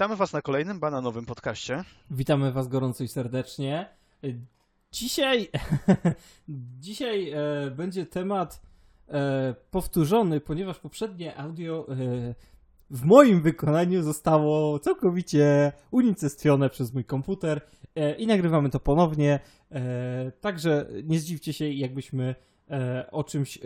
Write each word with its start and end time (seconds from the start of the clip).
Witamy 0.00 0.16
Was 0.16 0.32
na 0.32 0.42
kolejnym 0.42 0.80
bananowym 0.80 1.26
podcaście. 1.26 1.84
Witamy 2.10 2.52
Was 2.52 2.68
gorąco 2.68 3.04
i 3.04 3.08
serdecznie. 3.08 3.88
Dzisiaj, 4.92 5.48
dzisiaj 6.80 7.30
e, 7.30 7.70
będzie 7.70 8.06
temat 8.06 8.62
e, 9.08 9.54
powtórzony, 9.70 10.40
ponieważ 10.40 10.78
poprzednie 10.78 11.36
audio 11.36 11.86
e, 11.88 11.94
w 12.90 13.04
moim 13.04 13.42
wykonaniu 13.42 14.02
zostało 14.02 14.78
całkowicie 14.78 15.72
unicestwione 15.90 16.70
przez 16.70 16.94
mój 16.94 17.04
komputer 17.04 17.60
e, 17.94 18.14
i 18.14 18.26
nagrywamy 18.26 18.70
to 18.70 18.80
ponownie. 18.80 19.40
E, 19.72 20.32
także 20.40 20.86
nie 21.04 21.20
zdziwcie 21.20 21.52
się, 21.52 21.68
jakbyśmy 21.68 22.34
e, 22.70 23.10
o 23.10 23.24
czymś, 23.24 23.58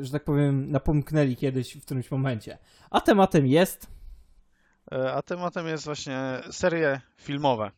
że 0.00 0.12
tak 0.12 0.24
powiem, 0.24 0.70
napomknęli 0.70 1.36
kiedyś 1.36 1.76
w 1.76 1.84
którymś 1.84 2.10
momencie. 2.10 2.58
A 2.90 3.00
tematem 3.00 3.46
jest 3.46 3.95
a 4.90 5.22
tematem 5.22 5.66
jest 5.66 5.84
właśnie 5.84 6.40
serie 6.50 7.00
filmowe. 7.16 7.70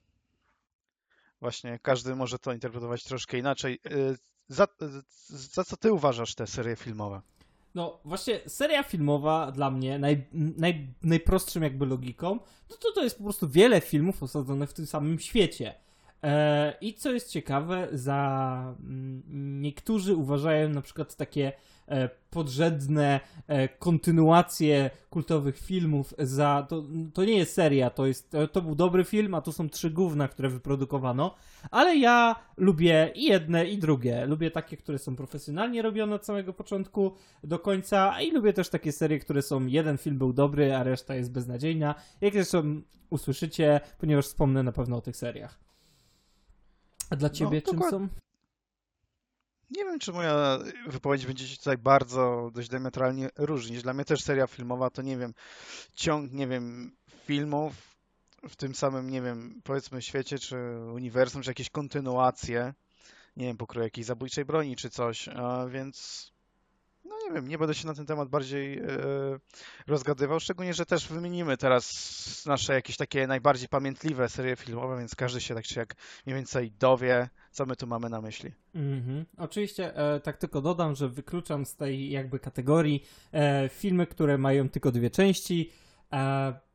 Właśnie 1.41 1.79
każdy 1.83 2.15
może 2.15 2.39
to 2.39 2.53
interpretować 2.53 3.05
troszkę 3.05 3.39
inaczej. 3.39 3.81
E, 3.85 3.91
za, 4.49 4.67
za 5.29 5.65
co 5.65 5.77
ty 5.77 5.93
uważasz 5.93 6.35
te 6.35 6.47
serie 6.47 6.77
filmowe? 6.77 7.21
No 7.75 8.01
właśnie, 8.05 8.41
seria 8.47 8.83
filmowa 8.83 9.53
dla 9.53 9.71
mnie 9.71 9.99
naj, 9.99 10.27
naj, 10.33 10.95
najprostszym 11.03 11.63
jakby 11.63 11.87
logiką, 11.87 12.39
to 12.69 12.93
to 12.95 13.05
jest 13.05 13.19
po 13.19 13.25
prostu 13.25 13.49
wiele 13.49 13.81
filmów 13.81 14.23
osadzonych 14.23 14.71
w 14.71 14.75
tym 14.75 14.87
samym 14.87 15.19
świecie. 15.19 15.75
E, 16.23 16.75
I 16.81 16.95
co 16.95 17.13
jest 17.13 17.31
ciekawe, 17.31 17.89
za 17.93 18.75
mm, 18.81 19.63
niektórzy 19.63 20.17
uważają 20.17 20.69
na 20.69 20.83
przykład 20.83 21.17
takie 21.17 21.53
E, 21.89 22.09
podrzędne 22.31 23.21
e, 23.47 23.69
kontynuacje 23.69 24.91
kultowych 25.11 25.59
filmów 25.59 26.15
za... 26.19 26.67
To, 26.69 26.83
to 27.15 27.25
nie 27.25 27.39
jest 27.39 27.55
seria, 27.55 27.91
to, 27.91 28.07
jest, 28.07 28.33
to 28.53 28.63
był 28.63 28.75
dobry 28.75 29.05
film, 29.05 29.35
a 29.35 29.41
to 29.41 29.53
są 29.53 29.69
trzy 29.69 29.91
główne, 29.91 30.29
które 30.29 30.49
wyprodukowano, 30.49 31.35
ale 31.71 31.97
ja 31.97 32.37
lubię 32.57 33.13
i 33.15 33.25
jedne, 33.25 33.67
i 33.67 33.79
drugie. 33.79 34.27
Lubię 34.27 34.51
takie, 34.51 34.77
które 34.77 34.99
są 34.99 35.17
profesjonalnie 35.17 35.83
robione 35.83 36.15
od 36.15 36.27
samego 36.27 36.53
początku 36.53 37.13
do 37.45 37.59
końca 37.59 38.21
i 38.21 38.31
lubię 38.31 38.53
też 38.53 38.69
takie 38.69 38.93
serie, 38.93 39.19
które 39.19 39.43
są 39.43 39.67
jeden 39.67 39.99
film 39.99 40.19
był 40.19 40.33
dobry, 40.33 40.75
a 40.75 40.83
reszta 40.83 41.15
jest 41.15 41.33
beznadziejna. 41.33 41.95
Jak 42.21 42.33
zresztą 42.33 42.81
usłyszycie, 43.11 43.81
ponieważ 43.99 44.27
wspomnę 44.27 44.63
na 44.63 44.73
pewno 44.73 44.97
o 44.97 45.01
tych 45.01 45.17
seriach. 45.17 45.68
A 47.11 47.17
dla 47.17 47.29
no, 47.29 47.35
ciebie 47.35 47.63
no, 47.67 47.73
czym 47.73 47.91
są? 47.91 48.09
Nie 49.71 49.85
wiem, 49.85 49.99
czy 49.99 50.13
moja 50.13 50.59
wypowiedź 50.87 51.27
będzie 51.27 51.49
się 51.49 51.57
tutaj 51.57 51.79
bardzo 51.79 52.51
dość 52.55 52.69
diametralnie 52.69 53.31
różnić. 53.37 53.83
Dla 53.83 53.95
mnie 53.95 54.05
też 54.05 54.23
seria 54.23 54.47
filmowa 54.47 54.91
to, 54.91 55.03
nie 55.03 55.17
wiem, 55.17 55.35
ciąg, 55.95 56.33
nie 56.33 56.47
wiem, 56.47 56.97
filmów 57.25 57.99
w 58.49 58.57
tym 58.57 58.75
samym, 58.75 59.11
nie 59.11 59.23
wiem, 59.23 59.61
powiedzmy 59.65 60.03
świecie, 60.03 60.39
czy 60.39 60.57
uniwersum, 60.95 61.43
czy 61.43 61.51
jakieś 61.51 61.71
kontynuacje, 61.71 62.75
nie 63.37 63.47
wiem, 63.47 63.57
pokroju 63.57 63.85
jakiejś 63.85 64.07
zabójczej 64.07 64.45
broni, 64.45 64.77
czy 64.77 64.91
coś, 64.91 65.29
a 65.29 65.67
więc 65.67 66.29
no 67.09 67.17
nie 67.29 67.35
wiem, 67.35 67.49
nie 67.49 67.59
będę 67.59 67.75
się 67.75 67.87
na 67.87 67.95
ten 67.95 68.07
temat 68.07 68.29
bardziej 68.29 68.79
e, 68.79 68.87
rozgadywał, 69.87 70.41
szczególnie, 70.41 70.75
że 70.75 70.87
też 70.87 71.09
wymienimy 71.09 71.57
teraz 71.57 72.47
nasze 72.47 72.75
jakieś 72.75 72.97
takie 72.97 73.27
najbardziej 73.27 73.69
pamiętliwe 73.69 74.29
serie 74.29 74.57
filmowe, 74.57 74.99
więc 74.99 75.15
każdy 75.15 75.41
się 75.41 75.55
tak 75.55 75.65
czy 75.65 75.79
jak 75.79 75.95
mniej 76.27 76.37
więcej 76.37 76.71
dowie, 76.71 77.29
co 77.51 77.67
my 77.67 77.77
tu 77.77 77.87
mamy 77.87 78.09
na 78.09 78.21
myśli. 78.21 78.53
Mhm. 78.75 79.25
Oczywiście, 79.37 79.97
e, 79.97 80.21
tak 80.21 80.37
tylko 80.37 80.61
dodam, 80.61 80.95
że 80.95 81.09
wykluczam 81.09 81.67
z 81.67 81.77
tej 81.77 82.11
jakby 82.11 82.39
kategorii 82.39 83.05
e, 83.33 83.69
filmy, 83.69 84.07
które 84.07 84.39
mają 84.39 84.69
tylko 84.69 84.93
dwie 84.93 85.11
części, 85.11 85.71
e, 86.13 86.69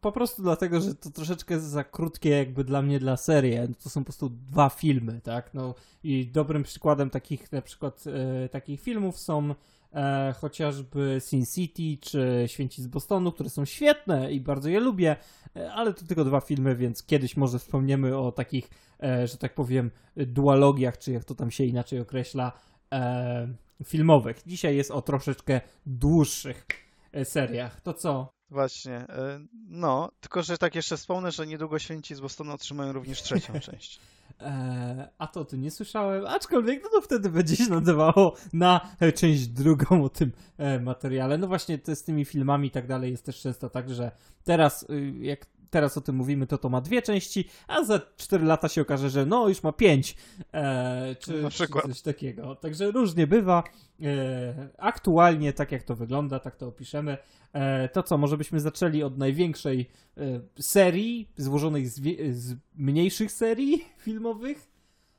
po 0.00 0.12
prostu 0.12 0.42
dlatego, 0.42 0.80
że 0.80 0.94
to 0.94 1.10
troszeczkę 1.10 1.60
za 1.60 1.84
krótkie 1.84 2.30
jakby 2.30 2.64
dla 2.64 2.82
mnie 2.82 2.98
dla 2.98 3.16
serii. 3.16 3.74
To 3.82 3.90
są 3.90 4.00
po 4.00 4.04
prostu 4.04 4.28
dwa 4.28 4.68
filmy, 4.68 5.20
tak? 5.20 5.54
No 5.54 5.74
i 6.02 6.26
dobrym 6.26 6.62
przykładem 6.62 7.10
takich 7.10 7.52
na 7.52 7.62
przykład 7.62 8.04
e, 8.06 8.48
takich 8.48 8.80
filmów 8.80 9.18
są 9.18 9.54
e, 9.96 10.34
chociażby 10.40 11.16
Sin 11.20 11.46
City 11.46 11.98
czy 12.00 12.44
Święci 12.46 12.82
z 12.82 12.86
Bostonu, 12.86 13.32
które 13.32 13.50
są 13.50 13.64
świetne 13.64 14.32
i 14.32 14.40
bardzo 14.40 14.68
je 14.68 14.80
lubię, 14.80 15.16
e, 15.56 15.72
ale 15.72 15.94
to 15.94 16.06
tylko 16.06 16.24
dwa 16.24 16.40
filmy, 16.40 16.76
więc 16.76 17.02
kiedyś 17.02 17.36
może 17.36 17.58
wspomniemy 17.58 18.18
o 18.18 18.32
takich, 18.32 18.70
e, 19.02 19.26
że 19.26 19.36
tak 19.36 19.54
powiem, 19.54 19.90
dualogiach, 20.16 20.98
czy 20.98 21.12
jak 21.12 21.24
to 21.24 21.34
tam 21.34 21.50
się 21.50 21.64
inaczej 21.64 22.00
określa, 22.00 22.52
e, 22.92 23.48
filmowych. 23.84 24.42
Dzisiaj 24.46 24.76
jest 24.76 24.90
o 24.90 25.02
troszeczkę 25.02 25.60
dłuższych 25.86 26.66
e, 27.12 27.24
seriach. 27.24 27.80
To 27.80 27.94
co? 27.94 28.36
Właśnie, 28.50 28.94
e, 28.94 29.40
no, 29.68 30.10
tylko 30.20 30.42
że 30.42 30.58
tak 30.58 30.74
jeszcze 30.74 30.96
wspomnę, 30.96 31.32
że 31.32 31.46
niedługo 31.46 31.78
Święci 31.78 32.14
z 32.14 32.20
Bostonu 32.20 32.52
otrzymają 32.52 32.92
również 32.92 33.22
trzecią 33.22 33.60
część. 33.60 34.00
Eee, 34.40 35.08
a 35.18 35.26
to 35.26 35.44
ty 35.44 35.58
nie 35.58 35.70
słyszałem, 35.70 36.26
aczkolwiek 36.26 36.82
no 36.84 36.90
to 36.90 37.00
wtedy 37.00 37.30
będzie 37.30 37.56
się 37.56 37.70
nadawało 37.70 38.34
na 38.52 38.80
część 39.14 39.46
drugą 39.46 40.04
o 40.04 40.08
tym 40.08 40.32
e, 40.58 40.80
materiale. 40.80 41.38
No 41.38 41.46
właśnie 41.46 41.78
to 41.78 41.96
z 41.96 42.02
tymi 42.02 42.24
filmami 42.24 42.68
i 42.68 42.70
tak 42.70 42.86
dalej 42.86 43.10
jest 43.10 43.24
też 43.24 43.40
często 43.40 43.70
tak, 43.70 43.90
że 43.90 44.10
teraz 44.44 44.82
y, 44.90 45.12
jak 45.20 45.46
teraz 45.70 45.98
o 45.98 46.00
tym 46.00 46.16
mówimy, 46.16 46.46
to 46.46 46.58
to 46.58 46.68
ma 46.68 46.80
dwie 46.80 47.02
części, 47.02 47.48
a 47.68 47.84
za 47.84 48.00
4 48.16 48.44
lata 48.44 48.68
się 48.68 48.82
okaże, 48.82 49.10
że 49.10 49.26
no 49.26 49.48
już 49.48 49.62
ma 49.62 49.72
5, 49.72 50.16
e, 50.52 51.16
czy, 51.20 51.44
czy, 51.50 51.66
coś 51.68 52.02
takiego. 52.02 52.54
Także 52.54 52.90
różnie 52.90 53.26
bywa. 53.26 53.64
E, 54.02 54.68
aktualnie, 54.78 55.52
tak 55.52 55.72
jak 55.72 55.82
to 55.82 55.96
wygląda, 55.96 56.38
tak 56.38 56.56
to 56.56 56.66
opiszemy. 56.68 57.18
E, 57.52 57.88
to 57.88 58.02
co, 58.02 58.18
może 58.18 58.36
byśmy 58.36 58.60
zaczęli 58.60 59.02
od 59.02 59.18
największej 59.18 59.90
e, 60.16 60.40
serii, 60.60 61.28
złożonej 61.36 61.86
z, 61.86 62.00
z 62.36 62.54
mniejszych 62.74 63.32
serii 63.32 63.84
filmowych? 64.04 64.68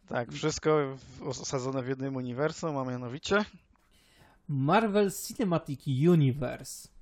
Tak, 0.07 0.31
wszystko 0.31 0.97
osadzone 1.25 1.83
w 1.83 1.87
jednym 1.87 2.15
uniwersum, 2.15 2.77
a 2.77 2.85
mianowicie 2.85 3.45
Marvel 4.47 5.11
Cinematic 5.11 5.87
Universe. 5.87 6.96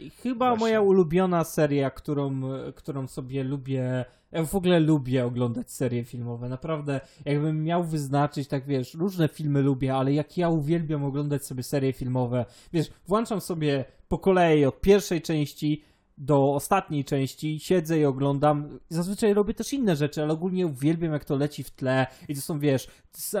I 0.00 0.10
chyba 0.10 0.48
Właśnie. 0.48 0.60
moja 0.60 0.80
ulubiona 0.80 1.44
seria, 1.44 1.90
którą, 1.90 2.40
którą 2.74 3.06
sobie 3.06 3.44
lubię. 3.44 4.04
Ja 4.32 4.44
w 4.44 4.54
ogóle 4.54 4.80
lubię 4.80 5.26
oglądać 5.26 5.70
serie 5.70 6.04
filmowe. 6.04 6.48
Naprawdę, 6.48 7.00
jakbym 7.24 7.64
miał 7.64 7.84
wyznaczyć, 7.84 8.48
tak 8.48 8.66
wiesz, 8.66 8.94
różne 8.94 9.28
filmy 9.28 9.62
lubię, 9.62 9.94
ale 9.94 10.12
jak 10.12 10.38
ja 10.38 10.48
uwielbiam 10.48 11.04
oglądać 11.04 11.46
sobie 11.46 11.62
serie 11.62 11.92
filmowe, 11.92 12.44
wiesz, 12.72 12.90
włączam 13.06 13.40
sobie 13.40 13.84
po 14.08 14.18
kolei 14.18 14.64
od 14.64 14.80
pierwszej 14.80 15.22
części 15.22 15.82
do 16.18 16.54
ostatniej 16.54 17.04
części, 17.04 17.60
siedzę 17.60 17.98
i 17.98 18.04
oglądam. 18.04 18.78
Zazwyczaj 18.88 19.34
robię 19.34 19.54
też 19.54 19.72
inne 19.72 19.96
rzeczy, 19.96 20.22
ale 20.22 20.32
ogólnie 20.32 20.66
uwielbiam, 20.66 21.12
jak 21.12 21.24
to 21.24 21.36
leci 21.36 21.64
w 21.64 21.70
tle 21.70 22.06
i 22.28 22.34
to 22.34 22.40
są, 22.40 22.58
wiesz, 22.58 22.88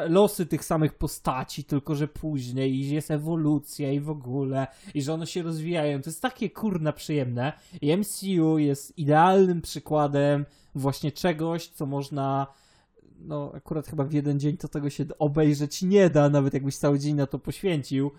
losy 0.08 0.46
tych 0.46 0.64
samych 0.64 0.94
postaci, 0.94 1.64
tylko 1.64 1.94
że 1.94 2.08
później 2.08 2.74
i 2.74 2.90
jest 2.90 3.10
ewolucja 3.10 3.92
i 3.92 4.00
w 4.00 4.10
ogóle, 4.10 4.66
i 4.94 5.02
że 5.02 5.14
one 5.14 5.26
się 5.26 5.42
rozwijają. 5.42 6.02
To 6.02 6.10
jest 6.10 6.22
takie 6.22 6.50
kurna 6.50 6.92
przyjemne. 6.92 7.52
I 7.80 7.96
MCU 7.96 8.58
jest 8.58 8.98
idealnym 8.98 9.62
przykładem 9.62 10.46
właśnie 10.74 11.12
czegoś, 11.12 11.68
co 11.68 11.86
można 11.86 12.46
no 13.18 13.52
akurat 13.54 13.86
chyba 13.86 14.04
w 14.04 14.12
jeden 14.12 14.40
dzień 14.40 14.56
to 14.56 14.68
tego 14.68 14.90
się 14.90 15.04
obejrzeć 15.18 15.82
nie 15.82 16.10
da, 16.10 16.28
nawet 16.28 16.54
jakbyś 16.54 16.76
cały 16.76 16.98
dzień 16.98 17.14
na 17.14 17.26
to 17.26 17.38
poświęcił 17.38 18.10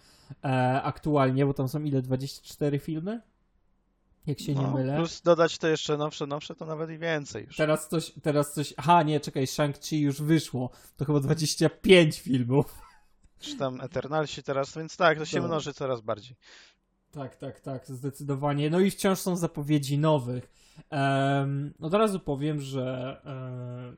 e, 0.44 0.82
aktualnie, 0.82 1.46
bo 1.46 1.54
tam 1.54 1.68
są 1.68 1.84
ile, 1.84 2.02
24 2.02 2.80
filmy? 2.80 3.22
Jak 4.28 4.40
się 4.40 4.54
no, 4.54 4.62
nie 4.62 4.74
mylę. 4.74 4.96
Plus 4.96 5.22
dodać 5.22 5.58
to 5.58 5.68
jeszcze 5.68 5.98
nowsze, 5.98 6.28
nowsze, 6.28 6.56
to 6.56 6.66
nawet 6.66 6.90
i 6.90 6.98
więcej 6.98 7.46
już. 7.46 7.56
Teraz 7.56 7.90
coś, 7.90 8.12
teraz 8.24 8.54
coś, 8.54 8.74
aha 8.78 9.04
nie, 9.04 9.20
czekaj, 9.20 9.46
Shang-Chi 9.46 10.00
już 10.00 10.22
wyszło, 10.22 10.70
to 10.98 11.06
chyba 11.06 11.20
25 11.20 12.20
filmów. 12.20 12.82
Czy 13.40 13.58
tam 13.58 13.82
Eternalsi 13.82 14.44
teraz, 14.44 14.78
więc 14.78 14.98
tak, 14.98 15.18
to 15.18 15.26
się 15.26 15.40
no. 15.40 15.48
mnoży 15.48 15.74
coraz 15.74 16.02
bardziej. 16.02 16.36
Tak, 17.12 17.36
tak, 17.36 17.60
tak, 17.60 17.88
zdecydowanie. 17.88 18.70
No 18.70 18.80
i 18.80 18.92
wciąż 18.92 19.20
są 19.20 19.36
zapowiedzi 19.36 19.98
nowych. 19.98 20.52
Um, 20.92 21.74
od 21.82 21.94
razu 21.94 22.20
powiem, 22.20 22.62
że 22.62 23.18
um, 23.26 23.98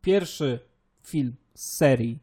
pierwszy 0.00 0.60
film 1.02 1.36
z 1.54 1.76
serii 1.76 2.18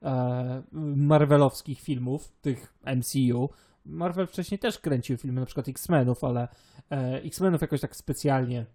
um, 0.00 1.06
Marvelowskich 1.06 1.80
filmów, 1.80 2.32
tych 2.40 2.74
MCU, 2.96 3.50
Marvel 3.86 4.26
wcześniej 4.26 4.58
też 4.58 4.78
kręcił 4.78 5.16
filmy, 5.16 5.40
na 5.40 5.46
przykład 5.46 5.68
X-Menów, 5.68 6.24
ale 6.24 6.48
e, 6.90 7.22
X-Menów 7.22 7.60
jakoś 7.60 7.80
tak 7.80 7.96
specjalnie 7.96 8.66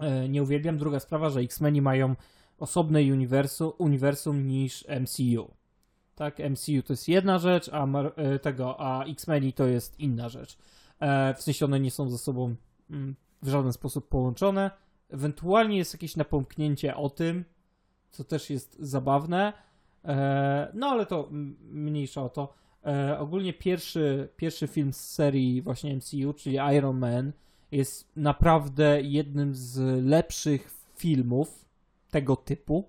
e, 0.00 0.28
nie 0.28 0.42
uwielbiam. 0.42 0.78
Druga 0.78 1.00
sprawa, 1.00 1.30
że 1.30 1.40
X-Meni 1.40 1.82
mają 1.82 2.16
osobne 2.58 3.00
uniwersum, 3.00 3.72
uniwersum 3.78 4.46
niż 4.46 4.84
MCU. 5.00 5.50
Tak, 6.14 6.38
MCU 6.38 6.82
to 6.86 6.92
jest 6.92 7.08
jedna 7.08 7.38
rzecz, 7.38 7.68
a 7.72 7.86
Mar 7.86 8.12
e, 8.16 8.38
tego, 8.38 8.80
a 8.80 9.04
X-Meni 9.04 9.52
to 9.52 9.66
jest 9.66 10.00
inna 10.00 10.28
rzecz. 10.28 10.58
E, 11.00 11.34
w 11.34 11.42
sensie 11.42 11.64
one 11.64 11.80
nie 11.80 11.90
są 11.90 12.10
ze 12.10 12.18
sobą 12.18 12.54
mm, 12.90 13.16
w 13.42 13.48
żaden 13.48 13.72
sposób 13.72 14.08
połączone. 14.08 14.70
Ewentualnie 15.10 15.76
jest 15.76 15.92
jakieś 15.92 16.16
napomknięcie 16.16 16.96
o 16.96 17.10
tym, 17.10 17.44
co 18.10 18.24
też 18.24 18.50
jest 18.50 18.76
zabawne. 18.78 19.52
E, 20.04 20.70
no 20.74 20.86
ale 20.86 21.06
to 21.06 21.28
mniejsza 21.60 22.22
o 22.22 22.28
to. 22.28 22.61
E, 22.86 23.18
ogólnie 23.18 23.52
pierwszy, 23.52 24.28
pierwszy 24.36 24.68
film 24.68 24.92
z 24.92 25.00
serii 25.00 25.62
właśnie 25.62 25.96
MCU, 25.96 26.32
czyli 26.32 26.58
Iron 26.76 26.98
Man, 26.98 27.32
jest 27.70 28.16
naprawdę 28.16 29.02
jednym 29.02 29.54
z 29.54 30.04
lepszych 30.04 30.70
filmów 30.96 31.64
tego 32.10 32.36
typu. 32.36 32.88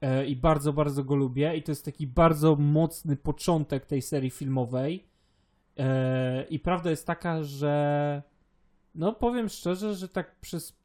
E, 0.00 0.26
I 0.26 0.36
bardzo, 0.36 0.72
bardzo 0.72 1.04
go 1.04 1.16
lubię. 1.16 1.56
I 1.56 1.62
to 1.62 1.72
jest 1.72 1.84
taki 1.84 2.06
bardzo 2.06 2.56
mocny 2.56 3.16
początek 3.16 3.86
tej 3.86 4.02
serii 4.02 4.30
filmowej. 4.30 5.04
E, 5.76 6.44
I 6.44 6.58
prawda 6.58 6.90
jest 6.90 7.06
taka, 7.06 7.42
że 7.44 8.22
no 8.94 9.12
powiem 9.12 9.48
szczerze, 9.48 9.94
że 9.94 10.08
tak 10.08 10.40
przez 10.40 10.78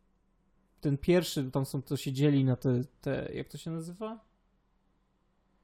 ten 0.82 0.98
pierwszy, 0.98 1.52
tam 1.52 1.66
są 1.66 1.82
to 1.82 1.98
się 1.98 2.12
dzieli 2.12 2.46
na 2.46 2.56
te, 2.56 2.82
te 3.02 3.30
jak 3.34 3.48
to 3.48 3.58
się 3.58 3.72
nazywa? 3.72 4.20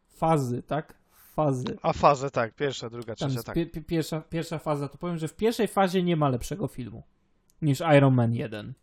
Fazy, 0.07 0.63
tak? 0.63 0.98
Fazy. 1.39 1.77
A 1.81 1.93
fazę, 1.93 2.31
tak, 2.31 2.55
pierwsza, 2.55 2.89
druga, 2.89 3.15
trzecia, 3.15 3.43
tak. 3.43 3.55
pie, 3.55 3.65
pierwsza, 3.65 4.21
pierwsza 4.21 4.59
faza, 4.59 4.87
to 4.87 4.97
powiem, 4.97 5.17
że 5.17 5.27
w 5.27 5.35
pierwszej 5.35 5.67
fazie 5.67 6.03
nie 6.03 6.15
ma 6.15 6.29
lepszego 6.29 6.67
filmu 6.67 7.03
niż 7.61 7.79
Iron 7.97 8.13
Man 8.13 8.33
1. 8.33 8.73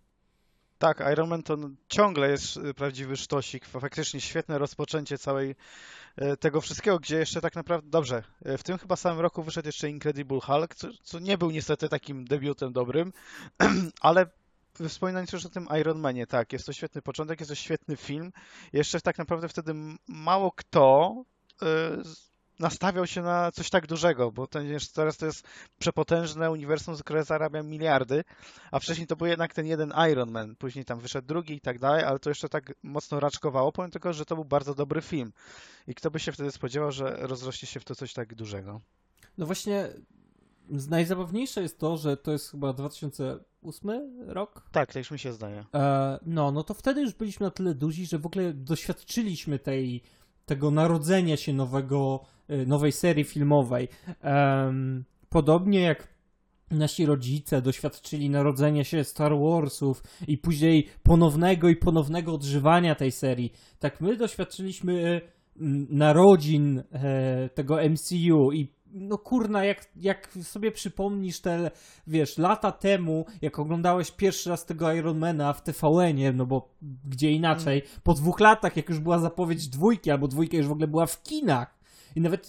Tak, 0.79 1.05
Iron 1.13 1.29
Man 1.29 1.43
to 1.43 1.57
ciągle 1.89 2.31
jest 2.31 2.57
y, 2.57 2.75
prawdziwy 2.75 3.17
sztosik. 3.17 3.67
Faktycznie 3.67 4.21
świetne 4.21 4.59
rozpoczęcie 4.59 5.19
całej 5.19 5.55
y, 6.23 6.37
tego 6.37 6.61
wszystkiego, 6.61 6.99
gdzie 6.99 7.17
jeszcze 7.17 7.41
tak 7.41 7.55
naprawdę. 7.55 7.91
Dobrze, 7.91 8.23
y, 8.47 8.59
w 8.59 8.63
tym 8.63 8.79
chyba 8.79 8.97
samym 8.97 9.21
roku 9.21 9.43
wyszedł 9.43 9.69
jeszcze 9.69 9.91
Incredible 9.91 10.41
Hulk, 10.41 10.75
co, 10.75 10.89
co 11.03 11.19
nie 11.19 11.39
był 11.39 11.51
niestety 11.51 11.89
takim 11.89 12.25
debiutem 12.25 12.73
dobrym, 12.73 13.13
ale 14.01 14.27
wspominając 14.89 15.33
już 15.33 15.47
o 15.47 15.49
tym 15.49 15.69
Iron 15.81 15.99
Manie, 16.01 16.27
tak, 16.27 16.53
jest 16.53 16.67
to 16.67 16.73
świetny 16.73 17.03
początek, 17.03 17.41
jest 17.41 17.51
to 17.51 17.55
świetny 17.55 17.97
film. 17.97 18.33
Jeszcze 18.73 19.01
tak 19.01 19.19
naprawdę 19.19 19.49
wtedy 19.49 19.75
mało 20.09 20.53
kto 20.53 21.15
nastawiał 22.59 23.07
się 23.07 23.23
na 23.23 23.53
coś 23.53 23.71
tak 23.71 23.87
dużego, 23.87 24.33
bo 24.33 24.47
ten, 24.47 24.67
teraz 24.95 25.17
to 25.17 25.27
jest 25.27 25.47
przepotężne 25.79 26.51
uniwersum, 26.51 26.97
które 26.97 27.25
zarabia 27.25 27.63
miliardy, 27.63 28.25
a 28.71 28.79
wcześniej 28.79 29.07
to 29.07 29.17
był 29.17 29.27
jednak 29.27 29.55
ten 29.55 29.67
jeden 29.67 29.93
Iron 30.13 30.31
Man, 30.31 30.57
później 30.57 30.85
tam 30.85 31.01
wyszedł 31.01 31.29
drugi 31.29 31.55
i 31.55 31.61
tak 31.61 31.79
dalej, 31.79 32.05
ale 32.05 32.19
to 32.19 32.31
jeszcze 32.31 32.49
tak 32.49 32.73
mocno 32.83 33.21
raczkowało, 33.21 33.73
powiem 33.73 33.91
tylko, 33.91 34.13
że 34.13 34.25
to 34.25 34.35
był 34.35 34.45
bardzo 34.45 34.75
dobry 34.75 35.03
film. 35.03 35.33
I 35.87 35.95
kto 35.95 36.11
by 36.11 36.21
się 36.21 36.33
wtedy 36.33 36.51
spodziewał, 36.51 36.93
że 36.93 37.17
rozrośnie 37.21 37.69
się 37.69 37.81
w 37.81 37.85
to 37.85 37.95
coś 37.95 38.13
tak 38.13 38.35
dużego. 38.35 38.81
No 39.39 39.47
właśnie, 39.47 39.89
najzabawniejsze 40.69 41.63
jest 41.63 41.79
to, 41.79 41.97
że 41.97 42.17
to 42.17 42.33
jest 42.33 42.51
chyba 42.51 42.73
2008 42.73 43.91
rok. 44.27 44.55
Tak, 44.73 44.93
tak 44.93 44.97
już 44.97 45.11
mi 45.11 45.19
się 45.19 45.33
zdaje. 45.33 45.65
E, 45.75 46.19
no, 46.27 46.53
no 46.53 46.63
to 46.63 46.75
wtedy 46.75 47.01
już 47.01 47.15
byliśmy 47.15 47.47
na 47.47 47.51
tyle 47.51 47.75
duzi, 47.75 48.07
że 48.07 48.19
w 48.19 48.27
ogóle 48.27 48.53
doświadczyliśmy 48.53 49.59
tej, 49.59 50.03
tego 50.47 50.71
narodzenia 50.71 51.37
się 51.37 51.53
nowego, 51.53 52.21
e, 52.49 52.67
nowej 52.67 52.93
serii 52.93 53.25
filmowej. 53.25 53.89
Podobnie 55.29 55.81
jak 55.81 56.17
nasi 56.71 57.07
rodzice 57.07 57.63
doświadczyli 57.63 58.31
narodzenia 58.31 58.85
się 58.85 59.05
Star 59.05 59.33
Warsów 59.39 60.03
i 60.29 60.39
później 60.39 60.89
ponownego 61.03 61.69
i 61.69 61.77
ponownego 61.77 62.35
odżywania 62.35 62.95
tej 62.95 63.13
serii, 63.13 63.53
tak 63.79 64.01
my 64.01 64.17
doświadczyliśmy 64.17 65.23
e, 65.23 65.37
narodzin 65.91 66.83
e, 66.93 67.49
tego 67.49 67.77
MCU 67.91 68.53
i 68.53 68.73
no 68.97 69.19
kurna, 69.19 69.65
jak, 69.65 69.89
jak 69.97 70.33
sobie 70.43 70.73
przypomnisz 70.73 71.41
te, 71.41 71.71
wiesz, 72.07 72.39
lata 72.39 72.73
temu, 72.73 73.27
jak 73.43 73.59
oglądałeś 73.59 74.11
pierwszy 74.11 74.51
raz 74.51 74.65
tego 74.67 74.93
Ironmana 74.93 75.53
w 75.53 75.63
TVN-ie, 75.63 76.33
no 76.33 76.47
bo 76.47 76.75
gdzie 77.05 77.33
inaczej, 77.33 77.83
po 78.03 78.15
dwóch 78.15 78.41
latach, 78.41 78.77
jak 78.77 78.89
już 78.89 78.99
była 79.01 79.19
zapowiedź 79.19 79.69
dwójki, 79.69 80.11
albo 80.11 80.29
dwójka 80.29 80.57
już 80.57 80.67
w 80.67 80.73
ogóle 80.73 80.87
była 80.87 81.07
w 81.07 81.23
kinach, 81.23 81.76
i 82.17 82.21
nawet 82.21 82.49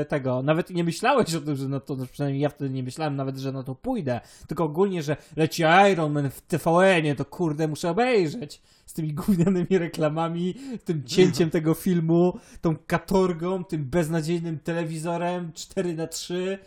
e, 0.00 0.04
tego, 0.04 0.42
nawet 0.42 0.70
nie 0.70 0.84
myślałeś 0.84 1.34
o 1.34 1.40
tym, 1.40 1.56
że 1.56 1.68
na 1.68 1.80
to, 1.80 1.96
no 1.96 2.06
przynajmniej 2.06 2.42
ja 2.42 2.48
wtedy 2.48 2.70
nie 2.70 2.82
myślałem 2.82 3.16
nawet, 3.16 3.38
że 3.38 3.52
na 3.52 3.62
to 3.62 3.74
pójdę, 3.74 4.20
tylko 4.46 4.64
ogólnie, 4.64 5.02
że 5.02 5.16
leci 5.36 5.62
Iron 5.92 6.12
Man 6.12 6.30
w 6.30 6.40
TVN-ie, 6.40 7.14
to 7.14 7.24
kurde, 7.24 7.68
muszę 7.68 7.90
obejrzeć. 7.90 8.62
Z 8.86 8.92
tymi 8.92 9.12
gównianymi 9.14 9.78
reklamami, 9.78 10.54
tym 10.84 11.04
cięciem 11.04 11.50
tego 11.50 11.74
filmu, 11.74 12.38
tą 12.60 12.76
katorgą, 12.86 13.64
tym 13.64 13.84
beznadziejnym 13.84 14.58
telewizorem 14.58 15.52
4 15.52 15.94
na 15.94 16.06
3 16.06 16.58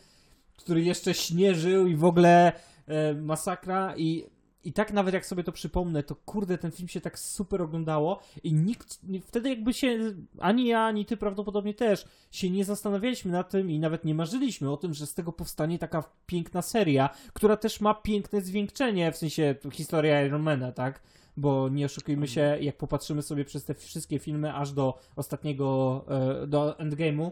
który 0.61 0.81
jeszcze 0.81 1.13
śnieżył 1.13 1.87
i 1.87 1.95
w 1.95 2.05
ogóle 2.05 2.53
e, 2.87 3.13
masakra 3.13 3.93
i 3.97 4.25
i 4.63 4.73
tak 4.73 4.93
nawet 4.93 5.13
jak 5.13 5.25
sobie 5.25 5.43
to 5.43 5.51
przypomnę, 5.51 6.03
to 6.03 6.15
kurde, 6.15 6.57
ten 6.57 6.71
film 6.71 6.87
się 6.87 7.01
tak 7.01 7.19
super 7.19 7.61
oglądało 7.61 8.19
i 8.43 8.53
nikt, 8.53 8.99
wtedy 9.25 9.49
jakby 9.49 9.73
się, 9.73 9.97
ani 10.39 10.67
ja, 10.67 10.85
ani 10.85 11.05
ty 11.05 11.17
prawdopodobnie 11.17 11.73
też, 11.73 12.05
się 12.31 12.49
nie 12.49 12.65
zastanawialiśmy 12.65 13.31
nad 13.31 13.49
tym 13.49 13.71
i 13.71 13.79
nawet 13.79 14.05
nie 14.05 14.15
marzyliśmy 14.15 14.71
o 14.71 14.77
tym, 14.77 14.93
że 14.93 15.07
z 15.07 15.13
tego 15.13 15.31
powstanie 15.31 15.79
taka 15.79 16.03
piękna 16.25 16.61
seria, 16.61 17.09
która 17.33 17.57
też 17.57 17.81
ma 17.81 17.93
piękne 17.93 18.41
zwieńczenie, 18.41 19.11
w 19.11 19.17
sensie 19.17 19.55
historia 19.71 20.25
Ironmana, 20.25 20.71
tak? 20.71 21.01
Bo 21.37 21.69
nie 21.69 21.85
oszukujmy 21.85 22.27
się, 22.27 22.57
jak 22.61 22.77
popatrzymy 22.77 23.21
sobie 23.21 23.45
przez 23.45 23.65
te 23.65 23.73
wszystkie 23.73 24.19
filmy 24.19 24.53
aż 24.53 24.71
do 24.71 24.99
ostatniego, 25.15 26.05
e, 26.43 26.47
do 26.47 26.71
Endgame'u, 26.79 27.31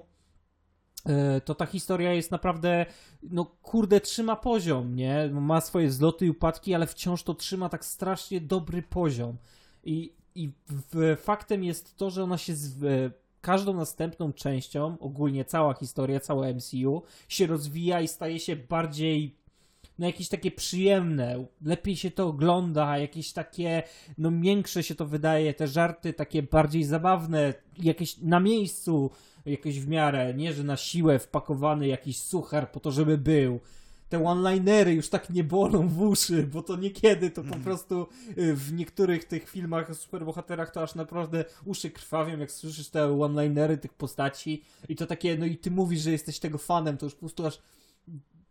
to 1.46 1.56
ta 1.56 1.66
historia 1.66 2.14
jest 2.14 2.32
naprawdę, 2.32 2.86
no 3.24 3.46
kurde, 3.46 4.02
trzyma 4.02 4.36
poziom, 4.36 4.96
nie? 4.96 5.30
Ma 5.32 5.62
swoje 5.62 5.88
wzloty 5.88 6.26
i 6.26 6.30
upadki, 6.30 6.74
ale 6.74 6.88
wciąż 6.88 7.24
to 7.24 7.34
trzyma 7.34 7.70
tak 7.70 7.86
strasznie 7.86 8.42
dobry 8.42 8.82
poziom. 8.82 9.38
I, 9.84 10.14
i 10.36 10.52
w, 10.70 11.18
faktem 11.22 11.64
jest 11.64 11.98
to, 11.98 12.10
że 12.10 12.24
ona 12.24 12.38
się 12.38 12.56
z 12.56 12.84
e, 12.84 13.12
każdą 13.42 13.74
następną 13.74 14.34
częścią, 14.34 14.98
ogólnie 15.00 15.46
cała 15.46 15.74
historia, 15.74 16.20
całe 16.20 16.54
MCU, 16.54 17.04
się 17.28 17.48
rozwija 17.48 18.02
i 18.02 18.08
staje 18.08 18.40
się 18.40 18.56
bardziej 18.56 19.40
no 20.00 20.06
jakieś 20.06 20.30
takie 20.30 20.52
przyjemne, 20.52 21.46
lepiej 21.62 21.96
się 21.96 22.12
to 22.12 22.28
ogląda, 22.28 22.98
jakieś 22.98 23.34
takie, 23.34 23.84
no 24.18 24.32
miększe 24.32 24.84
się 24.84 24.96
to 24.96 25.06
wydaje, 25.06 25.54
te 25.54 25.68
żarty 25.68 26.14
takie 26.14 26.44
bardziej 26.44 26.84
zabawne, 26.84 27.54
jakieś 27.78 28.18
na 28.18 28.40
miejscu, 28.40 29.12
jakieś 29.46 29.80
w 29.80 29.88
miarę, 29.88 30.34
nie, 30.34 30.54
że 30.54 30.64
na 30.64 30.78
siłę 30.78 31.20
wpakowany 31.20 31.88
jakiś 31.88 32.18
suchar 32.18 32.72
po 32.72 32.80
to, 32.80 32.92
żeby 32.92 33.18
był. 33.18 33.60
Te 34.10 34.26
one-linery 34.26 34.94
już 34.94 35.10
tak 35.10 35.30
nie 35.30 35.44
bolą 35.44 35.88
w 35.88 36.02
uszy, 36.02 36.44
bo 36.54 36.62
to 36.62 36.76
niekiedy 36.76 37.30
to 37.30 37.44
po 37.44 37.56
prostu 37.56 38.08
y, 38.38 38.56
w 38.56 38.74
niektórych 38.74 39.26
tych 39.26 39.50
filmach 39.50 39.90
o 39.90 39.96
superbohaterach 39.96 40.72
to 40.72 40.84
aż 40.84 40.96
naprawdę 40.96 41.46
uszy 41.66 41.92
krwawią, 41.92 42.40
jak 42.40 42.52
słyszysz 42.52 42.90
te 42.90 43.22
one-linery 43.22 43.78
tych 43.78 43.94
postaci. 43.94 44.64
I 44.90 44.96
to 44.96 45.06
takie, 45.06 45.38
no 45.38 45.46
i 45.46 45.58
ty 45.58 45.72
mówisz, 45.72 46.02
że 46.02 46.12
jesteś 46.12 46.40
tego 46.40 46.58
fanem, 46.58 46.98
to 46.98 47.06
już 47.06 47.14
po 47.14 47.20
prostu 47.20 47.46
aż 47.46 47.60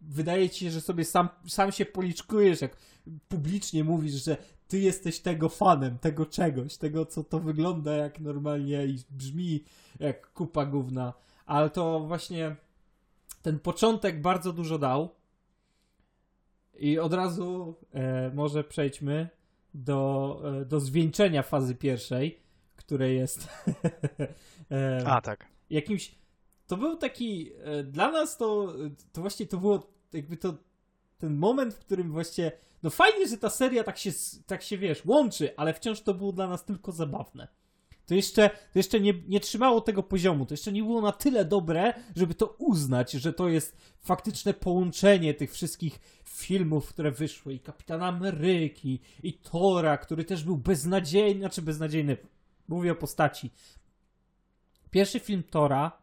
wydaje 0.00 0.50
ci 0.50 0.64
się, 0.64 0.70
że 0.70 0.80
sobie 0.80 1.04
sam, 1.04 1.28
sam 1.46 1.72
się 1.72 1.86
policzkujesz, 1.86 2.60
jak 2.60 2.76
publicznie 3.28 3.84
mówisz, 3.84 4.24
że 4.24 4.36
ty 4.68 4.78
jesteś 4.78 5.20
tego 5.20 5.48
fanem, 5.48 5.98
tego 5.98 6.26
czegoś, 6.26 6.76
tego 6.76 7.06
co 7.06 7.24
to 7.24 7.40
wygląda 7.40 7.96
jak 7.96 8.20
normalnie 8.20 8.86
i 8.86 8.98
brzmi 9.10 9.64
jak 10.00 10.32
kupa 10.32 10.66
gówna. 10.66 11.12
Ale 11.46 11.70
to 11.70 12.00
właśnie 12.00 12.56
ten 13.42 13.58
początek 13.58 14.20
bardzo 14.20 14.52
dużo 14.52 14.78
dał. 14.78 15.08
I 16.78 16.98
od 16.98 17.14
razu 17.14 17.74
e, 17.92 18.30
może 18.34 18.64
przejdźmy 18.64 19.28
do, 19.74 20.40
e, 20.60 20.64
do 20.64 20.80
zwieńczenia 20.80 21.42
fazy 21.42 21.74
pierwszej, 21.74 22.38
które 22.76 23.12
jest 23.12 23.48
e, 24.70 25.02
A, 25.06 25.20
tak. 25.20 25.46
jakimś. 25.70 26.14
To 26.66 26.76
był 26.76 26.96
taki. 26.96 27.52
E, 27.64 27.82
dla 27.82 28.10
nas 28.10 28.36
to, 28.36 28.74
to 29.12 29.20
właśnie 29.20 29.46
to 29.46 29.56
było 29.56 29.97
jakby 30.12 30.36
to 30.36 30.54
ten 31.18 31.36
moment, 31.36 31.74
w 31.74 31.78
którym 31.78 32.12
właśnie. 32.12 32.52
No 32.82 32.90
fajnie, 32.90 33.28
że 33.28 33.38
ta 33.38 33.50
seria 33.50 33.84
tak 33.84 33.98
się, 33.98 34.10
tak 34.46 34.62
się 34.62 34.78
wiesz, 34.78 35.04
łączy, 35.04 35.56
ale 35.56 35.74
wciąż 35.74 36.00
to 36.00 36.14
było 36.14 36.32
dla 36.32 36.48
nas 36.48 36.64
tylko 36.64 36.92
zabawne. 36.92 37.48
To 38.08 38.14
jeszcze, 38.14 38.50
to 38.50 38.78
jeszcze 38.78 39.00
nie, 39.00 39.14
nie 39.28 39.40
trzymało 39.40 39.80
tego 39.80 40.02
poziomu, 40.02 40.46
to 40.46 40.54
jeszcze 40.54 40.72
nie 40.72 40.82
było 40.82 41.00
na 41.00 41.12
tyle 41.12 41.44
dobre, 41.44 41.94
żeby 42.16 42.34
to 42.34 42.46
uznać, 42.58 43.12
że 43.12 43.32
to 43.32 43.48
jest 43.48 43.76
faktyczne 44.00 44.54
połączenie 44.54 45.34
tych 45.34 45.52
wszystkich 45.52 46.00
filmów, 46.24 46.88
które 46.88 47.10
wyszły, 47.10 47.54
i 47.54 47.60
Kapitana 47.60 48.06
Ameryki, 48.06 49.00
i 49.22 49.32
Tora, 49.32 49.98
który 49.98 50.24
też 50.24 50.44
był 50.44 50.56
beznadziejny, 50.56 51.40
znaczy 51.40 51.62
beznadziejny, 51.62 52.16
mówię 52.68 52.92
o 52.92 52.94
postaci. 52.94 53.50
Pierwszy 54.90 55.20
film 55.20 55.42
Tora 55.42 56.02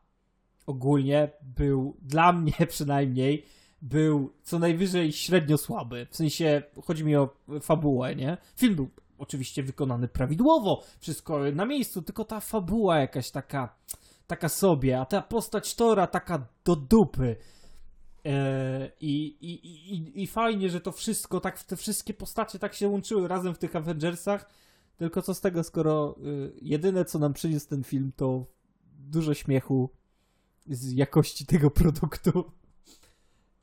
ogólnie 0.65 1.29
był, 1.41 1.97
dla 2.01 2.33
mnie 2.33 2.53
przynajmniej, 2.69 3.45
był 3.81 4.33
co 4.43 4.59
najwyżej 4.59 5.13
średnio 5.13 5.57
słaby. 5.57 6.07
W 6.09 6.15
sensie, 6.15 6.63
chodzi 6.83 7.03
mi 7.03 7.15
o 7.15 7.29
fabułę, 7.61 8.15
nie? 8.15 8.37
Film 8.55 8.75
był 8.75 8.89
oczywiście 9.17 9.63
wykonany 9.63 10.07
prawidłowo, 10.07 10.83
wszystko 10.99 11.39
na 11.51 11.65
miejscu, 11.65 12.01
tylko 12.01 12.25
ta 12.25 12.39
fabuła 12.39 12.97
jakaś 12.99 13.31
taka, 13.31 13.75
taka 14.27 14.49
sobie, 14.49 14.99
a 14.99 15.05
ta 15.05 15.21
postać 15.21 15.75
Tora 15.75 16.07
taka 16.07 16.47
do 16.65 16.75
dupy. 16.75 17.35
E, 18.25 18.91
I, 19.01 19.37
i, 19.41 19.67
i, 19.95 20.23
I 20.23 20.27
fajnie, 20.27 20.69
że 20.69 20.81
to 20.81 20.91
wszystko, 20.91 21.39
tak 21.39 21.63
te 21.63 21.75
wszystkie 21.75 22.13
postacie 22.13 22.59
tak 22.59 22.73
się 22.73 22.87
łączyły 22.87 23.27
razem 23.27 23.53
w 23.53 23.57
tych 23.57 23.75
Avengersach. 23.75 24.49
Tylko 24.97 25.21
co 25.21 25.33
z 25.33 25.41
tego, 25.41 25.63
skoro 25.63 26.15
y, 26.25 26.53
jedyne 26.61 27.05
co 27.05 27.19
nam 27.19 27.33
przyniósł 27.33 27.69
ten 27.69 27.83
film 27.83 28.11
to 28.15 28.45
dużo 28.99 29.33
śmiechu 29.33 29.89
z 30.67 30.91
jakości 30.91 31.45
tego 31.45 31.71
produktu. 31.71 32.51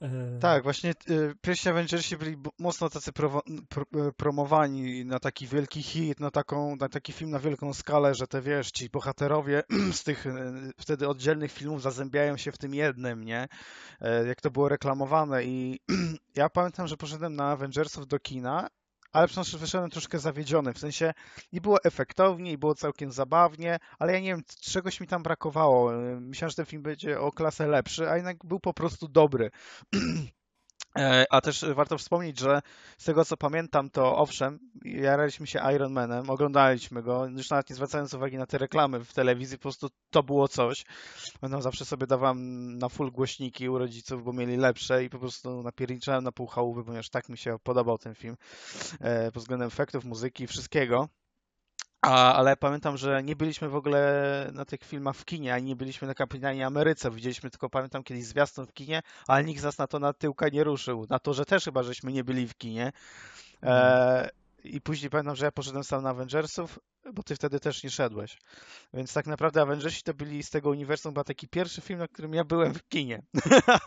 E... 0.02 0.38
Tak, 0.40 0.62
właśnie 0.62 0.94
y, 1.10 1.34
pierwsi 1.40 1.68
Avengersi 1.68 2.16
byli 2.16 2.36
mocno 2.58 2.90
tacy 2.90 3.12
pro, 3.12 3.42
pro, 3.68 3.82
e, 3.82 4.12
promowani 4.12 5.04
na 5.04 5.18
taki 5.18 5.46
wielki 5.46 5.82
hit, 5.82 6.20
na, 6.20 6.30
taką, 6.30 6.76
na 6.76 6.88
taki 6.88 7.12
film 7.12 7.30
na 7.30 7.38
wielką 7.38 7.74
skalę, 7.74 8.14
że 8.14 8.26
te 8.26 8.42
wiesz, 8.42 8.70
ci 8.70 8.90
bohaterowie 8.90 9.62
z 9.92 10.04
tych 10.04 10.26
e, 10.26 10.52
wtedy 10.78 11.08
oddzielnych 11.08 11.52
filmów 11.52 11.82
zazębiają 11.82 12.36
się 12.36 12.52
w 12.52 12.58
tym 12.58 12.74
jednym, 12.74 13.24
nie? 13.24 13.48
E, 14.00 14.26
jak 14.26 14.40
to 14.40 14.50
było 14.50 14.68
reklamowane 14.68 15.44
i 15.44 15.80
ja 16.36 16.48
pamiętam, 16.50 16.86
że 16.88 16.96
poszedłem 16.96 17.36
na 17.36 17.50
Avengersów 17.50 18.06
do 18.06 18.18
kina 18.18 18.68
ale 19.12 19.28
przecież 19.28 19.56
wyszedłem 19.56 19.90
troszkę 19.90 20.18
zawiedziony, 20.18 20.72
w 20.72 20.78
sensie 20.78 21.14
nie 21.52 21.60
było 21.60 21.84
efektownie 21.84 22.52
i 22.52 22.58
było 22.58 22.74
całkiem 22.74 23.12
zabawnie, 23.12 23.78
ale 23.98 24.12
ja 24.12 24.20
nie 24.20 24.28
wiem, 24.28 24.42
czegoś 24.60 25.00
mi 25.00 25.06
tam 25.06 25.22
brakowało. 25.22 25.92
Myślałem, 26.20 26.50
że 26.50 26.56
ten 26.56 26.66
film 26.66 26.82
będzie 26.82 27.20
o 27.20 27.32
klasę 27.32 27.66
lepszy, 27.66 28.10
a 28.10 28.16
jednak 28.16 28.44
był 28.44 28.60
po 28.60 28.74
prostu 28.74 29.08
dobry. 29.08 29.50
E, 30.98 31.26
a 31.30 31.40
też 31.40 31.64
warto 31.74 31.98
wspomnieć, 31.98 32.38
że 32.38 32.62
z 32.98 33.04
tego 33.04 33.24
co 33.24 33.36
pamiętam, 33.36 33.90
to 33.90 34.16
owszem, 34.16 34.58
jaraliśmy 34.84 35.46
się 35.46 35.60
Iron 35.74 35.92
Manem, 35.92 36.30
oglądaliśmy 36.30 37.02
go, 37.02 37.26
już 37.26 37.50
nawet 37.50 37.70
nie 37.70 37.76
zwracając 37.76 38.14
uwagi 38.14 38.36
na 38.36 38.46
te 38.46 38.58
reklamy 38.58 39.04
w 39.04 39.14
telewizji, 39.14 39.58
po 39.58 39.62
prostu 39.62 39.88
to 40.10 40.22
było 40.22 40.48
coś. 40.48 40.84
No, 41.42 41.62
zawsze 41.62 41.84
sobie 41.84 42.06
dawałem 42.06 42.78
na 42.78 42.88
full 42.88 43.10
głośniki 43.10 43.68
u 43.68 43.78
rodziców, 43.78 44.24
bo 44.24 44.32
mieli 44.32 44.56
lepsze 44.56 45.04
i 45.04 45.10
po 45.10 45.18
prostu 45.18 45.62
napierniczałem 45.62 46.24
na 46.24 46.32
pół 46.32 46.46
chałuby, 46.46 46.84
ponieważ 46.84 47.10
tak 47.10 47.28
mi 47.28 47.38
się 47.38 47.56
podobał 47.62 47.98
ten 47.98 48.14
film 48.14 48.36
e, 49.00 49.32
pod 49.32 49.42
względem 49.42 49.68
efektów, 49.68 50.04
muzyki, 50.04 50.46
wszystkiego. 50.46 51.08
A, 52.02 52.34
ale 52.34 52.56
pamiętam, 52.56 52.96
że 52.96 53.22
nie 53.22 53.36
byliśmy 53.36 53.68
w 53.68 53.76
ogóle 53.76 54.50
na 54.52 54.64
tych 54.64 54.80
filmach 54.84 55.16
w 55.16 55.24
kinie, 55.24 55.54
ani 55.54 55.66
nie 55.66 55.76
byliśmy 55.76 56.08
na 56.08 56.14
Kapitanie 56.14 56.66
Ameryce. 56.66 57.10
Widzieliśmy 57.10 57.50
tylko, 57.50 57.70
pamiętam, 57.70 58.02
kiedyś 58.02 58.24
zwiastun 58.24 58.66
w 58.66 58.72
kinie, 58.72 59.02
ale 59.26 59.44
nikt 59.44 59.60
z 59.60 59.64
nas 59.64 59.78
na 59.78 59.86
to 59.86 59.98
na 59.98 60.12
tyłka 60.12 60.48
nie 60.48 60.64
ruszył. 60.64 61.06
Na 61.10 61.18
to, 61.18 61.34
że 61.34 61.44
też 61.44 61.64
chyba 61.64 61.82
żeśmy 61.82 62.12
nie 62.12 62.24
byli 62.24 62.48
w 62.48 62.54
kinie. 62.54 62.92
E, 63.62 64.30
I 64.64 64.80
później 64.80 65.10
pamiętam, 65.10 65.36
że 65.36 65.44
ja 65.44 65.52
poszedłem 65.52 65.84
sam 65.84 66.02
na 66.02 66.10
Avengersów, 66.10 66.78
bo 67.14 67.22
ty 67.22 67.36
wtedy 67.36 67.60
też 67.60 67.84
nie 67.84 67.90
szedłeś. 67.90 68.38
Więc 68.94 69.12
tak 69.12 69.26
naprawdę 69.26 69.62
Avengersi 69.62 70.02
to 70.02 70.14
byli 70.14 70.42
z 70.42 70.50
tego 70.50 70.70
uniwersum, 70.70 71.14
był 71.14 71.24
taki 71.24 71.48
pierwszy 71.48 71.80
film, 71.80 71.98
na 71.98 72.08
którym 72.08 72.34
ja 72.34 72.44
byłem 72.44 72.74
w 72.74 72.88
kinie. 72.88 73.22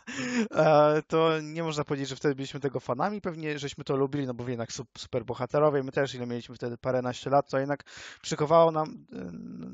to 1.08 1.41
nie 1.41 1.63
można 1.63 1.84
powiedzieć, 1.84 2.10
że 2.10 2.15
wtedy 2.15 2.36
byliśmy 2.36 2.60
tego 2.60 2.79
fanami, 2.79 3.22
pewnie 3.22 3.60
żeśmy 3.60 3.84
to 3.84 3.96
lubili, 3.96 4.27
no 4.27 4.34
bo 4.34 4.50
jednak 4.50 4.70
super 4.98 5.25
bohaterowie, 5.25 5.84
my 5.84 5.91
też 5.91 6.15
ile 6.15 6.25
mieliśmy 6.25 6.55
wtedy 6.55 6.77
paręnaście 6.77 7.29
lat, 7.29 7.50
to 7.50 7.60
jednak 7.60 7.84
przykowało 8.22 8.72
nam 8.72 8.89
y, 8.89 8.96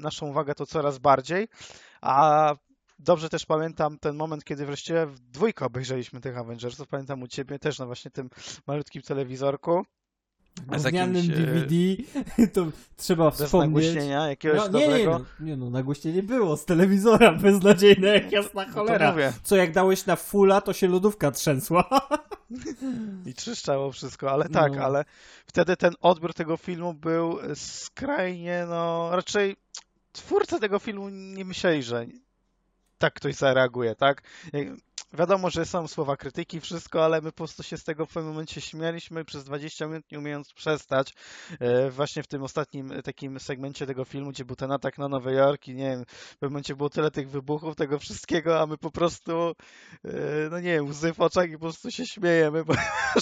naszą 0.01 0.27
uwagę 0.27 0.55
to 0.55 0.65
coraz 0.65 0.97
bardziej, 0.97 1.47
a 2.01 2.55
dobrze 2.99 3.29
też 3.29 3.45
pamiętam 3.45 3.97
ten 3.99 4.15
moment, 4.15 4.43
kiedy 4.43 4.65
wreszcie 4.65 5.05
w 5.05 5.19
dwójkę 5.19 5.65
obejrzeliśmy 5.65 6.21
tych 6.21 6.37
Avengersów. 6.37 6.87
Pamiętam 6.87 7.21
u 7.21 7.27
ciebie 7.27 7.59
też 7.59 7.79
na 7.79 7.85
właśnie 7.85 8.11
tym 8.11 8.29
malutkim 8.67 9.01
telewizorku 9.01 9.85
gównianym 10.67 11.27
DVD, 11.27 11.75
to 12.53 12.65
trzeba 12.97 13.31
bez 13.31 13.41
wspomnieć. 13.41 13.73
Bez 13.73 13.85
nagłośnienia 13.85 14.29
jakiegoś 14.29 14.57
no, 14.57 14.79
nie, 14.79 14.85
dobrego? 14.85 15.11
Nie, 15.11 15.25
no, 15.39 15.45
nie 15.45 15.57
no, 15.57 15.69
nagłośnienie 15.69 16.23
było, 16.23 16.57
z 16.57 16.65
telewizora 16.65 17.31
beznadziejne 17.43 18.07
jak 18.07 18.31
jasna 18.31 18.65
no 18.65 18.73
cholera. 18.73 19.15
No 19.15 19.33
Co 19.43 19.55
jak 19.55 19.71
dałeś 19.71 20.05
na 20.05 20.15
fulla, 20.15 20.61
to 20.61 20.73
się 20.73 20.87
lodówka 20.87 21.31
trzęsła. 21.31 21.89
I 23.25 23.33
trzeszczało 23.33 23.91
wszystko, 23.91 24.31
ale 24.31 24.49
tak, 24.49 24.75
no. 24.75 24.83
ale 24.83 25.05
wtedy 25.45 25.77
ten 25.77 25.93
odbiór 26.01 26.33
tego 26.33 26.57
filmu 26.57 26.93
był 26.93 27.37
skrajnie, 27.55 28.65
no, 28.69 29.09
raczej 29.11 29.55
twórcy 30.11 30.59
tego 30.59 30.79
filmu 30.79 31.09
nie 31.09 31.45
myśleli, 31.45 31.83
że 31.83 32.05
tak 32.97 33.13
ktoś 33.13 33.35
zareaguje, 33.35 33.95
tak? 33.95 34.21
Wiadomo, 35.13 35.49
że 35.49 35.65
są 35.65 35.87
słowa 35.87 36.17
krytyki, 36.17 36.61
wszystko, 36.61 37.05
ale 37.05 37.21
my 37.21 37.31
po 37.31 37.37
prostu 37.37 37.63
się 37.63 37.77
z 37.77 37.83
tego 37.83 38.05
w 38.05 38.13
pewnym 38.13 38.33
momencie 38.33 38.61
śmialiśmy 38.61 39.25
przez 39.25 39.43
20 39.43 39.87
minut, 39.87 40.11
nie 40.11 40.19
umiejąc 40.19 40.53
przestać. 40.53 41.13
E, 41.59 41.89
właśnie 41.89 42.23
w 42.23 42.27
tym 42.27 42.43
ostatnim 42.43 42.91
e, 42.91 43.03
takim 43.03 43.39
segmencie 43.39 43.85
tego 43.85 44.05
filmu, 44.05 44.31
gdzie 44.31 44.45
był 44.45 44.55
ten 44.55 44.71
atak 44.71 44.97
na 44.97 45.07
Nowy 45.07 45.33
Jork 45.33 45.67
i 45.67 45.75
nie 45.75 45.89
wiem, 45.89 46.05
w 46.05 46.37
pewnym 46.37 46.51
momencie 46.51 46.75
było 46.75 46.89
tyle 46.89 47.11
tych 47.11 47.29
wybuchów, 47.29 47.75
tego 47.75 47.99
wszystkiego, 47.99 48.59
a 48.59 48.65
my 48.65 48.77
po 48.77 48.91
prostu, 48.91 49.55
e, 50.05 50.11
no 50.51 50.59
nie 50.59 50.73
wiem, 50.73 50.85
łzy 50.85 51.13
w 51.13 51.21
oczach 51.21 51.49
i 51.49 51.53
po 51.53 51.59
prostu 51.59 51.91
się 51.91 52.05
śmiejemy, 52.05 52.65
bo 52.65 52.73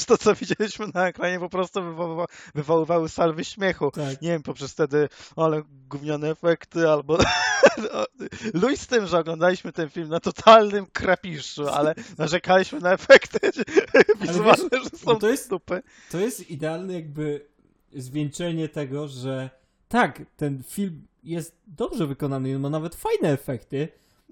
to, 0.08 0.18
co 0.18 0.36
widzieliśmy 0.36 0.86
na 0.94 1.08
ekranie, 1.08 1.40
po 1.40 1.50
prostu 1.50 1.84
wywoływa, 1.84 2.26
wywoływały 2.56 3.10
salwy 3.10 3.46
śmiechu. 3.46 3.92
Tak. 3.92 4.22
Nie 4.22 4.30
wiem, 4.30 4.44
poprzez 4.44 4.72
wtedy, 4.72 5.10
ale 5.36 5.62
gówniane 5.90 6.30
efekty, 6.30 6.90
albo 6.90 7.18
Luj 8.62 8.78
z 8.78 8.88
tym, 8.88 9.08
że 9.08 9.20
oglądaliśmy 9.20 9.72
ten 9.72 9.90
film 9.90 10.10
na 10.10 10.20
totalnym 10.20 10.86
krapiszczu, 10.86 11.70
ale 11.80 11.96
narzekaliśmy 12.18 12.80
na 12.80 12.94
efekty 12.94 13.40
wizualne, 14.22 14.70
wiesz, 14.72 14.84
że 14.84 14.90
są 14.90 15.16
to 15.16 15.30
jest, 15.30 15.46
stupy. 15.46 15.82
To 16.12 16.20
jest 16.20 16.50
idealne 16.50 16.94
jakby 16.94 17.46
zwieńczenie 17.94 18.70
tego, 18.70 19.08
że 19.08 19.50
tak, 19.88 20.22
ten 20.38 20.64
film 20.64 21.08
jest 21.24 21.56
dobrze 21.68 22.08
wykonany, 22.08 22.56
on 22.56 22.62
ma 22.62 22.70
nawet 22.70 22.96
fajne 22.96 23.30
efekty, 23.30 23.88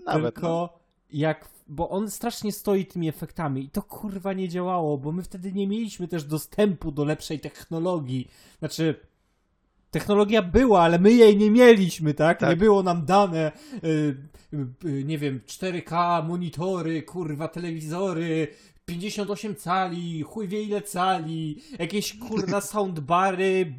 nawet, 0.05 0.35
tylko 0.35 0.47
no. 0.47 0.79
jak, 1.11 1.47
bo 1.67 1.89
on 1.89 2.11
strasznie 2.11 2.51
stoi 2.51 2.85
tymi 2.85 3.09
efektami 3.09 3.63
i 3.63 3.69
to 3.69 3.81
kurwa 3.81 4.33
nie 4.33 4.49
działało, 4.49 4.97
bo 4.97 5.11
my 5.11 5.23
wtedy 5.23 5.53
nie 5.53 5.67
mieliśmy 5.67 6.07
też 6.07 6.23
dostępu 6.23 6.91
do 6.91 7.05
lepszej 7.05 7.39
technologii. 7.39 8.27
Znaczy, 8.59 8.99
technologia 9.91 10.41
była, 10.41 10.81
ale 10.81 10.99
my 10.99 11.13
jej 11.13 11.37
nie 11.37 11.51
mieliśmy, 11.51 12.13
tak? 12.13 12.39
tak. 12.39 12.49
Nie 12.49 12.55
było 12.55 12.83
nam 12.83 13.05
dane, 13.05 13.51
y, 13.83 14.15
y, 14.85 15.03
nie 15.03 15.17
wiem, 15.17 15.39
4K, 15.47 16.23
monitory, 16.27 17.03
kurwa, 17.03 17.47
telewizory, 17.47 18.47
58 18.85 19.55
cali, 19.55 20.23
chuj 20.23 20.47
wie 20.47 20.63
ile 20.63 20.81
cali, 20.81 21.61
jakieś 21.79 22.17
kurna 22.19 22.61
soundbary, 22.71 23.73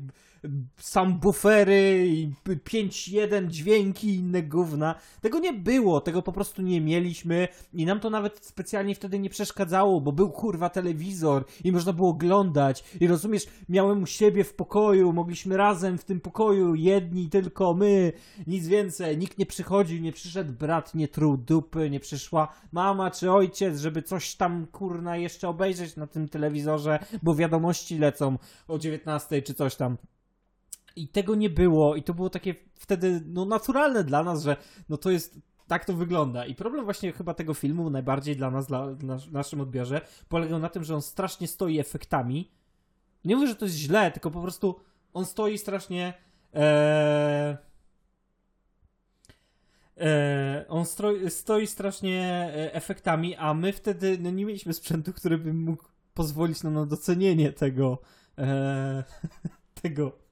sam 0.76 1.18
bufery, 1.18 2.06
5.1 2.46 3.48
dźwięki 3.48 4.08
i 4.08 4.14
inne 4.14 4.42
gówna. 4.42 4.94
Tego 5.20 5.38
nie 5.38 5.52
było, 5.52 6.00
tego 6.00 6.22
po 6.22 6.32
prostu 6.32 6.62
nie 6.62 6.80
mieliśmy 6.80 7.48
i 7.72 7.86
nam 7.86 8.00
to 8.00 8.10
nawet 8.10 8.44
specjalnie 8.44 8.94
wtedy 8.94 9.18
nie 9.18 9.30
przeszkadzało, 9.30 10.00
bo 10.00 10.12
był 10.12 10.30
kurwa 10.30 10.70
telewizor 10.70 11.44
i 11.64 11.72
można 11.72 11.92
było 11.92 12.08
oglądać 12.08 12.84
i 13.00 13.06
rozumiesz, 13.06 13.46
miałem 13.68 14.02
u 14.02 14.06
siebie 14.06 14.44
w 14.44 14.54
pokoju, 14.54 15.12
mogliśmy 15.12 15.56
razem 15.56 15.98
w 15.98 16.04
tym 16.04 16.20
pokoju, 16.20 16.74
jedni 16.74 17.28
tylko 17.28 17.74
my, 17.74 18.12
nic 18.46 18.66
więcej, 18.66 19.18
nikt 19.18 19.38
nie 19.38 19.46
przychodził, 19.46 20.00
nie 20.00 20.12
przyszedł 20.12 20.52
brat, 20.52 20.94
nie 20.94 21.08
truł 21.08 21.36
dupy, 21.36 21.90
nie 21.90 22.00
przyszła 22.00 22.48
mama 22.72 23.10
czy 23.10 23.32
ojciec, 23.32 23.78
żeby 23.78 24.02
coś 24.02 24.34
tam 24.34 24.66
kurna 24.66 25.16
jeszcze 25.16 25.48
obejrzeć 25.48 25.96
na 25.96 26.06
tym 26.06 26.28
telewizorze, 26.28 26.98
bo 27.22 27.34
wiadomości 27.34 27.98
lecą 27.98 28.38
o 28.68 28.78
19 28.78 29.42
czy 29.42 29.54
coś 29.54 29.76
tam. 29.76 29.96
I 30.96 31.08
tego 31.08 31.34
nie 31.34 31.50
było, 31.50 31.96
i 31.96 32.02
to 32.02 32.14
było 32.14 32.30
takie 32.30 32.54
wtedy 32.74 33.22
no, 33.26 33.44
naturalne 33.44 34.04
dla 34.04 34.22
nas, 34.22 34.42
że 34.42 34.56
no 34.88 34.96
to 34.96 35.10
jest 35.10 35.40
tak 35.68 35.84
to 35.84 35.94
wygląda. 35.94 36.46
I 36.46 36.54
problem 36.54 36.84
właśnie 36.84 37.12
chyba 37.12 37.34
tego 37.34 37.54
filmu, 37.54 37.90
najbardziej 37.90 38.36
dla 38.36 38.50
nas, 38.50 38.66
dla, 38.66 38.86
dla 38.86 39.18
naszym 39.32 39.60
odbiorze, 39.60 40.00
polegał 40.28 40.58
na 40.58 40.68
tym, 40.68 40.84
że 40.84 40.94
on 40.94 41.02
strasznie 41.02 41.48
stoi 41.48 41.78
efektami. 41.78 42.50
Nie 43.24 43.36
mówię, 43.36 43.48
że 43.48 43.56
to 43.56 43.64
jest 43.64 43.76
źle, 43.76 44.10
tylko 44.10 44.30
po 44.30 44.42
prostu 44.42 44.80
on 45.14 45.24
stoi 45.24 45.58
strasznie. 45.58 46.14
Ee, 46.54 47.56
ee, 49.96 50.64
on 50.68 50.86
stoi, 50.86 51.30
stoi 51.30 51.66
strasznie 51.66 52.22
e, 52.54 52.74
efektami, 52.74 53.36
a 53.36 53.54
my 53.54 53.72
wtedy 53.72 54.18
no, 54.20 54.30
nie 54.30 54.44
mieliśmy 54.44 54.72
sprzętu, 54.72 55.12
który 55.12 55.38
by 55.38 55.54
mógł 55.54 55.84
pozwolić 56.14 56.62
nam 56.62 56.74
na 56.74 56.86
docenienie 56.86 57.52
tego. 57.52 57.98
E, 58.38 59.04
tego 59.82 60.27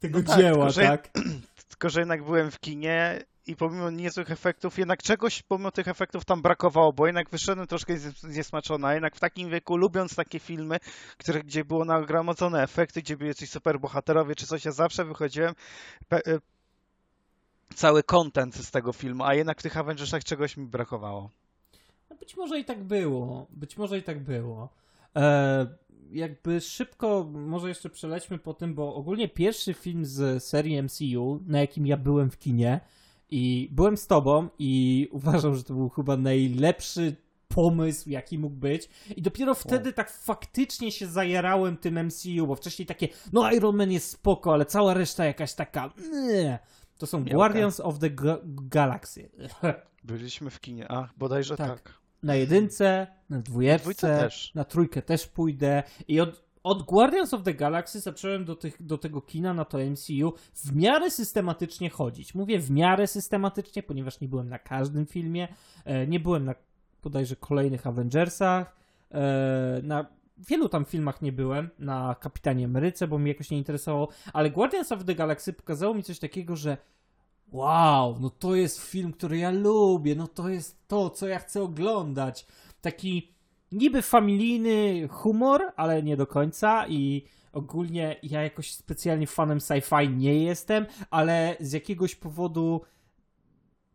tego 0.00 0.18
no 0.18 0.24
tak, 0.24 0.38
dzieła, 0.38 0.72
tylko, 0.72 0.90
tak? 0.90 1.10
tylko, 1.70 1.90
że 1.90 2.00
jednak 2.00 2.24
byłem 2.24 2.50
w 2.50 2.60
kinie 2.60 3.24
i 3.46 3.56
pomimo 3.56 3.90
niezłych 3.90 4.30
efektów, 4.30 4.78
jednak 4.78 5.02
czegoś 5.02 5.42
pomimo 5.42 5.70
tych 5.70 5.88
efektów 5.88 6.24
tam 6.24 6.42
brakowało, 6.42 6.92
bo 6.92 7.06
jednak 7.06 7.30
wyszedłem 7.30 7.66
troszkę 7.66 7.98
zniesmaczony, 7.98 8.86
a 8.86 8.94
jednak 8.94 9.16
w 9.16 9.20
takim 9.20 9.50
wieku, 9.50 9.76
lubiąc 9.76 10.14
takie 10.14 10.38
filmy, 10.38 10.78
które, 11.18 11.42
gdzie 11.42 11.64
było 11.64 11.84
nagromadzone 11.84 12.62
efekty, 12.62 13.02
gdzie 13.02 13.16
były 13.16 13.28
jacyś 13.28 13.50
super 13.50 13.80
bohaterowie 13.80 14.34
czy 14.34 14.46
coś, 14.46 14.64
ja 14.64 14.72
zawsze 14.72 15.04
wychodziłem 15.04 15.54
e, 16.12 16.20
cały 17.74 18.02
content 18.02 18.54
z 18.54 18.70
tego 18.70 18.92
filmu, 18.92 19.24
a 19.24 19.34
jednak 19.34 19.60
w 19.60 19.62
tych 19.62 19.76
Avengersach 19.76 20.24
czegoś 20.24 20.56
mi 20.56 20.66
brakowało. 20.66 21.30
No 22.10 22.16
być 22.16 22.36
może 22.36 22.58
i 22.58 22.64
tak 22.64 22.84
było, 22.84 23.46
być 23.50 23.76
może 23.76 23.98
i 23.98 24.02
tak 24.02 24.18
było. 24.18 24.68
Eee, 25.14 25.66
jakby 26.12 26.60
szybko 26.60 27.30
może 27.32 27.68
jeszcze 27.68 27.90
przelećmy 27.90 28.38
po 28.38 28.54
tym, 28.54 28.74
bo 28.74 28.94
ogólnie 28.94 29.28
pierwszy 29.28 29.74
film 29.74 30.04
z 30.04 30.44
serii 30.44 30.82
MCU, 30.82 31.40
na 31.46 31.60
jakim 31.60 31.86
ja 31.86 31.96
byłem 31.96 32.30
w 32.30 32.38
kinie 32.38 32.80
i 33.30 33.68
byłem 33.72 33.96
z 33.96 34.06
tobą 34.06 34.48
i 34.58 35.08
uważam, 35.12 35.54
że 35.54 35.64
to 35.64 35.74
był 35.74 35.88
chyba 35.88 36.16
najlepszy 36.16 37.16
pomysł, 37.48 38.10
jaki 38.10 38.38
mógł 38.38 38.56
być. 38.56 38.88
I 39.16 39.22
dopiero 39.22 39.54
wtedy 39.54 39.92
tak 39.92 40.10
faktycznie 40.10 40.92
się 40.92 41.06
zajarałem 41.06 41.76
tym 41.76 42.06
MCU, 42.06 42.46
bo 42.46 42.54
wcześniej 42.54 42.86
takie, 42.86 43.08
no 43.32 43.52
Iron 43.52 43.76
Man 43.76 43.92
jest 43.92 44.10
spoko, 44.10 44.52
ale 44.52 44.66
cała 44.66 44.94
reszta 44.94 45.24
jakaś 45.24 45.54
taka, 45.54 45.90
nie. 46.12 46.58
To 46.98 47.06
są. 47.06 47.24
Guardians 47.24 47.80
of 47.80 47.98
the 47.98 48.10
Ga 48.10 48.38
Galaxy. 48.44 49.30
Byliśmy 50.04 50.50
w 50.50 50.60
kinie, 50.60 50.92
a 50.92 51.08
bodajże 51.16 51.56
tak. 51.56 51.82
tak. 51.82 51.99
Na 52.22 52.34
jedynce, 52.34 53.06
na 53.30 53.38
dwójce, 53.38 54.28
na 54.54 54.64
trójkę 54.64 55.02
też 55.02 55.26
pójdę 55.26 55.82
i 56.08 56.20
od, 56.20 56.42
od 56.62 56.82
Guardians 56.82 57.34
of 57.34 57.42
the 57.42 57.54
Galaxy 57.54 58.00
zacząłem 58.00 58.44
do, 58.44 58.56
tych, 58.56 58.82
do 58.82 58.98
tego 58.98 59.20
kina 59.20 59.54
na 59.54 59.64
to 59.64 59.78
MCU 59.78 60.32
w 60.54 60.76
miarę 60.76 61.10
systematycznie 61.10 61.90
chodzić. 61.90 62.34
Mówię 62.34 62.58
w 62.58 62.70
miarę 62.70 63.06
systematycznie, 63.06 63.82
ponieważ 63.82 64.20
nie 64.20 64.28
byłem 64.28 64.48
na 64.48 64.58
każdym 64.58 65.06
filmie, 65.06 65.48
e, 65.84 66.06
nie 66.06 66.20
byłem 66.20 66.44
na 66.44 66.54
bodajże 67.02 67.36
kolejnych 67.36 67.86
Avengersach, 67.86 68.76
e, 69.10 69.80
na 69.82 70.06
wielu 70.48 70.68
tam 70.68 70.84
filmach 70.84 71.22
nie 71.22 71.32
byłem, 71.32 71.70
na 71.78 72.16
Kapitanie 72.20 72.64
Ameryce, 72.64 73.08
bo 73.08 73.18
mi 73.18 73.28
jakoś 73.28 73.50
nie 73.50 73.58
interesowało, 73.58 74.08
ale 74.32 74.50
Guardians 74.50 74.92
of 74.92 75.04
the 75.04 75.14
Galaxy 75.14 75.52
pokazało 75.52 75.94
mi 75.94 76.02
coś 76.02 76.18
takiego, 76.18 76.56
że 76.56 76.76
wow, 77.52 78.16
no 78.20 78.30
to 78.30 78.54
jest 78.54 78.80
film, 78.80 79.12
który 79.12 79.38
ja 79.38 79.50
lubię, 79.50 80.14
no 80.14 80.28
to 80.28 80.48
jest 80.48 80.88
to, 80.88 81.10
co 81.10 81.26
ja 81.26 81.38
chcę 81.38 81.62
oglądać. 81.62 82.46
Taki 82.80 83.34
niby 83.72 84.02
familijny 84.02 85.08
humor, 85.08 85.62
ale 85.76 86.02
nie 86.02 86.16
do 86.16 86.26
końca 86.26 86.88
i 86.88 87.24
ogólnie 87.52 88.16
ja 88.22 88.42
jakoś 88.42 88.72
specjalnie 88.72 89.26
fanem 89.26 89.58
sci-fi 89.58 90.16
nie 90.16 90.44
jestem, 90.44 90.86
ale 91.10 91.56
z 91.60 91.72
jakiegoś 91.72 92.14
powodu 92.14 92.80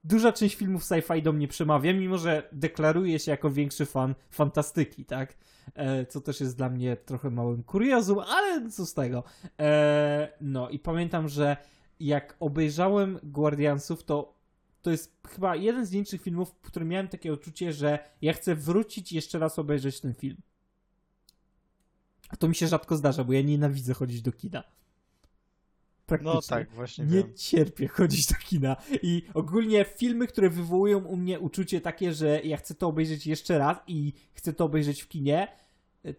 duża 0.04 0.34
część 0.34 0.56
filmów 0.56 0.84
sci-fi 0.84 1.22
do 1.22 1.34
mnie 1.34 1.48
przemawia, 1.48 1.94
mimo 1.94 2.18
że 2.18 2.50
deklaruję 2.52 3.20
się 3.20 3.32
jako 3.32 3.50
większy 3.50 3.86
fan 3.86 4.16
fantastyki, 4.30 5.06
tak? 5.06 5.36
E, 5.76 6.06
co 6.06 6.22
też 6.22 6.40
jest 6.40 6.58
dla 6.58 6.70
mnie 6.70 6.96
trochę 6.96 7.30
małym 7.30 7.64
kuriozum, 7.64 8.20
ale 8.20 8.70
co 8.70 8.86
z 8.86 8.94
tego. 8.94 9.24
E, 9.60 10.38
no 10.42 10.70
i 10.70 10.80
pamiętam, 10.80 11.28
że 11.28 11.58
jak 12.00 12.36
obejrzałem 12.40 13.20
Guardiansów, 13.24 14.04
to 14.04 14.36
to 14.82 14.92
jest 14.92 15.18
chyba 15.28 15.56
jeden 15.56 15.86
z 15.86 15.92
większych 15.92 16.22
filmów, 16.22 16.50
w 16.50 16.68
którym 16.68 16.88
miałem 16.88 17.08
takie 17.08 17.34
uczucie, 17.34 17.74
że 17.74 18.00
ja 18.22 18.34
chcę 18.34 18.56
wrócić 18.56 19.12
i 19.12 19.16
jeszcze 19.16 19.40
raz 19.40 19.60
obejrzeć 19.60 20.02
ten 20.02 20.14
film. 20.14 20.38
A 22.30 22.36
to 22.36 22.48
mi 22.48 22.56
się 22.56 22.68
rzadko 22.68 22.98
zdarza, 22.98 23.24
bo 23.24 23.34
ja 23.34 23.42
nienawidzę 23.42 23.94
chodzić 23.94 24.22
do 24.22 24.32
kina. 24.32 24.64
No 26.22 26.42
tak, 26.42 26.72
właśnie. 26.72 27.06
Nie 27.06 27.18
wiem. 27.18 27.34
cierpię 27.36 27.88
chodzić 27.88 28.28
do 28.28 28.36
kina. 28.36 28.76
I 29.02 29.24
ogólnie 29.34 29.86
filmy, 29.86 30.28
które 30.28 30.50
wywołują 30.50 31.00
u 31.00 31.18
mnie 31.18 31.40
uczucie 31.40 31.82
takie, 31.82 32.14
że 32.14 32.42
ja 32.44 32.58
chcę 32.58 32.76
to 32.76 32.88
obejrzeć 32.88 33.28
jeszcze 33.28 33.58
raz 33.58 33.78
i 33.88 34.14
chcę 34.34 34.54
to 34.54 34.66
obejrzeć 34.66 35.02
w 35.02 35.08
kinie, 35.08 35.48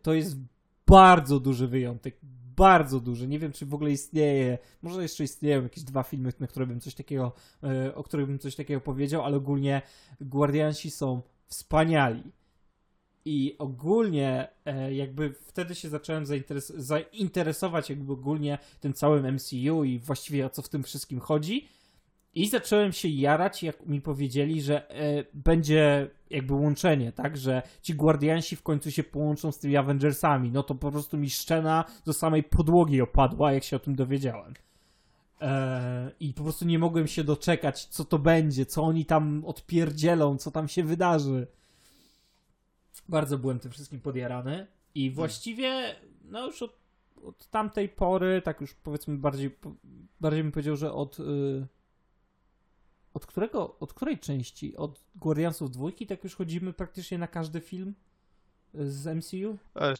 to 0.02 0.14
jest 0.14 0.36
bardzo 0.86 1.40
duży 1.40 1.68
wyjątek 1.68 2.16
bardzo 2.56 3.00
duży. 3.00 3.28
Nie 3.28 3.38
wiem, 3.38 3.52
czy 3.52 3.66
w 3.66 3.74
ogóle 3.74 3.90
istnieje. 3.90 4.58
Może 4.82 5.02
jeszcze 5.02 5.24
istnieją 5.24 5.62
jakieś 5.62 5.84
dwa 5.84 6.02
filmy, 6.02 6.32
na 6.40 6.46
które 6.46 6.66
bym 6.66 6.80
coś 6.80 6.94
takiego, 6.94 7.32
e, 7.62 7.94
o 7.94 8.02
których 8.02 8.26
bym 8.26 8.38
coś 8.38 8.56
takiego 8.56 8.80
powiedział, 8.80 9.22
ale 9.24 9.36
ogólnie 9.36 9.82
Guardiansi 10.20 10.90
są 10.90 11.22
wspaniali. 11.46 12.22
I 13.24 13.56
ogólnie 13.58 14.48
e, 14.64 14.94
jakby 14.94 15.32
wtedy 15.32 15.74
się 15.74 15.88
zacząłem 15.88 16.24
zainteres- 16.24 16.72
zainteresować 16.76 17.90
jakby 17.90 18.12
ogólnie 18.12 18.58
tym 18.80 18.92
całym 18.92 19.34
MCU 19.34 19.84
i 19.84 19.98
właściwie 19.98 20.46
o 20.46 20.50
co 20.50 20.62
w 20.62 20.68
tym 20.68 20.82
wszystkim 20.82 21.20
chodzi. 21.20 21.68
I 22.36 22.48
zacząłem 22.48 22.92
się 22.92 23.08
jarać, 23.08 23.62
jak 23.62 23.86
mi 23.86 24.00
powiedzieli, 24.00 24.62
że 24.62 24.90
e, 24.90 25.24
będzie 25.34 26.10
jakby 26.30 26.54
łączenie, 26.54 27.12
tak? 27.12 27.36
Że 27.36 27.62
ci 27.82 27.94
Guardiansi 27.94 28.56
w 28.56 28.62
końcu 28.62 28.90
się 28.90 29.02
połączą 29.04 29.52
z 29.52 29.58
tymi 29.58 29.76
Avengersami. 29.76 30.50
No 30.50 30.62
to 30.62 30.74
po 30.74 30.92
prostu 30.92 31.18
mi 31.18 31.30
szczena 31.30 31.84
do 32.04 32.12
samej 32.12 32.42
podłogi 32.42 33.00
opadła, 33.00 33.52
jak 33.52 33.64
się 33.64 33.76
o 33.76 33.78
tym 33.78 33.94
dowiedziałem. 33.94 34.54
E, 35.40 36.10
I 36.20 36.34
po 36.34 36.42
prostu 36.42 36.64
nie 36.64 36.78
mogłem 36.78 37.06
się 37.06 37.24
doczekać, 37.24 37.84
co 37.84 38.04
to 38.04 38.18
będzie, 38.18 38.66
co 38.66 38.82
oni 38.82 39.04
tam 39.04 39.44
odpierdzielą, 39.44 40.36
co 40.38 40.50
tam 40.50 40.68
się 40.68 40.84
wydarzy. 40.84 41.46
Bardzo 43.08 43.38
byłem 43.38 43.58
tym 43.58 43.70
wszystkim 43.70 44.00
podjarany. 44.00 44.66
I 44.94 45.00
hmm. 45.00 45.14
właściwie, 45.14 45.96
no 46.24 46.46
już 46.46 46.62
od, 46.62 46.76
od 47.24 47.46
tamtej 47.46 47.88
pory, 47.88 48.42
tak 48.42 48.60
już 48.60 48.74
powiedzmy 48.74 49.16
bardziej, 49.18 49.50
bardziej 50.20 50.42
bym 50.42 50.52
powiedział, 50.52 50.76
że 50.76 50.92
od. 50.92 51.18
Yy, 51.18 51.66
od 53.16 53.26
którego, 53.26 53.78
od 53.78 53.94
której 53.94 54.18
części? 54.18 54.76
Od 54.76 55.00
Guardiansów 55.14 55.70
dwójki 55.70 56.06
tak 56.06 56.24
już 56.24 56.36
chodzimy 56.36 56.72
praktycznie 56.72 57.18
na 57.18 57.26
każdy 57.26 57.60
film 57.60 57.94
z 58.74 59.06
MCU? 59.16 59.58
E, 59.76 59.94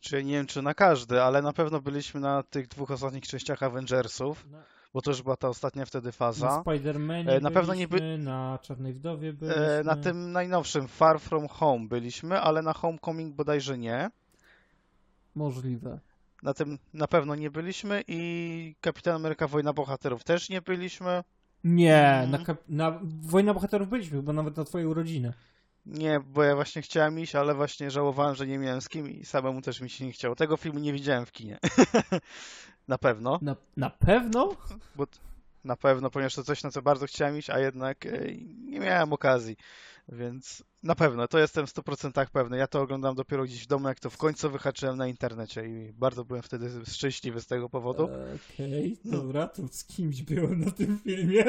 czy 0.00 0.24
nie 0.24 0.32
wiem, 0.32 0.46
czy 0.46 0.62
na 0.62 0.74
każdy, 0.74 1.22
ale 1.22 1.42
na 1.42 1.52
pewno 1.52 1.80
byliśmy 1.80 2.20
na 2.20 2.42
tych 2.42 2.68
dwóch 2.68 2.90
ostatnich 2.90 3.26
częściach 3.26 3.62
Avengersów, 3.62 4.46
no. 4.50 4.58
bo 4.94 5.02
to 5.02 5.10
już 5.10 5.22
była 5.22 5.36
ta 5.36 5.48
ostatnia 5.48 5.86
wtedy 5.86 6.12
faza. 6.12 6.46
Na 6.46 6.62
Spider-Manie 6.62 7.28
e, 7.28 7.40
na 7.40 7.50
pewno 7.50 7.74
nie 7.74 7.88
by... 7.88 8.18
na 8.18 8.58
Czarnej 8.62 8.92
Wdowie 8.92 9.28
e, 9.28 9.32
byliśmy. 9.32 9.62
E, 9.62 9.84
na 9.84 9.96
tym 9.96 10.32
najnowszym, 10.32 10.88
Far 10.88 11.20
From 11.20 11.48
Home 11.48 11.88
byliśmy, 11.88 12.40
ale 12.40 12.62
na 12.62 12.72
Homecoming 12.72 13.34
bodajże 13.34 13.78
nie. 13.78 14.10
Możliwe. 15.34 16.00
Na 16.42 16.54
tym 16.54 16.78
na 16.94 17.08
pewno 17.08 17.34
nie 17.34 17.50
byliśmy 17.50 18.02
i 18.08 18.74
Kapitan 18.80 19.14
Ameryka 19.14 19.48
Wojna 19.48 19.72
Bohaterów 19.72 20.24
też 20.24 20.48
nie 20.48 20.62
byliśmy. 20.62 21.22
Nie, 21.64 22.06
mhm. 22.06 22.30
na, 22.68 22.90
na 22.90 23.00
Wojna 23.02 23.54
Bohaterów 23.54 23.88
byliśmy 23.88 24.16
chyba 24.16 24.32
nawet 24.32 24.56
na 24.56 24.64
twojej 24.64 24.86
urodziny. 24.86 25.32
Nie, 25.86 26.20
bo 26.20 26.42
ja 26.42 26.54
właśnie 26.54 26.82
chciałem 26.82 27.18
iść, 27.18 27.34
ale 27.34 27.54
właśnie 27.54 27.90
żałowałem, 27.90 28.34
że 28.34 28.46
nie 28.46 28.58
miałem 28.58 28.80
z 28.80 28.88
kim 28.88 29.10
i 29.10 29.24
samemu 29.24 29.62
też 29.62 29.80
mi 29.80 29.90
się 29.90 30.06
nie 30.06 30.12
chciało. 30.12 30.34
Tego 30.34 30.56
filmu 30.56 30.78
nie 30.78 30.92
widziałem 30.92 31.26
w 31.26 31.32
kinie. 31.32 31.58
na 32.88 32.98
pewno. 32.98 33.38
Na, 33.42 33.56
na 33.76 33.90
pewno? 33.90 34.56
Bo, 34.96 35.06
na 35.64 35.76
pewno, 35.76 36.10
ponieważ 36.10 36.34
to 36.34 36.44
coś, 36.44 36.62
na 36.62 36.70
co 36.70 36.82
bardzo 36.82 37.06
chciałem 37.06 37.38
iść, 37.38 37.50
a 37.50 37.58
jednak 37.58 38.06
e, 38.06 38.10
nie 38.64 38.80
miałem 38.80 39.12
okazji. 39.12 39.56
Więc 40.08 40.64
na 40.82 40.94
pewno, 40.94 41.28
to 41.28 41.38
jestem 41.38 41.66
w 41.66 41.74
100% 41.74 42.26
pewny. 42.32 42.56
Ja 42.56 42.66
to 42.66 42.82
oglądam 42.82 43.14
dopiero 43.14 43.44
gdzieś 43.44 43.64
w 43.64 43.66
domu, 43.66 43.88
jak 43.88 44.00
to 44.00 44.10
w 44.10 44.16
końcu 44.16 44.50
wyhaczyłem 44.50 44.96
na 44.96 45.06
internecie 45.06 45.66
i 45.66 45.92
bardzo 45.92 46.24
byłem 46.24 46.42
wtedy 46.42 46.70
szczęśliwy 46.86 47.40
z 47.40 47.46
tego 47.46 47.68
powodu. 47.68 48.04
Okej, 48.04 48.98
okay, 48.98 49.12
dobra, 49.12 49.48
to 49.48 49.68
z 49.68 49.84
kimś 49.84 50.22
byłem 50.22 50.60
na 50.60 50.70
tym 50.70 50.98
filmie. 50.98 51.44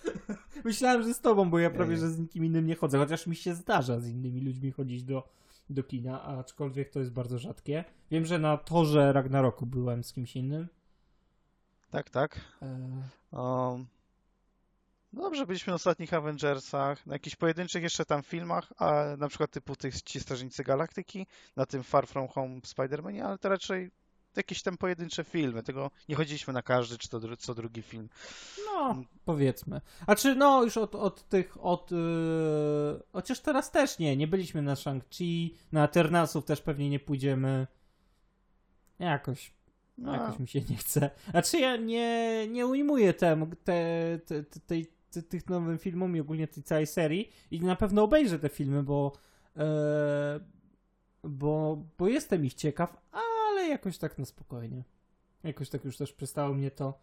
Myślałem, 0.64 1.02
że 1.02 1.14
z 1.14 1.20
tobą, 1.20 1.50
bo 1.50 1.58
ja 1.58 1.70
prawie, 1.70 1.96
że 1.96 2.10
z 2.10 2.18
nikim 2.18 2.44
innym 2.44 2.66
nie 2.66 2.74
chodzę, 2.74 2.98
chociaż 2.98 3.26
mi 3.26 3.36
się 3.36 3.54
zdarza 3.54 4.00
z 4.00 4.08
innymi 4.08 4.40
ludźmi 4.40 4.70
chodzić 4.70 5.04
do, 5.04 5.28
do 5.70 5.82
kina, 5.82 6.22
aczkolwiek 6.22 6.90
to 6.90 6.98
jest 6.98 7.12
bardzo 7.12 7.38
rzadkie. 7.38 7.84
Wiem, 8.10 8.26
że 8.26 8.38
na 8.38 8.56
torze 8.56 9.12
Ragnaroku 9.12 9.66
byłem 9.66 10.04
z 10.04 10.12
kimś 10.12 10.36
innym. 10.36 10.68
Tak, 11.90 12.10
tak. 12.10 12.40
Um, 12.60 13.02
no 13.32 13.78
dobrze, 15.12 15.46
byliśmy 15.46 15.70
na 15.70 15.74
ostatnich 15.74 16.14
Avengersach, 16.14 17.06
na 17.06 17.12
jakichś 17.14 17.36
pojedynczych 17.36 17.82
jeszcze 17.82 18.04
tam 18.04 18.22
filmach, 18.22 18.72
a 18.78 19.04
na 19.18 19.28
przykład 19.28 19.50
typu 19.50 19.76
tych 19.76 20.02
Ci 20.02 20.20
Strażnicy 20.20 20.64
Galaktyki, 20.64 21.26
na 21.56 21.66
tym 21.66 21.82
Far 21.82 22.06
From 22.06 22.28
Home 22.28 22.60
Spider-Manie, 22.60 23.20
ale 23.20 23.38
to 23.38 23.48
raczej 23.48 23.90
jakieś 24.36 24.62
tam 24.62 24.76
pojedyncze 24.76 25.24
filmy, 25.24 25.62
tego 25.62 25.90
nie 26.08 26.14
chodziliśmy 26.14 26.52
na 26.52 26.62
każdy 26.62 26.98
czy 26.98 27.08
to 27.08 27.36
co 27.36 27.54
drugi 27.54 27.82
film. 27.82 28.08
No, 28.66 28.96
powiedzmy. 29.24 29.80
A 30.06 30.14
czy 30.14 30.34
no 30.34 30.64
już 30.64 30.76
od, 30.76 30.94
od 30.94 31.28
tych, 31.28 31.64
od 31.64 31.90
yy... 31.90 33.02
chociaż 33.12 33.40
teraz 33.40 33.70
też 33.70 33.98
nie, 33.98 34.16
nie 34.16 34.26
byliśmy 34.26 34.62
na 34.62 34.74
Shang-Chi, 34.74 35.50
na 35.72 35.84
Eternalsów 35.84 36.44
też 36.44 36.60
pewnie 36.60 36.90
nie 36.90 37.00
pójdziemy. 37.00 37.66
Jakoś 38.98 39.52
no. 39.98 40.12
Jakoś 40.12 40.38
mi 40.38 40.48
się 40.48 40.60
nie 40.60 40.76
chce. 40.76 41.10
A 41.32 41.42
czy 41.42 41.58
ja 41.58 41.76
nie, 41.76 42.48
nie 42.48 42.66
ujmuję 42.66 43.14
temu, 43.14 43.46
te, 43.64 44.18
te, 44.26 44.42
te, 44.42 44.60
tej 44.60 44.92
tych 45.28 45.48
nowym 45.48 45.78
filmom 45.78 46.16
i 46.16 46.20
ogólnie 46.20 46.48
tej 46.48 46.62
całej 46.62 46.86
serii 46.86 47.32
i 47.50 47.60
na 47.60 47.76
pewno 47.76 48.02
obejrzę 48.02 48.38
te 48.38 48.48
filmy, 48.48 48.82
bo, 48.82 49.12
e, 49.56 50.40
bo, 51.24 51.84
bo 51.98 52.08
jestem 52.08 52.44
ich 52.44 52.54
ciekaw, 52.54 52.96
ale 53.12 53.68
jakoś 53.68 53.98
tak 53.98 54.18
na 54.18 54.24
spokojnie. 54.24 54.84
Jakoś 55.44 55.68
tak 55.68 55.84
już 55.84 55.96
też 55.96 56.12
przestało 56.12 56.54
mnie 56.54 56.70
to 56.70 56.98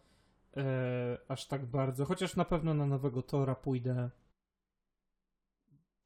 e, 0.56 1.18
aż 1.28 1.46
tak 1.46 1.66
bardzo. 1.66 2.04
Chociaż 2.04 2.36
na 2.36 2.44
pewno 2.44 2.74
na 2.74 2.86
nowego 2.86 3.22
Tora 3.22 3.54
pójdę 3.54 4.10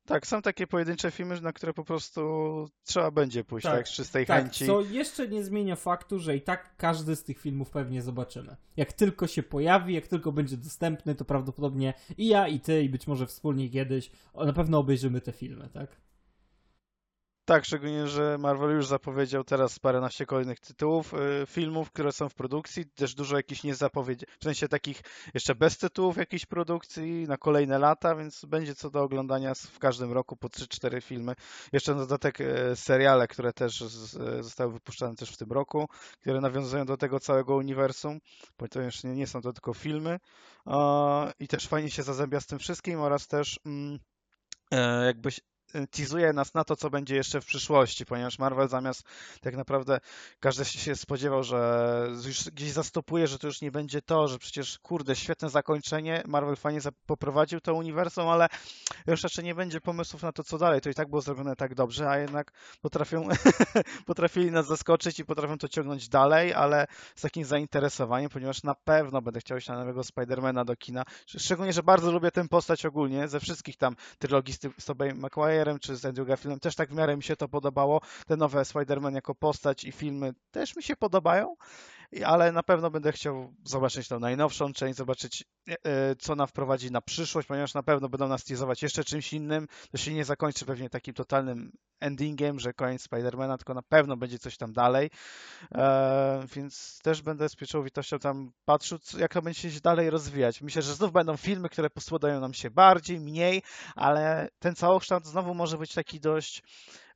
tak, 0.06 0.26
są 0.26 0.42
takie 0.42 0.66
pojedyncze 0.66 1.10
filmy, 1.10 1.40
na 1.40 1.52
które 1.52 1.74
po 1.74 1.84
prostu 1.84 2.20
trzeba 2.84 3.10
będzie 3.10 3.44
pójść, 3.44 3.64
tak, 3.64 3.76
tak 3.76 3.88
z 3.88 3.92
czystej 3.92 4.26
tak, 4.26 4.42
chęci. 4.42 4.66
Co 4.66 4.80
jeszcze 4.80 5.28
nie 5.28 5.44
zmienia 5.44 5.76
faktu, 5.76 6.18
że 6.18 6.36
i 6.36 6.40
tak 6.40 6.76
każdy 6.76 7.16
z 7.16 7.24
tych 7.24 7.40
filmów 7.40 7.70
pewnie 7.70 8.02
zobaczymy. 8.02 8.56
Jak 8.76 8.92
tylko 8.92 9.26
się 9.26 9.42
pojawi, 9.42 9.94
jak 9.94 10.06
tylko 10.06 10.32
będzie 10.32 10.56
dostępny, 10.56 11.14
to 11.14 11.24
prawdopodobnie 11.24 11.94
i 12.18 12.28
ja, 12.28 12.48
i 12.48 12.60
ty, 12.60 12.82
i 12.82 12.88
być 12.88 13.06
może 13.06 13.26
wspólnie 13.26 13.70
kiedyś 13.70 14.10
na 14.34 14.52
pewno 14.52 14.78
obejrzymy 14.78 15.20
te 15.20 15.32
filmy, 15.32 15.68
tak? 15.72 15.96
Tak, 17.46 17.64
szczególnie, 17.64 18.06
że 18.08 18.38
Marvel 18.38 18.70
już 18.70 18.86
zapowiedział 18.86 19.44
teraz 19.44 19.78
paręnaście 19.78 20.26
kolejnych 20.26 20.60
tytułów, 20.60 21.14
y, 21.14 21.46
filmów, 21.46 21.90
które 21.90 22.12
są 22.12 22.28
w 22.28 22.34
produkcji, 22.34 22.86
też 22.86 23.14
dużo 23.14 23.36
jakichś 23.36 23.62
niezapowiedzi, 23.62 24.26
w 24.40 24.44
sensie 24.44 24.68
takich 24.68 25.00
jeszcze 25.34 25.54
bez 25.54 25.78
tytułów 25.78 26.16
jakiejś 26.16 26.46
produkcji 26.46 27.24
na 27.28 27.36
kolejne 27.36 27.78
lata, 27.78 28.16
więc 28.16 28.44
będzie 28.44 28.74
co 28.74 28.90
do 28.90 29.02
oglądania 29.02 29.54
w 29.54 29.78
każdym 29.78 30.12
roku 30.12 30.36
po 30.36 30.48
3-4 30.48 31.02
filmy. 31.02 31.34
Jeszcze 31.72 31.94
na 31.94 32.00
dodatek 32.00 32.40
y, 32.40 32.76
seriale, 32.76 33.28
które 33.28 33.52
też 33.52 33.78
zostały 34.40 34.72
wypuszczane 34.72 35.16
też 35.16 35.30
w 35.30 35.36
tym 35.36 35.52
roku, 35.52 35.88
które 36.20 36.40
nawiązują 36.40 36.84
do 36.84 36.96
tego 36.96 37.20
całego 37.20 37.56
uniwersum, 37.56 38.18
ponieważ 38.56 39.04
nie, 39.04 39.14
nie 39.14 39.26
są 39.26 39.40
to 39.40 39.52
tylko 39.52 39.74
filmy 39.74 40.18
i 41.38 41.48
też 41.48 41.68
fajnie 41.68 41.90
się 41.90 42.02
zazębia 42.02 42.40
z 42.40 42.46
tym 42.46 42.58
wszystkim 42.58 43.00
oraz 43.00 43.26
też 43.28 43.60
mm, 43.66 43.98
e, 44.70 45.06
jakbyś 45.06 45.40
teasuje 45.90 46.32
nas 46.32 46.54
na 46.54 46.64
to, 46.64 46.76
co 46.76 46.90
będzie 46.90 47.16
jeszcze 47.16 47.40
w 47.40 47.46
przyszłości, 47.46 48.06
ponieważ 48.06 48.38
Marvel 48.38 48.68
zamiast 48.68 49.02
tak 49.40 49.56
naprawdę 49.56 50.00
każdy 50.40 50.64
się 50.64 50.96
spodziewał, 50.96 51.42
że 51.42 52.08
już 52.26 52.44
gdzieś 52.44 52.72
zastopuje, 52.72 53.26
że 53.26 53.38
to 53.38 53.46
już 53.46 53.60
nie 53.60 53.70
będzie 53.70 54.02
to, 54.02 54.28
że 54.28 54.38
przecież 54.38 54.78
kurde, 54.78 55.16
świetne 55.16 55.50
zakończenie, 55.50 56.22
Marvel 56.26 56.56
fajnie 56.56 56.80
poprowadził 57.06 57.60
to 57.60 57.74
uniwersum, 57.74 58.28
ale 58.28 58.48
już 59.06 59.22
raczej 59.22 59.44
nie 59.44 59.54
będzie 59.54 59.80
pomysłów 59.80 60.22
na 60.22 60.32
to, 60.32 60.44
co 60.44 60.58
dalej. 60.58 60.80
To 60.80 60.90
i 60.90 60.94
tak 60.94 61.08
było 61.08 61.20
zrobione 61.22 61.56
tak 61.56 61.74
dobrze, 61.74 62.10
a 62.10 62.18
jednak 62.18 62.52
potrafią, 62.82 63.28
potrafili 64.06 64.50
nas 64.50 64.66
zaskoczyć 64.66 65.18
i 65.18 65.24
potrafią 65.24 65.58
to 65.58 65.68
ciągnąć 65.68 66.08
dalej, 66.08 66.54
ale 66.54 66.86
z 67.16 67.20
takim 67.20 67.44
zainteresowaniem, 67.44 68.30
ponieważ 68.30 68.62
na 68.62 68.74
pewno 68.74 69.22
będę 69.22 69.40
chciał 69.40 69.58
iść 69.58 69.68
na 69.68 69.78
nowego 69.78 70.04
Spidermana 70.04 70.64
do 70.64 70.76
kina. 70.76 71.04
Szczególnie, 71.26 71.72
że 71.72 71.82
bardzo 71.82 72.12
lubię 72.12 72.30
tę 72.30 72.48
postać 72.48 72.86
ogólnie, 72.86 73.28
ze 73.28 73.40
wszystkich 73.40 73.76
tam 73.76 73.96
trylogii 74.18 74.54
z 74.78 74.84
Tobey 74.84 75.14
Czy 75.80 75.96
z 75.96 76.04
Andrew 76.04 76.28
Garfieldem, 76.28 76.60
też 76.60 76.74
tak 76.74 76.90
w 76.90 76.94
miarę 76.94 77.16
mi 77.16 77.22
się 77.22 77.36
to 77.36 77.48
podobało. 77.48 78.00
Te 78.26 78.36
nowe 78.36 78.62
Spider-Man 78.62 79.14
jako 79.14 79.34
postać 79.34 79.84
i 79.84 79.92
filmy 79.92 80.34
też 80.50 80.76
mi 80.76 80.82
się 80.82 80.96
podobają 80.96 81.56
ale 82.26 82.52
na 82.52 82.62
pewno 82.62 82.90
będę 82.90 83.12
chciał 83.12 83.54
zobaczyć 83.64 84.08
tą 84.08 84.20
najnowszą 84.20 84.72
część, 84.72 84.98
zobaczyć 84.98 85.44
e, 85.68 85.72
e, 85.84 86.16
co 86.16 86.34
nam 86.36 86.46
wprowadzi 86.46 86.90
na 86.90 87.00
przyszłość, 87.00 87.48
ponieważ 87.48 87.74
na 87.74 87.82
pewno 87.82 88.08
będą 88.08 88.28
nas 88.28 88.44
teasować 88.44 88.82
jeszcze 88.82 89.04
czymś 89.04 89.32
innym. 89.32 89.68
To 89.90 89.98
się 89.98 90.14
nie 90.14 90.24
zakończy 90.24 90.64
pewnie 90.64 90.90
takim 90.90 91.14
totalnym 91.14 91.72
endingiem, 92.00 92.60
że 92.60 92.72
koniec 92.72 93.02
Spidermana, 93.02 93.58
tylko 93.58 93.74
na 93.74 93.82
pewno 93.82 94.16
będzie 94.16 94.38
coś 94.38 94.56
tam 94.56 94.72
dalej. 94.72 95.10
E, 95.74 96.46
więc 96.54 96.98
też 97.02 97.22
będę 97.22 97.48
z 97.48 97.56
pieczołowitością 97.56 98.18
tam 98.18 98.52
patrzył, 98.64 98.98
jak 99.18 99.34
to 99.34 99.42
będzie 99.42 99.70
się 99.70 99.80
dalej 99.80 100.10
rozwijać. 100.10 100.62
Myślę, 100.62 100.82
że 100.82 100.94
znów 100.94 101.12
będą 101.12 101.36
filmy, 101.36 101.68
które 101.68 101.90
pospodają 101.90 102.40
nam 102.40 102.54
się 102.54 102.70
bardziej, 102.70 103.20
mniej, 103.20 103.62
ale 103.94 104.48
ten 104.58 104.74
całokształt 104.74 105.26
znowu 105.26 105.54
może 105.54 105.78
być 105.78 105.94
taki 105.94 106.20
dość 106.20 106.62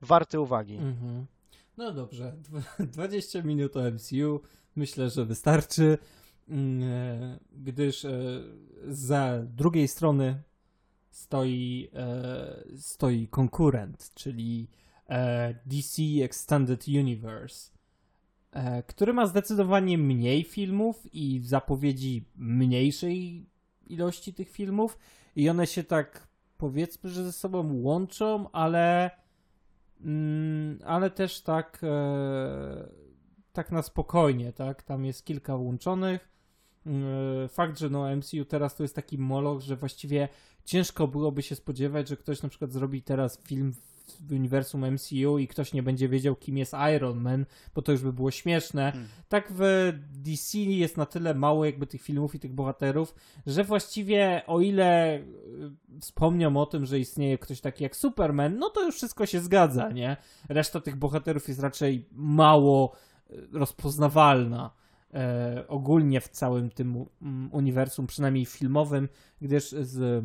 warty 0.01 0.41
uwagi. 0.41 0.77
Mhm. 0.77 1.27
No 1.77 1.93
dobrze, 1.93 2.37
20 2.79 3.43
minut 3.43 3.77
o 3.77 3.81
MCU 3.91 4.41
myślę, 4.79 5.11
że 5.11 5.25
wystarczy, 5.25 5.99
mm, 6.49 6.83
e, 6.83 7.39
gdyż 7.53 8.05
e, 8.05 8.11
za 8.89 9.43
drugiej 9.43 9.89
strony 9.89 10.43
stoi, 11.11 11.89
e, 11.95 12.65
stoi 12.77 13.29
konkurent, 13.29 14.11
czyli 14.15 14.69
DC 15.67 16.03
Extended 16.23 16.89
Universe, 16.89 17.73
który 18.87 19.13
ma 19.13 19.27
zdecydowanie 19.27 19.99
mniej 19.99 20.45
filmów 20.45 21.15
i 21.15 21.41
zapowiedzi 21.45 22.25
mniejszej 22.37 23.47
ilości 23.87 24.35
tych 24.35 24.51
filmów 24.51 24.99
i 25.37 25.49
one 25.49 25.67
się 25.67 25.85
tak 25.85 26.29
powiedzmy, 26.59 27.11
że 27.11 27.25
ze 27.25 27.33
sobą 27.33 27.73
łączą, 27.73 28.51
ale 28.51 29.11
mm, 30.01 30.79
ale 30.85 31.11
też 31.11 31.41
tak 31.41 31.81
tak 33.59 33.73
na 33.73 33.83
spokojnie, 33.83 34.53
tak? 34.53 34.83
Tam 34.83 35.05
jest 35.05 35.25
kilka 35.25 35.57
łączonych. 35.57 36.29
Mm, 36.87 37.49
fakt, 37.49 37.79
że 37.79 37.91
no 37.91 38.17
MCU 38.17 38.45
teraz 38.45 38.77
to 38.77 38.83
jest 38.83 38.95
taki 38.95 39.19
moloch, 39.19 39.61
że 39.61 39.77
właściwie 39.77 40.29
ciężko 40.65 41.09
byłoby 41.09 41.43
się 41.43 41.55
spodziewać, 41.57 42.09
że 42.09 42.17
ktoś 42.17 42.43
na 42.43 42.49
przykład 42.49 42.73
zrobi 42.73 43.03
teraz 43.03 43.43
film 43.43 43.73
w 44.21 44.33
uniwersum 44.33 44.93
MCU 44.93 45.39
i 45.39 45.49
ktoś 45.49 45.73
nie 45.73 45.83
będzie 45.83 46.09
wiedział, 46.09 46.37
kim 46.37 46.59
jest 46.59 46.75
Iron 46.97 47.21
Man, 47.21 47.47
bo 47.75 47.83
to 47.83 47.93
już 47.93 48.03
by 48.03 48.13
było 48.13 48.31
śmieszne. 48.31 48.93
Hmm. 48.93 49.09
Tak 49.29 49.53
w 49.53 49.93
DC 50.13 50.59
jest 50.59 50.97
na 50.97 51.07
tyle 51.07 51.35
mało 51.35 51.65
jakby 51.65 51.87
tych 51.87 52.03
filmów 52.03 52.35
i 52.35 52.41
tych 52.41 52.53
bohaterów, 52.53 53.15
że 53.47 53.65
właściwie 53.65 54.43
o 54.47 54.61
ile 54.61 55.19
y, 55.19 55.23
wspomniał 56.01 56.59
o 56.59 56.67
tym, 56.67 56.87
że 56.87 56.99
istnieje 56.99 57.39
ktoś 57.39 57.61
taki 57.61 57.83
jak 57.83 57.97
Superman, 57.97 58.59
no 58.59 58.71
to 58.71 58.85
już 58.85 58.97
wszystko 58.97 59.27
się 59.27 59.41
zgadza, 59.41 59.91
nie? 59.91 60.17
Reszta 60.49 60.81
tych 60.81 60.97
bohaterów 60.97 61.49
jest 61.49 61.61
raczej 61.61 62.09
mało 62.13 62.97
rozpoznawalna 63.53 64.71
e, 65.15 65.65
ogólnie 65.69 66.21
w 66.21 66.29
całym 66.29 66.71
tym 66.71 67.07
uniwersum, 67.51 68.07
przynajmniej 68.07 68.47
filmowym, 68.47 69.09
gdyż 69.41 69.71
z, 69.71 70.25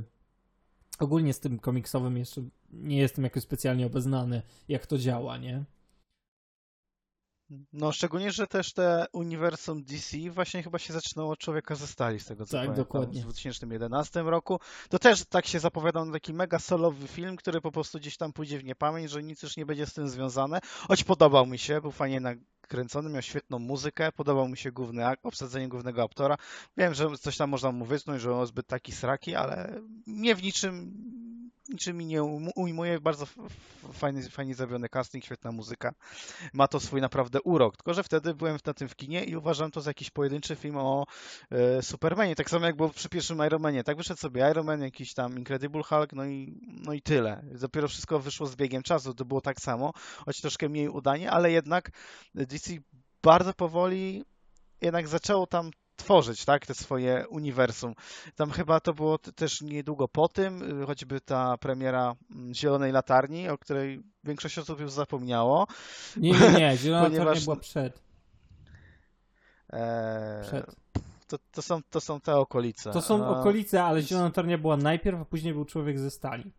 ogólnie 1.00 1.34
z 1.34 1.40
tym 1.40 1.60
komiksowym 1.60 2.18
jeszcze 2.18 2.42
nie 2.70 2.98
jestem 2.98 3.24
jakoś 3.24 3.44
specjalnie 3.44 3.86
obeznany, 3.86 4.42
jak 4.68 4.88
to 4.88 4.98
działa, 4.98 5.38
nie? 5.38 5.64
No, 7.74 7.92
szczególnie, 7.92 8.32
że 8.32 8.48
też 8.48 8.74
te 8.74 9.06
uniwersum 9.12 9.84
DC 9.84 10.18
właśnie 10.30 10.64
chyba 10.64 10.80
się 10.80 10.94
zaczynało 10.94 11.32
od 11.32 11.40
Człowieka 11.40 11.76
ze 11.76 11.88
Stali, 11.88 12.20
z 12.20 12.26
tego 12.26 12.46
co 12.46 12.52
tak, 12.52 12.60
pamiętam, 12.60 12.84
dokładnie. 12.86 13.22
w 13.22 13.24
2011 13.24 14.22
roku. 14.22 14.60
To 14.90 15.00
też 15.00 15.26
tak 15.26 15.46
się 15.46 15.60
zapowiadał 15.60 16.06
na 16.06 16.14
taki 16.14 16.34
mega 16.34 16.60
solowy 16.60 17.08
film, 17.08 17.36
który 17.36 17.62
po 17.62 17.72
prostu 17.72 18.00
gdzieś 18.00 18.18
tam 18.18 18.34
pójdzie 18.34 18.60
w 18.60 18.64
niepamięć, 18.64 19.12
że 19.12 19.24
nic 19.24 19.44
już 19.44 19.58
nie 19.58 19.66
będzie 19.66 19.86
z 19.86 19.94
tym 19.94 20.10
związane. 20.10 20.60
Choć 20.88 21.04
podobał 21.04 21.46
mi 21.46 21.58
się, 21.58 21.82
był 21.82 21.92
fajnie 21.92 22.20
nakręcony, 22.74 23.10
miał 23.10 23.22
świetną 23.22 23.60
muzykę, 23.60 24.12
podobał 24.12 24.48
mi 24.48 24.58
się 24.58 24.72
główny, 24.72 25.04
obsadzenie 25.24 25.68
głównego 25.68 26.04
aktora. 26.04 26.38
Wiem, 26.78 26.94
że 26.94 27.18
coś 27.18 27.38
tam 27.38 27.50
można 27.50 27.72
mu 27.72 27.86
wytnąć, 27.86 28.22
że 28.22 28.36
on 28.36 28.48
zbyt 28.48 28.68
taki 28.68 28.92
sraki, 28.92 29.36
ale 29.36 29.82
nie 30.08 30.36
w 30.36 30.44
niczym 30.44 30.94
niczym 31.70 31.98
mi 31.98 32.06
nie 32.06 32.24
ujmuje. 32.56 33.00
Bardzo 33.00 33.26
fajny, 33.94 34.30
fajnie 34.30 34.56
zawiony 34.56 34.90
casting, 34.90 35.26
świetna 35.26 35.52
muzyka. 35.52 35.94
Ma 36.54 36.68
to 36.68 36.80
swój 36.80 37.02
naprawdę 37.02 37.42
urok. 37.42 37.78
Tylko, 37.78 37.94
że 37.94 38.04
wtedy 38.04 38.34
byłem 38.34 38.58
na 38.66 38.74
tym 38.74 38.90
w 38.90 38.96
kinie 38.96 39.24
i 39.24 39.36
uważam 39.36 39.72
to 39.72 39.82
za 39.82 39.90
jakiś 39.90 40.10
pojedynczy 40.10 40.56
film 40.56 40.78
o 40.78 41.06
e, 41.52 41.82
Supermanie. 41.82 42.36
Tak 42.36 42.50
samo 42.50 42.66
jak 42.66 42.76
było 42.76 42.90
przy 42.90 43.10
pierwszym 43.10 43.46
Ironmanie. 43.46 43.84
Tak 43.84 43.98
wyszedł 43.98 44.20
sobie 44.20 44.50
Iron 44.52 44.66
Man, 44.66 44.82
jakiś 44.82 45.14
tam 45.14 45.38
Incredible 45.38 45.84
Hulk, 45.84 46.14
no 46.14 46.26
i, 46.26 46.62
no 46.86 46.94
i 46.94 47.02
tyle. 47.02 47.44
Dopiero 47.60 47.88
wszystko 47.88 48.20
wyszło 48.20 48.48
z 48.48 48.56
biegiem 48.56 48.84
czasu. 48.84 49.14
To 49.14 49.26
było 49.26 49.42
tak 49.42 49.60
samo, 49.60 49.94
choć 50.26 50.42
troszkę 50.42 50.70
mniej 50.70 50.90
udanie, 50.90 51.32
ale 51.32 51.52
jednak 51.52 51.92
DC 52.36 52.74
bardzo 53.24 53.54
powoli 53.54 54.24
jednak 54.82 55.08
zaczęło 55.08 55.48
tam 55.48 55.72
tworzyć, 55.96 56.46
tak, 56.46 56.66
te 56.66 56.74
swoje 56.74 57.28
uniwersum. 57.30 57.94
Tam 58.36 58.52
chyba 58.52 58.80
to 58.80 58.94
było 58.94 59.18
też 59.18 59.62
niedługo 59.62 60.08
po 60.08 60.28
tym, 60.28 60.82
y, 60.82 60.86
choćby 60.86 61.22
ta 61.22 61.58
premiera 61.58 62.16
mm, 62.32 62.54
Zielonej 62.54 62.92
Latarni, 62.92 63.50
o 63.50 63.58
której 63.58 64.04
większość 64.24 64.58
osób 64.58 64.80
już 64.80 64.92
zapomniało. 64.92 65.68
Nie, 66.18 66.32
nie, 66.32 66.52
nie, 66.52 66.78
Zielona 66.82 67.04
ponieważ... 67.04 67.26
Latarnia 67.26 67.46
była 67.46 67.56
przed. 67.56 68.04
Eee... 69.70 70.44
Przed. 70.44 70.76
To, 71.28 71.38
to, 71.52 71.62
są, 71.62 71.84
to 71.90 72.02
są 72.02 72.22
te 72.22 72.36
okolice. 72.36 72.92
To 72.92 73.02
są 73.02 73.28
okolice, 73.28 73.84
ale 73.84 74.02
Zielona 74.02 74.28
Latarnia 74.28 74.58
była 74.58 74.78
najpierw, 74.78 75.22
a 75.22 75.26
później 75.26 75.54
był 75.54 75.66
Człowiek 75.66 76.00
ze 76.00 76.12
stali. 76.12 76.52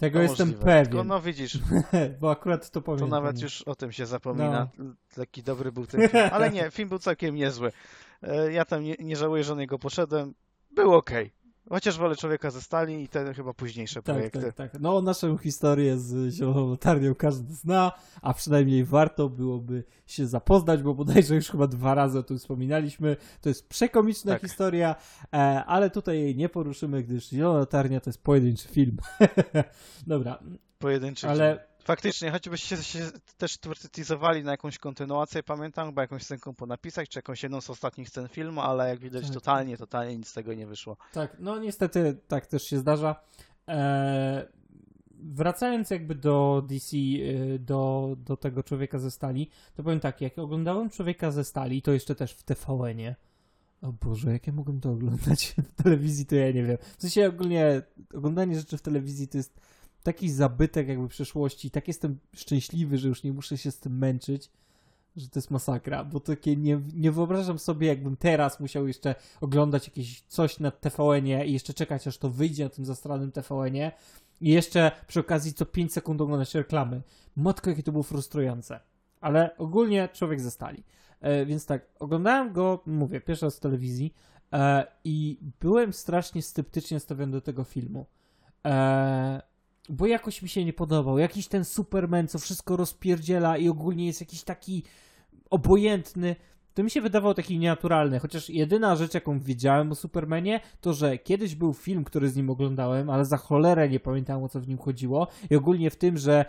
Tego 0.00 0.18
to 0.18 0.22
jestem 0.22 0.48
możliwe. 0.48 0.64
pewien. 0.64 0.84
Tylko 0.84 1.04
no 1.04 1.20
widzisz. 1.20 1.58
Bo 2.20 2.30
akurat 2.30 2.70
to 2.70 2.80
powiem. 2.82 3.00
To 3.00 3.06
nawet 3.06 3.42
już 3.42 3.62
o 3.62 3.74
tym 3.74 3.92
się 3.92 4.06
zapomina. 4.06 4.68
No. 4.78 4.84
Taki 5.14 5.42
dobry 5.42 5.72
był 5.72 5.86
ten 5.86 6.08
film. 6.08 6.24
Ale 6.32 6.50
nie, 6.50 6.70
film 6.70 6.88
był 6.88 6.98
całkiem 6.98 7.34
niezły. 7.34 7.72
E, 8.22 8.52
ja 8.52 8.64
tam 8.64 8.82
nie, 8.82 8.96
nie 8.98 9.16
żałuję, 9.16 9.44
że 9.44 9.54
na 9.54 9.60
niego 9.60 9.78
poszedłem. 9.78 10.34
Był 10.70 10.94
ok. 10.94 11.10
Chociaż 11.68 11.98
wolę 11.98 12.16
człowieka 12.16 12.50
ze 12.50 12.62
stali 12.62 13.02
i 13.02 13.08
te 13.08 13.34
chyba 13.34 13.54
późniejsze 13.54 14.02
tak, 14.02 14.14
projekty. 14.16 14.40
Tak, 14.40 14.54
tak. 14.54 14.80
No, 14.80 15.02
naszą 15.02 15.36
historię 15.36 15.98
z 15.98 16.34
Zieloną 16.34 16.70
Latarnią 16.70 17.14
każdy 17.14 17.54
zna, 17.54 17.92
a 18.22 18.34
przynajmniej 18.34 18.84
warto 18.84 19.28
byłoby 19.28 19.84
się 20.06 20.26
zapoznać, 20.26 20.82
bo 20.82 20.94
bodajże 20.94 21.34
już 21.34 21.50
chyba 21.50 21.66
dwa 21.66 21.94
razy 21.94 22.18
o 22.18 22.22
tym 22.22 22.38
wspominaliśmy. 22.38 23.16
To 23.40 23.48
jest 23.48 23.68
przekomiczna 23.68 24.32
tak. 24.32 24.42
historia, 24.42 24.96
e, 25.32 25.36
ale 25.64 25.90
tutaj 25.90 26.20
jej 26.20 26.36
nie 26.36 26.48
poruszymy, 26.48 27.02
gdyż 27.02 27.28
Zielona 27.28 27.58
Latarnia 27.58 28.00
to 28.00 28.10
jest 28.10 28.22
pojedynczy 28.22 28.68
film. 28.68 28.96
Dobra. 30.06 30.38
Pojedynczy 30.78 31.28
ale... 31.28 31.54
film. 31.54 31.69
Faktycznie, 31.84 32.30
choćbyście 32.30 32.76
się, 32.76 32.82
się 32.82 33.10
też 33.38 33.58
teasowali 33.92 34.44
na 34.44 34.50
jakąś 34.50 34.78
kontynuację, 34.78 35.42
pamiętam, 35.42 35.88
chyba 35.88 36.02
jakąś 36.02 36.22
scenką 36.22 36.54
po 36.54 36.66
napisach, 36.66 37.08
czy 37.08 37.18
jakąś 37.18 37.42
jedną 37.42 37.60
z 37.60 37.70
ostatnich 37.70 38.08
scen 38.08 38.28
filmu, 38.28 38.60
ale 38.60 38.88
jak 38.88 38.98
widać 38.98 39.24
tak. 39.24 39.34
totalnie, 39.34 39.76
totalnie 39.76 40.16
nic 40.16 40.28
z 40.28 40.32
tego 40.32 40.54
nie 40.54 40.66
wyszło. 40.66 40.96
Tak, 41.12 41.36
no 41.38 41.58
niestety 41.58 42.16
tak 42.28 42.46
też 42.46 42.62
się 42.62 42.78
zdarza. 42.78 43.16
Eee, 43.66 44.44
wracając 45.22 45.90
jakby 45.90 46.14
do 46.14 46.64
DC, 46.68 46.96
e, 46.96 47.58
do, 47.58 48.16
do 48.18 48.36
tego 48.36 48.62
Człowieka 48.62 48.98
ze 48.98 49.10
Stali, 49.10 49.50
to 49.74 49.82
powiem 49.82 50.00
tak, 50.00 50.20
jak 50.20 50.38
oglądałem 50.38 50.90
Człowieka 50.90 51.30
ze 51.30 51.44
Stali, 51.44 51.82
to 51.82 51.92
jeszcze 51.92 52.14
też 52.14 52.32
w 52.32 52.42
TVN-ie, 52.42 53.16
o 53.82 53.92
Boże, 53.92 54.32
jak 54.32 54.46
ja 54.46 54.52
mogłem 54.52 54.80
to 54.80 54.90
oglądać 54.90 55.54
w 55.76 55.82
telewizji, 55.82 56.26
to 56.26 56.34
ja 56.34 56.52
nie 56.52 56.64
wiem. 56.64 56.78
W 56.98 57.02
sensie 57.02 57.28
ogólnie 57.28 57.82
oglądanie 58.14 58.56
rzeczy 58.56 58.78
w 58.78 58.82
telewizji 58.82 59.28
to 59.28 59.36
jest 59.36 59.60
taki 60.02 60.30
zabytek 60.30 60.88
jakby 60.88 61.08
przeszłości, 61.08 61.70
tak 61.70 61.88
jestem 61.88 62.18
szczęśliwy, 62.36 62.98
że 62.98 63.08
już 63.08 63.22
nie 63.22 63.32
muszę 63.32 63.58
się 63.58 63.70
z 63.70 63.78
tym 63.78 63.98
męczyć, 63.98 64.50
że 65.16 65.28
to 65.28 65.38
jest 65.38 65.50
masakra, 65.50 66.04
bo 66.04 66.20
takie 66.20 66.56
nie, 66.56 66.80
nie 66.94 67.12
wyobrażam 67.12 67.58
sobie, 67.58 67.86
jakbym 67.86 68.16
teraz 68.16 68.60
musiał 68.60 68.88
jeszcze 68.88 69.14
oglądać 69.40 69.88
jakieś 69.88 70.20
coś 70.20 70.60
na 70.60 70.70
TVN-ie 70.70 71.46
i 71.46 71.52
jeszcze 71.52 71.74
czekać, 71.74 72.06
aż 72.06 72.18
to 72.18 72.30
wyjdzie 72.30 72.64
na 72.64 72.70
tym 72.70 72.84
zastranym 72.84 73.32
TVN-ie 73.32 73.92
i 74.40 74.50
jeszcze 74.50 74.92
przy 75.06 75.20
okazji 75.20 75.54
co 75.54 75.66
5 75.66 75.92
sekund 75.92 76.20
oglądać 76.20 76.54
reklamy. 76.54 77.02
Matko, 77.36 77.70
jakie 77.70 77.82
to 77.82 77.92
było 77.92 78.04
frustrujące. 78.04 78.80
Ale 79.20 79.56
ogólnie 79.56 80.08
człowiek 80.12 80.40
ze 80.40 80.50
stali. 80.50 80.84
E, 81.20 81.46
więc 81.46 81.66
tak, 81.66 81.86
oglądałem 81.98 82.52
go, 82.52 82.82
mówię, 82.86 83.20
pierwszy 83.20 83.46
raz 83.46 83.56
w 83.56 83.60
telewizji 83.60 84.14
e, 84.52 84.86
i 85.04 85.38
byłem 85.60 85.92
strasznie 85.92 86.42
sceptycznie 86.42 87.00
stawiony 87.00 87.32
do 87.32 87.40
tego 87.40 87.64
filmu. 87.64 88.06
E, 88.66 89.42
bo 89.90 90.06
jakoś 90.06 90.42
mi 90.42 90.48
się 90.48 90.64
nie 90.64 90.72
podobał. 90.72 91.18
Jakiś 91.18 91.48
ten 91.48 91.64
Superman, 91.64 92.28
co 92.28 92.38
wszystko 92.38 92.76
rozpierdziela 92.76 93.56
i 93.56 93.68
ogólnie 93.68 94.06
jest 94.06 94.20
jakiś 94.20 94.42
taki 94.42 94.82
obojętny. 95.50 96.36
To 96.74 96.82
mi 96.82 96.90
się 96.90 97.00
wydawało 97.00 97.34
taki 97.34 97.58
nienaturalny, 97.58 98.18
chociaż 98.18 98.50
jedyna 98.50 98.96
rzecz, 98.96 99.14
jaką 99.14 99.40
wiedziałem 99.40 99.92
o 99.92 99.94
Supermanie, 99.94 100.60
to 100.80 100.92
że 100.92 101.18
kiedyś 101.18 101.54
był 101.54 101.72
film, 101.72 102.04
który 102.04 102.28
z 102.28 102.36
nim 102.36 102.50
oglądałem, 102.50 103.10
ale 103.10 103.24
za 103.24 103.36
cholerę 103.36 103.88
nie 103.88 104.00
pamiętałem 104.00 104.44
o 104.44 104.48
co 104.48 104.60
w 104.60 104.68
nim 104.68 104.78
chodziło. 104.78 105.28
I 105.50 105.56
ogólnie 105.56 105.90
w 105.90 105.96
tym, 105.96 106.18
że 106.18 106.44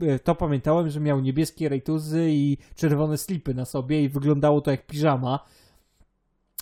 yy, 0.00 0.18
to 0.18 0.34
pamiętałem, 0.34 0.90
że 0.90 1.00
miał 1.00 1.20
niebieskie 1.20 1.68
rejtuzy 1.68 2.26
i 2.30 2.58
czerwone 2.74 3.18
slipy 3.18 3.54
na 3.54 3.64
sobie 3.64 4.02
i 4.02 4.08
wyglądało 4.08 4.60
to 4.60 4.70
jak 4.70 4.86
piżama. 4.86 5.44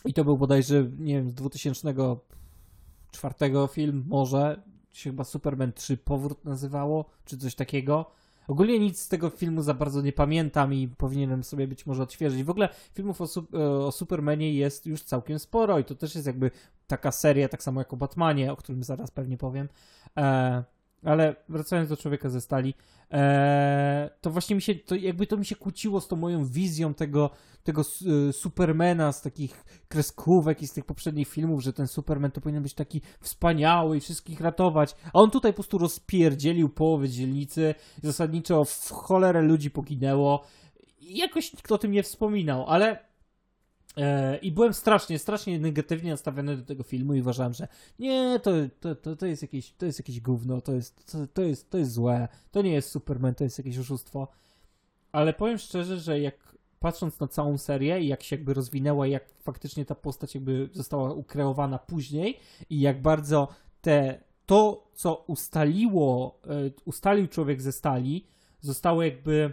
I 0.05 0.15
to 0.15 0.25
był 0.25 0.39
bodajże, 0.39 0.91
nie 0.99 1.15
wiem, 1.15 1.31
z 1.31 1.35
2004 1.35 3.35
film, 3.69 4.05
może, 4.09 4.70
się 4.93 5.11
chyba 5.11 5.25
Superman 5.25 5.73
3 5.73 5.97
Powrót 5.97 6.45
nazywało, 6.45 7.05
czy 7.25 7.39
coś 7.39 7.55
takiego. 7.55 8.11
Ogólnie 8.49 8.79
nic 8.79 9.01
z 9.01 9.09
tego 9.09 9.31
filmu 9.31 9.63
za 9.63 9.75
bardzo 9.75 10.03
nie 10.03 10.13
pamiętam 10.13 10.75
i 10.75 10.89
powinienem 10.89 11.45
sobie 11.45 11.69
być 11.69 11.87
może 11.87 12.03
odświeżyć. 12.03 12.45
W 12.45 12.51
ogóle 12.51 12.69
filmów 12.95 13.21
o, 13.21 13.27
o 13.87 13.93
Supermanie 13.93 14.55
jest 14.55 14.87
już 14.87 15.03
całkiem 15.03 15.39
sporo 15.39 15.79
i 15.79 15.85
to 15.85 15.95
też 15.95 16.15
jest 16.15 16.27
jakby 16.27 16.51
taka 16.87 17.13
seria, 17.13 17.49
tak 17.49 17.63
samo 17.63 17.81
jak 17.81 17.93
o 17.93 17.97
Batmanie, 17.97 18.53
o 18.53 18.57
którym 18.57 18.83
zaraz 18.83 19.11
pewnie 19.11 19.37
powiem. 19.37 19.69
E, 20.17 20.65
ale 21.05 21.37
wracając 21.49 21.89
do 21.89 21.97
Człowieka 21.97 22.29
ze 22.29 22.41
Stali, 22.41 22.75
e, 23.11 24.11
to 24.21 24.31
właśnie 24.31 24.57
mi 24.57 24.63
się, 24.63 24.75
to 24.75 24.95
jakby 24.95 25.27
to 25.27 25.37
mi 25.37 25.45
się 25.47 25.57
kłóciło 25.57 26.01
z 26.01 26.09
tą 26.09 26.17
moją 26.17 26.45
wizją 26.45 26.95
tego, 26.95 27.31
tego 27.65 27.83
y, 28.29 28.33
Supermana 28.33 29.13
z 29.13 29.23
takich 29.23 29.65
kreskówek 29.89 30.63
i 30.63 30.67
z 30.67 30.73
tych 30.73 30.85
poprzednich 30.85 31.29
filmów, 31.29 31.63
że 31.63 31.73
ten 31.73 31.87
Superman 31.87 32.31
to 32.31 32.41
powinien 32.41 32.63
być 32.63 32.75
taki 32.75 33.03
wspaniały 33.21 33.97
i 33.97 34.01
wszystkich 34.01 34.41
ratować, 34.41 34.97
a 35.07 35.11
on 35.13 35.31
tutaj 35.31 35.53
po 35.53 35.57
prostu 35.57 35.79
rozpierdzielił 35.79 36.69
połowę 36.69 37.09
dzielnicy, 37.09 37.75
zasadniczo 38.03 38.65
w 38.65 38.91
cholerę 38.91 39.43
ludzi 39.43 39.71
poginęło. 39.71 40.45
I 41.01 41.19
jakoś 41.19 41.53
nikt 41.53 41.73
o 41.73 41.79
tym 41.79 41.93
nie 41.93 42.03
wspominał, 42.03 42.67
ale 42.67 43.10
I 44.43 44.53
byłem 44.53 44.75
strasznie, 44.75 45.19
strasznie 45.19 45.59
negatywnie 45.59 46.11
nastawiony 46.11 46.57
do 46.57 46.63
tego 46.65 46.83
filmu 46.83 47.15
i 47.15 47.21
uważałem, 47.21 47.55
że 47.55 47.69
nie, 47.99 48.41
to, 48.43 48.51
to, 48.81 48.95
to, 48.95 49.17
to 49.17 49.27
jest 49.27 49.43
jakieś, 49.43 49.73
to 49.73 49.87
jest 49.87 49.99
jakieś 49.99 50.21
gówno, 50.21 50.61
to 50.61 50.73
jest, 50.73 51.13
to, 51.13 51.19
to, 51.27 51.43
jest, 51.43 51.71
to 51.71 51.79
jest 51.79 51.93
złe, 51.93 52.29
to 52.51 52.63
nie 52.63 52.73
jest 52.73 52.91
Superman, 52.91 53.35
to 53.35 53.45
jest 53.45 53.59
jakieś 53.59 53.79
oszustwo. 53.79 54.29
Ale 55.13 55.33
powiem 55.33 55.59
szczerze, 55.59 56.01
że 56.01 56.21
jak 56.21 56.57
patrząc 56.81 57.21
na 57.21 57.29
całą 57.29 57.59
serię 57.59 58.01
i 58.01 58.09
jak 58.09 58.23
się 58.23 58.37
jakby 58.37 58.55
rozwinęła, 58.55 59.07
jak 59.07 59.25
faktycznie 59.43 59.85
ta 59.85 59.95
postać 59.95 60.35
jakby 60.35 60.69
została 60.73 61.13
ukreowana 61.13 61.79
później 61.79 62.39
i 62.71 62.81
jak 62.81 63.03
bardzo 63.03 63.49
te, 63.81 64.21
to, 64.47 64.91
co 64.95 65.25
ustaliło, 65.27 66.41
e, 66.47 66.71
ustalił 66.85 67.29
człowiek 67.29 67.63
ze 67.63 67.73
stali, 67.73 68.27
zostało 68.61 69.03
jakby 69.03 69.53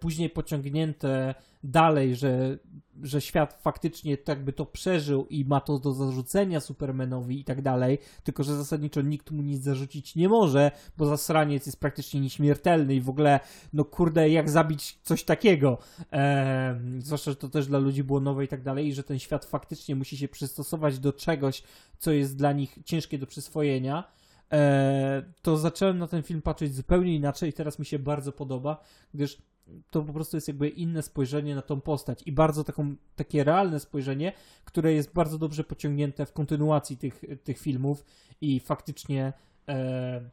później 0.00 0.30
pociągnięte 0.30 1.34
dalej, 1.64 2.16
że 2.16 2.58
że 3.02 3.20
świat 3.20 3.58
faktycznie 3.62 4.16
tak 4.16 4.44
by 4.44 4.52
to 4.52 4.66
przeżył 4.66 5.26
i 5.26 5.44
ma 5.44 5.60
to 5.60 5.78
do 5.78 5.92
zarzucenia 5.92 6.60
Supermanowi 6.60 7.40
i 7.40 7.44
tak 7.44 7.62
dalej, 7.62 7.98
tylko 8.24 8.42
że 8.42 8.56
zasadniczo 8.56 9.00
nikt 9.00 9.30
mu 9.30 9.42
nic 9.42 9.62
zarzucić 9.62 10.16
nie 10.16 10.28
może, 10.28 10.70
bo 10.96 11.06
zasraniec 11.06 11.66
jest 11.66 11.80
praktycznie 11.80 12.20
nieśmiertelny 12.20 12.94
i 12.94 13.00
w 13.00 13.08
ogóle, 13.08 13.40
no 13.72 13.84
kurde, 13.84 14.30
jak 14.30 14.50
zabić 14.50 14.98
coś 15.02 15.24
takiego? 15.24 15.78
Eee, 16.12 16.76
zwłaszcza, 16.98 17.30
że 17.30 17.36
to 17.36 17.48
też 17.48 17.66
dla 17.66 17.78
ludzi 17.78 18.04
było 18.04 18.20
nowe 18.20 18.44
i 18.44 18.48
tak 18.48 18.62
dalej, 18.62 18.86
i 18.86 18.94
że 18.94 19.02
ten 19.02 19.18
świat 19.18 19.44
faktycznie 19.44 19.96
musi 19.96 20.16
się 20.16 20.28
przystosować 20.28 20.98
do 20.98 21.12
czegoś, 21.12 21.62
co 21.98 22.12
jest 22.12 22.36
dla 22.36 22.52
nich 22.52 22.78
ciężkie 22.84 23.18
do 23.18 23.26
przyswojenia. 23.26 24.04
Eee, 24.50 25.22
to 25.42 25.56
zacząłem 25.56 25.98
na 25.98 26.06
ten 26.06 26.22
film 26.22 26.42
patrzeć 26.42 26.74
zupełnie 26.74 27.14
inaczej 27.14 27.50
i 27.50 27.52
teraz 27.52 27.78
mi 27.78 27.86
się 27.86 27.98
bardzo 27.98 28.32
podoba, 28.32 28.80
gdyż 29.14 29.42
to 29.90 30.02
po 30.02 30.12
prostu 30.12 30.36
jest 30.36 30.48
jakby 30.48 30.68
inne 30.68 31.02
spojrzenie 31.02 31.54
na 31.54 31.62
tą 31.62 31.80
postać 31.80 32.22
i 32.26 32.32
bardzo 32.32 32.64
taką, 32.64 32.96
takie 33.16 33.44
realne 33.44 33.80
spojrzenie, 33.80 34.32
które 34.64 34.92
jest 34.92 35.12
bardzo 35.12 35.38
dobrze 35.38 35.64
pociągnięte 35.64 36.26
w 36.26 36.32
kontynuacji 36.32 36.96
tych, 36.96 37.24
tych 37.44 37.58
filmów 37.58 38.04
i 38.40 38.60
faktycznie 38.60 39.32
e, 39.68 40.30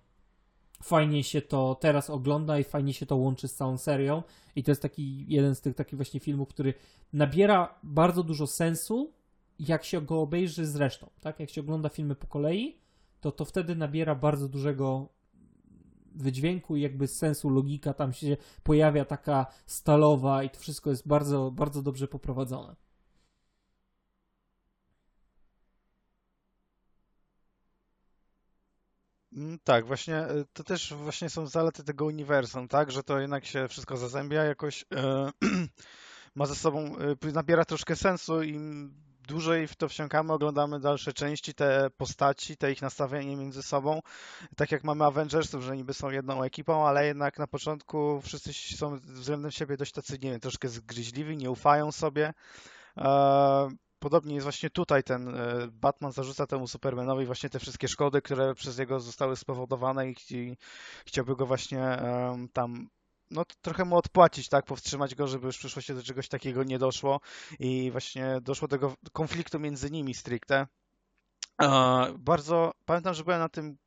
fajnie 0.83 1.23
się 1.23 1.41
to 1.41 1.75
teraz 1.75 2.09
ogląda 2.09 2.59
i 2.59 2.63
fajnie 2.63 2.93
się 2.93 3.05
to 3.05 3.15
łączy 3.15 3.47
z 3.47 3.55
całą 3.55 3.77
serią 3.77 4.23
i 4.55 4.63
to 4.63 4.71
jest 4.71 4.81
taki 4.81 5.25
jeden 5.27 5.55
z 5.55 5.61
tych 5.61 5.75
takich 5.75 5.95
właśnie 5.95 6.19
filmów, 6.19 6.49
który 6.49 6.73
nabiera 7.13 7.79
bardzo 7.83 8.23
dużo 8.23 8.47
sensu 8.47 9.13
jak 9.59 9.83
się 9.83 10.01
go 10.01 10.21
obejrzy 10.21 10.65
z 10.65 10.75
resztą, 10.75 11.09
tak? 11.21 11.39
Jak 11.39 11.49
się 11.49 11.61
ogląda 11.61 11.89
filmy 11.89 12.15
po 12.15 12.27
kolei, 12.27 12.80
to 13.21 13.31
to 13.31 13.45
wtedy 13.45 13.75
nabiera 13.75 14.15
bardzo 14.15 14.49
dużego 14.49 15.09
wydźwięku 16.15 16.75
i 16.75 16.81
jakby 16.81 17.07
sensu 17.07 17.49
logika 17.49 17.93
tam 17.93 18.13
się 18.13 18.37
pojawia 18.63 19.05
taka 19.05 19.45
stalowa 19.65 20.43
i 20.43 20.49
to 20.49 20.59
wszystko 20.59 20.89
jest 20.89 21.07
bardzo, 21.07 21.51
bardzo 21.51 21.81
dobrze 21.81 22.07
poprowadzone. 22.07 22.75
Mm, 29.33 29.59
tak, 29.63 29.85
właśnie 29.85 30.15
e, 30.15 30.45
to 30.53 30.63
też 30.63 30.93
właśnie 30.93 31.29
są 31.29 31.47
zalety 31.47 31.83
tego 31.83 32.05
uniwersum, 32.05 32.67
tak, 32.67 32.91
że 32.91 33.03
to 33.03 33.19
jednak 33.19 33.45
się 33.45 33.67
wszystko 33.67 33.97
zazębia 33.97 34.43
jakoś, 34.43 34.85
e, 34.95 35.31
ma 36.35 36.45
ze 36.45 36.55
sobą, 36.55 36.95
e, 37.27 37.31
nabiera 37.31 37.65
troszkę 37.65 37.95
sensu 37.95 38.43
i 38.43 38.59
dłużej 39.27 39.67
w 39.67 39.75
to 39.75 39.89
wsiąkamy, 39.89 40.33
oglądamy 40.33 40.79
dalsze 40.79 41.13
części, 41.13 41.53
te 41.53 41.89
postaci, 41.97 42.57
te 42.57 42.71
ich 42.71 42.81
nastawienie 42.81 43.35
między 43.35 43.63
sobą. 43.63 44.01
Tak 44.55 44.71
jak 44.71 44.83
mamy 44.83 45.05
Avengersów, 45.05 45.63
że 45.63 45.77
niby 45.77 45.93
są 45.93 46.09
jedną 46.09 46.43
ekipą, 46.43 46.87
ale 46.87 47.05
jednak 47.05 47.39
na 47.39 47.47
początku 47.47 48.21
wszyscy 48.21 48.53
są 48.53 48.97
względem 48.97 49.51
siebie 49.51 49.77
dość 49.77 49.91
tacy, 49.91 50.13
nie 50.13 50.31
wiem, 50.31 50.39
troszkę 50.39 50.69
zgryźliwi, 50.69 51.37
nie 51.37 51.51
ufają 51.51 51.91
sobie. 51.91 52.33
E, 52.97 53.69
podobnie 53.99 54.33
jest 54.33 54.43
właśnie 54.43 54.69
tutaj 54.69 55.03
ten 55.03 55.35
e, 55.35 55.67
Batman 55.71 56.11
zarzuca 56.11 56.47
temu 56.47 56.67
Supermanowi 56.67 57.25
właśnie 57.25 57.49
te 57.49 57.59
wszystkie 57.59 57.87
szkody, 57.87 58.21
które 58.21 58.55
przez 58.55 58.77
niego 58.77 58.99
zostały 58.99 59.35
spowodowane 59.35 60.09
i 60.09 60.15
chciałby 61.05 61.35
go 61.35 61.45
właśnie 61.45 61.97
tam 62.53 62.89
no, 63.31 63.45
trochę 63.61 63.85
mu 63.85 63.97
odpłacić, 63.97 64.49
tak, 64.49 64.65
powstrzymać 64.65 65.15
go, 65.15 65.27
żeby 65.27 65.45
już 65.45 65.55
w 65.55 65.59
przyszłości 65.59 65.93
do 65.93 66.03
czegoś 66.03 66.27
takiego 66.27 66.63
nie 66.63 66.79
doszło 66.79 67.19
i 67.59 67.91
właśnie 67.91 68.39
doszło 68.41 68.67
do 68.67 68.77
tego 68.77 68.95
konfliktu 69.13 69.59
między 69.59 69.91
nimi 69.91 70.13
stricte. 70.13 70.67
Bardzo 72.19 72.71
pamiętam, 72.85 73.13
że 73.13 73.23
byłem 73.23 73.39
na 73.39 73.49
tym 73.49 73.77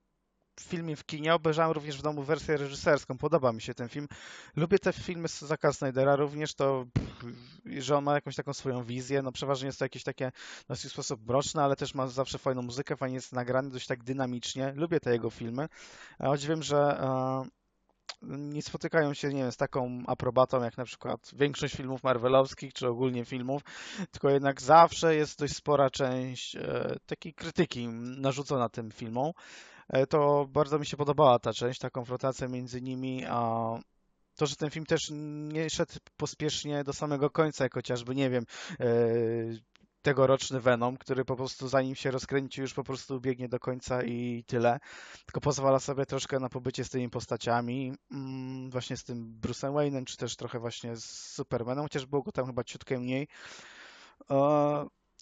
filmie 0.61 0.97
w 0.97 1.07
kinie, 1.07 1.35
obejrzałem 1.35 1.73
również 1.73 1.99
w 1.99 2.03
domu 2.03 2.23
wersję 2.23 2.57
reżyserską. 2.57 3.19
Podoba 3.19 3.53
mi 3.53 3.63
się 3.63 3.75
ten 3.75 3.89
film. 3.89 4.09
Lubię 4.57 4.79
te 4.79 4.93
filmy 4.93 5.29
z 5.29 5.41
Zaka 5.41 5.73
Snydera 5.73 6.17
również, 6.17 6.55
to 6.55 6.85
że 7.79 7.97
on 7.97 8.05
ma 8.05 8.15
jakąś 8.15 8.37
taką 8.37 8.53
swoją 8.53 8.85
wizję. 8.85 9.23
No 9.23 9.33
przeważnie 9.33 9.67
jest 9.67 9.79
to 9.79 9.85
jakieś 9.85 10.03
takie 10.03 10.33
na 10.69 10.77
swój 10.77 10.91
sposób 10.91 11.27
mroczne, 11.29 11.63
ale 11.63 11.77
też 11.77 11.95
ma 11.95 12.07
zawsze 12.07 12.39
fajną 12.39 12.63
muzykę, 12.63 12.97
fajnie 12.97 13.15
jest 13.15 13.33
nagrany, 13.33 13.71
dość 13.71 13.87
tak 13.87 14.05
dynamicznie. 14.05 14.73
Lubię 14.77 15.01
te 15.01 15.13
jego 15.13 15.31
filmy. 15.31 15.69
Choć 16.19 16.47
wiem, 16.47 16.63
że 16.63 17.01
nie 18.23 18.63
spotykają 18.63 19.15
się, 19.15 19.29
nie 19.29 19.43
wiem, 19.43 19.53
z 19.53 19.57
taką 19.57 20.03
aprobatą 20.07 20.63
jak 20.63 20.77
na 20.79 20.85
przykład 20.85 21.31
większość 21.33 21.75
filmów 21.75 22.03
marvelowskich, 22.03 22.73
czy 22.73 22.89
ogólnie 22.89 23.25
filmów, 23.25 23.63
tylko 24.11 24.31
jednak 24.31 24.63
zawsze 24.63 25.15
jest 25.15 25.39
dość 25.39 25.57
spora 25.57 25.91
część 25.91 26.57
e, 26.57 26.97
takiej 27.07 27.35
krytyki 27.35 27.89
narzucona 27.89 28.69
tym 28.69 28.91
filmom. 28.91 29.33
E, 29.89 30.07
to 30.07 30.47
bardzo 30.49 30.79
mi 30.79 30.87
się 30.87 30.97
podobała 30.97 31.39
ta 31.39 31.53
część, 31.53 31.81
ta 31.81 31.91
konfrontacja 31.91 32.49
między 32.49 32.83
nimi, 32.83 33.25
a 33.29 33.75
to, 34.37 34.47
że 34.47 34.57
ten 34.57 34.71
film 34.71 34.87
też 34.87 35.01
nie 35.53 35.71
szedł 35.71 35.93
pospiesznie 36.17 36.85
do 36.85 36.93
samego 36.93 37.31
końca, 37.31 37.65
jak 37.65 37.75
chociażby, 37.75 38.15
nie 38.15 38.31
wiem, 38.31 38.45
e, 38.81 38.87
tegoroczny 40.05 40.61
Venom, 40.61 40.97
który 40.97 41.25
po 41.25 41.37
prostu 41.37 41.69
zanim 41.69 41.95
się 41.95 42.11
rozkręci 42.11 42.61
już 42.61 42.75
po 42.75 42.85
prostu 42.85 43.21
biegnie 43.21 43.49
do 43.49 43.59
końca 43.59 44.03
i 44.03 44.45
tyle. 44.47 44.81
Tylko 45.27 45.41
pozwala 45.41 45.79
sobie 45.79 46.07
troszkę 46.07 46.41
na 46.41 46.49
pobycie 46.49 46.85
z 46.85 46.91
tymi 46.91 47.11
postaciami, 47.11 47.95
mm, 48.11 48.71
właśnie 48.71 48.97
z 48.97 49.05
tym 49.05 49.41
Bruce'em 49.41 49.73
Wayne'em, 49.73 50.05
czy 50.05 50.17
też 50.17 50.37
trochę 50.37 50.59
właśnie 50.59 50.97
z 50.97 51.05
Supermanem, 51.05 51.85
chociaż 51.85 52.07
było 52.07 52.23
go 52.23 52.33
tam 52.33 52.47
chyba 52.47 52.65
ciutkę 52.65 52.99
mniej. 52.99 53.29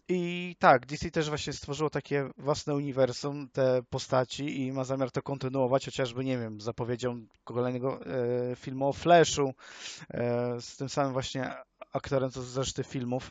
I 0.09 0.57
tak, 0.59 0.87
DC 0.87 1.11
też 1.11 1.29
właśnie 1.29 1.53
stworzyło 1.53 1.91
takie 1.91 2.31
własne 2.39 2.75
uniwersum, 2.75 3.49
te 3.53 3.83
postaci 3.91 4.61
i 4.61 4.73
ma 4.73 4.85
zamiar 4.85 5.11
to 5.11 5.23
kontynuować, 5.23 5.85
chociażby, 5.85 6.25
nie 6.25 6.39
wiem, 6.39 6.61
zapowiedzią 6.61 7.27
kolejnego 7.45 8.01
e, 8.07 8.57
filmu 8.57 8.89
o 8.89 8.93
Flashu 8.93 9.55
e, 10.11 10.61
z 10.61 10.77
tym 10.77 10.89
samym 10.89 11.13
właśnie 11.13 11.55
aktorem, 11.93 12.31
co 12.31 12.43
z 12.43 12.57
reszty 12.57 12.85
filmów 12.85 13.31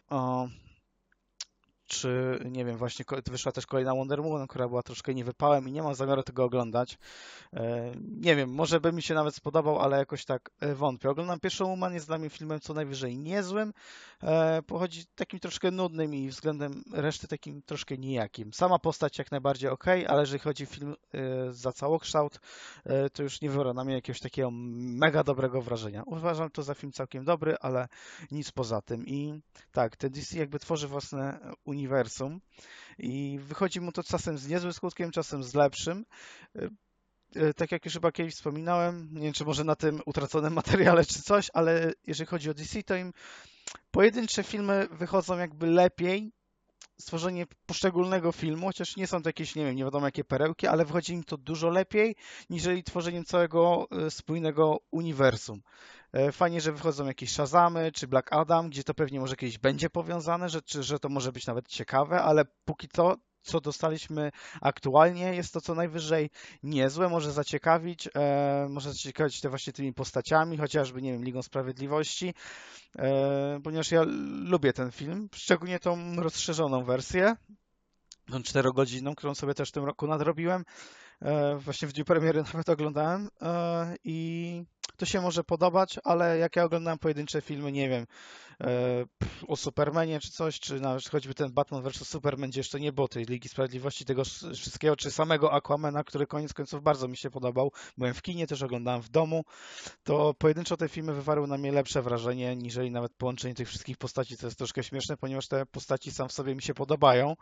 czy 1.92 2.40
nie 2.46 2.66
wiem, 2.66 2.78
właśnie 2.78 3.06
wyszła 3.32 3.52
też 3.52 3.66
kolejna 3.66 3.96
Wonder 3.96 4.22
Woman, 4.22 4.48
która 4.48 4.68
była 4.68 4.84
troszkę 4.84 5.14
niewypałem 5.14 5.70
i 5.70 5.72
nie 5.72 5.84
mam 5.84 5.96
zamiaru 5.96 6.24
tego 6.24 6.44
oglądać. 6.44 6.98
E, 7.54 7.92
nie 8.22 8.36
wiem, 8.36 8.54
może 8.54 8.80
by 8.80 8.94
mi 8.94 9.02
się 9.02 9.14
nawet 9.14 9.36
spodobał, 9.36 9.80
ale 9.80 9.98
jakoś 9.98 10.26
tak 10.26 10.50
e, 10.60 10.76
wątpię. 10.76 11.10
Oglądam 11.10 11.40
pierwszą 11.40 11.66
Woman, 11.66 11.94
jest 11.94 12.08
dla 12.08 12.18
mnie 12.18 12.30
filmem 12.30 12.60
co 12.60 12.74
najwyżej 12.74 13.18
niezłym, 13.18 13.74
pochodzi 14.68 15.06
takim 15.16 15.40
troszkę 15.40 15.72
nudnym 15.72 16.16
i 16.16 16.30
względem 16.30 16.84
reszty 16.94 17.28
takim 17.28 17.62
troszkę 17.62 17.98
nijakim. 17.98 18.54
Sama 18.54 18.80
postać 18.80 19.18
jak 19.18 19.32
najbardziej 19.32 19.70
ok, 19.70 19.86
ale 20.08 20.22
jeżeli 20.22 20.40
chodzi 20.40 20.64
o 20.64 20.68
film 20.68 20.96
za 21.50 21.72
całokształt, 21.72 22.40
to 23.14 23.24
już 23.24 23.42
nie 23.42 23.50
wywarła 23.50 23.74
na 23.74 23.84
mnie 23.84 23.94
jakiegoś 23.94 24.20
takiego 24.20 24.50
mega 24.52 25.24
dobrego 25.24 25.62
wrażenia. 25.62 26.04
Uważam 26.06 26.50
to 26.50 26.64
za 26.64 26.74
film 26.74 26.92
całkiem 26.92 27.26
dobry, 27.26 27.56
ale 27.62 27.88
nic 28.32 28.52
poza 28.52 28.82
tym. 28.82 29.08
I 29.08 29.42
tak, 29.72 29.96
ten 29.98 30.12
DC 30.12 30.38
jakby 30.38 30.60
tworzy 30.60 30.88
własne 30.88 31.40
uniwersum 31.66 31.81
i 32.98 33.40
wychodzi 33.42 33.82
mu 33.82 33.92
to 33.92 34.04
czasem 34.04 34.38
z 34.38 34.48
niezłym 34.48 34.74
skutkiem, 34.74 35.12
czasem 35.12 35.44
z 35.44 35.54
lepszym. 35.54 36.06
E, 36.56 36.70
e, 37.36 37.54
tak 37.54 37.72
jak 37.72 37.86
już 37.86 37.94
chyba 37.94 38.12
kiedyś 38.12 38.36
wspominałem, 38.36 39.10
nie 39.14 39.22
wiem 39.22 39.34
czy 39.34 39.46
może 39.46 39.64
na 39.64 39.76
tym 39.76 40.02
utraconym 40.06 40.54
materiale 40.64 41.06
czy 41.06 41.22
coś, 41.22 41.50
ale 41.54 41.94
jeżeli 42.08 42.28
chodzi 42.28 42.50
o 42.50 42.54
DC, 42.54 42.84
to 42.84 42.96
im 42.96 43.14
pojedyncze 43.92 44.44
filmy 44.44 44.88
wychodzą 44.92 45.38
jakby 45.38 45.68
lepiej 45.68 46.32
stworzenie 47.02 47.46
poszczególnego 47.66 48.32
filmu, 48.32 48.68
chociaż 48.68 48.98
nie 48.98 49.08
są 49.08 49.22
to 49.22 49.30
jakieś, 49.30 49.56
nie 49.56 49.66
wiem, 49.66 49.76
nie 49.76 49.84
wiadomo 49.84 50.08
jakie 50.08 50.24
perełki, 50.24 50.68
ale 50.68 50.86
wychodzi 50.86 51.14
im 51.14 51.24
to 51.24 51.38
dużo 51.38 51.70
lepiej, 51.70 52.16
niżeli 52.50 52.84
tworzeniem 52.84 53.26
całego 53.26 53.88
e, 53.92 54.12
spójnego 54.12 54.78
uniwersum. 54.92 55.62
E, 56.14 56.32
fajnie, 56.32 56.62
że 56.62 56.72
wychodzą 56.72 57.06
jakieś 57.06 57.32
Shazamy 57.32 57.92
czy 57.92 58.08
Black 58.08 58.34
Adam, 58.34 58.70
gdzie 58.70 58.84
to 58.84 58.94
pewnie 58.94 59.20
może 59.20 59.36
kiedyś 59.36 59.58
będzie 59.58 59.90
powiązane, 59.90 60.50
że, 60.50 60.62
czy, 60.62 60.84
że 60.84 61.00
to 61.00 61.10
może 61.10 61.32
być 61.32 61.48
nawet 61.48 61.68
ciekawe, 61.68 62.22
ale 62.22 62.46
póki 62.66 62.88
co 62.88 63.16
co 63.44 63.62
dostaliśmy 63.62 64.32
aktualnie, 64.62 65.36
jest 65.36 65.54
to 65.54 65.62
co 65.62 65.76
najwyżej 65.76 66.30
niezłe, 66.64 67.10
może 67.10 67.32
zaciekawić, 67.32 68.10
e, 68.16 68.68
może 68.70 68.94
zaciekawić 68.94 69.42
te 69.42 69.50
właśnie 69.50 69.74
tymi 69.74 69.94
postaciami, 69.94 70.58
chociażby, 70.58 71.02
nie 71.02 71.12
wiem, 71.12 71.24
Ligą 71.24 71.42
Sprawiedliwości, 71.42 72.34
e, 73.00 73.60
ponieważ 73.64 73.92
ja 73.92 74.02
lubię 74.44 74.74
ten 74.74 74.92
film, 74.92 75.30
szczególnie 75.34 75.80
tą 75.80 76.16
rozszerzoną 76.16 76.84
wersję, 76.84 77.36
tą 78.32 78.44
czterogodzinną, 78.44 79.16
którą 79.16 79.36
sobie 79.36 79.54
też 79.54 79.70
w 79.70 79.72
tym 79.72 79.86
roku 79.86 80.08
nadrobiłem, 80.08 80.66
e, 81.22 81.56
właśnie 81.58 81.88
w 81.88 81.94
dniu 81.94 82.06
premiery 82.06 82.44
nawet 82.54 82.70
oglądałem 82.70 83.30
e, 83.42 83.96
i 84.04 84.64
to 84.98 85.06
się 85.06 85.22
może 85.22 85.44
podobać, 85.44 86.00
ale 86.04 86.38
jak 86.38 86.56
ja 86.56 86.64
oglądam 86.64 87.00
pojedyncze 87.00 87.42
filmy, 87.42 87.72
nie 87.72 87.90
wiem, 87.90 88.06
E, 88.64 89.06
o 89.48 89.56
Supermanie 89.56 90.20
czy 90.20 90.32
coś, 90.32 90.60
czy 90.60 90.80
nawet 90.80 91.10
choćby 91.10 91.34
ten 91.34 91.54
Batman 91.54 91.84
vs. 91.84 92.08
Superman, 92.08 92.50
gdzie 92.50 92.60
jeszcze 92.60 92.80
nie 92.80 92.92
było 92.92 93.08
tej 93.08 93.26
Ligi 93.26 93.50
Sprawiedliwości, 93.50 94.06
tego 94.06 94.24
wszystkiego, 94.56 94.96
czy 94.96 95.12
samego 95.12 95.54
Aquamana, 95.54 96.04
który 96.04 96.28
koniec 96.28 96.54
końców 96.54 96.84
bardzo 96.84 97.08
mi 97.08 97.18
się 97.18 97.30
podobał. 97.30 97.72
Byłem 97.98 98.14
w 98.14 98.22
kinie, 98.22 98.48
też 98.48 98.62
oglądałem 98.62 99.02
w 99.02 99.10
domu. 99.10 99.44
To 100.04 100.34
pojedynczo 100.34 100.78
te 100.78 100.90
filmy 100.90 101.14
wywarły 101.14 101.48
na 101.48 101.58
mnie 101.58 101.72
lepsze 101.72 102.02
wrażenie, 102.02 102.56
niżeli 102.56 102.92
nawet 102.92 103.14
połączenie 103.14 103.56
tych 103.56 103.68
wszystkich 103.68 103.98
postaci, 103.98 104.38
co 104.38 104.48
jest 104.48 104.58
troszkę 104.58 104.84
śmieszne, 104.84 105.18
ponieważ 105.18 105.48
te 105.48 105.66
postaci 105.66 106.12
sam 106.12 106.30
w 106.30 106.34
sobie 106.34 106.56
mi 106.56 106.62
się 106.62 106.74
podobają. 106.74 107.36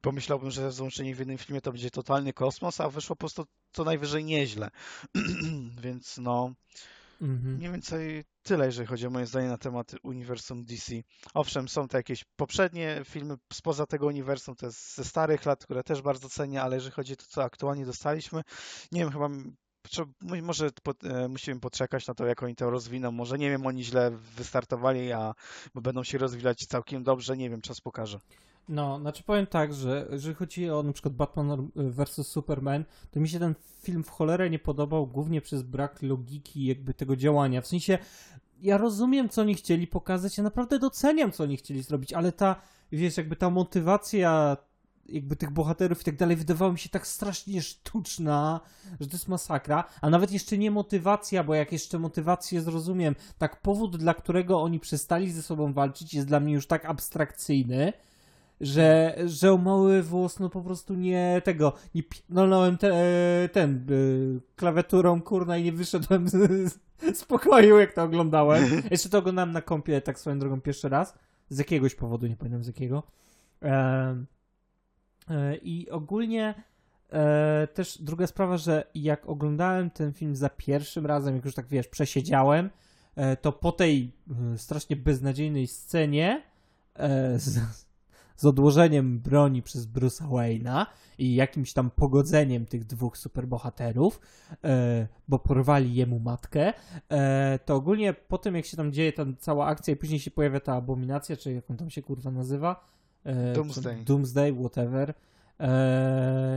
Pomyślałbym, 0.00 0.50
że 0.50 0.72
złączenie 0.72 1.14
w 1.14 1.18
jednym 1.18 1.38
filmie 1.38 1.60
to 1.60 1.72
będzie 1.72 1.90
totalny 1.90 2.32
kosmos, 2.32 2.80
a 2.80 2.90
wyszło 2.90 3.16
po 3.16 3.20
prostu 3.20 3.44
co 3.72 3.84
najwyżej 3.84 4.24
nieźle. 4.24 4.70
Więc 5.82 6.18
no... 6.18 6.52
Mhm. 7.20 7.54
Mniej 7.54 7.70
więcej 7.70 8.24
tyle, 8.42 8.66
jeżeli 8.66 8.86
chodzi 8.86 9.06
o 9.06 9.10
moje 9.10 9.26
zdanie 9.26 9.48
na 9.48 9.58
temat 9.58 9.94
uniwersum 10.02 10.64
DC. 10.64 10.92
Owszem, 11.34 11.68
są 11.68 11.88
to 11.88 11.96
jakieś 11.96 12.24
poprzednie 12.36 13.02
filmy 13.04 13.34
spoza 13.52 13.86
tego 13.86 14.06
uniwersum, 14.06 14.54
to 14.56 14.66
jest 14.66 14.94
ze 14.94 15.04
starych 15.04 15.46
lat, 15.46 15.64
które 15.64 15.84
też 15.84 16.02
bardzo 16.02 16.28
cenię, 16.28 16.62
ale 16.62 16.76
jeżeli 16.76 16.92
chodzi 16.92 17.12
o 17.12 17.16
to, 17.16 17.24
co 17.28 17.44
aktualnie 17.44 17.86
dostaliśmy, 17.86 18.42
nie 18.92 19.00
wiem, 19.00 19.12
chyba 19.12 19.28
może 20.42 20.70
e, 21.04 21.28
musimy 21.28 21.60
poczekać 21.60 22.06
na 22.06 22.14
to, 22.14 22.26
jak 22.26 22.42
oni 22.42 22.54
to 22.54 22.70
rozwiną. 22.70 23.12
Może 23.12 23.38
nie 23.38 23.50
wiem, 23.50 23.66
oni 23.66 23.84
źle 23.84 24.10
wystartowali, 24.10 25.12
a 25.12 25.34
będą 25.74 26.04
się 26.04 26.18
rozwijać 26.18 26.66
całkiem 26.66 27.02
dobrze. 27.02 27.36
Nie 27.36 27.50
wiem, 27.50 27.60
czas 27.60 27.80
pokaże. 27.80 28.20
No, 28.68 29.00
znaczy 29.00 29.22
powiem 29.22 29.46
tak, 29.46 29.74
że 29.74 30.08
jeżeli 30.10 30.34
chodzi 30.34 30.70
o 30.70 30.82
na 30.82 30.92
przykład 30.92 31.14
Batman 31.14 31.70
vs 31.76 32.26
Superman, 32.26 32.84
to 33.10 33.20
mi 33.20 33.28
się 33.28 33.38
ten 33.38 33.54
film 33.82 34.04
w 34.04 34.08
cholerę 34.08 34.50
nie 34.50 34.58
podobał, 34.58 35.06
głównie 35.06 35.40
przez 35.40 35.62
brak 35.62 36.02
logiki 36.02 36.64
jakby 36.64 36.94
tego 36.94 37.16
działania. 37.16 37.60
W 37.60 37.66
sensie, 37.66 37.98
ja 38.60 38.78
rozumiem, 38.78 39.28
co 39.28 39.42
oni 39.42 39.54
chcieli 39.54 39.86
pokazać, 39.86 40.38
ja 40.38 40.44
naprawdę 40.44 40.78
doceniam, 40.78 41.32
co 41.32 41.44
oni 41.44 41.56
chcieli 41.56 41.82
zrobić, 41.82 42.12
ale 42.12 42.32
ta, 42.32 42.56
wiesz, 42.92 43.16
jakby 43.16 43.36
ta 43.36 43.50
motywacja 43.50 44.56
jakby 45.08 45.36
tych 45.36 45.50
bohaterów 45.50 46.00
i 46.00 46.04
tak 46.04 46.16
dalej 46.16 46.36
wydawała 46.36 46.72
mi 46.72 46.78
się 46.78 46.88
tak 46.88 47.06
strasznie 47.06 47.62
sztuczna, 47.62 48.60
że 49.00 49.06
to 49.06 49.12
jest 49.12 49.28
masakra, 49.28 49.84
a 50.00 50.10
nawet 50.10 50.32
jeszcze 50.32 50.58
nie 50.58 50.70
motywacja, 50.70 51.44
bo 51.44 51.54
jak 51.54 51.72
jeszcze 51.72 51.98
motywację 51.98 52.62
zrozumiem, 52.62 53.14
tak 53.38 53.62
powód, 53.62 53.96
dla 53.96 54.14
którego 54.14 54.62
oni 54.62 54.80
przestali 54.80 55.32
ze 55.32 55.42
sobą 55.42 55.72
walczyć 55.72 56.14
jest 56.14 56.26
dla 56.26 56.40
mnie 56.40 56.52
już 56.52 56.66
tak 56.66 56.84
abstrakcyjny, 56.84 57.92
że, 58.60 59.16
że 59.26 59.52
o 59.52 59.58
mały 59.58 60.02
włos, 60.02 60.38
no 60.38 60.50
po 60.50 60.62
prostu 60.62 60.94
nie 60.94 61.42
tego, 61.44 61.72
nie 61.94 62.02
pilnąłem 62.02 62.78
te, 62.78 62.92
ten 63.52 63.86
y, 63.90 64.40
klawiaturą, 64.56 65.22
kurna, 65.22 65.56
i 65.56 65.64
nie 65.64 65.72
wyszedłem 65.72 66.28
z, 66.28 66.78
z 67.14 67.24
pokoju, 67.24 67.78
jak 67.78 67.92
to 67.92 68.02
oglądałem. 68.02 68.64
Jeszcze 68.90 69.08
to 69.08 69.18
oglądałem 69.18 69.52
na 69.52 69.62
kompie, 69.62 70.00
tak 70.00 70.18
swoją 70.18 70.38
drogą, 70.38 70.60
pierwszy 70.60 70.88
raz. 70.88 71.14
Z 71.48 71.58
jakiegoś 71.58 71.94
powodu, 71.94 72.26
nie 72.26 72.36
pamiętam 72.36 72.64
z 72.64 72.66
jakiego. 72.66 73.02
E, 73.62 74.24
e, 75.30 75.56
I 75.56 75.90
ogólnie 75.90 76.54
e, 77.12 77.68
też 77.74 77.98
druga 78.02 78.26
sprawa, 78.26 78.56
że 78.56 78.84
jak 78.94 79.28
oglądałem 79.28 79.90
ten 79.90 80.12
film 80.12 80.36
za 80.36 80.48
pierwszym 80.48 81.06
razem, 81.06 81.34
jak 81.34 81.44
już 81.44 81.54
tak 81.54 81.66
wiesz, 81.66 81.88
przesiedziałem, 81.88 82.70
e, 83.16 83.36
to 83.36 83.52
po 83.52 83.72
tej 83.72 84.12
e, 84.54 84.58
strasznie 84.58 84.96
beznadziejnej 84.96 85.66
scenie 85.66 86.42
z, 87.36 87.87
z 88.38 88.44
odłożeniem 88.44 89.18
broni 89.18 89.62
przez 89.62 89.86
Bruce'a 89.86 90.28
Wayne'a 90.28 90.86
i 91.18 91.34
jakimś 91.34 91.72
tam 91.72 91.90
pogodzeniem 91.90 92.66
tych 92.66 92.84
dwóch 92.84 93.18
superbohaterów, 93.18 94.20
e, 94.64 95.08
bo 95.28 95.38
porwali 95.38 95.94
jemu 95.94 96.18
matkę, 96.18 96.72
e, 97.08 97.58
to 97.64 97.74
ogólnie 97.74 98.12
po 98.12 98.38
tym, 98.38 98.56
jak 98.56 98.66
się 98.66 98.76
tam 98.76 98.92
dzieje 98.92 99.12
ta 99.12 99.24
cała 99.38 99.66
akcja 99.66 99.94
i 99.94 99.96
później 99.96 100.20
się 100.20 100.30
pojawia 100.30 100.60
ta 100.60 100.74
abominacja, 100.74 101.36
czy 101.36 101.52
jak 101.52 101.70
on 101.70 101.76
tam 101.76 101.90
się 101.90 102.02
kurwa 102.02 102.30
nazywa? 102.30 102.84
E, 103.24 103.52
Doomsday. 103.52 104.04
Doomsday, 104.04 104.52
whatever. 104.52 105.14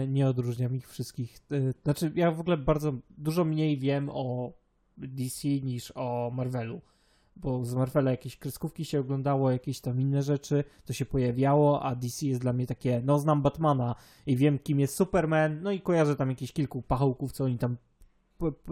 Nie 0.07 0.27
odróżniam 0.27 0.75
ich 0.75 0.89
wszystkich. 0.89 1.39
Znaczy, 1.83 2.11
ja 2.15 2.31
w 2.31 2.39
ogóle 2.39 2.57
bardzo 2.57 2.93
dużo 3.09 3.45
mniej 3.45 3.77
wiem 3.77 4.09
o 4.13 4.53
DC 4.97 5.47
niż 5.47 5.91
o 5.95 6.31
Marvelu 6.33 6.81
bo 7.35 7.65
z 7.65 7.73
Marvela 7.73 8.11
jakieś 8.11 8.37
kreskówki 8.37 8.85
się 8.85 8.99
oglądało, 8.99 9.51
jakieś 9.51 9.79
tam 9.79 10.01
inne 10.01 10.23
rzeczy, 10.23 10.63
to 10.85 10.93
się 10.93 11.05
pojawiało, 11.05 11.83
a 11.83 11.95
DC 11.95 12.25
jest 12.25 12.41
dla 12.41 12.53
mnie 12.53 12.67
takie, 12.67 13.01
no 13.05 13.19
znam 13.19 13.41
Batmana 13.41 13.95
i 14.25 14.37
wiem 14.37 14.59
kim 14.59 14.79
jest 14.79 14.95
Superman, 14.95 15.61
no 15.61 15.71
i 15.71 15.81
kojarzę 15.81 16.15
tam 16.15 16.29
jakieś 16.29 16.53
kilku 16.53 16.81
pachołków, 16.81 17.31
co 17.31 17.43
oni 17.43 17.57
tam 17.57 17.77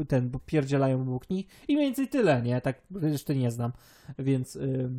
ten, 0.08 0.32
pierdzielają 0.46 1.02
obok 1.02 1.30
nich 1.30 1.48
i 1.68 1.76
mniej 1.76 1.88
więcej 1.88 2.08
tyle, 2.08 2.42
nie? 2.42 2.62
Tak 2.62 2.82
jeszcze 3.02 3.36
nie 3.36 3.52
znam, 3.52 3.72
więc 4.20 4.56
yy, 4.56 4.92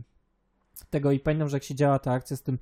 tego 0.91 1.13
i 1.13 1.21
pamiętam, 1.21 1.49
że 1.49 1.57
jak 1.57 1.65
się 1.65 1.75
działa 1.75 1.99
ta 1.99 2.13
akcja 2.13 2.37
z 2.37 2.43
tym 2.43 2.59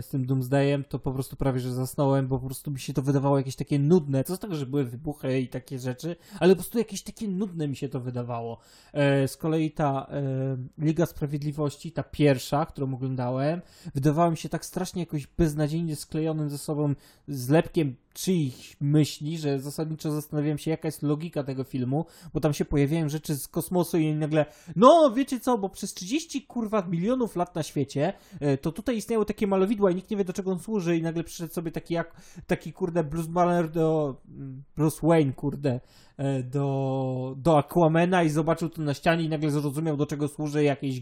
z 0.00 0.08
tym 0.08 0.26
Doomsdayem, 0.26 0.84
to 0.84 0.98
po 0.98 1.12
prostu 1.12 1.36
prawie, 1.36 1.60
że 1.60 1.74
zasnąłem, 1.74 2.28
bo 2.28 2.38
po 2.38 2.46
prostu 2.46 2.70
mi 2.70 2.80
się 2.80 2.92
to 2.92 3.02
wydawało 3.02 3.38
jakieś 3.38 3.56
takie 3.56 3.78
nudne. 3.78 4.24
Co 4.24 4.36
z 4.36 4.38
tego, 4.38 4.54
że 4.54 4.66
były 4.66 4.84
wybuchy 4.84 5.40
i 5.40 5.48
takie 5.48 5.78
rzeczy, 5.78 6.16
ale 6.40 6.54
po 6.54 6.56
prostu 6.56 6.78
jakieś 6.78 7.02
takie 7.02 7.28
nudne 7.28 7.68
mi 7.68 7.76
się 7.76 7.88
to 7.88 8.00
wydawało. 8.00 8.58
E, 8.92 9.28
z 9.28 9.36
kolei 9.36 9.70
ta 9.70 10.06
e, 10.10 10.56
Liga 10.78 11.06
Sprawiedliwości, 11.06 11.92
ta 11.92 12.02
pierwsza, 12.02 12.66
którą 12.66 12.94
oglądałem, 12.94 13.60
wydawała 13.94 14.30
mi 14.30 14.36
się 14.36 14.48
tak 14.48 14.64
strasznie 14.64 15.02
jakoś 15.02 15.26
beznadziejnie 15.26 15.96
sklejonym 15.96 16.50
ze 16.50 16.58
sobą 16.58 16.94
zlepkiem 17.28 17.96
czyich 18.16 18.76
myśli, 18.80 19.38
że 19.38 19.60
zasadniczo 19.60 20.10
zastanawiałem 20.10 20.58
się, 20.58 20.70
jaka 20.70 20.88
jest 20.88 21.02
logika 21.02 21.42
tego 21.42 21.64
filmu, 21.64 22.06
bo 22.34 22.40
tam 22.40 22.54
się 22.54 22.64
pojawiają 22.64 23.08
rzeczy 23.08 23.36
z 23.36 23.48
kosmosu 23.48 23.98
i 23.98 24.14
nagle, 24.14 24.46
no 24.76 25.12
wiecie 25.16 25.40
co, 25.40 25.58
bo 25.58 25.68
przez 25.68 25.94
30 25.94 26.42
kurwa 26.42 26.82
milionów 26.82 27.36
lat 27.36 27.54
na 27.54 27.62
świecie, 27.62 28.12
e, 28.40 28.58
to 28.58 28.72
tutaj 28.72 28.96
istniały 28.96 29.25
takie 29.26 29.46
malowidła 29.46 29.90
i 29.90 29.94
nikt 29.94 30.10
nie 30.10 30.16
wie 30.16 30.24
do 30.24 30.32
czego 30.32 30.52
on 30.52 30.58
służy 30.58 30.96
i 30.96 31.02
nagle 31.02 31.24
przyszedł 31.24 31.52
sobie 31.52 31.72
taki 31.72 31.94
jak, 31.94 32.20
taki 32.46 32.72
kurde 32.72 33.04
Banner 33.04 33.70
do, 33.70 34.16
Bruce 34.76 35.06
Wayne 35.06 35.32
kurde, 35.32 35.80
e, 36.16 36.42
do, 36.42 37.34
do 37.36 37.58
Aquamena 37.58 38.22
i 38.22 38.30
zobaczył 38.30 38.68
to 38.68 38.82
na 38.82 38.94
ścianie 38.94 39.24
i 39.24 39.28
nagle 39.28 39.50
zrozumiał 39.50 39.96
do 39.96 40.06
czego 40.06 40.28
służy 40.28 40.64
jakieś 40.64 41.00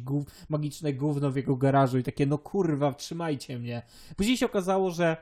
magiczne 0.48 0.92
gówno 0.92 1.30
w 1.30 1.36
jego 1.36 1.56
garażu 1.56 1.98
i 1.98 2.02
takie 2.02 2.26
no 2.26 2.38
kurwa, 2.38 2.92
trzymajcie 2.92 3.58
mnie. 3.58 3.82
Później 4.16 4.36
się 4.36 4.46
okazało, 4.46 4.90
że 4.90 5.16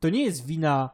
to 0.00 0.08
nie 0.08 0.24
jest 0.24 0.46
wina 0.46 0.90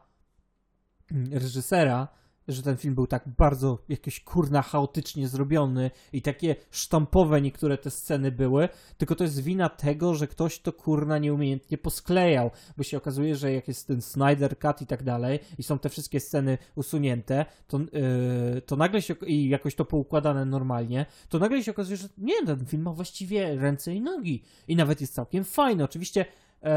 mm, 1.13 1.33
reżysera, 1.33 2.09
że 2.49 2.63
ten 2.63 2.77
film 2.77 2.95
był 2.95 3.07
tak 3.07 3.29
bardzo 3.39 3.79
jakoś 3.89 4.21
kurna 4.21 4.63
chaotycznie 4.63 5.29
zrobiony 5.29 5.91
i 6.13 6.23
takie 6.23 6.57
sztampowe 6.71 7.41
niektóre 7.41 7.79
te 7.79 7.91
sceny 7.91 8.33
były, 8.33 8.69
tylko 8.99 9.15
to 9.15 9.25
jest 9.25 9.41
wina 9.41 9.69
tego, 9.69 10.15
że 10.15 10.27
ktoś 10.27 10.59
to 10.59 10.73
kurna 10.73 11.19
nieumiejętnie 11.19 11.79
posklejał, 11.79 12.51
bo 12.77 12.83
się 12.83 12.97
okazuje, 12.97 13.37
że 13.37 13.53
jak 13.53 13.69
jest 13.69 13.87
ten 13.87 14.03
Snyder 14.03 14.59
Cut 14.59 14.83
i 14.83 14.87
tak 14.87 15.03
dalej 15.03 15.39
i 15.59 15.63
są 15.63 15.79
te 15.79 15.89
wszystkie 15.89 16.21
sceny 16.21 16.59
usunięte, 16.75 17.47
to, 17.69 17.79
yy, 17.79 18.63
to 18.67 18.77
nagle 18.77 19.03
się 19.03 19.15
i 19.27 19.49
jakoś 19.49 19.75
to 19.75 19.85
poukładane 19.85 20.45
normalnie, 20.45 21.07
to 21.29 21.39
nagle 21.39 21.63
się 21.63 21.71
okazuje, 21.71 21.97
że 21.97 22.09
nie, 22.19 22.47
ten 22.47 22.67
film 22.67 22.83
ma 22.83 22.93
właściwie 22.93 23.57
ręce 23.57 23.95
i 23.95 24.01
nogi 24.01 24.43
i 24.69 24.77
nawet 24.77 25.01
jest 25.01 25.15
całkiem 25.15 25.45
fajny. 25.45 25.85
Oczywiście 25.85 26.25
yy, 26.63 26.69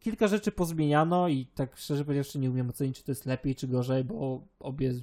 kilka 0.00 0.28
rzeczy 0.28 0.52
pozmieniano 0.52 1.28
i 1.28 1.46
tak 1.46 1.76
szczerze 1.76 2.04
powiedziawszy 2.04 2.38
nie 2.38 2.50
umiem 2.50 2.68
ocenić, 2.68 2.96
czy 2.96 3.04
to 3.04 3.10
jest 3.10 3.26
lepiej, 3.26 3.54
czy 3.54 3.68
gorzej, 3.68 4.04
bo 4.04 4.44
obie 4.58 4.94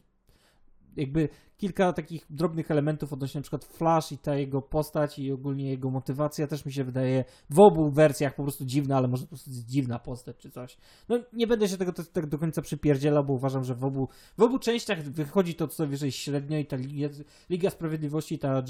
jakby 0.96 1.30
kilka 1.58 1.94
takich 1.94 2.26
drobnych 2.30 2.72
elementów 2.72 3.14
odnośnie 3.14 3.42
przykład 3.42 3.66
Flash 3.66 4.12
i 4.12 4.18
ta 4.18 4.36
jego 4.36 4.62
postać 4.62 5.20
i 5.20 5.32
ogólnie 5.32 5.70
jego 5.70 5.90
motywacja 5.90 6.48
też 6.48 6.66
mi 6.66 6.74
się 6.74 6.84
wydaje 6.84 7.26
w 7.50 7.60
obu 7.60 7.92
wersjach 7.92 8.36
po 8.36 8.44
prostu 8.44 8.66
dziwna, 8.66 8.98
ale 8.98 9.08
może 9.08 9.24
po 9.24 9.30
prostu 9.30 9.52
dziwna 9.52 10.00
postać 10.00 10.38
czy 10.38 10.52
coś. 10.52 10.78
No 11.10 11.20
nie 11.34 11.48
będę 11.48 11.68
się 11.68 11.78
tego 11.78 11.94
tak 12.14 12.28
do 12.28 12.38
końca 12.38 12.62
przypierdzielał, 12.62 13.26
bo 13.26 13.34
uważam, 13.34 13.64
że 13.64 13.76
w 13.76 13.84
obu, 13.84 14.08
w 14.38 14.42
obu 14.42 14.60
częściach 14.60 15.02
wychodzi 15.02 15.56
to 15.56 15.68
co 15.68 15.88
wyżej 15.88 16.12
średnio 16.12 16.58
i 16.58 16.66
ta 16.66 16.76
Liga, 16.76 17.08
Liga 17.50 17.70
Sprawiedliwości 17.70 18.40
ta, 18.40 18.64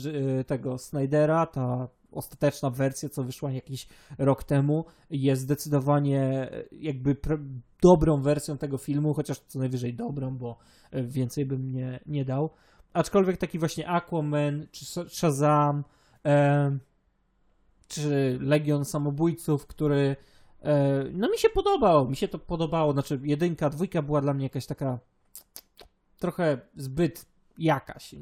tego 0.47 0.77
Snydera, 0.77 1.45
ta 1.45 1.87
ostateczna 2.11 2.69
wersja, 2.69 3.09
co 3.09 3.23
wyszła 3.23 3.51
jakiś 3.51 3.87
rok 4.17 4.43
temu, 4.43 4.85
jest 5.09 5.41
zdecydowanie 5.41 6.49
jakby 6.71 7.17
dobrą 7.81 8.21
wersją 8.21 8.57
tego 8.57 8.77
filmu, 8.77 9.13
chociaż 9.13 9.39
co 9.39 9.59
najwyżej 9.59 9.93
dobrą, 9.93 10.37
bo 10.37 10.57
więcej 10.93 11.45
bym 11.45 11.71
nie, 11.71 11.99
nie 12.05 12.25
dał. 12.25 12.49
Aczkolwiek 12.93 13.37
taki 13.37 13.59
właśnie 13.59 13.89
Aquaman, 13.89 14.67
czy 14.71 14.85
Shazam, 15.09 15.83
e, 16.25 16.77
czy 17.87 18.37
Legion 18.41 18.85
Samobójców, 18.85 19.67
który 19.67 20.15
e, 20.61 21.03
no 21.13 21.29
mi 21.29 21.37
się 21.37 21.49
podobał, 21.49 22.09
mi 22.09 22.15
się 22.15 22.27
to 22.27 22.39
podobało, 22.39 22.93
znaczy 22.93 23.19
jedynka, 23.23 23.69
dwójka 23.69 24.01
była 24.01 24.21
dla 24.21 24.33
mnie 24.33 24.43
jakaś 24.43 24.65
taka 24.65 24.99
trochę 26.19 26.61
zbyt 26.75 27.25
jakaś. 27.57 28.15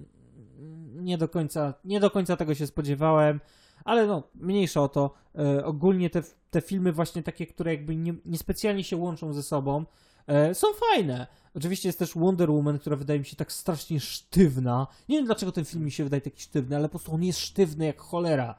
Nie 0.95 1.17
do 1.17 1.27
końca, 1.27 1.73
nie 1.85 1.99
do 1.99 2.11
końca 2.11 2.37
tego 2.37 2.55
się 2.55 2.67
spodziewałem 2.67 3.39
ale 3.85 4.07
no, 4.07 4.23
mniejsza 4.35 4.81
o 4.81 4.89
to. 4.89 5.13
E, 5.35 5.65
ogólnie 5.65 6.09
te, 6.09 6.23
te 6.51 6.61
filmy 6.61 6.91
właśnie 6.91 7.23
takie, 7.23 7.47
które 7.47 7.73
jakby 7.73 7.95
nie, 7.95 8.13
niespecjalnie 8.25 8.83
się 8.83 8.97
łączą 8.97 9.33
ze 9.33 9.43
sobą, 9.43 9.85
e, 10.27 10.55
są 10.55 10.67
fajne. 10.73 11.27
Oczywiście 11.53 11.89
jest 11.89 11.99
też 11.99 12.13
Wonder 12.15 12.51
Woman, 12.51 12.79
która 12.79 12.95
wydaje 12.95 13.19
mi 13.19 13.25
się 13.25 13.35
tak 13.35 13.51
strasznie 13.51 13.99
sztywna. 13.99 14.87
Nie 15.09 15.17
wiem 15.17 15.25
dlaczego 15.25 15.51
ten 15.51 15.65
film 15.65 15.83
mi 15.83 15.91
się 15.91 16.03
wydaje 16.03 16.21
taki 16.21 16.41
sztywny, 16.41 16.75
ale 16.75 16.85
po 16.85 16.91
prostu 16.91 17.13
on 17.13 17.23
jest 17.23 17.39
sztywny 17.39 17.85
jak 17.85 18.01
cholera. 18.01 18.55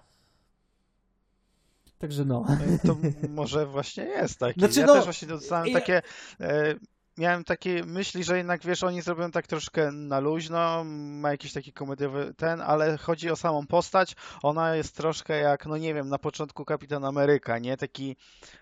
Także 1.98 2.24
no. 2.24 2.44
E, 2.48 2.78
to 2.78 2.96
może 3.28 3.66
właśnie 3.66 4.04
jest 4.04 4.38
taki. 4.38 4.60
Znaczy, 4.60 4.80
ja 4.80 4.86
no, 4.86 4.94
też 4.94 5.04
właśnie 5.04 5.28
dostałem 5.28 5.72
takie 5.72 6.02
e, 6.40 6.74
miałem 7.18 7.44
takie 7.44 7.84
myśli, 7.84 8.24
że 8.24 8.36
jednak, 8.36 8.62
wiesz, 8.64 8.84
oni 8.84 9.02
zrobią 9.02 9.30
tak 9.30 9.46
troszkę 9.46 9.92
na 9.92 10.20
luźno, 10.20 10.84
ma 10.84 11.30
jakiś 11.30 11.52
taki 11.52 11.72
komediowy 11.72 12.34
ten, 12.36 12.60
ale 12.60 12.98
chodzi 12.98 13.30
o 13.30 13.36
samą 13.36 13.66
postać, 13.66 14.16
ona 14.42 14.76
jest 14.76 14.96
troszkę 14.96 15.40
jak, 15.40 15.66
no 15.66 15.76
nie 15.76 15.94
wiem, 15.94 16.08
na 16.08 16.18
początku 16.18 16.64
Kapitan 16.64 17.04
Ameryka, 17.04 17.58
nie? 17.58 17.76
Taki, 17.76 18.16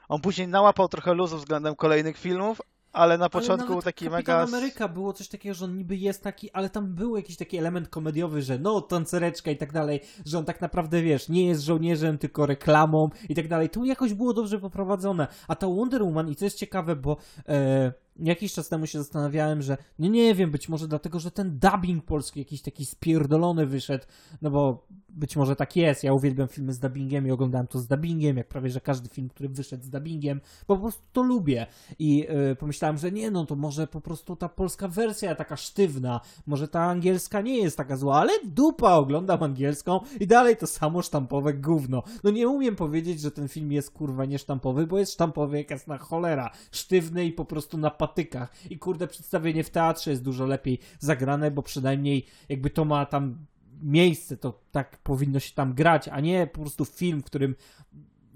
on 0.08 0.20
później 0.20 0.48
nałapał 0.48 0.88
trochę 0.88 1.14
luzu 1.14 1.36
względem 1.36 1.76
kolejnych 1.76 2.18
filmów, 2.18 2.60
ale 2.92 3.18
na 3.18 3.28
początku 3.28 3.72
ale 3.72 3.82
taki 3.82 4.04
Kapitan 4.04 4.18
mega... 4.18 4.56
Ameryka 4.56 4.88
było 4.88 5.12
coś 5.12 5.28
takiego, 5.28 5.54
że 5.54 5.64
on 5.64 5.76
niby 5.76 5.96
jest 5.96 6.22
taki, 6.22 6.50
ale 6.50 6.70
tam 6.70 6.94
był 6.94 7.16
jakiś 7.16 7.36
taki 7.36 7.56
element 7.56 7.88
komediowy, 7.88 8.42
że 8.42 8.58
no, 8.58 8.80
tancereczka 8.80 9.50
i 9.50 9.56
tak 9.56 9.72
dalej, 9.72 10.00
że 10.26 10.38
on 10.38 10.44
tak 10.44 10.60
naprawdę, 10.60 11.02
wiesz, 11.02 11.28
nie 11.28 11.46
jest 11.46 11.62
żołnierzem, 11.62 12.18
tylko 12.18 12.46
reklamą 12.46 13.10
i 13.28 13.34
tak 13.34 13.48
dalej. 13.48 13.70
To 13.70 13.84
jakoś 13.84 14.14
było 14.14 14.34
dobrze 14.34 14.58
poprowadzone. 14.58 15.26
A 15.48 15.54
ta 15.54 15.66
Wonder 15.66 16.02
Woman, 16.02 16.28
i 16.28 16.36
to 16.36 16.44
jest 16.44 16.58
ciekawe, 16.58 16.96
bo... 16.96 17.16
E 17.48 17.92
jakiś 18.18 18.52
czas 18.52 18.68
temu 18.68 18.86
się 18.86 18.98
zastanawiałem, 18.98 19.62
że 19.62 19.76
nie, 19.98 20.08
nie 20.08 20.34
wiem, 20.34 20.50
być 20.50 20.68
może 20.68 20.88
dlatego, 20.88 21.20
że 21.20 21.30
ten 21.30 21.58
dubbing 21.58 22.04
polski 22.04 22.38
jakiś 22.38 22.62
taki 22.62 22.86
spierdolony 22.86 23.66
wyszedł, 23.66 24.04
no 24.42 24.50
bo 24.50 24.86
być 25.18 25.36
może 25.36 25.56
tak 25.56 25.76
jest. 25.76 26.04
Ja 26.04 26.12
uwielbiam 26.12 26.48
filmy 26.48 26.72
z 26.72 26.78
dubbingiem 26.78 27.26
i 27.26 27.30
oglądałem 27.30 27.66
to 27.66 27.78
z 27.78 27.86
dubbingiem, 27.86 28.36
jak 28.36 28.48
prawie, 28.48 28.70
że 28.70 28.80
każdy 28.80 29.08
film, 29.08 29.28
który 29.28 29.48
wyszedł 29.48 29.84
z 29.84 29.90
dubbingiem, 29.90 30.40
bo 30.68 30.76
po 30.76 30.82
prostu 30.82 31.02
to 31.12 31.22
lubię. 31.22 31.66
I 31.98 32.18
yy, 32.18 32.56
pomyślałem, 32.56 32.98
że 32.98 33.12
nie, 33.12 33.30
no 33.30 33.46
to 33.46 33.56
może 33.56 33.86
po 33.86 34.00
prostu 34.00 34.36
ta 34.36 34.48
polska 34.48 34.88
wersja 34.88 35.34
taka 35.34 35.56
sztywna, 35.56 36.20
może 36.46 36.68
ta 36.68 36.80
angielska 36.80 37.40
nie 37.40 37.58
jest 37.58 37.76
taka 37.76 37.96
zła, 37.96 38.20
ale 38.20 38.32
dupa, 38.44 38.92
oglądam 38.92 39.42
angielską 39.42 40.00
i 40.20 40.26
dalej 40.26 40.56
to 40.56 40.66
samo 40.66 41.02
sztampowe 41.02 41.54
gówno. 41.54 42.02
No 42.24 42.30
nie 42.30 42.48
umiem 42.48 42.76
powiedzieć, 42.76 43.20
że 43.20 43.30
ten 43.30 43.48
film 43.48 43.72
jest 43.72 43.90
kurwa 43.90 44.24
niesztampowy, 44.24 44.86
bo 44.86 44.98
jest 44.98 45.12
sztampowy 45.12 45.56
jak 45.56 45.70
jasna 45.70 45.98
cholera. 45.98 46.50
Sztywny 46.72 47.24
i 47.24 47.32
po 47.32 47.44
prostu 47.44 47.78
na 47.78 47.90
patykach. 47.90 48.52
I 48.70 48.78
kurde, 48.78 49.08
przedstawienie 49.08 49.64
w 49.64 49.70
teatrze 49.70 50.10
jest 50.10 50.22
dużo 50.22 50.46
lepiej 50.46 50.78
zagrane, 50.98 51.50
bo 51.50 51.62
przynajmniej 51.62 52.26
jakby 52.48 52.70
to 52.70 52.84
ma 52.84 53.06
tam 53.06 53.38
miejsce, 53.82 54.36
to 54.36 54.60
tak 54.70 54.98
powinno 54.98 55.40
się 55.40 55.54
tam 55.54 55.74
grać, 55.74 56.08
a 56.08 56.20
nie 56.20 56.46
po 56.46 56.60
prostu 56.60 56.84
film, 56.84 57.20
w 57.20 57.24
którym 57.24 57.54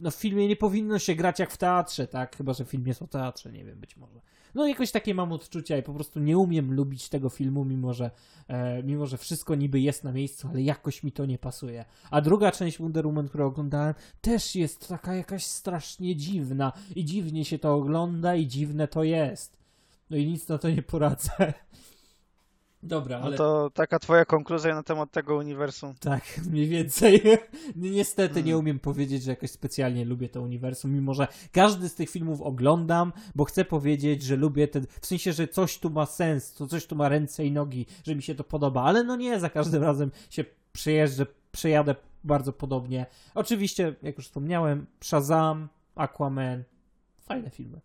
no 0.03 0.11
w 0.11 0.15
filmie 0.15 0.49
nie 0.49 0.57
powinno 0.57 0.99
się 0.99 1.15
grać 1.15 1.39
jak 1.39 1.51
w 1.51 1.57
teatrze, 1.57 2.07
tak? 2.07 2.37
Chyba, 2.37 2.53
że 2.53 2.65
film 2.65 2.87
jest 2.87 3.03
o 3.03 3.07
teatrze, 3.07 3.53
nie 3.53 3.65
wiem, 3.65 3.81
być 3.81 3.97
może. 3.97 4.21
No 4.55 4.67
jakoś 4.67 4.91
takie 4.91 5.15
mam 5.15 5.33
odczucia 5.33 5.79
i 5.79 5.83
po 5.83 5.95
prostu 5.95 6.21
nie 6.21 6.39
umiem 6.39 6.75
lubić 6.75 7.09
tego 7.09 7.29
filmu, 7.29 7.65
mimo 7.65 7.93
że, 7.93 8.11
e, 8.49 8.83
mimo 8.83 9.07
że 9.07 9.19
wszystko 9.19 9.55
niby 9.55 9.81
jest 9.81 10.05
na 10.05 10.13
miejscu, 10.13 10.49
ale 10.49 10.63
jakoś 10.63 11.03
mi 11.03 11.13
to 11.13 11.27
nie 11.27 11.39
pasuje. 11.39 11.85
A 12.11 12.21
druga 12.21 12.53
część 12.53 12.79
Wonder 12.79 13.07
Woman, 13.07 13.29
którą 13.29 13.47
oglądałem, 13.47 13.95
też 14.21 14.57
jest 14.57 14.89
taka 14.89 15.15
jakaś 15.15 15.45
strasznie 15.45 16.17
dziwna 16.17 16.73
i 16.97 17.05
dziwnie 17.05 17.45
się 17.45 17.59
to 17.59 17.75
ogląda 17.75 18.35
i 18.35 18.47
dziwne 18.47 18.89
to 18.89 19.05
jest. 19.05 19.57
No 20.11 20.17
i 20.17 20.27
nic 20.27 20.49
na 20.49 20.59
to 20.59 20.71
nie 20.71 20.83
poradzę. 20.83 21.33
Dobra, 22.83 23.19
no 23.19 23.25
ale... 23.25 23.31
No 23.31 23.37
to 23.37 23.71
taka 23.75 23.99
twoja 23.99 24.25
konkluzja 24.25 24.75
na 24.75 24.83
temat 24.83 25.11
tego 25.11 25.37
uniwersum. 25.37 25.95
Tak, 26.01 26.23
mniej 26.51 26.69
więcej. 26.69 27.23
Niestety 27.77 28.35
hmm. 28.35 28.47
nie 28.47 28.59
umiem 28.59 28.79
powiedzieć, 28.79 29.23
że 29.23 29.31
jakoś 29.31 29.51
specjalnie 29.51 30.05
lubię 30.05 30.29
to 30.29 30.43
uniwersum, 30.43 30.93
mimo 30.93 31.15
że 31.15 31.29
każdy 31.53 31.89
z 31.89 31.95
tych 31.95 32.11
filmów 32.11 32.41
oglądam, 32.41 33.13
bo 33.35 33.45
chcę 33.45 33.65
powiedzieć, 33.65 34.23
że 34.23 34.37
lubię 34.37 34.69
ten... 34.69 34.87
W 35.01 35.07
sensie, 35.07 35.33
że 35.33 35.49
coś 35.49 35.79
tu 35.79 35.91
ma 35.91 36.07
sens, 36.07 36.53
to 36.53 36.67
coś 36.67 36.87
tu 36.87 36.97
ma 36.97 37.09
ręce 37.09 37.45
i 37.45 37.53
nogi, 37.53 37.87
że 38.05 38.15
mi 38.15 38.23
się 38.23 38.35
to 38.35 38.45
podoba, 38.45 38.83
ale 38.83 39.05
no 39.05 39.17
nie, 39.17 39.41
za 39.41 39.51
każdym 39.51 39.83
razem 39.83 40.11
się 40.31 40.45
przejeżdżę, 40.73 41.27
przejadę 41.53 41.95
bardzo 42.25 42.53
podobnie. 42.53 43.07
Oczywiście, 43.35 43.95
jak 44.03 44.17
już 44.17 44.27
wspomniałem, 44.27 44.87
Shazam, 45.01 45.69
Aquaman, 45.95 46.65
fajne 47.21 47.51
filmy. 47.51 47.81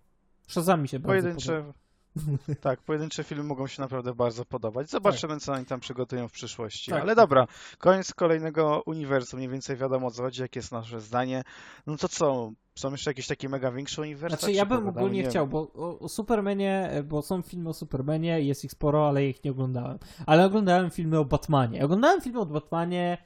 Shazam 0.48 0.82
mi 0.82 0.88
się 0.88 1.00
bardzo 1.00 1.22
Pojedyncze... 1.22 1.52
podoba 1.52 1.87
tak, 2.62 2.82
pojedyncze 2.82 3.24
filmy 3.24 3.44
mogą 3.44 3.68
się 3.68 3.82
naprawdę 3.82 4.14
bardzo 4.14 4.46
podobać. 4.46 4.90
Zobaczymy, 4.90 5.34
tak. 5.34 5.44
co 5.44 5.54
oni 5.54 5.66
tam 5.66 5.80
przygotują 5.80 6.28
w 6.28 6.32
przyszłości. 6.32 6.92
Tak, 6.92 7.02
Ale 7.02 7.16
dobra, 7.16 7.48
koniec 7.78 8.14
kolejnego 8.14 8.84
uniwersum, 8.86 9.38
mniej 9.38 9.50
więcej 9.50 9.78
wiadomo 9.78 10.08
o 10.08 10.12
co 10.12 10.24
chodzi, 10.24 10.42
jakie 10.42 10.60
jest 10.60 10.72
nasze 10.72 11.02
zdanie. 11.02 11.44
No 11.88 11.98
to 11.98 12.10
co, 12.10 12.52
są 12.76 12.92
jeszcze 12.92 13.10
jakieś 13.10 13.28
takie 13.28 13.50
mega 13.50 13.72
większe 13.72 14.02
uniwersum? 14.02 14.40
Znaczy 14.40 14.52
ja 14.52 14.66
bym 14.66 14.88
ogólnie 14.88 15.24
chciał, 15.24 15.48
bo 15.48 15.60
o, 15.60 16.00
o, 16.00 16.10
Supermanie, 16.10 17.04
bo 17.06 17.22
są 17.22 17.42
filmy 17.42 17.70
o 17.70 17.74
Supermanie, 17.74 18.42
jest 18.42 18.66
ich 18.66 18.72
sporo, 18.72 19.08
ale 19.08 19.26
ich 19.26 19.44
nie 19.44 19.52
oglądałem. 19.52 20.00
Ale 20.26 20.46
oglądałem 20.46 20.90
filmy 20.90 21.20
o 21.20 21.26
Batmanie. 21.26 21.86
Oglądałem 21.86 22.22
filmy 22.22 22.40
o 22.40 22.46
Batmanie 22.46 23.18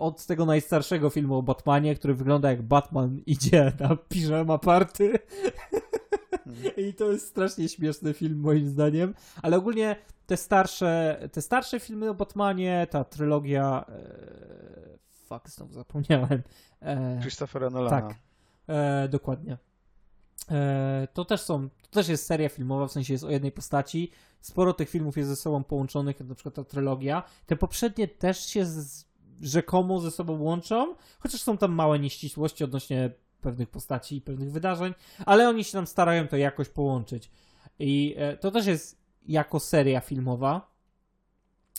od 0.00 0.26
tego 0.26 0.46
najstarszego 0.46 1.10
filmu 1.10 1.38
o 1.38 1.42
Batmanie, 1.42 1.94
który 1.94 2.14
wygląda 2.14 2.50
jak 2.50 2.62
Batman 2.62 3.20
idzie 3.26 3.72
na 3.80 3.96
piżama 3.96 4.58
party. 4.58 5.12
I 6.76 6.94
to 6.94 7.12
jest 7.12 7.26
strasznie 7.26 7.68
śmieszny 7.68 8.14
film 8.14 8.40
moim 8.40 8.68
zdaniem. 8.68 9.14
Ale 9.42 9.56
ogólnie 9.56 9.96
te 10.26 10.36
starsze, 10.36 11.20
te 11.32 11.42
starsze 11.42 11.80
filmy 11.80 12.10
o 12.10 12.14
Batmanie, 12.14 12.86
ta 12.90 13.04
trylogia. 13.04 13.84
E, 13.88 14.98
fuck, 15.12 15.48
znowu 15.48 15.72
zapomniałem. 15.72 16.42
E, 16.82 17.18
Christophera 17.20 17.70
Nolana. 17.70 18.00
Tak, 18.00 18.14
e, 18.68 19.08
dokładnie. 19.08 19.58
E, 20.50 21.08
to 21.12 21.24
też 21.24 21.40
są, 21.40 21.68
to 21.68 21.88
też 21.90 22.08
jest 22.08 22.26
seria 22.26 22.48
filmowa, 22.48 22.86
w 22.86 22.92
sensie 22.92 23.12
jest 23.14 23.24
o 23.24 23.30
jednej 23.30 23.52
postaci. 23.52 24.10
Sporo 24.40 24.72
tych 24.72 24.90
filmów 24.90 25.16
jest 25.16 25.28
ze 25.28 25.36
sobą 25.36 25.64
połączonych, 25.64 26.20
jak 26.20 26.28
na 26.28 26.34
przykład 26.34 26.54
ta 26.54 26.64
trylogia. 26.64 27.22
Te 27.46 27.56
poprzednie 27.56 28.08
też 28.08 28.46
się 28.46 28.66
z, 28.66 29.04
rzekomo 29.40 30.00
ze 30.00 30.10
sobą 30.10 30.38
łączą, 30.38 30.94
chociaż 31.18 31.42
są 31.42 31.58
tam 31.58 31.72
małe 31.72 31.98
nieścisłości 31.98 32.64
odnośnie 32.64 33.10
pewnych 33.40 33.68
postaci 33.68 34.16
i 34.16 34.20
pewnych 34.20 34.52
wydarzeń, 34.52 34.94
ale 35.26 35.48
oni 35.48 35.64
się 35.64 35.72
tam 35.72 35.86
starają 35.86 36.28
to 36.28 36.36
jakoś 36.36 36.68
połączyć. 36.68 37.30
I 37.78 38.14
e, 38.18 38.36
to 38.36 38.50
też 38.50 38.66
jest 38.66 39.00
jako 39.26 39.60
seria 39.60 40.00
filmowa, 40.00 40.70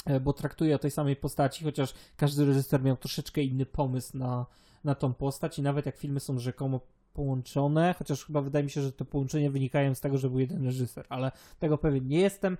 e, 0.05 0.19
bo 0.19 0.33
traktuje 0.33 0.75
o 0.75 0.79
tej 0.79 0.91
samej 0.91 1.15
postaci, 1.15 1.63
chociaż 1.63 1.93
każdy 2.17 2.45
reżyser 2.45 2.83
miał 2.83 2.97
troszeczkę 2.97 3.41
inny 3.41 3.65
pomysł 3.65 4.17
na, 4.17 4.45
na 4.83 4.95
tą 4.95 5.13
postać 5.13 5.59
i 5.59 5.61
nawet 5.61 5.85
jak 5.85 5.97
filmy 5.97 6.19
są 6.19 6.39
rzekomo 6.39 6.79
połączone, 7.13 7.95
chociaż 7.97 8.25
chyba 8.25 8.41
wydaje 8.41 8.63
mi 8.63 8.69
się, 8.69 8.81
że 8.81 8.91
to 8.91 9.05
połączenie 9.05 9.51
wynikają 9.51 9.95
z 9.95 10.01
tego, 10.01 10.17
że 10.17 10.29
był 10.29 10.39
jeden 10.39 10.65
reżyser, 10.65 11.05
ale 11.09 11.31
tego 11.59 11.77
pewien 11.77 12.07
nie 12.07 12.19
jestem. 12.19 12.57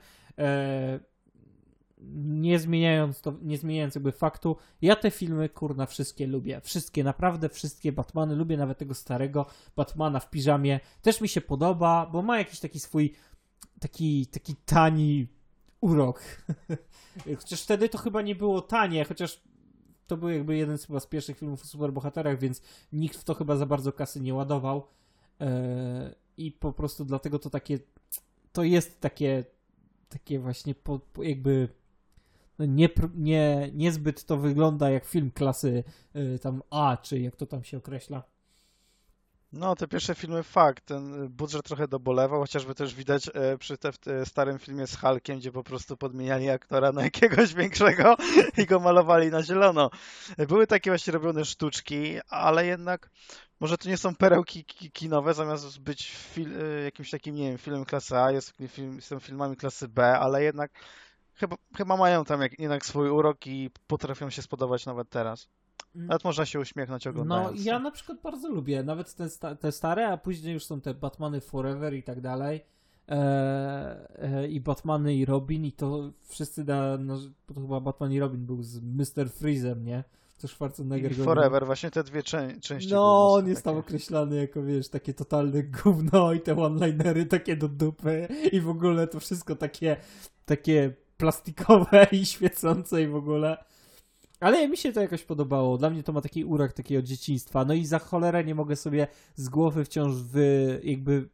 Nie 2.14 2.60
zmieniając 2.60 3.22
to, 3.22 3.34
nie 3.42 3.58
zmieniając 3.58 3.96
jakby 3.96 4.12
faktu, 4.12 4.58
ja 4.82 4.96
te 4.96 5.12
filmy 5.12 5.50
kurna 5.50 5.86
wszystkie 5.86 6.28
lubię. 6.28 6.62
Wszystkie, 6.62 7.04
naprawdę 7.04 7.50
wszystkie 7.50 7.92
Batmany 7.92 8.36
lubię, 8.36 8.58
nawet 8.58 8.78
tego 8.78 8.94
starego 8.94 9.46
Batmana 9.76 10.20
w 10.20 10.30
piżamie. 10.30 10.80
Też 11.02 11.22
mi 11.22 11.28
się 11.28 11.42
podoba, 11.42 12.10
bo 12.12 12.22
ma 12.22 12.38
jakiś 12.38 12.60
taki 12.60 12.80
swój 12.80 13.14
taki, 13.80 14.28
taki 14.28 14.56
tani 14.56 15.28
urok. 15.82 16.24
chociaż 17.40 17.64
wtedy 17.64 17.90
to 17.90 17.98
chyba 17.98 18.22
nie 18.22 18.36
było 18.36 18.62
tanie, 18.62 19.06
chociaż 19.06 19.42
to 20.08 20.18
był 20.18 20.30
jakby 20.30 20.58
jeden 20.58 20.78
z, 20.78 20.86
chyba 20.86 21.00
z 21.00 21.08
pierwszych 21.08 21.38
filmów 21.38 21.64
o 21.64 21.66
superbohaterach, 21.66 22.40
więc 22.40 22.62
nikt 22.94 23.18
w 23.18 23.24
to 23.24 23.34
chyba 23.34 23.56
za 23.56 23.66
bardzo 23.66 23.94
kasy 23.94 24.22
nie 24.22 24.34
ładował. 24.34 24.88
Eee, 25.40 25.50
I 26.38 26.52
po 26.52 26.74
prostu 26.74 27.06
dlatego 27.06 27.40
to 27.40 27.50
takie, 27.50 27.80
to 28.52 28.64
jest 28.64 29.02
takie, 29.02 29.46
takie 30.10 30.40
właśnie 30.40 30.76
po, 30.76 31.00
po 31.00 31.24
jakby 31.24 31.70
nie, 32.60 32.90
nie, 33.16 33.72
niezbyt 33.74 34.26
to 34.26 34.38
wygląda 34.38 34.90
jak 34.90 35.06
film 35.06 35.32
klasy 35.32 35.84
y, 36.16 36.40
tam 36.40 36.62
A, 36.70 36.98
czy 37.02 37.20
jak 37.20 37.36
to 37.36 37.46
tam 37.46 37.64
się 37.64 37.78
określa. 37.78 38.24
No, 39.54 39.76
te 39.76 39.88
pierwsze 39.88 40.16
filmy 40.16 40.44
fakt, 40.44 40.86
ten 40.86 41.30
budżet 41.30 41.66
trochę 41.66 41.88
dobolewał, 41.88 42.42
chociażby 42.42 42.76
też 42.76 42.96
widać 42.96 43.30
e, 43.34 43.58
przy 43.58 43.78
te, 43.78 44.26
starym 44.26 44.60
filmie 44.60 44.88
z 44.88 44.98
Hulkiem, 44.98 45.40
gdzie 45.40 45.52
po 45.52 45.64
prostu 45.64 45.98
podmieniali 45.98 46.50
aktora 46.50 46.92
na 46.92 47.04
jakiegoś 47.04 47.54
większego 47.64 48.16
i 48.58 48.66
go 48.66 48.80
malowali 48.80 49.30
na 49.30 49.44
zielono. 49.44 49.90
Były 50.48 50.68
takie 50.68 50.92
właśnie 50.92 51.14
robione 51.14 51.46
sztuczki, 51.46 52.20
ale 52.30 52.66
jednak 52.66 53.10
może 53.60 53.78
to 53.78 53.90
nie 53.90 53.98
są 53.98 54.16
perełki 54.16 54.66
kinowe, 54.94 55.34
zamiast 55.34 55.80
być 55.80 56.16
e, 56.38 56.84
jakimś 56.84 57.10
takim, 57.10 57.36
nie 57.36 57.50
wiem, 57.50 57.58
filmem 57.58 57.86
klasy 57.86 58.18
A, 58.18 58.32
jest 58.32 58.54
film, 58.68 59.02
są 59.02 59.20
filmami 59.20 59.58
klasy 59.58 59.88
B, 59.88 60.20
ale 60.20 60.44
jednak 60.44 60.72
chyba, 61.34 61.56
chyba 61.78 61.98
mają 61.98 62.26
tam 62.26 62.42
jednak 62.60 62.86
swój 62.86 63.10
urok 63.10 63.48
i 63.48 63.70
potrafią 63.88 64.30
się 64.30 64.42
spodobać 64.42 64.86
nawet 64.86 65.10
teraz. 65.10 65.48
Mm. 65.96 66.08
Nawet 66.08 66.24
można 66.24 66.46
się 66.46 66.60
uśmiechnąć 66.60 67.08
oglądając. 67.08 67.60
No, 67.60 67.72
ja 67.72 67.80
na 67.80 67.92
przykład 67.92 68.22
bardzo 68.22 68.50
lubię, 68.50 68.84
nawet 68.84 69.16
te, 69.16 69.30
sta 69.30 69.56
te 69.56 69.72
stare, 69.72 70.08
a 70.08 70.18
później 70.18 70.54
już 70.54 70.66
są 70.66 70.82
te 70.82 70.94
Batmany 70.94 71.42
Forever 71.42 71.94
i 71.94 72.04
tak 72.04 72.22
dalej. 72.22 72.66
E, 73.10 74.20
e, 74.20 74.48
I 74.48 74.62
Batmany 74.62 75.16
i 75.16 75.26
Robin, 75.26 75.66
i 75.66 75.72
to 75.72 76.12
wszyscy 76.24 76.64
da. 76.64 76.98
No, 76.98 77.20
to 77.46 77.62
chyba 77.62 77.80
Batman 77.80 78.12
i 78.12 78.20
Robin 78.20 78.46
był 78.46 78.64
z 78.64 78.80
Mr. 78.80 79.30
Freezem, 79.30 79.84
nie? 79.84 80.04
To 80.42 80.48
Schwarzenegger. 80.48 81.12
I 81.12 81.16
Forever, 81.16 81.66
właśnie 81.66 81.92
te 81.92 82.04
dwie 82.04 82.24
czę 82.24 82.60
części. 82.62 82.94
No, 82.94 83.34
on 83.34 83.48
jest 83.48 83.64
takie. 83.64 83.74
tam 83.74 83.80
określany 83.80 84.36
jako, 84.36 84.64
wiesz, 84.64 84.90
takie 84.90 85.14
totalne 85.14 85.64
gówno 85.64 86.34
i 86.34 86.42
te 86.42 86.58
one-linery 86.58 87.26
takie 87.26 87.56
do 87.56 87.68
dupy 87.68 88.28
i 88.52 88.62
w 88.62 88.70
ogóle 88.70 89.08
to 89.08 89.20
wszystko 89.20 89.56
takie, 89.56 89.98
takie 90.46 90.94
plastikowe 91.22 92.08
i 92.12 92.26
świecące 92.26 93.02
i 93.02 93.08
w 93.08 93.16
ogóle. 93.16 93.58
Ale 94.40 94.68
mi 94.68 94.78
się 94.78 94.92
to 94.92 95.02
jakoś 95.02 95.24
podobało. 95.24 95.78
Dla 95.78 95.90
mnie 95.90 96.04
to 96.04 96.14
ma 96.14 96.22
taki 96.22 96.46
urak 96.46 96.74
takiego 96.74 97.02
dzieciństwa. 97.02 97.66
No 97.66 97.74
i 97.74 97.86
za 97.86 98.00
cholerę 98.00 98.44
nie 98.44 98.56
mogę 98.56 98.76
sobie 98.76 99.08
z 99.36 99.50
głowy 99.50 99.86
wciąż 99.86 100.16
wy, 100.16 100.82
jakby 100.84 101.30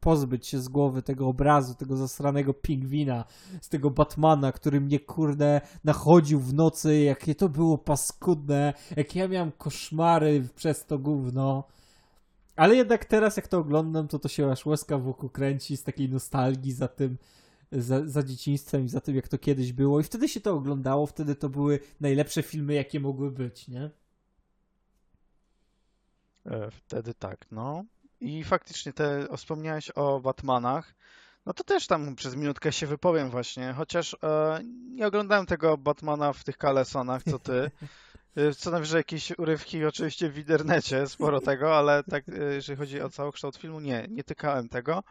pozbyć 0.00 0.46
się 0.46 0.60
z 0.60 0.68
głowy 0.68 1.02
tego 1.02 1.26
obrazu, 1.28 1.74
tego 1.74 1.96
zasranego 1.96 2.54
pingwina, 2.54 3.24
z 3.60 3.68
tego 3.68 3.90
Batmana, 3.90 4.52
który 4.52 4.80
mnie 4.80 5.00
kurde 5.00 5.60
nachodził 5.84 6.40
w 6.40 6.54
nocy, 6.54 7.00
jakie 7.00 7.34
to 7.34 7.48
było 7.48 7.78
paskudne, 7.78 8.74
jak 8.96 9.16
ja 9.16 9.28
miałem 9.28 9.52
koszmary 9.52 10.48
przez 10.54 10.86
to 10.86 10.98
gówno. 10.98 11.64
Ale 12.56 12.76
jednak 12.76 13.04
teraz 13.04 13.36
jak 13.36 13.48
to 13.48 13.58
oglądam, 13.58 14.08
to 14.08 14.18
to 14.18 14.28
się 14.28 14.50
aż 14.50 14.66
łezka 14.66 14.98
wokół 14.98 15.30
kręci 15.30 15.76
z 15.76 15.82
takiej 15.82 16.10
nostalgii 16.10 16.72
za 16.72 16.88
tym, 16.88 17.18
za, 17.72 18.06
za 18.06 18.22
dzieciństwem 18.22 18.84
i 18.84 18.88
za 18.88 19.00
tym, 19.00 19.16
jak 19.16 19.28
to 19.28 19.38
kiedyś 19.38 19.72
było. 19.72 20.00
I 20.00 20.02
wtedy 20.02 20.28
się 20.28 20.40
to 20.40 20.54
oglądało, 20.54 21.06
wtedy 21.06 21.34
to 21.34 21.48
były 21.48 21.80
najlepsze 22.00 22.42
filmy, 22.42 22.74
jakie 22.74 23.00
mogły 23.00 23.30
być, 23.30 23.68
nie? 23.68 23.90
E, 26.46 26.70
wtedy 26.70 27.14
tak, 27.14 27.46
no. 27.50 27.84
I 28.20 28.44
faktycznie 28.44 28.92
te, 28.92 29.26
wspomniałeś 29.36 29.90
o 29.90 30.20
Batmanach. 30.20 30.94
No 31.46 31.52
to 31.52 31.64
też 31.64 31.86
tam 31.86 32.16
przez 32.16 32.36
minutkę 32.36 32.72
się 32.72 32.86
wypowiem 32.86 33.30
właśnie, 33.30 33.72
chociaż 33.72 34.16
e, 34.22 34.60
nie 34.94 35.06
oglądałem 35.06 35.46
tego 35.46 35.76
Batmana 35.76 36.32
w 36.32 36.44
tych 36.44 36.58
kalesonach, 36.58 37.22
co 37.22 37.38
ty. 37.38 37.70
E, 38.36 38.54
co 38.54 38.70
najwyżej 38.70 38.98
jakieś 38.98 39.38
urywki 39.38 39.84
oczywiście 39.84 40.30
w 40.30 40.38
internecie, 40.38 41.06
sporo 41.06 41.40
tego, 41.40 41.76
ale 41.76 42.04
tak 42.04 42.28
e, 42.28 42.54
jeżeli 42.54 42.78
chodzi 42.78 43.00
o 43.00 43.10
całokształt 43.10 43.56
filmu, 43.56 43.80
nie, 43.80 44.06
nie 44.10 44.24
tykałem 44.24 44.68
tego. 44.68 45.02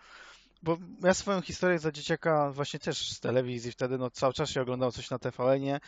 Bo 0.62 0.78
ja 1.04 1.14
swoją 1.14 1.42
historię 1.42 1.80
za 1.80 1.92
dzieciaka 1.92 2.52
właśnie 2.52 2.80
też 2.80 3.12
z 3.12 3.20
telewizji 3.20 3.72
wtedy, 3.72 3.98
no 3.98 4.10
cały 4.10 4.34
czas 4.34 4.50
się 4.50 4.62
oglądał 4.62 4.92
coś 4.92 5.10
na 5.10 5.20
TVN-ie 5.20 5.80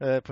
e, 0.00 0.22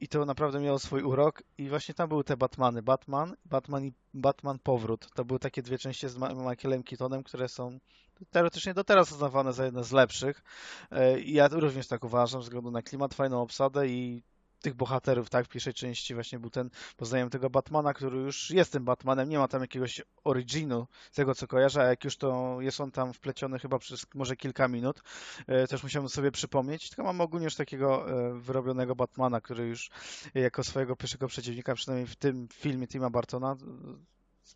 i 0.00 0.08
to 0.08 0.24
naprawdę 0.24 0.60
miało 0.60 0.78
swój 0.78 1.02
urok 1.02 1.42
i 1.58 1.68
właśnie 1.68 1.94
tam 1.94 2.08
były 2.08 2.24
te 2.24 2.36
Batmany, 2.36 2.82
Batman, 2.82 3.36
Batman 3.44 3.84
i 3.84 3.92
Batman 4.14 4.58
Powrót. 4.58 5.10
To 5.14 5.24
były 5.24 5.38
takie 5.38 5.62
dwie 5.62 5.78
części 5.78 6.08
z 6.08 6.16
Michaelem 6.16 6.82
Keatonem, 6.82 7.22
które 7.22 7.48
są 7.48 7.78
teoretycznie 8.30 8.74
do 8.74 8.84
teraz 8.84 9.12
uznawane 9.12 9.52
za 9.52 9.64
jedne 9.64 9.84
z 9.84 9.92
lepszych. 9.92 10.42
E, 10.90 11.20
ja 11.20 11.48
również 11.48 11.86
tak 11.86 12.04
uważam, 12.04 12.40
ze 12.40 12.44
względu 12.44 12.70
na 12.70 12.82
klimat, 12.82 13.14
fajną 13.14 13.42
obsadę 13.42 13.88
i 13.88 14.22
tych 14.60 14.74
bohaterów, 14.74 15.30
tak? 15.30 15.46
W 15.46 15.48
pierwszej 15.48 15.74
części 15.74 16.14
właśnie 16.14 16.38
był 16.38 16.50
ten, 16.50 16.70
poznajemy 16.96 17.30
tego 17.30 17.50
Batmana, 17.50 17.94
który 17.94 18.18
już 18.18 18.50
jest 18.50 18.72
tym 18.72 18.84
Batmanem, 18.84 19.28
nie 19.28 19.38
ma 19.38 19.48
tam 19.48 19.60
jakiegoś 19.60 20.02
originu, 20.24 20.86
z 21.12 21.14
tego 21.14 21.34
co 21.34 21.46
kojarzę, 21.46 21.80
a 21.82 21.84
jak 21.84 22.04
już 22.04 22.16
to 22.16 22.56
jest 22.60 22.80
on 22.80 22.90
tam 22.90 23.12
wpleciony 23.12 23.58
chyba 23.58 23.78
przez 23.78 24.06
może 24.14 24.36
kilka 24.36 24.68
minut, 24.68 25.02
e, 25.46 25.66
też 25.66 25.82
musiałem 25.82 26.08
sobie 26.08 26.30
przypomnieć, 26.30 26.88
tylko 26.88 27.02
mam 27.02 27.20
ogólnie 27.20 27.44
już 27.44 27.54
takiego 27.54 28.10
e, 28.10 28.38
wyrobionego 28.38 28.96
Batmana, 28.96 29.40
który 29.40 29.66
już 29.66 29.90
jako 30.34 30.64
swojego 30.64 30.96
pierwszego 30.96 31.26
przeciwnika, 31.26 31.74
przynajmniej 31.74 32.06
w 32.06 32.16
tym 32.16 32.48
filmie 32.52 32.86
Tima 32.88 33.10
Bartona, 33.10 33.56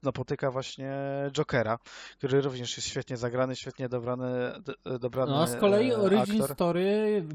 napotyka 0.02 0.50
właśnie 0.50 0.92
Jokera, 1.32 1.78
który 2.18 2.40
również 2.40 2.76
jest 2.76 2.88
świetnie 2.88 3.16
zagrany, 3.16 3.56
świetnie 3.56 3.88
dobrany. 3.88 4.52
dobrany 5.00 5.32
no 5.32 5.42
a 5.42 5.46
z 5.46 5.56
kolei 5.56 5.90
e, 5.90 5.96
origin 5.96 6.42
aktor. 6.42 6.56
story 6.56 7.26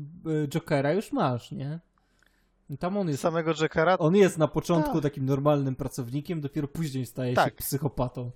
Jokera 0.48 0.94
już 0.94 1.12
masz, 1.12 1.52
nie? 1.52 1.80
Tam 2.78 2.98
on 2.98 3.10
jest. 3.10 3.22
Samego 3.22 3.54
Jackara? 3.62 3.98
On 3.98 4.16
jest 4.16 4.38
na 4.38 4.48
początku 4.48 4.94
tak. 4.94 5.04
takim 5.04 5.26
normalnym 5.26 5.76
pracownikiem, 5.76 6.42
dopiero 6.42 6.68
później 6.68 7.06
staje 7.06 7.34
tak. 7.34 7.50
się 7.50 7.56
psychopatą. 7.56 8.32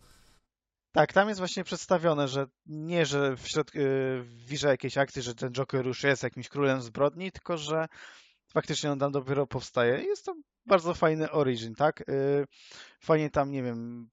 Tak, 0.92 1.14
tam 1.14 1.28
jest 1.28 1.40
właśnie 1.40 1.64
przedstawione, 1.64 2.28
że 2.28 2.48
nie, 2.66 3.06
że 3.06 3.38
w 3.38 3.48
środku 3.48 3.78
yy, 3.78 4.24
wirze 4.24 4.68
jakiejś 4.68 4.98
akcji, 4.98 5.22
że 5.22 5.36
ten 5.36 5.52
Joker 5.52 5.86
już 5.86 6.04
jest 6.04 6.24
jakimś 6.24 6.50
królem 6.50 6.82
zbrodni, 6.82 7.32
tylko 7.32 7.58
że 7.58 7.88
faktycznie 8.48 8.92
on 8.92 9.00
tam 9.00 9.12
dopiero 9.12 9.48
powstaje. 9.48 10.04
Jest 10.04 10.26
to 10.26 10.36
bardzo 10.66 10.94
fajny 10.94 11.32
origin, 11.32 11.76
tak? 11.76 12.04
Yy, 12.08 12.46
fajnie 13.00 13.30
tam, 13.30 13.52
nie 13.52 13.64
wiem, 13.64 14.10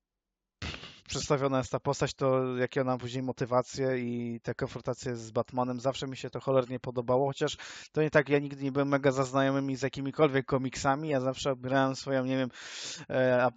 przedstawiona 1.11 1.58
jest 1.58 1.72
ta 1.72 1.80
postać, 1.80 2.14
to 2.14 2.56
jakie 2.56 2.80
ona 2.80 2.98
później 2.98 3.22
motywacje 3.22 3.98
i 3.98 4.40
te 4.42 4.54
konfrontacje 4.54 5.16
z 5.16 5.30
Batmanem, 5.30 5.80
zawsze 5.80 6.06
mi 6.06 6.16
się 6.16 6.30
to 6.30 6.40
cholernie 6.40 6.80
podobało, 6.80 7.26
chociaż 7.26 7.56
to 7.92 8.02
nie 8.02 8.11
tak, 8.11 8.28
ja 8.28 8.38
nigdy 8.38 8.64
nie 8.64 8.72
byłem 8.72 8.88
mega 8.88 9.12
zaznajomymi 9.12 9.76
z 9.76 9.82
jakimikolwiek 9.82 10.46
komiksami, 10.46 11.08
ja 11.08 11.20
zawsze 11.20 11.56
brałem 11.56 11.96
swoją, 11.96 12.24
nie 12.24 12.36
wiem, 12.36 12.50
e, 13.11 13.48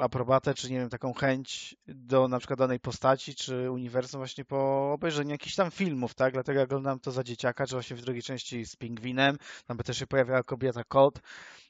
aprobatę, 0.00 0.54
czy 0.54 0.70
nie 0.70 0.78
wiem, 0.78 0.88
taką 0.88 1.12
chęć 1.12 1.76
do 1.86 2.28
na 2.28 2.38
przykład 2.38 2.58
danej 2.58 2.80
postaci, 2.80 3.34
czy 3.34 3.70
uniwersum 3.70 4.20
właśnie 4.20 4.44
po 4.44 4.92
obejrzeniu 4.92 5.30
jakichś 5.30 5.54
tam 5.54 5.70
filmów, 5.70 6.14
tak, 6.14 6.32
dlatego 6.32 6.58
ja 6.58 6.64
oglądałem 6.64 7.00
to 7.00 7.10
za 7.10 7.24
dzieciaka, 7.24 7.66
czy 7.66 7.74
właśnie 7.74 7.96
w 7.96 8.02
drugiej 8.02 8.22
części 8.22 8.66
z 8.66 8.76
Pingwinem, 8.76 9.38
tam 9.66 9.76
by 9.76 9.84
też 9.84 9.98
się 9.98 10.06
pojawiała 10.06 10.42
kobieta 10.42 10.84
Kot, 10.84 11.20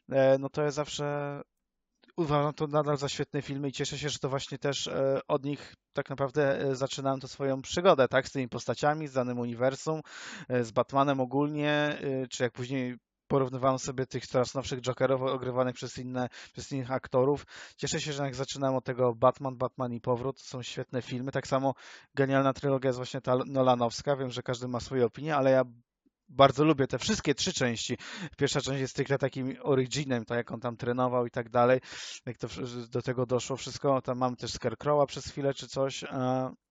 e, 0.08 0.38
no 0.38 0.48
to 0.48 0.62
ja 0.62 0.70
zawsze 0.70 1.40
uważam 2.16 2.54
to 2.54 2.66
nadal 2.66 2.96
za 2.96 3.08
świetne 3.08 3.42
filmy 3.42 3.68
i 3.68 3.72
cieszę 3.72 3.98
się, 3.98 4.08
że 4.08 4.18
to 4.18 4.28
właśnie 4.28 4.58
też 4.58 4.86
e, 4.86 5.20
od 5.28 5.44
nich 5.44 5.74
tak 5.92 6.10
naprawdę 6.10 6.60
e, 6.60 6.76
zaczynałem 6.76 7.20
to 7.20 7.28
swoją 7.28 7.62
przygodę, 7.62 8.08
tak, 8.08 8.28
z 8.28 8.32
tymi 8.32 8.48
postaciami, 8.48 9.08
z 9.08 9.12
danym 9.12 9.38
uniwersum, 9.38 10.00
e, 10.48 10.64
z 10.64 10.70
Batmanem 10.70 11.20
ogólnie, 11.20 11.98
czy 12.30 12.42
jak 12.42 12.52
później 12.52 12.96
porównywałem 13.28 13.78
sobie 13.78 14.06
tych 14.06 14.26
coraz 14.26 14.54
nowszych 14.54 14.80
Jokerów 14.80 15.22
ogrywanych 15.22 15.74
przez, 15.74 15.98
inne, 15.98 16.28
przez 16.52 16.72
innych 16.72 16.90
aktorów. 16.90 17.46
Cieszę 17.76 18.00
się, 18.00 18.12
że 18.12 18.22
jak 18.22 18.34
zaczynałem 18.34 18.76
od 18.76 18.84
tego 18.84 19.14
Batman, 19.14 19.56
Batman 19.56 19.92
i 19.92 20.00
Powrót, 20.00 20.40
są 20.40 20.62
świetne 20.62 21.02
filmy. 21.02 21.32
Tak 21.32 21.46
samo 21.46 21.74
genialna 22.14 22.52
trylogia 22.52 22.88
jest 22.88 22.96
właśnie 22.96 23.20
ta 23.20 23.36
Nolanowska. 23.46 24.16
Wiem, 24.16 24.30
że 24.30 24.42
każdy 24.42 24.68
ma 24.68 24.80
swoje 24.80 25.06
opinie, 25.06 25.36
ale 25.36 25.50
ja 25.50 25.64
bardzo 26.28 26.64
lubię 26.64 26.86
te 26.86 26.98
wszystkie 26.98 27.34
trzy 27.34 27.52
części. 27.52 27.98
Pierwsza 28.36 28.60
część 28.60 28.80
jest 28.80 28.96
tylko 28.96 29.18
takim 29.18 29.56
originem, 29.62 30.24
tak 30.24 30.36
jak 30.36 30.52
on 30.52 30.60
tam 30.60 30.76
trenował 30.76 31.26
i 31.26 31.30
tak 31.30 31.48
dalej. 31.48 31.80
Jak 32.26 32.38
to 32.38 32.48
do 32.90 33.02
tego 33.02 33.26
doszło 33.26 33.56
wszystko, 33.56 34.02
tam 34.02 34.18
mamy 34.18 34.36
też 34.36 34.52
Scarecrowa 34.52 35.06
przez 35.06 35.26
chwilę 35.26 35.54
czy 35.54 35.68
coś, 35.68 36.04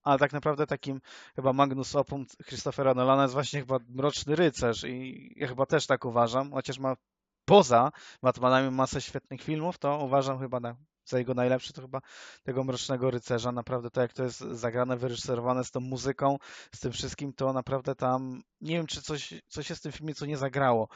ale 0.04 0.20
tak 0.20 0.34
naprawdę 0.34 0.68
takim 0.68 1.02
chyba 1.36 1.54
Magnus 1.54 1.96
Opum 1.96 2.26
Christophera 2.48 2.94
Nolana 2.94 3.22
jest 3.22 3.34
właśnie 3.34 3.60
chyba 3.60 3.80
Mroczny 3.90 4.36
Rycerz 4.36 4.84
i 4.84 5.34
ja 5.36 5.48
chyba 5.48 5.66
też 5.66 5.88
tak 5.88 6.06
uważam, 6.06 6.52
chociaż 6.52 6.80
ma 6.80 6.96
poza 7.46 7.92
Batmanami 8.22 8.72
masę 8.72 9.02
świetnych 9.02 9.42
filmów, 9.42 9.78
to 9.78 9.98
uważam 9.98 10.40
chyba 10.40 10.60
na 10.60 10.76
za 11.06 11.20
jego 11.20 11.34
najlepszy, 11.34 11.74
to 11.74 11.82
chyba 11.82 12.02
tego 12.44 12.64
Mrocznego 12.64 13.12
Rycerza. 13.12 13.52
Naprawdę 13.52 13.90
to, 13.90 14.02
jak 14.02 14.14
to 14.14 14.24
jest 14.24 14.40
zagrane, 14.40 14.98
wyreżyserowane 14.98 15.64
z 15.64 15.72
tą 15.72 15.80
muzyką, 15.80 16.38
z 16.76 16.80
tym 16.80 16.92
wszystkim, 16.92 17.34
to 17.34 17.54
naprawdę 17.54 17.96
tam 17.96 18.42
nie 18.62 18.78
wiem, 18.78 18.88
czy 18.88 19.02
coś, 19.02 19.34
coś 19.48 19.70
jest 19.70 19.82
w 19.82 19.84
tym 19.84 19.92
filmie, 19.92 20.16
co 20.16 20.26
nie 20.26 20.38
zagrało. 20.38 20.88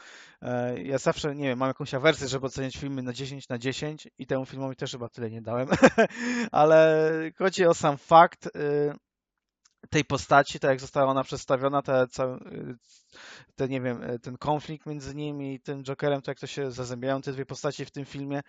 E, 0.42 0.82
ja 0.82 0.98
zawsze, 0.98 1.34
nie 1.34 1.48
wiem, 1.48 1.58
mam 1.58 1.68
jakąś 1.68 1.94
awersję, 1.94 2.28
żeby 2.28 2.46
oceniać 2.46 2.76
filmy 2.76 3.02
na 3.02 3.12
10 3.12 3.48
na 3.48 3.58
10 3.58 4.08
i 4.18 4.26
temu 4.26 4.46
filmowi 4.46 4.76
też 4.76 4.92
chyba 4.92 5.08
tyle 5.08 5.30
nie 5.30 5.42
dałem, 5.42 5.68
ale 6.52 7.10
chodzi 7.38 7.66
o 7.66 7.74
sam 7.74 7.98
fakt 7.98 8.46
y, 8.46 8.50
tej 9.90 10.04
postaci, 10.04 10.60
tak 10.60 10.70
jak 10.70 10.80
została 10.80 11.10
ona 11.10 11.24
przedstawiona, 11.24 11.82
te, 11.82 12.06
te, 13.56 13.68
nie 13.68 13.80
wiem, 13.80 14.02
ten 14.22 14.36
konflikt 14.36 14.86
między 14.86 15.14
nimi 15.14 15.54
i 15.54 15.60
tym 15.60 15.84
Jokerem, 15.84 16.22
to 16.22 16.30
jak 16.30 16.40
to 16.40 16.46
się 16.46 16.70
zazębiają 16.70 17.22
te 17.22 17.32
dwie 17.32 17.46
postaci 17.46 17.84
w 17.84 17.90
tym 17.90 18.04
filmie. 18.04 18.40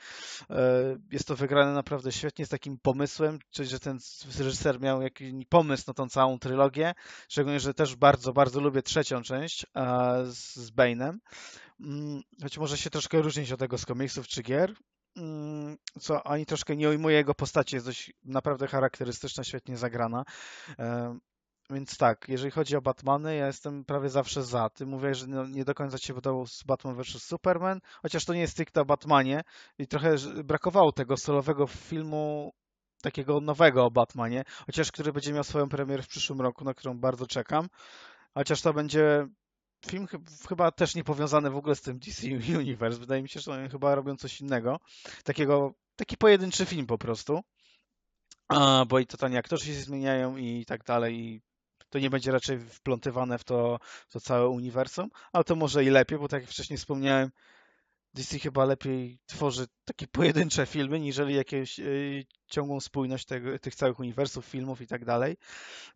E, 0.49 0.63
jest 1.11 1.27
to 1.27 1.35
wygrane 1.35 1.73
naprawdę 1.73 2.11
świetnie, 2.11 2.45
z 2.45 2.49
takim 2.49 2.77
pomysłem, 2.81 3.39
czyli 3.49 3.69
że 3.69 3.79
ten 3.79 3.99
reżyser 4.39 4.81
miał 4.81 5.01
jakiś 5.01 5.33
pomysł 5.49 5.83
na 5.87 5.93
tą 5.93 6.09
całą 6.09 6.39
trylogię, 6.39 6.93
szczególnie, 7.29 7.59
że 7.59 7.73
też 7.73 7.95
bardzo, 7.95 8.33
bardzo 8.33 8.61
lubię 8.61 8.81
trzecią 8.81 9.21
część 9.21 9.65
z 10.23 10.71
Bane'em. 10.71 11.17
Mm, 11.79 12.21
choć 12.41 12.57
może 12.57 12.77
się 12.77 12.89
troszkę 12.89 13.21
różnić 13.21 13.51
od 13.51 13.59
tego 13.59 13.77
z 13.77 13.85
komiksów 13.85 14.27
czy 14.27 14.41
gier, 14.43 14.73
co 15.99 16.27
ani 16.27 16.45
troszkę 16.45 16.75
nie 16.75 16.89
ujmuje 16.89 17.15
jego 17.15 17.33
postaci, 17.33 17.75
jest 17.75 17.85
dość 17.85 18.13
naprawdę 18.23 18.67
charakterystyczna, 18.67 19.43
świetnie 19.43 19.77
zagrana. 19.77 20.23
Więc 21.69 21.97
tak, 21.97 22.25
jeżeli 22.27 22.51
chodzi 22.51 22.75
o 22.75 22.81
Batmany, 22.81 23.35
ja 23.35 23.47
jestem 23.47 23.85
prawie 23.85 24.09
zawsze 24.09 24.43
za. 24.43 24.69
Ty 24.69 24.85
mówisz, 24.85 25.17
że 25.17 25.27
no, 25.27 25.47
nie 25.47 25.65
do 25.65 25.73
końca 25.73 25.97
ci 25.97 26.13
podobał 26.13 26.45
Batman 26.65 26.95
vs 26.95 27.23
Superman, 27.23 27.79
chociaż 28.01 28.25
to 28.25 28.33
nie 28.33 28.39
jest 28.39 28.53
stricte 28.53 28.81
o 28.81 28.85
Batmanie 28.85 29.41
i 29.77 29.87
trochę 29.87 30.15
brakowało 30.43 30.91
tego 30.91 31.17
solowego 31.17 31.67
filmu 31.67 32.53
takiego 33.01 33.41
nowego 33.41 33.85
o 33.85 33.91
Batmanie, 33.91 34.43
chociaż 34.65 34.91
który 34.91 35.13
będzie 35.13 35.33
miał 35.33 35.43
swoją 35.43 35.69
premierę 35.69 36.03
w 36.03 36.07
przyszłym 36.07 36.41
roku, 36.41 36.63
na 36.63 36.73
którą 36.73 36.99
bardzo 36.99 37.27
czekam. 37.27 37.67
Chociaż 38.33 38.61
to 38.61 38.73
będzie 38.73 39.27
film 39.85 40.07
chyba 40.49 40.71
też 40.71 40.95
nie 40.95 41.03
powiązany 41.03 41.49
w 41.49 41.57
ogóle 41.57 41.75
z 41.75 41.81
tym 41.81 41.99
DC 41.99 42.27
Universe. 42.59 42.99
Wydaje 42.99 43.21
mi 43.21 43.29
się, 43.29 43.39
że 43.39 43.51
oni 43.51 43.69
chyba 43.69 43.95
robią 43.95 44.17
coś 44.17 44.41
innego. 44.41 44.79
Takiego, 45.23 45.73
taki 45.95 46.17
pojedynczy 46.17 46.65
film 46.65 46.87
po 46.87 46.97
prostu. 46.97 47.43
A, 48.47 48.85
bo 48.85 48.99
i 48.99 49.07
totalnie 49.07 49.37
aktorzy 49.37 49.65
się 49.65 49.73
zmieniają 49.73 50.37
i 50.37 50.65
tak 50.65 50.83
dalej. 50.83 51.19
I 51.19 51.41
to 51.89 51.99
nie 51.99 52.09
będzie 52.09 52.31
raczej 52.31 52.59
wplątywane 52.59 53.37
w 53.37 53.43
to, 53.43 53.79
to 54.09 54.19
całe 54.19 54.47
uniwersum, 54.49 55.09
ale 55.33 55.43
to 55.43 55.55
może 55.55 55.83
i 55.83 55.89
lepiej, 55.89 56.19
bo 56.19 56.27
tak 56.27 56.41
jak 56.41 56.51
wcześniej 56.51 56.77
wspomniałem, 56.77 57.31
DC 58.13 58.39
chyba 58.39 58.65
lepiej 58.65 59.19
tworzy 59.25 59.67
takie 59.85 60.07
pojedyncze 60.07 60.65
filmy, 60.65 60.99
niżeli 60.99 61.35
jakąś 61.35 61.79
y, 61.79 62.25
ciągłą 62.47 62.79
spójność 62.79 63.25
tego, 63.25 63.59
tych 63.59 63.75
całych 63.75 63.99
uniwersów, 63.99 64.45
filmów 64.45 64.81
i 64.81 64.87
tak 64.87 65.05
dalej. 65.05 65.37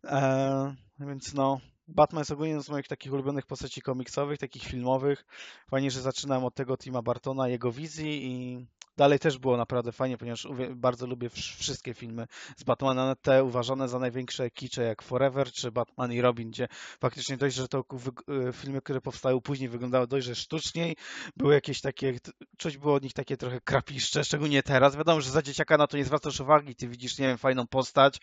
E, 0.04 0.74
więc 0.98 1.34
no, 1.34 1.60
Batman 1.88 2.20
jest 2.20 2.30
ogólnie 2.30 2.62
z 2.62 2.68
moich 2.68 2.88
takich 2.88 3.12
ulubionych 3.12 3.46
postaci 3.46 3.82
komiksowych, 3.82 4.38
takich 4.38 4.62
filmowych. 4.62 5.24
Fajnie, 5.70 5.90
że 5.90 6.00
zaczynam 6.00 6.44
od 6.44 6.54
tego 6.54 6.76
Tima 6.76 7.02
Bartona, 7.02 7.48
jego 7.48 7.72
wizji 7.72 8.26
i 8.26 8.66
dalej 8.96 9.18
też 9.18 9.38
było 9.38 9.56
naprawdę 9.56 9.92
fajnie, 9.92 10.18
ponieważ 10.18 10.48
bardzo 10.74 11.06
lubię 11.06 11.30
wszystkie 11.30 11.94
filmy 11.94 12.26
z 12.56 12.64
Batmana, 12.64 13.14
te 13.14 13.44
uważane 13.44 13.88
za 13.88 13.98
największe 13.98 14.50
kicze 14.50 14.82
jak 14.82 15.02
Forever 15.02 15.52
czy 15.52 15.72
Batman 15.72 16.12
i 16.12 16.20
Robin, 16.20 16.50
gdzie 16.50 16.68
faktycznie 17.00 17.36
dość, 17.36 17.56
że 17.56 17.68
to 17.68 17.84
y, 18.48 18.52
filmy, 18.52 18.80
które 18.80 19.00
powstały 19.00 19.40
później 19.40 19.68
wyglądały 19.68 20.06
dość, 20.06 20.26
że 20.26 20.34
sztuczniej, 20.34 20.96
były 21.36 21.54
jakieś 21.54 21.80
takie, 21.80 22.18
coś 22.58 22.78
było 22.78 22.94
od 22.94 23.02
nich 23.02 23.12
takie 23.12 23.36
trochę 23.36 23.60
krapiszcze, 23.60 24.24
szczególnie 24.24 24.62
teraz. 24.62 24.96
Wiadomo, 24.96 25.20
że 25.20 25.30
za 25.30 25.42
dzieciaka 25.42 25.76
na 25.76 25.86
to 25.86 25.96
nie 25.96 26.04
zwracasz 26.04 26.40
uwagi, 26.40 26.74
ty 26.74 26.88
widzisz, 26.88 27.18
nie 27.18 27.26
wiem, 27.26 27.38
fajną 27.38 27.66
postać, 27.66 28.20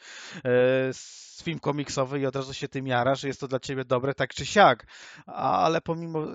yy, 1.39 1.43
film 1.43 1.59
komiksowy 1.59 2.19
i 2.19 2.25
od 2.25 2.35
razu 2.35 2.53
się 2.53 2.67
tym 2.67 2.87
jara, 2.87 3.15
że 3.15 3.27
jest 3.27 3.39
to 3.39 3.47
dla 3.47 3.59
ciebie 3.59 3.85
dobre, 3.85 4.13
tak 4.13 4.33
czy 4.33 4.45
siak. 4.45 4.87
Ale 5.25 5.81
pomimo 5.81 6.27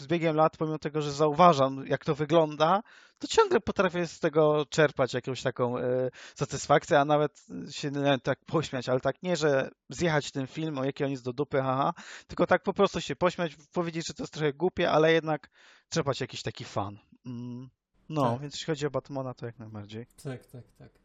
z 0.00 0.06
biegiem 0.06 0.36
lat, 0.36 0.56
pomimo 0.56 0.78
tego, 0.78 1.02
że 1.02 1.12
zauważam, 1.12 1.86
jak 1.86 2.04
to 2.04 2.14
wygląda, 2.14 2.82
to 3.18 3.26
ciągle 3.26 3.60
potrafię 3.60 4.06
z 4.06 4.20
tego 4.20 4.66
czerpać 4.70 5.14
jakąś 5.14 5.42
taką 5.42 5.78
e, 5.78 6.10
satysfakcję, 6.34 7.00
a 7.00 7.04
nawet 7.04 7.46
się 7.70 7.90
nie, 7.90 8.18
tak 8.18 8.44
pośmiać, 8.44 8.88
ale 8.88 9.00
tak 9.00 9.22
nie, 9.22 9.36
że 9.36 9.70
zjechać 9.88 10.30
ten 10.30 10.46
film, 10.46 10.78
o 10.78 10.84
jaki 10.84 11.04
on 11.04 11.10
jest 11.10 11.24
do 11.24 11.32
dupy, 11.32 11.62
haha, 11.62 11.92
tylko 12.26 12.46
tak 12.46 12.62
po 12.62 12.72
prostu 12.72 13.00
się 13.00 13.16
pośmiać, 13.16 13.56
powiedzieć, 13.72 14.06
że 14.06 14.14
to 14.14 14.22
jest 14.22 14.32
trochę 14.32 14.52
głupie, 14.52 14.90
ale 14.90 15.12
jednak 15.12 15.50
czerpać 15.88 16.20
jakiś 16.20 16.42
taki 16.42 16.64
fan. 16.64 16.98
Mm. 17.26 17.70
No, 18.08 18.30
tak. 18.30 18.40
więc 18.40 18.54
jeśli 18.54 18.66
chodzi 18.66 18.86
o 18.86 18.90
Batmana, 18.90 19.34
to 19.34 19.46
jak 19.46 19.58
najbardziej. 19.58 20.06
Tak, 20.22 20.46
tak, 20.46 20.64
tak. 20.78 21.03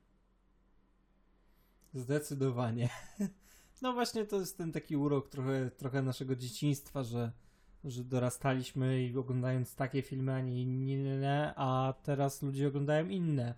Zdecydowanie. 1.94 2.90
No 3.82 3.94
właśnie 3.94 4.26
to 4.26 4.40
jest 4.40 4.58
ten 4.58 4.72
taki 4.72 4.98
urok 4.98 5.30
trochę, 5.30 5.72
trochę 5.72 6.02
naszego 6.02 6.36
dzieciństwa, 6.36 7.04
że 7.04 7.32
że 7.84 8.04
dorastaliśmy 8.04 9.04
i 9.04 9.18
oglądając 9.18 9.76
takie 9.76 10.02
filmy, 10.02 10.34
a 10.34 10.42
nie 10.42 10.62
inne, 10.62 11.54
a 11.56 11.94
teraz 12.04 12.42
ludzie 12.42 12.68
oglądają 12.68 13.08
inne 13.08 13.54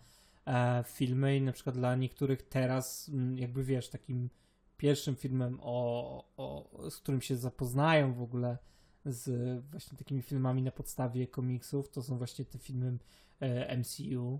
e, 0.46 0.84
filmy 0.88 1.38
i 1.38 1.42
na 1.42 1.52
przykład 1.52 1.76
dla 1.76 1.96
niektórych 1.96 2.42
teraz, 2.42 3.12
jakby 3.36 3.64
wiesz, 3.64 3.90
takim 3.90 4.30
pierwszym 4.78 5.16
filmem, 5.16 5.60
o, 5.62 6.26
o, 6.38 6.90
z 6.90 6.98
którym 6.98 7.22
się 7.22 7.36
zapoznają 7.38 8.14
w 8.14 8.22
ogóle 8.22 8.58
z 9.06 9.60
właśnie 9.72 9.98
takimi 9.98 10.22
filmami 10.22 10.62
na 10.62 10.72
podstawie 10.72 11.28
komiksów, 11.28 11.90
to 11.90 12.04
są 12.04 12.18
właśnie 12.18 12.46
te 12.46 12.58
filmy 12.58 12.98
e, 13.40 13.78
MCU 13.78 14.40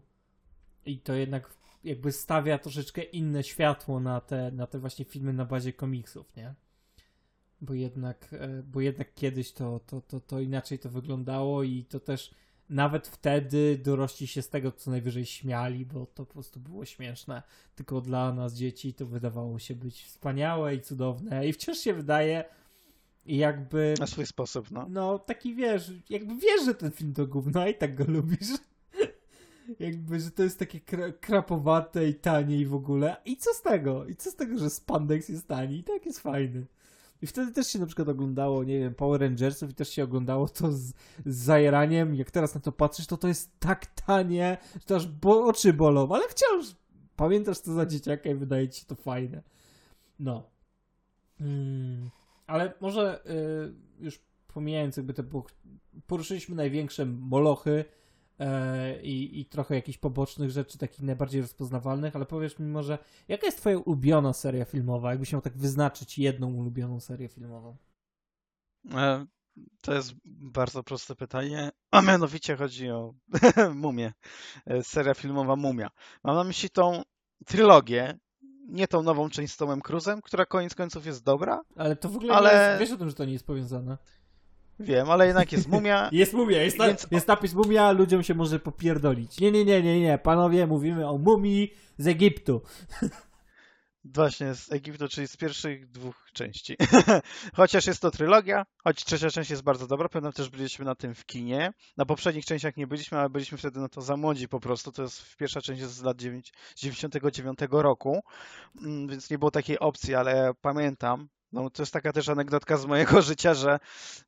i 0.86 1.00
to 1.00 1.14
jednak 1.14 1.54
jakby 1.84 2.12
stawia 2.12 2.58
troszeczkę 2.58 3.04
inne 3.04 3.44
światło 3.44 4.00
na 4.00 4.22
te, 4.22 4.52
na 4.52 4.68
te 4.68 4.80
właśnie 4.80 5.06
filmy 5.06 5.34
na 5.34 5.46
bazie 5.46 5.74
komiksów, 5.74 6.36
nie? 6.36 6.56
bo 7.62 7.74
jednak, 7.74 8.34
e, 8.34 8.64
bo 8.64 8.82
jednak 8.82 9.14
kiedyś 9.14 9.52
to, 9.52 9.80
to, 9.80 10.02
to, 10.02 10.20
to 10.20 10.40
inaczej 10.40 10.80
to 10.80 10.90
wyglądało 10.90 11.64
i 11.64 11.86
to 11.86 12.00
też 12.00 12.32
nawet 12.70 13.08
wtedy 13.08 13.78
dorośli 13.84 14.28
się 14.28 14.42
z 14.42 14.50
tego 14.50 14.72
co 14.72 14.92
najwyżej 14.92 15.26
śmiali, 15.26 15.86
bo 15.86 16.06
to 16.06 16.26
po 16.26 16.34
prostu 16.34 16.60
było 16.60 16.86
śmieszne. 16.86 17.44
Tylko 17.76 18.02
dla 18.02 18.34
nas 18.34 18.54
dzieci 18.54 18.94
to 18.94 19.06
wydawało 19.06 19.60
się 19.60 19.76
być 19.76 20.04
wspaniałe 20.04 20.76
i 20.76 20.82
cudowne 20.82 21.48
i 21.48 21.54
wciąż 21.54 21.78
się 21.78 21.94
wydaje 21.94 22.44
jakby... 23.26 23.94
Na 24.00 24.08
swój 24.08 24.26
sposób, 24.26 24.72
no. 24.72 24.86
No, 24.90 25.20
taki 25.20 25.56
wiesz, 25.56 25.92
jakby 26.10 26.36
wiesz, 26.36 26.66
że 26.66 26.76
ten 26.76 26.92
film 26.92 27.14
to 27.14 27.28
gówno 27.28 27.68
i 27.68 27.76
tak 27.76 27.96
go 27.96 28.04
lubisz. 28.08 28.50
Jakby, 29.80 30.20
że 30.20 30.32
to 30.32 30.44
jest 30.44 30.60
takie 30.60 30.80
kra 30.80 31.12
krapowate 31.12 32.08
i 32.08 32.16
tanie 32.16 32.58
i 32.58 32.66
w 32.66 32.74
ogóle. 32.74 33.18
I 33.26 33.38
co 33.38 33.54
z 33.54 33.62
tego? 33.62 34.06
I 34.06 34.16
co 34.16 34.32
z 34.32 34.36
tego, 34.36 34.58
że 34.58 34.70
spandex 34.70 35.30
jest 35.30 35.48
tani? 35.48 35.78
I 35.78 35.84
tak 35.84 36.06
jest 36.06 36.20
fajny. 36.20 36.66
I 37.22 37.28
wtedy 37.28 37.52
też 37.52 37.68
się 37.68 37.80
na 37.80 37.86
przykład 37.86 38.10
oglądało, 38.10 38.64
nie 38.64 38.80
wiem, 38.80 38.96
Power 38.96 39.22
Rangersów 39.22 39.70
i 39.70 39.74
też 39.74 39.90
się 39.90 40.04
oglądało 40.04 40.50
to 40.50 40.72
z, 40.72 40.94
z. 41.26 41.62
Jak 42.14 42.32
teraz 42.32 42.56
na 42.56 42.62
to 42.62 42.72
patrzysz, 42.72 43.08
to 43.08 43.18
to 43.18 43.28
jest 43.28 43.60
tak 43.60 43.86
tanie, 43.86 44.58
że 44.74 44.86
to 44.86 44.96
aż 44.96 45.08
bo, 45.08 45.46
oczy 45.46 45.74
bolą, 45.74 46.10
ale 46.12 46.24
wciąż 46.30 46.76
pamiętasz 47.16 47.62
to 47.62 47.74
za 47.74 47.86
dzieciaka 47.86 48.30
i 48.30 48.36
wydaje 48.36 48.70
ci 48.70 48.82
się 48.82 48.88
to 48.88 48.96
fajne. 48.96 49.44
No. 50.20 50.50
Hmm. 51.38 52.10
Ale 52.48 52.74
może 52.82 53.26
y, 54.00 54.04
już 54.04 54.20
pomijając 54.54 54.98
jakby 54.98 55.14
te, 55.14 55.24
poruszyliśmy 56.08 56.56
największe 56.56 57.06
molochy, 57.06 57.86
i, 59.04 59.40
i 59.40 59.46
trochę 59.46 59.76
jakichś 59.76 59.98
pobocznych 59.98 60.52
rzeczy, 60.52 60.78
takich 60.78 61.02
najbardziej 61.02 61.42
rozpoznawalnych, 61.42 62.16
ale 62.16 62.26
powiesz 62.26 62.60
mi 62.60 62.68
może, 62.68 62.98
jaka 63.28 63.46
jest 63.46 63.58
twoja 63.58 63.78
ulubiona 63.78 64.34
seria 64.34 64.66
filmowa? 64.66 65.10
Jakbyś 65.10 65.34
miał 65.34 65.42
tak 65.42 65.58
wyznaczyć 65.58 66.20
jedną 66.20 66.54
ulubioną 66.54 67.00
serię 67.00 67.28
filmową? 67.28 67.76
E, 68.94 69.26
to 69.82 69.94
jest 69.94 70.14
bardzo 70.26 70.84
proste 70.84 71.16
pytanie, 71.16 71.72
a 71.92 72.02
mianowicie 72.02 72.56
chodzi 72.56 72.90
o 72.90 73.14
Mumię. 73.76 74.14
E, 74.66 74.84
seria 74.84 75.14
filmowa 75.14 75.56
Mumia. 75.56 75.90
Mam 76.24 76.36
na 76.36 76.44
myśli 76.44 76.70
tą 76.70 77.02
trylogię, 77.46 78.20
nie 78.68 78.88
tą 78.88 79.04
nową 79.04 79.30
część 79.30 79.54
z 79.54 79.58
Tomem 79.58 79.82
Cruzem, 79.82 80.22
która 80.22 80.46
koniec 80.46 80.76
końców 80.76 81.06
jest 81.06 81.24
dobra. 81.24 81.62
Ale 81.76 81.96
to 81.96 82.10
w 82.10 82.16
ogóle 82.16 82.34
ale... 82.34 82.70
jest, 82.70 82.80
wiesz 82.80 82.92
o 82.92 82.98
tym, 82.98 83.10
że 83.10 83.16
to 83.16 83.26
nie 83.26 83.34
jest 83.34 83.46
powiązane. 83.46 83.98
Wiem, 84.82 85.10
ale 85.10 85.28
jednak 85.28 85.52
jest 85.52 85.68
mumia. 85.68 86.10
Jest 86.12 86.34
mumia, 86.34 86.64
jest, 86.64 86.78
więc... 86.78 87.08
jest 87.12 87.28
napis 87.28 87.54
mumia, 87.54 87.92
ludziom 87.92 88.24
się 88.24 88.36
może 88.36 88.60
popierdolić. 88.60 89.40
Nie, 89.40 89.52
nie, 89.52 89.66
nie, 89.66 89.82
nie, 89.84 90.02
nie, 90.02 90.18
panowie, 90.18 90.68
mówimy 90.68 91.10
o 91.10 91.18
mumii 91.18 91.74
z 91.98 92.08
Egiptu. 92.08 92.62
Właśnie, 94.04 94.56
z 94.56 94.72
Egiptu, 94.72 95.08
czyli 95.08 95.28
z 95.28 95.38
pierwszych 95.38 95.92
dwóch 95.92 96.30
części. 96.34 96.78
Chociaż 97.56 97.88
jest 97.88 98.02
to 98.02 98.12
trylogia, 98.12 98.66
choć 98.84 99.06
trzecia 99.06 99.30
część 99.30 99.50
jest 99.50 99.64
bardzo 99.64 99.88
dobra, 99.88 100.10
pewnie 100.10 100.32
też 100.32 100.50
byliśmy 100.50 100.86
na 100.86 100.96
tym 100.96 101.16
w 101.16 101.26
kinie. 101.26 101.74
Na 101.98 102.06
poprzednich 102.06 102.46
częściach 102.46 102.78
nie 102.78 102.88
byliśmy, 102.88 103.18
ale 103.20 103.30
byliśmy 103.30 103.58
wtedy 103.58 103.80
no 103.80 103.90
to 103.90 104.02
za 104.02 104.18
młodzi 104.18 104.48
po 104.48 104.60
prostu. 104.60 104.92
To 104.92 105.02
jest 105.02 105.36
pierwsza 105.38 105.62
część 105.62 105.82
jest 105.82 105.94
z 105.94 106.04
lat 106.04 106.18
9, 106.18 106.54
99 106.76 107.60
roku, 107.72 108.24
mm, 108.82 109.08
więc 109.08 109.30
nie 109.30 109.40
było 109.40 109.52
takiej 109.52 109.80
opcji, 109.80 110.16
ale 110.16 110.52
pamiętam, 110.62 111.30
No, 111.54 111.70
to 111.70 111.82
jest 111.82 111.94
taka 111.94 112.14
też 112.14 112.30
anegdotka 112.30 112.78
z 112.78 112.86
mojego 112.86 113.22
życia, 113.32 113.54
że 113.54 113.80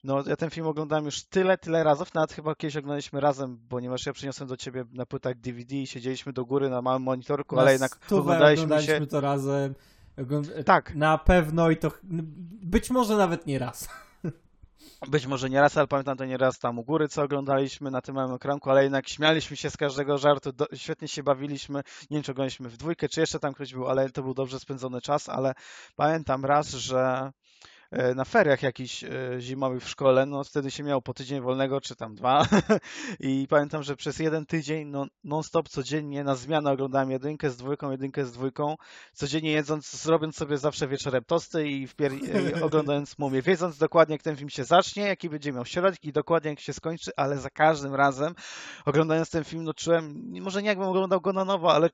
no, 0.03 0.23
ja 0.27 0.35
ten 0.35 0.49
film 0.49 0.67
oglądałem 0.67 1.05
już 1.05 1.23
tyle, 1.23 1.57
tyle 1.57 1.83
razów, 1.83 2.13
nawet 2.13 2.33
chyba 2.33 2.55
kiedyś 2.55 2.77
oglądaliśmy 2.77 3.19
razem, 3.19 3.59
ponieważ 3.69 4.05
ja 4.05 4.13
przyniosłem 4.13 4.49
do 4.49 4.57
ciebie 4.57 4.85
na 4.93 5.05
płytach 5.05 5.39
DVD 5.39 5.75
i 5.75 5.87
siedzieliśmy 5.87 6.33
do 6.33 6.45
góry 6.45 6.69
na 6.69 6.81
małym 6.81 7.03
monitorku, 7.03 7.55
na 7.55 7.61
ale 7.61 7.71
jednak 7.71 7.99
oglądaliśmy, 8.05 8.63
oglądaliśmy 8.63 8.95
się... 8.95 9.07
to 9.07 9.21
razem. 9.21 9.75
Tak. 10.65 10.95
Na 10.95 11.17
pewno 11.17 11.69
i 11.69 11.77
to 11.77 11.91
być 12.63 12.89
może 12.89 13.17
nawet 13.17 13.47
nie 13.47 13.59
raz. 13.59 13.89
Być 15.07 15.27
może 15.27 15.49
nie 15.49 15.61
raz, 15.61 15.77
ale 15.77 15.87
pamiętam 15.87 16.17
to 16.17 16.25
nie 16.25 16.37
raz 16.37 16.59
tam 16.59 16.79
u 16.79 16.83
góry, 16.83 17.07
co 17.07 17.23
oglądaliśmy 17.23 17.91
na 17.91 18.01
tym 18.01 18.15
małym 18.15 18.35
ekranku, 18.35 18.69
ale 18.69 18.83
jednak 18.83 19.09
śmialiśmy 19.09 19.57
się 19.57 19.69
z 19.69 19.77
każdego 19.77 20.17
żartu, 20.17 20.51
do, 20.51 20.67
świetnie 20.73 21.07
się 21.07 21.23
bawiliśmy. 21.23 21.83
Nie 22.09 22.17
wiem, 22.17 22.23
czy 22.23 22.31
oglądaliśmy 22.31 22.69
w 22.69 22.77
dwójkę, 22.77 23.09
czy 23.09 23.19
jeszcze 23.19 23.39
tam 23.39 23.53
ktoś 23.53 23.73
był, 23.73 23.87
ale 23.87 24.09
to 24.09 24.23
był 24.23 24.33
dobrze 24.33 24.59
spędzony 24.59 25.01
czas, 25.01 25.29
ale 25.29 25.53
pamiętam 25.95 26.45
raz, 26.45 26.69
że 26.69 27.31
na 28.15 28.25
feriach 28.25 28.63
jakichś 28.63 29.03
e, 29.03 29.09
zimowych 29.39 29.83
w 29.83 29.89
szkole, 29.89 30.25
no 30.25 30.43
wtedy 30.43 30.71
się 30.71 30.83
miało 30.83 31.01
po 31.01 31.13
tydzień 31.13 31.41
wolnego, 31.41 31.81
czy 31.81 31.95
tam 31.95 32.15
dwa. 32.15 32.45
I 33.19 33.47
pamiętam, 33.49 33.83
że 33.83 33.95
przez 33.95 34.19
jeden 34.19 34.45
tydzień 34.45 34.87
no, 34.87 35.05
non-stop 35.23 35.69
codziennie 35.69 36.23
na 36.23 36.35
zmianę 36.35 36.71
oglądałem 36.71 37.11
jedynkę 37.11 37.49
z 37.49 37.57
dwójką, 37.57 37.91
jedynkę 37.91 38.25
z 38.25 38.31
dwójką, 38.31 38.75
codziennie 39.13 39.51
jedząc, 39.51 40.05
robiąc 40.05 40.35
sobie 40.35 40.57
zawsze 40.57 40.87
wieczorem 40.87 41.23
tosty 41.23 41.67
i, 41.67 41.83
i 41.83 41.87
oglądając 42.67 43.17
mumię, 43.19 43.41
wiedząc 43.41 43.77
dokładnie, 43.77 44.15
jak 44.15 44.23
ten 44.23 44.35
film 44.35 44.49
się 44.49 44.63
zacznie, 44.63 45.03
jaki 45.03 45.29
będzie 45.29 45.53
miał 45.53 45.65
środek 45.65 46.03
i 46.03 46.11
dokładnie 46.11 46.49
jak 46.49 46.59
się 46.59 46.73
skończy, 46.73 47.11
ale 47.17 47.37
za 47.37 47.49
każdym 47.49 47.95
razem 47.95 48.35
oglądając 48.85 49.29
ten 49.29 49.43
film, 49.43 49.63
no 49.63 49.73
czułem, 49.73 50.31
może 50.41 50.61
nie 50.61 50.67
jakbym 50.67 50.87
oglądał 50.87 51.21
go 51.21 51.33
na 51.33 51.45
nowo, 51.45 51.73
ale 51.73 51.89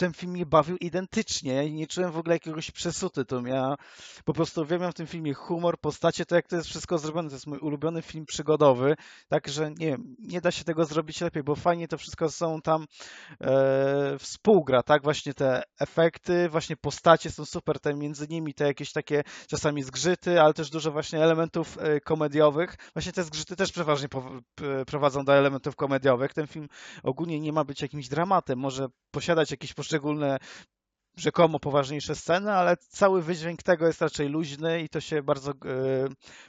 ten 0.00 0.12
film 0.12 0.32
mnie 0.32 0.46
bawił 0.46 0.76
identycznie. 0.76 1.70
Nie 1.70 1.86
czułem 1.86 2.12
w 2.12 2.18
ogóle 2.18 2.34
jakiegoś 2.34 2.70
przesuty. 2.70 3.24
To 3.24 3.46
ja 3.46 3.74
po 4.24 4.32
prostu 4.32 4.60
uwielbiam 4.60 4.92
w 4.92 4.94
tym 4.94 5.06
filmie 5.06 5.34
humor, 5.34 5.80
postacie, 5.80 6.26
to 6.26 6.34
jak 6.34 6.46
to 6.46 6.56
jest 6.56 6.68
wszystko 6.68 6.98
zrobione. 6.98 7.28
To 7.28 7.34
jest 7.34 7.46
mój 7.46 7.58
ulubiony 7.58 8.02
film 8.02 8.26
przygodowy. 8.26 8.96
Także 9.28 9.70
nie 9.70 9.96
nie 10.18 10.40
da 10.40 10.50
się 10.50 10.64
tego 10.64 10.84
zrobić 10.84 11.20
lepiej, 11.20 11.42
bo 11.42 11.56
fajnie 11.56 11.88
to 11.88 11.98
wszystko 11.98 12.30
są 12.30 12.62
tam 12.62 12.86
e, 13.40 14.18
współgra, 14.18 14.82
tak? 14.82 15.02
Właśnie 15.02 15.34
te 15.34 15.62
efekty, 15.80 16.48
właśnie 16.48 16.76
postacie 16.76 17.30
są 17.30 17.44
super, 17.44 17.80
te 17.80 17.94
między 17.94 18.28
nimi 18.28 18.54
te 18.54 18.64
jakieś 18.64 18.92
takie 18.92 19.22
czasami 19.48 19.82
zgrzyty, 19.82 20.40
ale 20.40 20.54
też 20.54 20.70
dużo 20.70 20.92
właśnie 20.92 21.22
elementów 21.24 21.78
e, 21.78 22.00
komediowych. 22.00 22.76
Właśnie 22.94 23.12
te 23.12 23.24
zgrzyty 23.24 23.56
też 23.56 23.72
przeważnie 23.72 24.08
prowadzą 24.86 25.24
do 25.24 25.34
elementów 25.34 25.76
komediowych. 25.76 26.34
Ten 26.34 26.46
film 26.46 26.68
ogólnie 27.02 27.40
nie 27.40 27.52
ma 27.52 27.64
być 27.64 27.82
jakimś 27.82 28.08
dramatem, 28.08 28.58
może 28.58 28.88
posiadać 29.10 29.50
jakieś 29.50 29.74
poszczególne 29.74 29.89
rzekomo 31.16 31.60
poważniejsze 31.60 32.14
sceny, 32.14 32.52
ale 32.52 32.76
cały 32.76 33.22
wydźwięk 33.22 33.62
tego 33.62 33.86
jest 33.86 34.00
raczej 34.02 34.28
luźny 34.28 34.80
i 34.82 34.88
to 34.88 35.00
się 35.00 35.22
bardzo 35.22 35.50
e, 35.50 35.54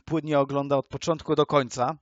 płynnie 0.05 0.39
ogląda 0.39 0.77
od 0.77 0.87
początku 0.87 1.35
do 1.35 1.45
końca. 1.45 1.97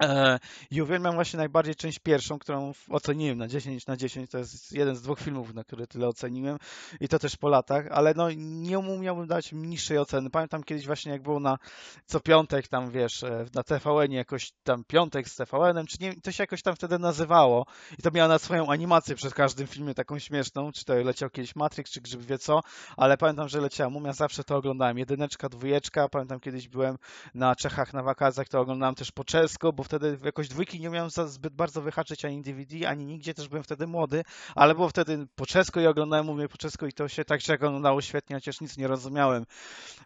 E, 0.00 0.38
I 0.70 0.82
uwielbiam 0.82 1.14
właśnie 1.14 1.36
najbardziej 1.36 1.74
część 1.74 1.98
pierwszą, 1.98 2.38
którą 2.38 2.72
oceniłem 2.90 3.38
na 3.38 3.48
10 3.48 3.86
na 3.86 3.96
10. 3.96 4.30
To 4.30 4.38
jest 4.38 4.72
jeden 4.72 4.96
z 4.96 5.02
dwóch 5.02 5.20
filmów, 5.20 5.54
na 5.54 5.64
które 5.64 5.86
tyle 5.86 6.08
oceniłem 6.08 6.58
i 7.00 7.08
to 7.08 7.18
też 7.18 7.36
po 7.36 7.48
latach, 7.48 7.86
ale 7.90 8.14
no 8.16 8.28
nie 8.36 8.78
umiałbym 8.78 9.26
dać 9.26 9.52
niższej 9.52 9.98
oceny. 9.98 10.30
Pamiętam 10.30 10.62
kiedyś 10.62 10.86
właśnie 10.86 11.12
jak 11.12 11.22
było 11.22 11.40
na 11.40 11.58
co 12.06 12.20
piątek 12.20 12.68
tam, 12.68 12.90
wiesz, 12.90 13.22
e, 13.22 13.46
na 13.54 13.62
TVN 13.62 14.12
jakoś 14.12 14.52
tam 14.62 14.84
piątek 14.84 15.28
z 15.28 15.36
TVN-em, 15.36 15.86
czy 15.86 15.96
nie, 16.00 16.20
to 16.20 16.32
się 16.32 16.42
jakoś 16.42 16.62
tam 16.62 16.76
wtedy 16.76 16.98
nazywało 16.98 17.66
i 17.98 18.02
to 18.02 18.10
miało 18.10 18.28
na 18.28 18.38
swoją 18.38 18.66
animację 18.70 19.14
przed 19.14 19.34
każdym 19.34 19.66
filmie 19.66 19.94
taką 19.94 20.18
śmieszną, 20.18 20.72
czy 20.72 20.84
to 20.84 20.94
leciał 20.94 21.30
kiedyś 21.30 21.56
Matrix, 21.56 21.90
czy 21.90 22.00
Grzyb 22.00 22.20
wie 22.20 22.38
co, 22.38 22.60
ale 22.96 23.16
pamiętam, 23.16 23.48
że 23.48 23.60
leciała 23.60 23.90
Mumia, 23.90 24.12
zawsze 24.12 24.44
to 24.44 24.56
oglądałem. 24.56 24.98
Jedyneczka, 24.98 25.48
dwójeczka, 25.48 26.08
pamiętam 26.08 26.40
kiedyś 26.40 26.68
byłem 26.68 26.96
na 27.34 27.56
Czechach 27.56 27.92
na 27.92 28.02
wakacjach, 28.02 28.48
to 28.48 28.60
oglądałem 28.60 28.94
też 28.94 29.12
po 29.12 29.24
czesku, 29.24 29.72
bo 29.72 29.84
wtedy 29.90 30.18
jakoś 30.24 30.48
dwójki 30.48 30.80
nie 30.80 30.88
umiałem 30.88 31.10
zbyt 31.10 31.54
bardzo 31.54 31.82
wyhaczyć 31.82 32.24
ani 32.24 32.42
DVD, 32.42 32.88
ani 32.88 33.06
nigdzie, 33.06 33.34
też 33.34 33.48
byłem 33.48 33.62
wtedy 33.62 33.86
młody, 33.86 34.22
ale 34.54 34.74
było 34.74 34.88
wtedy 34.88 35.26
po 35.34 35.46
czesku 35.46 35.80
i 35.80 35.86
oglądałem 35.86 36.26
mówię 36.26 36.48
po 36.48 36.56
czesku 36.56 36.86
i 36.86 36.92
to 36.92 37.08
się 37.08 37.24
tak 37.24 37.40
się 37.40 37.54
oglądało 37.54 38.00
świetnie, 38.00 38.36
chociaż 38.36 38.60
nic 38.60 38.76
nie 38.76 38.88
rozumiałem. 38.88 39.46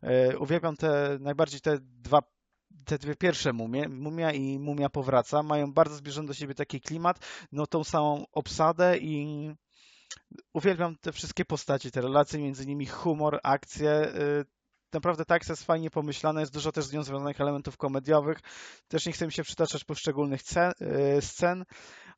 E, 0.02 0.38
uwielbiam 0.38 0.76
te, 0.76 1.18
najbardziej 1.20 1.60
te 1.60 1.78
dwa 1.80 2.22
te 2.84 2.98
dwie 2.98 3.16
pierwsze 3.16 3.52
mumie, 3.52 3.88
Mumia 3.88 4.32
i 4.32 4.58
Mumia 4.58 4.88
Powraca, 4.88 5.42
mają 5.42 5.72
bardzo 5.72 5.96
zbliżony 5.96 6.28
do 6.28 6.34
siebie 6.34 6.54
taki 6.54 6.80
klimat, 6.80 7.18
no 7.52 7.66
tą 7.66 7.84
samą 7.84 8.24
obsadę 8.32 8.98
i 8.98 9.50
uwielbiam 10.52 10.96
te 10.96 11.12
wszystkie 11.12 11.44
postaci, 11.44 11.90
te 11.90 12.00
relacje 12.00 12.38
między 12.38 12.66
nimi, 12.66 12.86
humor, 12.86 13.40
akcje, 13.42 14.12
naprawdę 14.94 15.24
tak 15.24 15.48
jest 15.48 15.64
fajnie 15.64 15.90
pomyślane, 15.90 16.40
jest 16.40 16.52
dużo 16.52 16.72
też 16.72 16.84
z 16.84 16.92
nią 16.92 17.02
związanych 17.02 17.40
elementów 17.40 17.76
komediowych. 17.76 18.38
Też 18.88 19.06
nie 19.06 19.12
chcę 19.12 19.26
mi 19.26 19.32
się 19.32 19.42
przytaczać 19.42 19.84
poszczególnych 19.84 20.40
y, 20.40 21.22
scen, 21.22 21.64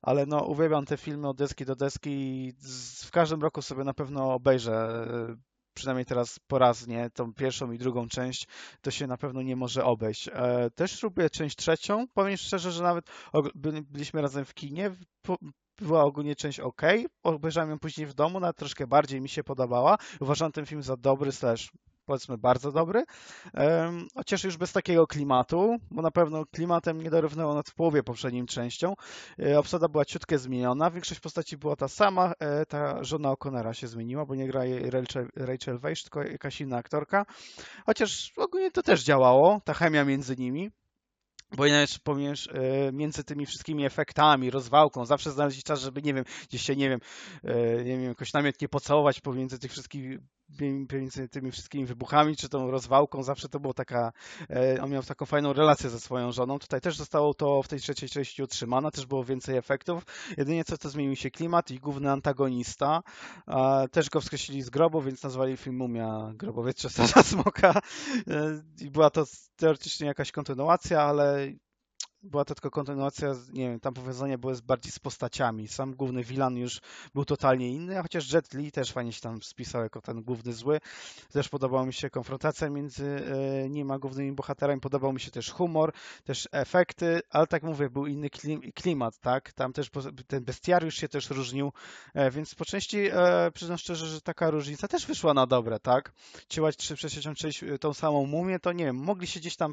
ale 0.02 0.26
no 0.26 0.44
uwielbiam 0.44 0.84
te 0.84 0.96
filmy 0.96 1.28
od 1.28 1.36
deski 1.36 1.64
do 1.64 1.76
deski 1.76 2.10
i 2.10 2.52
w 3.04 3.10
każdym 3.10 3.42
roku 3.42 3.62
sobie 3.62 3.84
na 3.84 3.94
pewno 3.94 4.34
obejrzę 4.34 5.06
y, 5.32 5.56
przynajmniej 5.76 6.06
teraz 6.06 6.38
poraznie, 6.38 7.10
tą 7.10 7.34
pierwszą 7.34 7.72
i 7.72 7.78
drugą 7.78 8.08
część, 8.08 8.46
to 8.80 8.90
się 8.90 9.06
na 9.06 9.16
pewno 9.16 9.42
nie 9.42 9.56
może 9.56 9.84
obejść. 9.84 10.28
E, 10.28 10.70
też 10.74 11.02
lubię 11.02 11.30
część 11.30 11.56
trzecią. 11.56 12.06
Powiem 12.14 12.36
szczerze, 12.36 12.72
że 12.72 12.82
nawet 12.82 13.04
byliśmy 13.90 14.22
razem 14.22 14.44
w 14.44 14.54
kinie. 14.54 14.90
Była 15.80 16.04
ogólnie 16.04 16.36
część 16.36 16.60
ok. 16.60 16.82
Obejrzałem 17.22 17.70
ją 17.70 17.78
później 17.78 18.06
w 18.06 18.14
domu, 18.14 18.40
nawet 18.40 18.56
troszkę 18.56 18.86
bardziej 18.86 19.20
mi 19.20 19.28
się 19.28 19.44
podobała. 19.44 19.98
Uważam 20.20 20.52
ten 20.52 20.66
film 20.66 20.82
za 20.82 20.96
dobry, 20.96 21.32
slash 21.32 21.70
powiedzmy 22.06 22.38
bardzo 22.38 22.72
dobry, 22.72 23.04
chociaż 24.14 24.44
już 24.44 24.56
bez 24.56 24.72
takiego 24.72 25.06
klimatu, 25.06 25.76
bo 25.90 26.02
na 26.02 26.10
pewno 26.10 26.46
klimatem 26.46 27.02
nie 27.02 27.10
dorównało 27.10 27.54
nad 27.54 27.70
w 27.70 27.74
połowie 27.74 28.02
poprzednim 28.02 28.46
częścią. 28.46 28.94
E, 29.38 29.58
obsada 29.58 29.88
była 29.88 30.04
ciutkę 30.04 30.38
zmieniona, 30.38 30.90
większość 30.90 31.20
postaci 31.20 31.56
była 31.56 31.76
ta 31.76 31.88
sama, 31.88 32.32
e, 32.38 32.66
ta 32.66 33.04
żona 33.04 33.32
O'Connora 33.32 33.72
się 33.72 33.86
zmieniła, 33.86 34.26
bo 34.26 34.34
nie 34.34 34.46
gra 34.46 34.60
Rachel, 34.90 35.28
Rachel 35.36 35.78
Weisz, 35.78 36.02
tylko 36.02 36.22
jakaś 36.22 36.60
inna 36.60 36.76
aktorka, 36.76 37.26
chociaż 37.86 38.32
ogólnie 38.36 38.70
to 38.70 38.82
też 38.82 39.02
działało, 39.02 39.60
ta 39.64 39.74
chemia 39.74 40.04
między 40.04 40.36
nimi. 40.36 40.70
Bo 41.56 41.66
inaczej 41.66 41.98
pomiesz 42.04 42.48
e, 42.48 42.92
między 42.92 43.24
tymi 43.24 43.46
wszystkimi 43.46 43.84
efektami, 43.84 44.50
rozwałką, 44.50 45.04
zawsze 45.04 45.30
znaleźć 45.30 45.62
czas, 45.62 45.80
żeby, 45.80 46.02
nie 46.02 46.14
wiem, 46.14 46.24
gdzieś 46.48 46.62
się, 46.62 46.76
nie 46.76 46.88
wiem, 46.88 47.00
nie 47.78 47.84
wiem, 47.84 48.04
jakoś 48.04 48.32
namiętnie 48.32 48.68
pocałować 48.68 49.20
pomiędzy 49.20 49.58
tych 49.58 49.70
wszystkich 49.70 50.18
między 50.92 51.28
tymi 51.28 51.50
wszystkimi 51.50 51.86
wybuchami, 51.86 52.36
czy 52.36 52.48
tą 52.48 52.70
rozwałką, 52.70 53.22
zawsze 53.22 53.48
to 53.48 53.60
było 53.60 53.74
taka, 53.74 54.12
e, 54.50 54.82
on 54.82 54.90
miał 54.90 55.02
taką 55.02 55.26
fajną 55.26 55.52
relację 55.52 55.90
ze 55.90 56.00
swoją 56.00 56.32
żoną. 56.32 56.58
Tutaj 56.58 56.80
też 56.80 56.96
zostało 56.96 57.34
to 57.34 57.62
w 57.62 57.68
tej 57.68 57.80
trzeciej 57.80 58.08
części 58.08 58.42
utrzymane, 58.42 58.90
też 58.90 59.06
było 59.06 59.24
więcej 59.24 59.56
efektów. 59.56 60.06
Jedynie 60.36 60.64
co 60.64 60.78
to 60.78 60.88
zmienił 60.88 61.16
się 61.16 61.30
klimat 61.30 61.70
i 61.70 61.78
główny 61.78 62.10
antagonista. 62.10 63.02
Też 63.90 64.10
go 64.10 64.20
wskreślili 64.20 64.62
z 64.62 64.70
grobu, 64.70 65.02
więc 65.02 65.22
nazwali 65.22 65.56
film 65.56 65.76
Mumia 65.76 66.32
Grobowiec 66.34 66.76
Czesarza 66.76 67.22
Smoka. 67.22 67.80
E, 68.28 68.62
I 68.80 68.90
była 68.90 69.10
to 69.10 69.24
teoretycznie 69.56 70.06
jakaś 70.06 70.32
kontynuacja, 70.32 71.02
ale 71.02 71.48
była 72.22 72.44
to 72.44 72.54
tylko 72.54 72.70
kontynuacja, 72.70 73.34
nie 73.52 73.68
wiem, 73.68 73.80
tam 73.80 73.94
powiązanie 73.94 74.38
było 74.38 74.52
bardziej 74.64 74.92
z 74.92 74.98
postaciami. 74.98 75.68
Sam 75.68 75.94
główny 75.94 76.24
vilan 76.24 76.56
już 76.56 76.80
był 77.14 77.24
totalnie 77.24 77.72
inny, 77.72 77.98
a 77.98 78.02
chociaż 78.02 78.32
Jet 78.32 78.54
Li 78.54 78.72
też 78.72 78.92
fajnie 78.92 79.12
się 79.12 79.20
tam 79.20 79.42
spisał 79.42 79.82
jako 79.82 80.00
ten 80.00 80.22
główny 80.22 80.52
zły. 80.52 80.80
Też 81.32 81.48
podobała 81.48 81.86
mi 81.86 81.92
się 81.92 82.10
konfrontacja 82.10 82.70
między 82.70 83.26
e, 83.64 83.68
nim 83.68 83.90
a 83.90 83.98
głównymi 83.98 84.32
bohaterami, 84.32 84.80
podobał 84.80 85.12
mi 85.12 85.20
się 85.20 85.30
też 85.30 85.50
humor, 85.50 85.92
też 86.24 86.48
efekty, 86.52 87.20
ale 87.30 87.46
tak 87.46 87.62
mówię, 87.62 87.90
był 87.90 88.06
inny 88.06 88.30
klimat, 88.74 89.18
tak? 89.18 89.52
Tam 89.52 89.72
też 89.72 89.90
ten 90.26 90.44
bestiariusz 90.44 90.94
się 90.94 91.08
też 91.08 91.30
różnił, 91.30 91.72
e, 92.14 92.30
więc 92.30 92.54
po 92.54 92.64
części 92.64 92.98
e, 93.12 93.50
przyznam 93.54 93.78
szczerze, 93.78 94.06
że 94.06 94.20
taka 94.20 94.50
różnica 94.50 94.88
też 94.88 95.06
wyszła 95.06 95.34
na 95.34 95.46
dobre, 95.46 95.80
tak? 95.80 96.12
Ciłać 96.48 96.76
366 96.76 97.64
tą 97.80 97.94
samą 97.94 98.26
mumię, 98.26 98.58
to 98.58 98.72
nie 98.72 98.84
wiem, 98.84 98.96
mogli 98.96 99.26
się 99.26 99.40
gdzieś 99.40 99.56
tam 99.56 99.72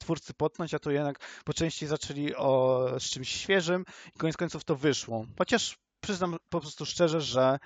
twórcy 0.00 0.34
potnąć, 0.34 0.74
a 0.74 0.78
to 0.78 0.90
jednak 0.90 1.18
po 1.44 1.52
części 1.52 1.79
zaczęli 1.86 2.34
o, 2.34 2.86
z 2.98 3.02
czymś 3.02 3.28
świeżym 3.28 3.84
i 4.16 4.18
koniec 4.18 4.36
końców 4.36 4.64
to 4.64 4.76
wyszło. 4.76 5.26
Chociaż 5.38 5.78
przyznam 6.00 6.36
po 6.48 6.60
prostu 6.60 6.86
szczerze, 6.86 7.20
że 7.20 7.58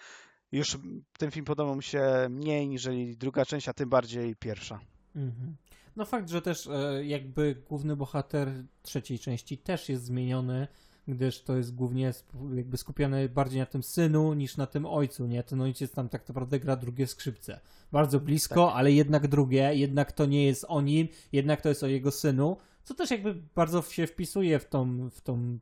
już 0.52 0.78
ten 1.18 1.30
film 1.30 1.44
podobał 1.44 1.76
mi 1.76 1.82
się 1.82 2.26
mniej 2.30 2.68
niż 2.68 2.88
druga 3.16 3.44
część, 3.44 3.68
a 3.68 3.72
tym 3.72 3.88
bardziej 3.88 4.36
pierwsza. 4.36 4.80
Mhm. 5.16 5.56
No 5.96 6.04
fakt, 6.04 6.30
że 6.30 6.42
też 6.42 6.66
e, 6.66 7.04
jakby 7.04 7.62
główny 7.68 7.96
bohater 7.96 8.64
trzeciej 8.82 9.18
części 9.18 9.58
też 9.58 9.88
jest 9.88 10.04
zmieniony, 10.04 10.68
gdyż 11.08 11.42
to 11.42 11.56
jest 11.56 11.74
głównie 11.74 12.12
jakby 12.54 12.76
skupione 12.76 13.28
bardziej 13.28 13.60
na 13.60 13.66
tym 13.66 13.82
synu 13.82 14.34
niż 14.34 14.56
na 14.56 14.66
tym 14.66 14.86
ojcu, 14.86 15.26
nie? 15.26 15.42
Ten 15.42 15.60
ojciec 15.60 15.92
tam 15.92 16.08
tak 16.08 16.28
naprawdę 16.28 16.60
gra 16.60 16.76
drugie 16.76 17.06
skrzypce. 17.06 17.60
Bardzo 17.92 18.20
blisko, 18.20 18.66
tak. 18.66 18.76
ale 18.76 18.92
jednak 18.92 19.28
drugie, 19.28 19.74
jednak 19.74 20.12
to 20.12 20.26
nie 20.26 20.44
jest 20.44 20.64
o 20.68 20.80
nim, 20.80 21.08
jednak 21.32 21.60
to 21.60 21.68
jest 21.68 21.82
o 21.82 21.86
jego 21.86 22.10
synu, 22.10 22.56
co 22.84 22.94
też 22.94 23.10
jakby 23.10 23.34
bardzo 23.34 23.82
się 23.82 24.06
wpisuje 24.06 24.58
w 24.58 24.64
tą, 24.64 25.10
w 25.10 25.20
tą 25.20 25.58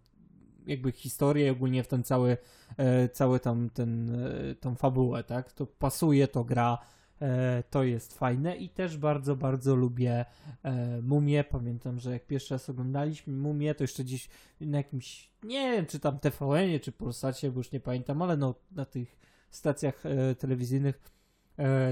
jakby 0.66 0.92
historię, 0.92 1.52
ogólnie 1.52 1.82
w 1.82 1.88
ten 1.88 2.04
cały, 2.04 2.36
e, 2.76 3.08
cały 3.08 3.40
tam 3.40 3.70
ten, 3.70 4.10
e, 4.10 4.54
tą 4.54 4.74
fabułę, 4.74 5.24
tak? 5.24 5.52
To 5.52 5.66
pasuje, 5.66 6.28
to 6.28 6.44
gra. 6.44 6.78
E, 7.22 7.62
to 7.70 7.84
jest 7.84 8.18
fajne 8.18 8.56
i 8.56 8.68
też 8.68 8.96
bardzo, 8.96 9.36
bardzo 9.36 9.76
lubię 9.76 10.24
e, 10.62 11.02
Mumię. 11.02 11.44
Pamiętam, 11.44 11.98
że 11.98 12.12
jak 12.12 12.26
pierwszy 12.26 12.54
raz 12.54 12.70
oglądaliśmy 12.70 13.36
Mumię, 13.36 13.74
to 13.74 13.84
jeszcze 13.84 14.04
gdzieś 14.04 14.28
na 14.60 14.78
jakimś, 14.78 15.30
nie 15.42 15.72
wiem, 15.72 15.86
czy 15.86 16.00
tam 16.00 16.18
TVN-ie, 16.18 16.80
czy 16.80 16.92
Polsacie, 16.92 17.50
bo 17.50 17.60
już 17.60 17.72
nie 17.72 17.80
pamiętam, 17.80 18.22
ale 18.22 18.36
no 18.36 18.54
na 18.72 18.84
tych 18.84 19.16
stacjach 19.50 20.06
e, 20.06 20.34
telewizyjnych 20.34 21.00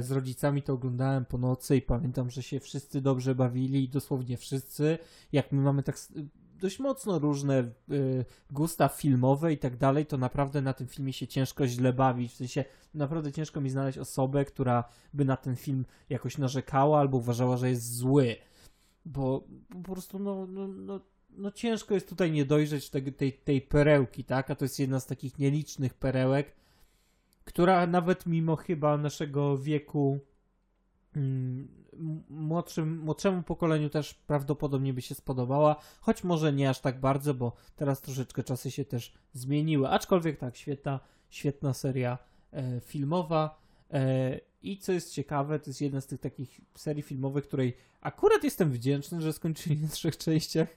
z 0.00 0.10
rodzicami 0.10 0.62
to 0.62 0.72
oglądałem 0.72 1.24
po 1.24 1.38
nocy 1.38 1.76
i 1.76 1.82
pamiętam, 1.82 2.30
że 2.30 2.42
się 2.42 2.60
wszyscy 2.60 3.00
dobrze 3.00 3.34
bawili, 3.34 3.88
dosłownie 3.88 4.36
wszyscy. 4.36 4.98
Jak 5.32 5.52
my 5.52 5.62
mamy 5.62 5.82
tak 5.82 5.96
dość 6.60 6.78
mocno 6.78 7.18
różne 7.18 7.70
y, 7.90 8.24
gusta 8.50 8.88
filmowe 8.88 9.52
i 9.52 9.58
tak 9.58 9.76
dalej, 9.76 10.06
to 10.06 10.18
naprawdę 10.18 10.62
na 10.62 10.72
tym 10.72 10.86
filmie 10.86 11.12
się 11.12 11.26
ciężko 11.26 11.66
źle 11.66 11.92
bawić. 11.92 12.32
W 12.32 12.36
sensie 12.36 12.64
naprawdę 12.94 13.32
ciężko 13.32 13.60
mi 13.60 13.70
znaleźć 13.70 13.98
osobę, 13.98 14.44
która 14.44 14.84
by 15.14 15.24
na 15.24 15.36
ten 15.36 15.56
film 15.56 15.84
jakoś 16.08 16.38
narzekała 16.38 17.00
albo 17.00 17.18
uważała, 17.18 17.56
że 17.56 17.70
jest 17.70 17.96
zły. 17.96 18.36
Bo 19.04 19.44
po 19.84 19.92
prostu 19.92 20.18
no, 20.18 20.46
no, 20.46 20.68
no, 20.68 21.00
no 21.30 21.50
ciężko 21.50 21.94
jest 21.94 22.08
tutaj 22.08 22.32
nie 22.32 22.44
dojrzeć 22.44 22.90
tej, 22.90 23.12
tej, 23.12 23.32
tej 23.32 23.60
perełki, 23.60 24.24
tak? 24.24 24.50
A 24.50 24.54
to 24.54 24.64
jest 24.64 24.78
jedna 24.78 25.00
z 25.00 25.06
takich 25.06 25.38
nielicznych 25.38 25.94
perełek, 25.94 26.56
która 27.50 27.86
nawet 27.86 28.26
mimo 28.26 28.56
chyba 28.56 28.98
naszego 28.98 29.58
wieku 29.58 30.18
mm, 31.16 31.68
młodszym, 32.28 32.98
młodszemu 32.98 33.42
pokoleniu 33.42 33.90
też 33.90 34.14
prawdopodobnie 34.14 34.94
by 34.94 35.02
się 35.02 35.14
spodobała, 35.14 35.76
choć 36.00 36.24
może 36.24 36.52
nie 36.52 36.70
aż 36.70 36.80
tak 36.80 37.00
bardzo, 37.00 37.34
bo 37.34 37.52
teraz 37.76 38.00
troszeczkę 38.00 38.42
czasy 38.42 38.70
się 38.70 38.84
też 38.84 39.14
zmieniły. 39.32 39.88
Aczkolwiek 39.88 40.38
tak, 40.38 40.56
świetna, 40.56 41.00
świetna 41.30 41.74
seria 41.74 42.18
e, 42.52 42.80
filmowa. 42.80 43.60
E, 43.90 44.40
I 44.62 44.78
co 44.78 44.92
jest 44.92 45.14
ciekawe, 45.14 45.58
to 45.58 45.70
jest 45.70 45.80
jedna 45.80 46.00
z 46.00 46.06
tych 46.06 46.20
takich 46.20 46.60
serii 46.74 47.02
filmowych, 47.02 47.44
której 47.44 47.76
akurat 48.00 48.44
jestem 48.44 48.70
wdzięczny, 48.70 49.20
że 49.20 49.32
skończyli 49.32 49.76
na 49.76 49.88
trzech 49.88 50.16
częściach. 50.16 50.76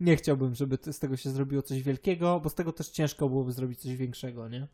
Nie 0.00 0.16
chciałbym, 0.16 0.54
żeby 0.54 0.78
z 0.92 0.98
tego 0.98 1.16
się 1.16 1.30
zrobiło 1.30 1.62
coś 1.62 1.82
wielkiego, 1.82 2.40
bo 2.40 2.48
z 2.48 2.54
tego 2.54 2.72
też 2.72 2.88
ciężko 2.88 3.28
byłoby 3.28 3.52
zrobić 3.52 3.80
coś 3.80 3.96
większego, 3.96 4.48
nie? 4.48 4.66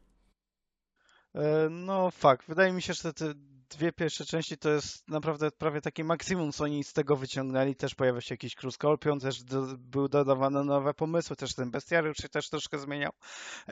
E, 1.35 1.68
no 1.70 2.11
fakt. 2.11 2.49
Wydaje 2.49 2.72
mi 2.72 2.83
się, 2.83 2.95
że 2.95 3.12
te 3.12 3.35
dwie 3.70 3.93
pierwsze 3.93 4.24
części 4.24 4.59
to 4.59 4.70
jest 4.70 5.09
naprawdę 5.09 5.51
prawie 5.51 5.81
takie 5.81 6.05
maksimum, 6.05 6.53
co 6.53 6.64
oni 6.64 6.85
z 6.85 6.93
tego 6.93 7.16
wyciągnęli. 7.16 7.76
Też 7.76 7.95
pojawia 7.95 8.20
się 8.20 8.33
jakiś 8.33 8.55
Cruz 8.55 8.74
Scorpion, 8.74 9.20
też 9.20 9.43
do, 9.43 9.66
były 9.79 10.09
dodawane 10.09 10.64
nowe 10.64 10.95
pomysły, 10.95 11.37
też 11.37 11.55
ten 11.55 11.70
bestiariusz 11.70 12.16
się 12.16 12.29
też 12.29 12.51
troszkę 12.51 12.79
zmieniał. 12.79 13.12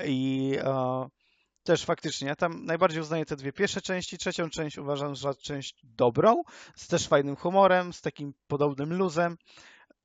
I 0.05 0.53
e, 0.61 1.07
też 1.63 1.85
faktycznie, 1.85 2.37
tam 2.37 2.65
najbardziej 2.65 3.01
uznaję 3.01 3.25
te 3.25 3.37
dwie 3.37 3.53
pierwsze 3.53 3.81
części. 3.81 4.19
Trzecią 4.19 4.51
część 4.51 4.79
uważam 4.79 5.17
za 5.17 5.35
część 5.35 5.75
dobrą, 5.85 6.43
z 6.77 6.87
też 6.87 7.09
fajnym 7.09 7.37
humorem, 7.37 7.93
z 7.93 8.01
takim 8.01 8.35
podobnym 8.47 8.95
luzem, 8.95 9.37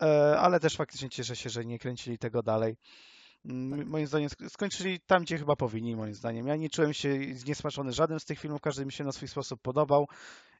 e, 0.02 0.40
ale 0.40 0.60
też 0.60 0.76
faktycznie 0.76 1.10
cieszę 1.10 1.36
się, 1.36 1.50
że 1.50 1.66
nie 1.66 1.80
kręcili 1.80 2.18
tego 2.18 2.44
dalej. 2.44 2.76
Tak. 3.44 3.88
Moim 3.88 4.08
zdaniem 4.08 4.30
skończyli 4.50 5.00
tam, 5.00 5.24
gdzie 5.24 5.38
chyba 5.38 5.56
powinni, 5.56 5.96
moim 5.96 6.14
zdaniem. 6.14 6.48
Ja 6.48 6.56
nie 6.56 6.70
czułem 6.70 6.94
się 6.94 7.20
zniesmaczony 7.36 7.94
żadnym 7.94 8.20
z 8.20 8.26
tych 8.26 8.40
filmów, 8.40 8.62
każdy 8.62 8.86
mi 8.86 8.92
się 8.92 9.04
na 9.04 9.12
swój 9.12 9.28
sposób 9.28 9.62
podobał. 9.62 10.08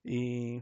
I, 0.06 0.62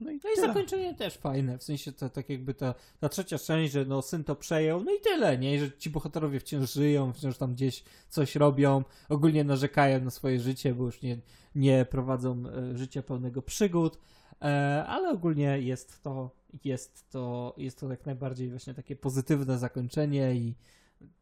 no 0.00 0.10
i, 0.10 0.20
no 0.24 0.30
i 0.36 0.40
zakończenie 0.40 0.94
też 0.94 1.16
fajne, 1.16 1.58
w 1.58 1.62
sensie 1.62 1.92
to 1.92 2.10
tak 2.10 2.28
jakby 2.28 2.54
ta, 2.54 2.74
ta 3.00 3.08
trzecia 3.08 3.38
część, 3.38 3.72
że 3.72 3.84
no 3.84 4.02
syn 4.02 4.24
to 4.24 4.36
przejął, 4.36 4.84
no 4.84 4.92
i 4.94 5.00
tyle, 5.00 5.38
nie? 5.38 5.60
Że 5.60 5.72
ci 5.78 5.90
bohaterowie 5.90 6.40
wciąż 6.40 6.72
żyją, 6.72 7.12
wciąż 7.12 7.38
tam 7.38 7.54
gdzieś 7.54 7.84
coś 8.08 8.36
robią, 8.36 8.84
ogólnie 9.08 9.44
narzekają 9.44 10.00
na 10.00 10.10
swoje 10.10 10.40
życie, 10.40 10.74
bo 10.74 10.84
już 10.84 11.02
nie, 11.02 11.18
nie 11.54 11.84
prowadzą 11.84 12.42
e, 12.46 12.76
życia 12.78 13.02
pełnego 13.02 13.42
przygód, 13.42 13.98
e, 14.42 14.84
ale 14.86 15.10
ogólnie 15.10 15.60
jest 15.60 16.02
to, 16.02 16.30
jest 16.64 17.10
to, 17.10 17.54
jest 17.56 17.80
to 17.80 17.90
jak 17.90 18.06
najbardziej 18.06 18.50
właśnie 18.50 18.74
takie 18.74 18.96
pozytywne 18.96 19.58
zakończenie 19.58 20.34
i 20.34 20.54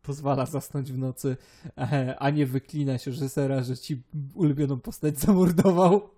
pozwala 0.03 0.47
zasnąć 0.47 0.93
w 0.93 0.99
nocy, 0.99 1.37
a 2.19 2.31
nie 2.31 2.47
wyklina 2.47 2.99
się 2.99 3.11
reżysera, 3.11 3.63
że 3.63 3.77
ci 3.77 4.03
ulubioną 4.35 4.81
postać 4.81 5.19
zamordował. 5.19 6.01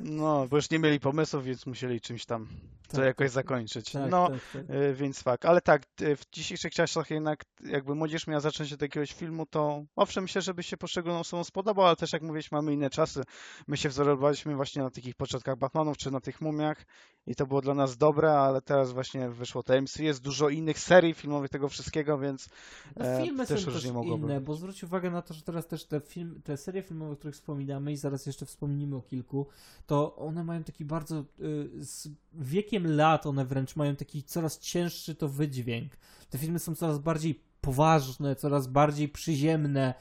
No, 0.00 0.46
bo 0.50 0.56
już 0.56 0.70
nie 0.70 0.78
mieli 0.78 1.00
pomysłów, 1.00 1.44
więc 1.44 1.66
musieli 1.66 2.00
czymś 2.00 2.26
tam 2.26 2.48
to 2.88 2.96
tak, 2.96 3.06
jakoś 3.06 3.26
tak. 3.26 3.32
zakończyć. 3.32 3.92
Tak, 3.92 4.10
no, 4.10 4.28
tak, 4.28 4.38
tak. 4.52 4.62
E, 4.68 4.94
więc 4.94 5.22
fakt. 5.22 5.44
Ale 5.44 5.60
tak, 5.60 5.82
w 5.98 6.22
dzisiejszych 6.32 6.72
czasach 6.72 7.10
jednak 7.10 7.44
jakby 7.60 7.94
młodzież 7.94 8.26
miała 8.26 8.40
zacząć 8.40 8.72
od 8.72 8.82
jakiegoś 8.82 9.12
filmu, 9.12 9.46
to 9.46 9.84
owszem, 9.96 10.24
myślę, 10.24 10.42
żeby 10.42 10.62
się 10.62 10.76
poszczególną 10.76 11.18
osobom 11.18 11.44
spodobał, 11.44 11.86
ale 11.86 11.96
też 11.96 12.12
jak 12.12 12.22
mówisz, 12.22 12.50
mamy 12.50 12.72
inne 12.72 12.90
czasy. 12.90 13.22
My 13.66 13.76
się 13.76 13.88
wzorowaliśmy 13.88 14.56
właśnie 14.56 14.82
na 14.82 14.90
takich 14.90 15.14
początkach 15.14 15.56
Batmanów, 15.56 15.96
czy 15.96 16.10
na 16.10 16.20
tych 16.20 16.40
mumiach 16.40 16.84
i 17.26 17.34
to 17.34 17.46
było 17.46 17.60
dla 17.60 17.74
nas 17.74 17.96
dobre, 17.96 18.32
ale 18.32 18.62
teraz 18.62 18.92
właśnie 18.92 19.30
wyszło 19.30 19.62
TMC. 19.62 19.98
Jest 19.98 20.22
dużo 20.22 20.48
innych 20.48 20.78
serii 20.78 21.14
filmowych 21.14 21.50
tego 21.50 21.68
wszystkiego, 21.68 22.18
więc 22.18 22.48
no, 22.96 23.04
filmy 23.24 23.46
też 23.46 23.64
są 23.64 23.72
też 23.72 23.84
inne, 23.84 24.40
bo 24.40 24.54
zwróć 24.54 24.84
uwagę 24.84 25.10
na 25.10 25.22
to, 25.22 25.34
że 25.34 25.42
teraz 25.42 25.66
też 25.66 25.84
te, 25.84 26.00
film, 26.00 26.40
te 26.44 26.56
serie 26.56 26.82
filmowe, 26.82 27.12
o 27.12 27.16
których 27.16 27.34
wspominamy 27.34 27.92
i 27.92 27.96
zaraz 27.96 28.26
jeszcze 28.26 28.46
wspomnimy 28.46 28.96
o 28.96 29.02
kilku, 29.02 29.46
to 29.86 30.16
one 30.16 30.44
mają 30.44 30.64
taki 30.64 30.84
bardzo, 30.84 31.24
y, 31.40 31.84
z 31.84 32.08
wiekiem 32.34 32.96
lat 32.96 33.26
one 33.26 33.44
wręcz 33.44 33.76
mają 33.76 33.96
taki 33.96 34.22
coraz 34.22 34.58
cięższy 34.58 35.14
to 35.14 35.28
wydźwięk. 35.28 35.92
Te 36.30 36.38
filmy 36.38 36.58
są 36.58 36.74
coraz 36.74 36.98
bardziej 36.98 37.40
poważne, 37.60 38.36
coraz 38.36 38.66
bardziej 38.66 39.08
przyziemne, 39.08 39.94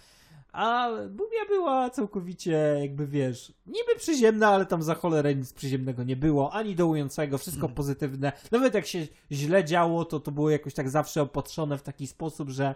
a 0.57 0.89
Mumia 0.91 1.45
była 1.47 1.89
całkowicie, 1.89 2.77
jakby 2.81 3.07
wiesz, 3.07 3.53
niby 3.65 3.95
przyziemna, 3.97 4.47
ale 4.47 4.65
tam 4.65 4.83
za 4.83 4.95
cholerę 4.95 5.35
nic 5.35 5.53
przyziemnego 5.53 6.03
nie 6.03 6.15
było, 6.15 6.53
ani 6.53 6.75
dołującego, 6.75 7.37
wszystko 7.37 7.61
hmm. 7.61 7.75
pozytywne. 7.75 8.31
Nawet 8.51 8.73
jak 8.73 8.85
się 8.85 9.07
źle 9.31 9.65
działo, 9.65 10.05
to 10.05 10.19
to 10.19 10.31
było 10.31 10.49
jakoś 10.49 10.73
tak 10.73 10.89
zawsze 10.89 11.21
opatrzone 11.21 11.77
w 11.77 11.81
taki 11.81 12.07
sposób, 12.07 12.49
że 12.49 12.75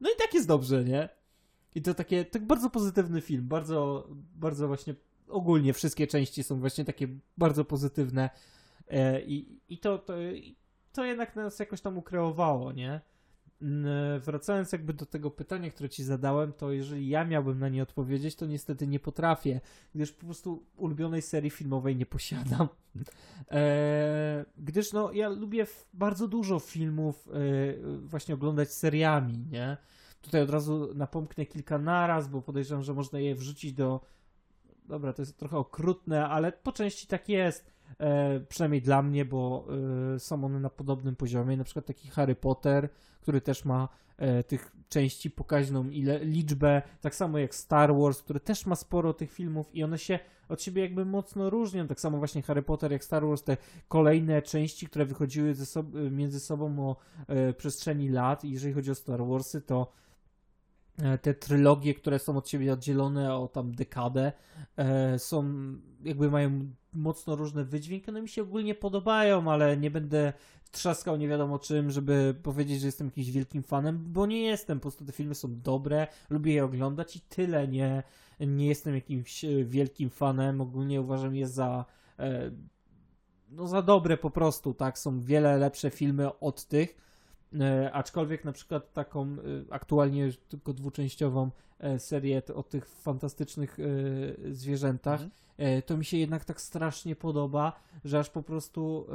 no 0.00 0.10
i 0.10 0.16
tak 0.18 0.34
jest 0.34 0.48
dobrze, 0.48 0.84
nie? 0.84 1.08
I 1.74 1.82
to 1.82 1.94
takie, 1.94 2.24
tak 2.24 2.46
bardzo 2.46 2.70
pozytywny 2.70 3.20
film, 3.20 3.48
bardzo, 3.48 4.08
bardzo 4.34 4.68
właśnie 4.68 4.94
ogólnie 5.28 5.72
wszystkie 5.72 6.06
części 6.06 6.42
są 6.42 6.60
właśnie 6.60 6.84
takie 6.84 7.08
bardzo 7.38 7.64
pozytywne 7.64 8.30
e, 8.88 9.22
i, 9.22 9.60
i 9.68 9.78
to, 9.78 9.98
to, 9.98 10.12
to 10.92 11.04
jednak 11.04 11.36
nas 11.36 11.58
jakoś 11.58 11.80
tam 11.80 11.98
ukreowało, 11.98 12.72
nie? 12.72 13.00
Wracając 14.20 14.72
jakby 14.72 14.94
do 14.94 15.06
tego 15.06 15.30
pytania, 15.30 15.70
które 15.70 15.88
ci 15.88 16.04
zadałem, 16.04 16.52
to 16.52 16.72
jeżeli 16.72 17.08
ja 17.08 17.24
miałbym 17.24 17.58
na 17.58 17.68
nie 17.68 17.82
odpowiedzieć, 17.82 18.36
to 18.36 18.46
niestety 18.46 18.86
nie 18.86 19.00
potrafię, 19.00 19.60
gdyż 19.94 20.12
po 20.12 20.26
prostu 20.26 20.66
ulubionej 20.76 21.22
serii 21.22 21.50
filmowej 21.50 21.96
nie 21.96 22.06
posiadam. 22.06 22.68
E, 23.50 24.44
gdyż 24.58 24.92
no, 24.92 25.12
ja 25.12 25.28
lubię 25.28 25.66
bardzo 25.92 26.28
dużo 26.28 26.58
filmów 26.58 27.28
e, 27.28 27.98
właśnie 27.98 28.34
oglądać 28.34 28.72
seriami, 28.72 29.38
nie? 29.50 29.76
Tutaj 30.22 30.42
od 30.42 30.50
razu 30.50 30.92
napomknę 30.94 31.46
kilka 31.46 31.78
naraz, 31.78 32.28
bo 32.28 32.42
podejrzewam, 32.42 32.84
że 32.84 32.94
można 32.94 33.18
je 33.18 33.34
wrzucić 33.34 33.72
do. 33.72 34.00
Dobra, 34.84 35.12
to 35.12 35.22
jest 35.22 35.38
trochę 35.38 35.56
okrutne, 35.56 36.28
ale 36.28 36.52
po 36.52 36.72
części 36.72 37.06
tak 37.06 37.28
jest. 37.28 37.72
E, 37.98 38.40
przynajmniej 38.40 38.82
dla 38.82 39.02
mnie, 39.02 39.24
bo 39.24 39.66
e, 40.14 40.18
są 40.18 40.44
one 40.44 40.60
na 40.60 40.70
podobnym 40.70 41.16
poziomie. 41.16 41.56
Na 41.56 41.64
przykład 41.64 41.86
taki 41.86 42.08
Harry 42.08 42.34
Potter, 42.34 42.88
który 43.20 43.40
też 43.40 43.64
ma 43.64 43.88
e, 44.16 44.44
tych 44.44 44.72
części 44.88 45.30
pokaźną 45.30 45.88
ile, 45.88 46.24
liczbę, 46.24 46.82
tak 47.00 47.14
samo 47.14 47.38
jak 47.38 47.54
Star 47.54 47.94
Wars, 47.96 48.22
który 48.22 48.40
też 48.40 48.66
ma 48.66 48.76
sporo 48.76 49.14
tych 49.14 49.32
filmów 49.32 49.74
i 49.74 49.84
one 49.84 49.98
się 49.98 50.18
od 50.48 50.62
siebie 50.62 50.82
jakby 50.82 51.04
mocno 51.04 51.50
różnią. 51.50 51.86
Tak 51.86 52.00
samo 52.00 52.18
właśnie 52.18 52.42
Harry 52.42 52.62
Potter 52.62 52.92
jak 52.92 53.04
Star 53.04 53.26
Wars, 53.26 53.42
te 53.42 53.56
kolejne 53.88 54.42
części, 54.42 54.86
które 54.86 55.04
wychodziły 55.04 55.54
sob 55.54 55.86
między 56.10 56.40
sobą 56.40 56.88
o 56.88 56.96
e, 57.26 57.52
przestrzeni 57.52 58.08
lat. 58.08 58.44
I 58.44 58.50
jeżeli 58.50 58.74
chodzi 58.74 58.90
o 58.90 58.94
Star 58.94 59.26
Warsy, 59.26 59.60
to 59.60 59.92
te 61.22 61.34
trylogie, 61.34 61.94
które 61.94 62.18
są 62.18 62.36
od 62.36 62.48
siebie 62.48 62.72
oddzielone 62.72 63.34
o 63.34 63.48
tam 63.48 63.74
dekadę, 63.74 64.32
e, 64.76 65.18
są 65.18 65.44
jakby 66.04 66.30
mają 66.30 66.70
mocno 66.92 67.36
różne 67.36 67.64
wydźwięki. 67.64 68.10
One 68.10 68.22
mi 68.22 68.28
się 68.28 68.42
ogólnie 68.42 68.74
podobają, 68.74 69.50
ale 69.50 69.76
nie 69.76 69.90
będę 69.90 70.32
trzaskał 70.70 71.16
nie 71.16 71.28
wiadomo 71.28 71.58
czym, 71.58 71.90
żeby 71.90 72.34
powiedzieć, 72.42 72.80
że 72.80 72.86
jestem 72.86 73.06
jakimś 73.06 73.30
wielkim 73.30 73.62
fanem, 73.62 74.12
bo 74.12 74.26
nie 74.26 74.42
jestem. 74.42 74.78
Po 74.78 74.82
prostu 74.82 75.04
te 75.04 75.12
filmy 75.12 75.34
są 75.34 75.60
dobre, 75.60 76.06
lubię 76.30 76.54
je 76.54 76.64
oglądać 76.64 77.16
i 77.16 77.20
tyle. 77.20 77.68
Nie, 77.68 78.02
nie 78.40 78.66
jestem 78.66 78.94
jakimś 78.94 79.44
e, 79.44 79.64
wielkim 79.64 80.10
fanem. 80.10 80.60
Ogólnie 80.60 81.00
uważam 81.00 81.34
je 81.34 81.48
za 81.48 81.84
e, 82.18 82.50
no 83.50 83.66
za 83.66 83.82
dobre 83.82 84.16
po 84.16 84.30
prostu, 84.30 84.74
tak? 84.74 84.98
Są 84.98 85.20
wiele 85.20 85.56
lepsze 85.56 85.90
filmy 85.90 86.38
od 86.38 86.64
tych. 86.64 87.09
E, 87.60 87.92
aczkolwiek 87.92 88.44
na 88.44 88.52
przykład 88.52 88.92
taką 88.92 89.22
e, 89.22 89.36
aktualnie 89.70 90.28
tylko 90.48 90.72
dwuczęściową 90.72 91.50
e, 91.78 91.98
serię 91.98 92.42
o 92.54 92.62
tych 92.62 92.88
fantastycznych 92.88 93.78
zwierzętach, 94.50 95.20
mhm. 95.20 95.30
To 95.86 95.96
mi 95.96 96.04
się 96.04 96.16
jednak 96.16 96.44
tak 96.44 96.60
strasznie 96.60 97.16
podoba, 97.16 97.80
że 98.04 98.18
aż 98.18 98.30
po 98.30 98.42
prostu 98.42 99.06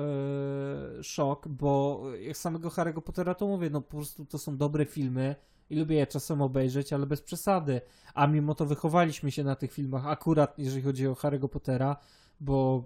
szok, 1.02 1.48
bo 1.48 2.04
jak 2.22 2.38
samego 2.38 2.70
Harry'ego 2.70 3.02
Pottera 3.02 3.36
to 3.36 3.48
mówię, 3.48 3.70
no 3.70 3.82
po 3.82 3.98
prostu 3.98 4.26
to 4.26 4.38
są 4.38 4.58
dobre 4.58 4.86
filmy 4.86 5.36
i 5.70 5.80
lubię 5.80 5.96
je 5.96 6.08
czasem 6.08 6.42
obejrzeć, 6.42 6.94
ale 6.94 7.06
bez 7.06 7.22
przesady. 7.22 7.82
A 8.14 8.28
mimo 8.28 8.56
to 8.56 8.66
wychowaliśmy 8.66 9.32
się 9.32 9.44
na 9.44 9.56
tych 9.56 9.72
filmach, 9.72 10.08
akurat 10.08 10.60
jeżeli 10.60 10.82
chodzi 10.82 11.08
o 11.08 11.14
Harry'ego 11.14 11.50
Pottera, 11.50 11.98
bo 12.40 12.84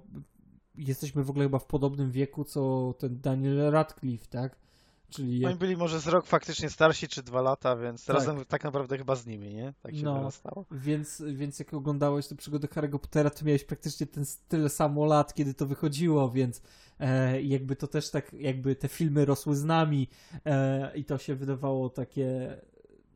jesteśmy 0.76 1.24
w 1.24 1.30
ogóle 1.30 1.46
chyba 1.46 1.60
w 1.60 1.66
podobnym 1.66 2.12
wieku, 2.12 2.44
co 2.44 2.94
ten 3.00 3.22
Daniel 3.22 3.72
Radcliffe, 3.72 4.28
tak? 4.28 4.56
Czyli 5.10 5.46
Oni 5.46 5.56
byli 5.56 5.78
może 5.78 6.00
z 6.00 6.08
rok 6.08 6.26
faktycznie 6.26 6.70
starsi, 6.70 7.08
czy 7.08 7.24
dwa 7.24 7.42
lata, 7.42 7.76
więc 7.76 8.06
tak. 8.06 8.16
razem 8.16 8.46
tak 8.46 8.64
naprawdę 8.64 8.98
chyba 8.98 9.16
z 9.16 9.26
nimi, 9.26 9.54
nie? 9.54 9.74
Tak 9.82 9.96
się 9.96 10.04
no, 10.04 10.32
stało. 10.32 10.66
Więc, 10.72 11.24
więc 11.34 11.60
jak 11.60 11.74
oglądałeś 11.74 12.28
tę 12.28 12.36
przygodę 12.36 12.68
Harry'ego 12.68 13.00
Pottera, 13.00 13.30
to 13.30 13.46
miałeś 13.46 13.64
praktycznie 13.64 14.08
ten 14.08 14.26
tyle 14.48 14.70
samo 14.70 15.06
lat, 15.06 15.34
kiedy 15.34 15.54
to 15.54 15.66
wychodziło, 15.66 16.30
więc 16.30 16.62
e, 17.00 17.42
jakby 17.42 17.76
to 17.76 17.88
też 17.88 18.12
tak, 18.12 18.34
jakby 18.34 18.76
te 18.76 18.88
filmy 18.88 19.26
rosły 19.26 19.56
z 19.56 19.64
nami 19.64 20.08
e, 20.46 20.98
i 20.98 21.06
to 21.06 21.18
się 21.18 21.36
wydawało 21.36 21.90
takie 21.90 22.58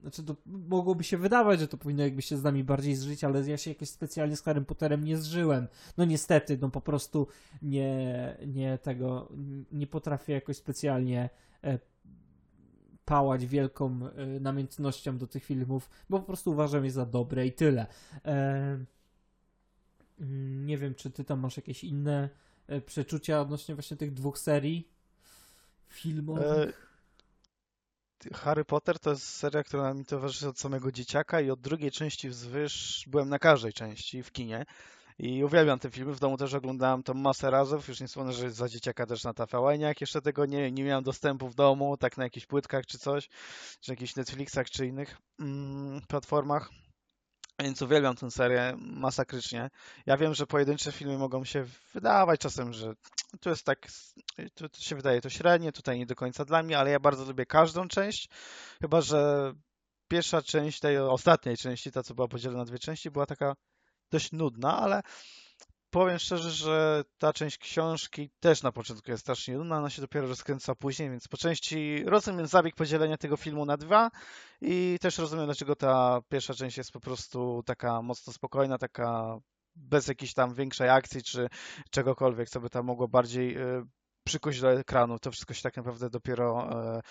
znaczy, 0.04 0.24
to 0.24 0.36
mogłoby 0.46 1.04
się 1.04 1.18
wydawać, 1.18 1.60
że 1.60 1.68
to 1.68 1.78
powinno 1.78 2.04
jakby 2.04 2.22
się 2.22 2.38
z 2.38 2.44
nami 2.44 2.64
bardziej 2.64 2.96
zżyć, 2.96 3.24
ale 3.24 3.50
ja 3.50 3.58
się 3.58 3.72
jakoś 3.72 3.90
specjalnie 3.90 4.36
z 4.36 4.42
Harrym 4.42 4.66
Potterem 4.66 5.04
nie 5.04 5.18
zżyłem. 5.18 5.68
No 5.98 6.06
niestety, 6.06 6.58
no 6.62 6.70
po 6.70 6.82
prostu 6.82 7.28
nie, 7.62 8.38
nie 8.48 8.78
tego, 8.78 9.30
nie 9.72 9.88
potrafię 9.88 10.34
jakoś 10.34 10.58
specjalnie 10.58 11.30
pałać 13.06 13.46
wielką 13.46 14.00
e, 14.08 14.26
namiętnością 14.40 15.18
do 15.18 15.28
tych 15.28 15.44
filmów, 15.44 15.90
bo 16.10 16.20
po 16.20 16.26
prostu 16.26 16.52
uważam 16.52 16.86
je 16.86 16.92
za 16.92 17.06
dobre 17.06 17.48
i 17.48 17.52
tyle. 17.52 17.88
E, 18.26 18.86
mm, 20.20 20.66
nie 20.66 20.78
wiem, 20.78 20.96
czy 20.96 21.12
ty 21.12 21.24
tam 21.24 21.40
masz 21.40 21.58
jakieś 21.58 21.84
inne 21.84 22.30
przeczucia 22.86 23.42
odnośnie 23.42 23.76
właśnie 23.76 23.98
tych 23.98 24.14
dwóch 24.14 24.40
serii 24.40 24.92
filmowych? 25.88 26.94
Harry 28.34 28.66
Potter 28.66 29.00
to 29.00 29.10
jest 29.10 29.24
seria, 29.24 29.64
która 29.64 29.94
mi 29.94 30.06
towarzyszy 30.06 30.48
od 30.48 30.60
samego 30.60 30.92
dzieciaka 30.92 31.42
i 31.42 31.50
od 31.50 31.62
drugiej 31.62 31.92
części 31.92 32.30
wzwyż 32.30 33.04
byłem 33.08 33.30
na 33.30 33.40
każdej 33.40 33.74
części 33.74 34.24
w 34.24 34.32
kinie. 34.32 34.66
I 35.20 35.44
uwielbiam 35.44 35.80
te 35.80 35.92
filmy, 35.92 36.14
w 36.14 36.20
domu 36.20 36.38
też 36.38 36.54
oglądałem 36.54 37.04
to 37.04 37.14
masę 37.14 37.52
razów, 37.52 37.88
już 37.88 38.00
nie 38.02 38.08
wspomnę, 38.08 38.34
że 38.34 38.52
za 38.52 38.70
dzieciaka 38.70 39.06
też 39.06 39.24
na 39.24 39.34
tvn 39.34 39.82
jak 39.82 40.02
jeszcze 40.02 40.22
tego 40.22 40.46
nie, 40.46 40.72
nie 40.72 40.84
miałem 40.84 41.04
dostępu 41.04 41.50
w 41.50 41.56
domu, 41.56 41.98
tak 41.98 42.18
na 42.18 42.24
jakichś 42.24 42.46
płytkach 42.46 42.86
czy 42.86 43.00
coś, 43.00 43.30
czy 43.82 43.92
jakichś 43.92 44.16
Netflixach 44.16 44.70
czy 44.70 44.88
innych 44.88 45.18
mm, 45.40 46.02
platformach. 46.08 46.70
Więc 47.60 47.82
uwielbiam 47.82 48.16
tę 48.16 48.32
serię 48.32 48.74
masakrycznie. 48.78 49.70
Ja 50.06 50.18
wiem, 50.18 50.34
że 50.34 50.48
pojedyncze 50.48 50.92
filmy 50.92 51.18
mogą 51.18 51.46
się 51.46 51.66
wydawać 51.94 52.40
czasem, 52.40 52.74
że 52.74 52.94
tu 53.40 53.50
jest 53.50 53.66
tak, 53.66 53.88
tu, 54.56 54.70
tu 54.70 54.82
się 54.82 54.96
wydaje 54.96 55.22
to 55.22 55.30
średnie, 55.30 55.72
tutaj 55.72 56.00
nie 56.00 56.06
do 56.06 56.16
końca 56.16 56.46
dla 56.46 56.64
mnie, 56.64 56.80
ale 56.80 56.92
ja 56.92 57.00
bardzo 57.00 57.26
lubię 57.26 57.46
każdą 57.46 57.88
część, 57.88 58.30
chyba 58.82 59.02
że 59.02 59.54
pierwsza 60.08 60.42
część 60.42 60.80
tej 60.80 60.98
ostatniej 60.98 61.58
części, 61.58 61.92
ta 61.92 62.04
co 62.04 62.14
była 62.14 62.28
podzielona 62.28 62.60
na 62.60 62.66
dwie 62.66 62.80
części, 62.80 63.12
była 63.12 63.26
taka 63.26 63.56
dość 64.14 64.32
nudna, 64.32 64.78
ale 64.78 65.02
powiem 65.90 66.20
szczerze, 66.20 66.52
że 66.52 67.04
ta 67.18 67.34
część 67.34 67.58
książki 67.58 68.30
też 68.40 68.64
na 68.64 68.72
początku 68.72 69.12
jest 69.12 69.24
strasznie 69.24 69.58
nudna, 69.58 69.78
ona 69.78 69.90
się 69.90 70.02
dopiero 70.02 70.28
rozkręca 70.28 70.76
później, 70.76 71.10
więc 71.10 71.28
po 71.28 71.38
części 71.38 72.04
rozumiem 72.06 72.48
zabieg 72.48 72.76
podzielenia 72.76 73.18
tego 73.18 73.38
filmu 73.38 73.66
na 73.66 73.78
dwa 73.78 74.12
i 74.62 74.98
też 75.02 75.18
rozumiem, 75.18 75.46
dlaczego 75.46 75.76
ta 75.76 76.22
pierwsza 76.30 76.54
część 76.54 76.78
jest 76.78 76.92
po 76.92 77.00
prostu 77.00 77.64
taka 77.66 78.02
mocno 78.02 78.34
spokojna, 78.34 78.78
taka 78.78 79.38
bez 79.76 80.08
jakiejś 80.08 80.34
tam 80.34 80.54
większej 80.54 80.90
akcji 80.90 81.24
czy 81.24 81.50
czegokolwiek, 81.92 82.50
co 82.50 82.60
by 82.60 82.70
tam 82.70 82.86
mogło 82.86 83.08
bardziej 83.08 83.58
y, 83.58 83.86
przykuć 84.24 84.62
do 84.62 84.72
ekranu. 84.72 85.20
To 85.20 85.32
wszystko 85.32 85.54
się 85.54 85.62
tak 85.62 85.78
naprawdę 85.78 86.10
dopiero 86.10 86.70
e, 86.72 87.02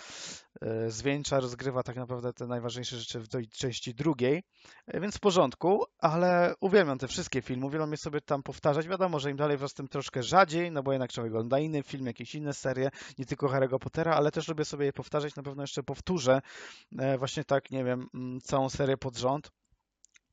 e, 0.61 0.91
zwieńcza, 0.91 1.41
rozgrywa 1.41 1.83
tak 1.83 1.97
naprawdę 1.97 2.33
te 2.33 2.47
najważniejsze 2.47 2.97
rzeczy 2.97 3.21
w 3.21 3.29
tej 3.29 3.49
części 3.49 3.95
drugiej, 3.95 4.43
e, 4.87 5.01
więc 5.01 5.17
w 5.17 5.21
porządku, 5.21 5.85
ale 5.99 6.55
uwielbiam 6.61 6.99
te 6.99 7.09
wszystkie 7.09 7.43
filmy, 7.43 7.67
uwielbiam 7.67 7.91
je 7.91 7.97
sobie 7.97 8.21
tam 8.21 8.43
powtarzać. 8.43 8.89
Wiadomo, 8.89 9.19
że 9.19 9.31
im 9.31 9.37
dalej 9.37 9.57
wraz 9.57 9.75
tym 9.75 9.89
troszkę 9.89 10.23
rzadziej, 10.23 10.73
no 10.73 10.83
bo 10.83 10.93
jednak 10.93 11.13
człowiek 11.13 11.33
ogląda 11.33 11.59
inny 11.59 11.83
film, 11.83 12.07
jakieś 12.07 12.35
inne 12.35 12.55
serie, 12.55 12.91
nie 13.19 13.27
tylko 13.27 13.47
Harry'ego 13.47 13.79
Pottera, 13.79 14.15
ale 14.15 14.31
też 14.31 14.49
lubię 14.49 14.65
sobie 14.65 14.87
je 14.87 14.93
powtarzać, 14.93 15.37
na 15.37 15.43
pewno 15.43 15.63
jeszcze 15.63 15.83
powtórzę 15.83 16.43
właśnie 17.19 17.45
tak, 17.45 17.71
nie 17.71 17.85
wiem, 17.85 18.07
mm, 18.15 18.41
całą 18.41 18.71
serię 18.71 18.97
pod 18.97 19.17
rząd. 19.17 19.51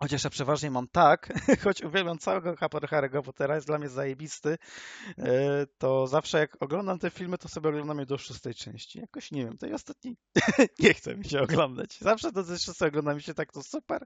Chociaż 0.01 0.23
ja 0.23 0.29
przeważnie 0.29 0.71
mam 0.71 0.87
tak, 0.87 1.33
choć 1.63 1.81
uwielbiam 1.83 2.17
całego 2.17 2.53
Harry'ego 2.53 3.21
Pottera, 3.21 3.55
jest 3.55 3.67
dla 3.67 3.77
mnie 3.77 3.89
zajebisty, 3.89 4.57
e, 5.17 5.65
to 5.77 6.07
zawsze 6.07 6.39
jak 6.39 6.57
oglądam 6.59 6.99
te 6.99 7.09
filmy, 7.09 7.37
to 7.37 7.49
sobie 7.49 7.69
oglądam 7.69 7.99
je 7.99 8.05
do 8.05 8.17
szóstej 8.17 8.53
części. 8.55 8.99
Jakoś 8.99 9.31
nie 9.31 9.45
wiem, 9.45 9.57
tej 9.57 9.73
ostatniej 9.73 10.17
nie 10.79 10.93
chce 10.93 11.15
mi 11.15 11.25
się 11.25 11.41
oglądać. 11.41 11.97
Zawsze 11.99 12.31
to 12.31 12.43
ze 12.43 12.59
szóstej 12.59 12.87
ogląda 12.87 13.13
mi 13.13 13.21
się 13.21 13.33
tak, 13.33 13.51
to 13.51 13.63
super, 13.63 14.05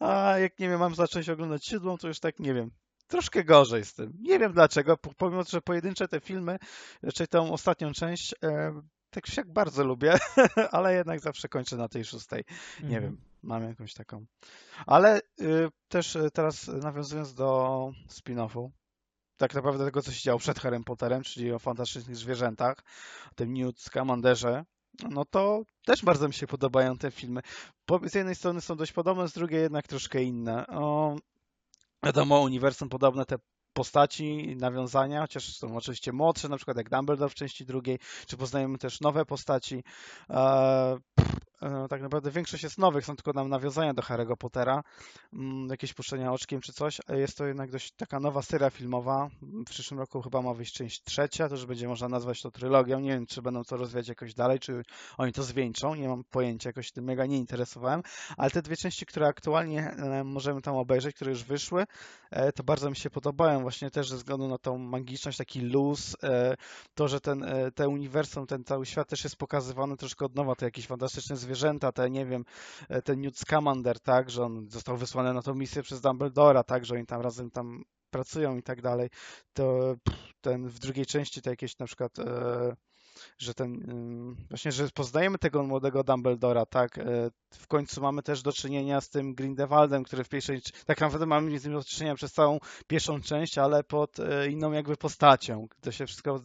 a 0.00 0.38
jak 0.38 0.58
nie 0.58 0.68
wiem, 0.68 0.80
mam 0.80 0.94
zacząć 0.94 1.28
oglądać 1.28 1.66
siódmą, 1.66 1.98
to 1.98 2.08
już 2.08 2.20
tak 2.20 2.38
nie 2.38 2.54
wiem, 2.54 2.70
troszkę 3.06 3.44
gorzej 3.44 3.84
z 3.84 3.94
tym. 3.94 4.12
Nie 4.20 4.38
wiem 4.38 4.52
dlaczego, 4.52 4.96
pomimo, 4.96 5.42
że 5.44 5.60
pojedyncze 5.60 6.08
te 6.08 6.20
filmy, 6.20 6.58
raczej 7.02 7.28
tą 7.28 7.52
ostatnią 7.52 7.92
część, 7.92 8.34
e, 8.44 8.82
tak 9.12 9.36
jak 9.36 9.52
bardzo 9.52 9.84
lubię, 9.84 10.14
ale 10.72 10.94
jednak 10.94 11.20
zawsze 11.20 11.48
kończę 11.48 11.76
na 11.76 11.88
tej 11.88 12.04
szóstej. 12.04 12.44
Nie 12.80 12.96
mhm. 12.96 13.02
wiem, 13.02 13.20
mam 13.42 13.62
jakąś 13.62 13.94
taką. 13.94 14.24
Ale 14.86 15.20
y, 15.40 15.68
też 15.88 16.16
y, 16.16 16.30
teraz 16.30 16.68
nawiązując 16.68 17.34
do 17.34 17.90
spin-offu, 18.08 18.70
tak 19.36 19.54
naprawdę 19.54 19.84
tego, 19.84 20.02
co 20.02 20.12
się 20.12 20.22
działo 20.22 20.38
przed 20.38 20.60
Harry 20.60 20.84
Potterem, 20.84 21.22
czyli 21.22 21.52
o 21.52 21.58
fantastycznych 21.58 22.16
zwierzętach, 22.16 22.76
o 23.32 23.34
tym 23.34 23.54
Newt 23.54 23.80
Scamanderze, 23.80 24.64
no 25.10 25.24
to 25.24 25.62
też 25.84 26.04
bardzo 26.04 26.28
mi 26.28 26.34
się 26.34 26.46
podobają 26.46 26.98
te 26.98 27.10
filmy. 27.10 27.40
z 28.06 28.14
jednej 28.14 28.34
strony 28.34 28.60
są 28.60 28.76
dość 28.76 28.92
podobne, 28.92 29.28
z 29.28 29.32
drugiej 29.32 29.62
jednak 29.62 29.88
troszkę 29.88 30.22
inne. 30.22 30.66
O, 30.66 31.16
wiadomo, 32.02 32.40
uniwersum 32.40 32.88
podobne, 32.88 33.24
te 33.24 33.36
postaci, 33.72 34.56
nawiązania, 34.56 35.20
chociaż 35.20 35.56
są 35.56 35.76
oczywiście 35.76 36.12
młodsze, 36.12 36.48
na 36.48 36.56
przykład 36.56 36.76
jak 36.76 36.90
Dumbledore 36.90 37.30
w 37.30 37.34
części 37.34 37.66
drugiej, 37.66 37.98
czy 38.26 38.36
poznajemy 38.36 38.78
też 38.78 39.00
nowe 39.00 39.24
postaci. 39.26 39.84
E, 41.62 41.88
tak 41.88 42.02
naprawdę 42.02 42.30
większość 42.30 42.62
jest 42.62 42.78
nowych, 42.78 43.06
są 43.06 43.16
tylko 43.16 43.32
nam 43.32 43.48
nawiązania 43.48 43.94
do 43.94 44.02
Harry'ego 44.02 44.36
Pottera, 44.36 44.82
mm, 45.32 45.68
jakieś 45.68 45.94
puszczenia 45.94 46.32
oczkiem 46.32 46.60
czy 46.60 46.72
coś. 46.72 47.00
Jest 47.08 47.38
to 47.38 47.46
jednak 47.46 47.70
dość 47.70 47.92
taka 47.92 48.20
nowa 48.20 48.42
seria 48.42 48.70
filmowa. 48.70 49.28
W 49.42 49.64
przyszłym 49.64 50.00
roku 50.00 50.22
chyba 50.22 50.42
ma 50.42 50.54
wyjść 50.54 50.74
część 50.74 51.02
trzecia, 51.02 51.48
to 51.48 51.54
już 51.54 51.66
będzie 51.66 51.88
można 51.88 52.08
nazwać 52.08 52.42
to 52.42 52.50
trylogią. 52.50 53.00
Nie 53.00 53.10
wiem, 53.10 53.26
czy 53.26 53.42
będą 53.42 53.64
to 53.64 53.76
rozwijać 53.76 54.08
jakoś 54.08 54.34
dalej, 54.34 54.58
czy 54.58 54.82
oni 55.18 55.32
to 55.32 55.42
zwieńczą. 55.42 55.94
Nie 55.94 56.08
mam 56.08 56.24
pojęcia, 56.24 56.68
jakoś 56.68 56.92
tym 56.92 57.04
mega 57.04 57.26
nie 57.26 57.38
interesowałem. 57.38 58.02
Ale 58.36 58.50
te 58.50 58.62
dwie 58.62 58.76
części, 58.76 59.06
które 59.06 59.26
aktualnie 59.26 59.90
e, 59.90 60.24
możemy 60.24 60.62
tam 60.62 60.76
obejrzeć, 60.76 61.16
które 61.16 61.30
już 61.30 61.44
wyszły, 61.44 61.84
e, 62.30 62.52
to 62.52 62.64
bardzo 62.64 62.90
mi 62.90 62.96
się 62.96 63.10
podobają. 63.10 63.62
Właśnie 63.62 63.90
też 63.90 64.08
ze 64.08 64.16
względu 64.16 64.48
na 64.48 64.58
tą 64.58 64.78
magiczność, 64.78 65.38
taki 65.38 65.60
luz, 65.60 66.16
to, 66.94 67.08
że 67.08 67.20
ten, 67.20 67.44
te 67.74 67.88
uniwersum, 67.88 68.46
ten 68.46 68.64
cały 68.64 68.86
świat 68.86 69.08
też 69.08 69.24
jest 69.24 69.36
pokazywany 69.36 69.96
troszkę 69.96 70.24
od 70.24 70.34
nowa, 70.34 70.54
to 70.54 70.64
jakieś 70.64 70.86
fantastyczne 70.86 71.36
zwierzęta 71.36 71.51
zwierzęta, 71.52 71.92
te 71.92 72.10
nie 72.10 72.26
wiem, 72.26 72.44
e, 72.88 73.02
ten 73.02 73.20
Newt 73.20 73.38
Scamander, 73.38 74.00
tak, 74.00 74.30
że 74.30 74.44
on 74.44 74.68
został 74.70 74.96
wysłany 74.96 75.34
na 75.34 75.42
tą 75.42 75.54
misję 75.54 75.82
przez 75.82 76.00
Dumbledora, 76.00 76.64
tak, 76.64 76.84
że 76.84 76.94
oni 76.94 77.06
tam 77.06 77.20
razem 77.20 77.50
tam 77.50 77.84
pracują 78.10 78.56
i 78.56 78.62
tak 78.62 78.82
dalej, 78.82 79.10
to 79.52 79.94
ten 80.40 80.68
w 80.68 80.78
drugiej 80.78 81.06
części 81.06 81.42
to 81.42 81.50
jakieś 81.50 81.78
na 81.78 81.86
przykład 81.86 82.18
e, 82.18 82.76
że 83.38 83.54
ten 83.54 84.36
właśnie, 84.48 84.72
że 84.72 84.88
poznajemy 84.94 85.38
tego 85.38 85.62
młodego 85.62 86.04
Dumbledora, 86.04 86.66
tak? 86.66 86.98
E, 86.98 87.30
w 87.50 87.66
końcu 87.66 88.00
mamy 88.00 88.22
też 88.22 88.42
do 88.42 88.52
czynienia 88.52 89.00
z 89.00 89.08
tym 89.08 89.34
Grindelwaldem, 89.34 90.04
który 90.04 90.24
w 90.24 90.28
pierwszej, 90.28 90.60
tak 90.86 91.00
naprawdę 91.00 91.26
mamy 91.26 91.58
z 91.58 91.64
nim 91.64 91.74
do 91.74 91.84
czynienia 91.84 92.14
przez 92.14 92.32
całą 92.32 92.58
pierwszą 92.86 93.20
część, 93.20 93.58
ale 93.58 93.84
pod 93.84 94.16
inną 94.50 94.72
jakby 94.72 94.96
postacią. 94.96 95.68
To 95.80 95.92
się 95.92 96.06
wszystko 96.06 96.40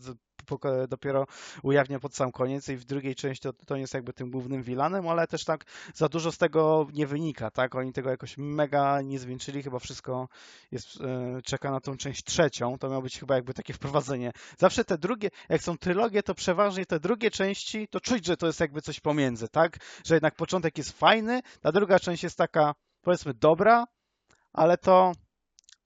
dopiero 0.87 1.27
ujawnia 1.63 1.99
pod 1.99 2.15
sam 2.15 2.31
koniec 2.31 2.69
i 2.69 2.75
w 2.75 2.85
drugiej 2.85 3.15
części 3.15 3.43
to, 3.43 3.53
to 3.53 3.75
jest 3.75 3.93
jakby 3.93 4.13
tym 4.13 4.31
głównym 4.31 4.63
vilanem, 4.63 5.07
ale 5.07 5.27
też 5.27 5.45
tak 5.45 5.65
za 5.93 6.09
dużo 6.09 6.31
z 6.31 6.37
tego 6.37 6.87
nie 6.93 7.07
wynika, 7.07 7.51
tak? 7.51 7.75
Oni 7.75 7.93
tego 7.93 8.09
jakoś 8.09 8.37
mega 8.37 9.01
nie 9.01 9.19
zwieńczyli, 9.19 9.63
chyba 9.63 9.79
wszystko 9.79 10.27
jest, 10.71 10.87
e, 11.01 11.41
czeka 11.41 11.71
na 11.71 11.79
tą 11.79 11.97
część 11.97 12.23
trzecią, 12.23 12.77
to 12.77 12.89
miało 12.89 13.01
być 13.01 13.19
chyba 13.19 13.35
jakby 13.35 13.53
takie 13.53 13.73
wprowadzenie. 13.73 14.31
Zawsze 14.57 14.85
te 14.85 14.97
drugie, 14.97 15.29
jak 15.49 15.63
są 15.63 15.77
trylogie, 15.77 16.23
to 16.23 16.35
przeważnie 16.35 16.85
te 16.85 16.99
drugie 16.99 17.31
części, 17.31 17.87
to 17.87 17.99
czuć, 17.99 18.25
że 18.25 18.37
to 18.37 18.47
jest 18.47 18.59
jakby 18.59 18.81
coś 18.81 18.99
pomiędzy, 18.99 19.47
tak? 19.47 19.77
Że 20.05 20.15
jednak 20.15 20.35
początek 20.35 20.77
jest 20.77 20.91
fajny, 20.91 21.41
ta 21.61 21.71
druga 21.71 21.99
część 21.99 22.23
jest 22.23 22.37
taka, 22.37 22.75
powiedzmy, 23.01 23.33
dobra, 23.33 23.85
ale 24.53 24.77
to 24.77 25.11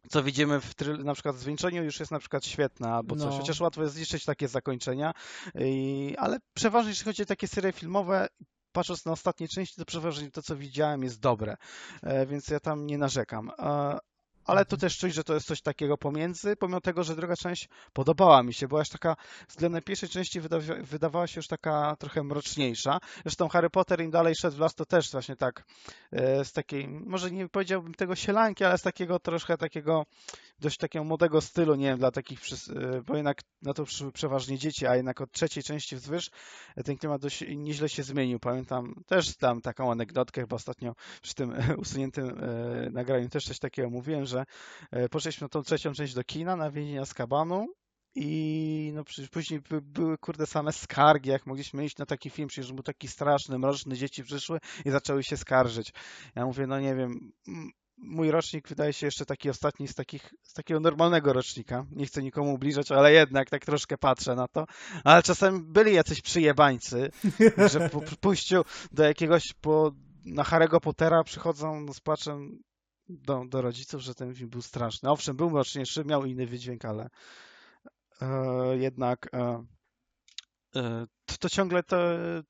co 0.10 0.24
widzimy 0.24 0.62
w 0.62 0.74
na 1.04 1.14
przykład 1.14 1.36
w 1.36 1.40
zwieńczeniu 1.40 1.84
już 1.84 2.00
jest 2.00 2.12
na 2.12 2.20
przykład 2.20 2.46
świetne 2.46 2.94
albo 2.94 3.16
coś, 3.16 3.32
no. 3.32 3.38
chociaż 3.38 3.60
łatwo 3.60 3.84
jest 3.84 3.96
zniszczyć 3.96 4.26
takie 4.26 4.48
zakończenia, 4.48 5.14
I, 5.56 6.16
ale 6.18 6.38
przeważnie 6.54 6.90
jeśli 6.90 7.06
chodzi 7.06 7.24
o 7.24 7.26
takie 7.26 7.48
serie 7.48 7.72
filmowe, 7.72 8.28
patrząc 8.72 9.06
na 9.06 9.12
ostatnie 9.12 9.48
części, 9.48 9.76
to 9.76 9.86
przeważnie 9.86 10.32
to, 10.32 10.42
co 10.42 10.56
widziałem 10.56 11.04
jest 11.04 11.20
dobre, 11.20 11.58
e, 12.04 12.26
więc 12.26 12.48
ja 12.48 12.60
tam 12.60 12.86
nie 12.88 12.98
narzekam. 12.98 13.52
Ale 14.46 14.66
tu 14.66 14.78
też 14.78 14.98
czuć, 14.98 15.14
że 15.14 15.24
to 15.24 15.34
jest 15.34 15.48
coś 15.48 15.62
takiego 15.62 15.98
pomiędzy, 15.98 16.56
pomimo 16.56 16.82
tego, 16.82 17.04
że 17.04 17.16
druga 17.16 17.36
część 17.36 17.70
podobała 17.94 18.44
mi 18.44 18.54
się, 18.54 18.68
była 18.68 18.82
już 18.82 18.90
taka, 18.90 19.16
względem 19.50 19.82
pierwszej 19.82 20.10
części 20.10 20.42
wydawa 20.42 20.74
wydawała 20.82 21.28
się 21.28 21.40
już 21.40 21.48
taka 21.48 21.96
trochę 22.00 22.24
mroczniejsza. 22.24 23.00
Zresztą 23.24 23.50
Harry 23.50 23.70
Potter 23.70 24.02
im 24.02 24.12
dalej 24.12 24.36
szedł 24.36 24.58
w 24.58 24.60
las, 24.60 24.76
to 24.76 24.86
też 24.86 25.12
właśnie 25.12 25.36
tak 25.36 25.64
e, 26.12 26.46
z 26.46 26.54
takiej, 26.54 26.88
może 26.88 27.32
nie 27.32 27.50
powiedziałbym 27.50 27.94
tego 27.94 28.16
sielanki, 28.16 28.64
ale 28.64 28.78
z 28.78 28.82
takiego 28.82 29.20
troszkę 29.20 29.58
takiego 29.58 30.06
dość 30.62 30.78
takiego 30.78 31.06
młodego 31.06 31.42
stylu, 31.42 31.76
nie 31.76 31.86
wiem, 31.86 31.98
dla 31.98 32.12
takich, 32.12 32.40
bo 33.06 33.16
jednak 33.16 33.42
na 33.62 33.74
to 33.74 33.86
przeważnie 34.14 34.58
dzieci, 34.58 34.88
a 34.88 34.96
jednak 34.96 35.22
od 35.22 35.32
trzeciej 35.32 35.64
części 35.64 35.96
wzwyż 35.96 36.30
ten 36.86 36.98
klimat 36.98 37.22
dość 37.22 37.44
nieźle 37.56 37.90
się 37.90 38.04
zmienił. 38.04 38.40
Pamiętam 38.40 38.94
też 39.06 39.38
tam 39.38 39.62
taką 39.62 39.92
anegdotkę, 39.92 40.42
chyba 40.42 40.56
ostatnio 40.56 40.96
przy 41.22 41.36
tym 41.36 41.54
usuniętym 41.78 42.42
nagraniu 42.92 43.30
też 43.30 43.46
coś 43.46 43.60
takiego 43.60 43.90
mówiłem, 43.90 44.26
że 44.26 44.46
poszliśmy 45.12 45.46
na 45.46 45.50
tą 45.50 45.62
trzecią 45.62 45.94
część 45.94 46.14
do 46.14 46.24
kina, 46.24 46.56
na 46.56 46.72
więzienia 46.72 47.06
z 47.06 47.14
kabanu 47.14 47.68
i 48.16 48.92
no 48.96 49.04
przecież 49.04 49.30
później 49.30 49.62
by, 49.62 49.82
były 49.82 50.18
kurde 50.18 50.46
same 50.46 50.72
skargi, 50.72 51.30
jak 51.30 51.46
mogliśmy 51.46 51.86
iść 51.86 51.98
na 51.98 52.06
taki 52.06 52.30
film, 52.30 52.48
przecież 52.48 52.74
był 52.74 52.84
taki 52.84 53.08
straszny, 53.08 53.60
mroczny, 53.60 53.98
dzieci 53.98 54.24
przyszły 54.24 54.60
i 54.86 54.92
zaczęły 54.92 55.24
się 55.24 55.38
skarżyć. 55.38 55.94
Ja 56.36 56.46
mówię, 56.46 56.68
no 56.68 56.80
nie 56.80 56.96
wiem, 56.96 57.32
mój 58.02 58.32
rocznik 58.32 58.68
wydaje 58.68 58.94
się 58.94 59.08
jeszcze 59.08 59.26
taki 59.26 59.50
ostatni 59.50 59.88
z, 59.88 59.96
takich, 59.96 60.34
z 60.44 60.54
takiego 60.54 60.80
normalnego 60.80 61.34
rocznika. 61.34 61.86
Nie 61.92 62.06
chcę 62.06 62.24
nikomu 62.24 62.54
ubliżać, 62.54 62.92
ale 62.92 63.14
jednak 63.14 63.50
tak 63.50 63.66
troszkę 63.66 63.98
patrzę 63.98 64.36
na 64.36 64.48
to. 64.48 64.66
Ale 65.04 65.24
czasem 65.24 65.74
byli 65.74 65.94
jacyś 65.94 66.22
przyjebańcy, 66.22 67.12
że 67.72 67.90
po 67.90 68.02
pójściu 68.02 68.62
do 68.92 69.04
jakiegoś, 69.04 69.54
po, 69.54 69.92
na 70.26 70.44
Harry'ego 70.44 70.80
Pottera 70.80 71.24
przychodzą 71.24 71.94
z 71.94 72.00
płaczem 72.00 72.60
do, 73.10 73.46
do 73.48 73.62
rodziców, 73.62 74.02
że 74.02 74.16
ten 74.16 74.36
film 74.36 74.50
był 74.50 74.62
straszny. 74.62 75.10
Owszem, 75.10 75.36
był 75.36 75.50
mroczniejszy, 75.50 76.06
miał 76.06 76.26
inny 76.26 76.48
wydźwięk, 76.48 76.86
ale 76.86 77.10
E, 78.22 78.78
jednak 78.78 79.30
e, 79.34 79.66
e, 80.76 81.08
to, 81.26 81.38
to 81.40 81.50
ciągle 81.50 81.84
to 81.84 81.98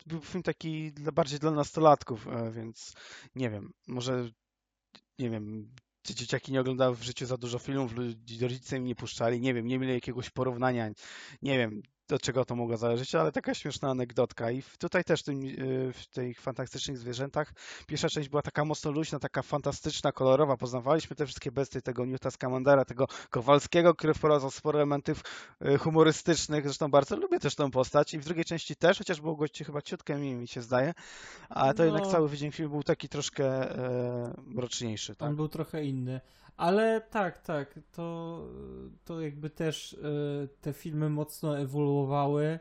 był 0.05 0.21
film 0.21 0.43
taki 0.43 0.91
dla, 0.93 1.11
bardziej 1.11 1.39
dla 1.39 1.51
nastolatków, 1.51 2.27
więc 2.51 2.93
nie 3.35 3.49
wiem, 3.49 3.73
może 3.87 4.29
nie 5.21 5.29
wiem, 5.29 5.69
dzieciaki 6.05 6.51
nie 6.51 6.61
oglądały 6.61 6.95
w 6.95 7.03
życiu 7.03 7.25
za 7.25 7.37
dużo 7.37 7.59
filmów, 7.59 7.91
rodzice 8.41 8.77
im 8.77 8.83
nie 8.83 8.95
puszczali, 8.95 9.41
nie 9.41 9.53
wiem, 9.53 9.67
nie 9.67 9.79
mieli 9.79 9.93
jakiegoś 9.93 10.29
porównania, 10.29 10.91
nie 11.41 11.57
wiem, 11.57 11.81
od 12.15 12.21
czego 12.21 12.45
to 12.45 12.55
mogło 12.55 12.77
zależeć, 12.77 13.15
ale 13.15 13.31
taka 13.31 13.53
śmieszna 13.53 13.89
anegdotka. 13.89 14.51
I 14.51 14.63
tutaj 14.79 15.03
też 15.03 15.21
w, 15.21 15.23
tym, 15.23 15.43
y, 15.43 15.93
w 15.93 16.07
tych 16.07 16.41
fantastycznych 16.41 16.97
zwierzętach 16.97 17.53
pierwsza 17.87 18.09
część 18.09 18.29
była 18.29 18.41
taka 18.41 18.65
mocno 18.65 18.91
luźna, 18.91 19.19
taka 19.19 19.41
fantastyczna, 19.41 20.11
kolorowa. 20.11 20.57
Poznawaliśmy 20.57 21.15
te 21.15 21.25
wszystkie 21.25 21.51
bestie, 21.51 21.81
tego 21.81 22.05
Newta 22.05 22.31
Scamandera, 22.31 22.85
tego 22.85 23.07
Kowalskiego, 23.29 23.95
który 23.95 24.13
wprowadzał 24.13 24.51
sporo 24.51 24.79
elementów 24.79 25.23
y, 25.65 25.77
humorystycznych. 25.77 26.63
Zresztą 26.63 26.91
bardzo 26.91 27.15
lubię 27.15 27.39
też 27.39 27.55
tą 27.55 27.71
postać. 27.71 28.13
I 28.13 28.19
w 28.19 28.25
drugiej 28.25 28.45
części 28.45 28.75
też, 28.75 28.97
chociaż 28.97 29.21
było 29.21 29.35
gości 29.35 29.63
chyba 29.63 29.81
ciutkę 29.81 30.17
mi, 30.17 30.35
mi 30.35 30.47
się 30.47 30.61
zdaje. 30.61 30.93
A 31.49 31.73
to 31.73 31.83
no. 31.83 31.85
jednak 31.85 32.11
cały 32.11 32.29
wydźwięk 32.29 32.55
filmu 32.55 32.71
był 32.71 32.83
taki 32.83 33.09
troszkę 33.09 33.45
e, 33.45 34.33
mroczniejszy. 34.45 35.15
Tak? 35.15 35.29
On 35.29 35.35
był 35.35 35.47
trochę 35.47 35.83
inny. 35.83 36.21
Ale 36.61 37.01
tak, 37.01 37.41
tak, 37.41 37.79
to, 37.91 38.39
to 39.05 39.21
jakby 39.21 39.49
też 39.49 39.93
y, 39.93 40.49
te 40.61 40.73
filmy 40.73 41.09
mocno 41.09 41.59
ewoluowały 41.59 42.59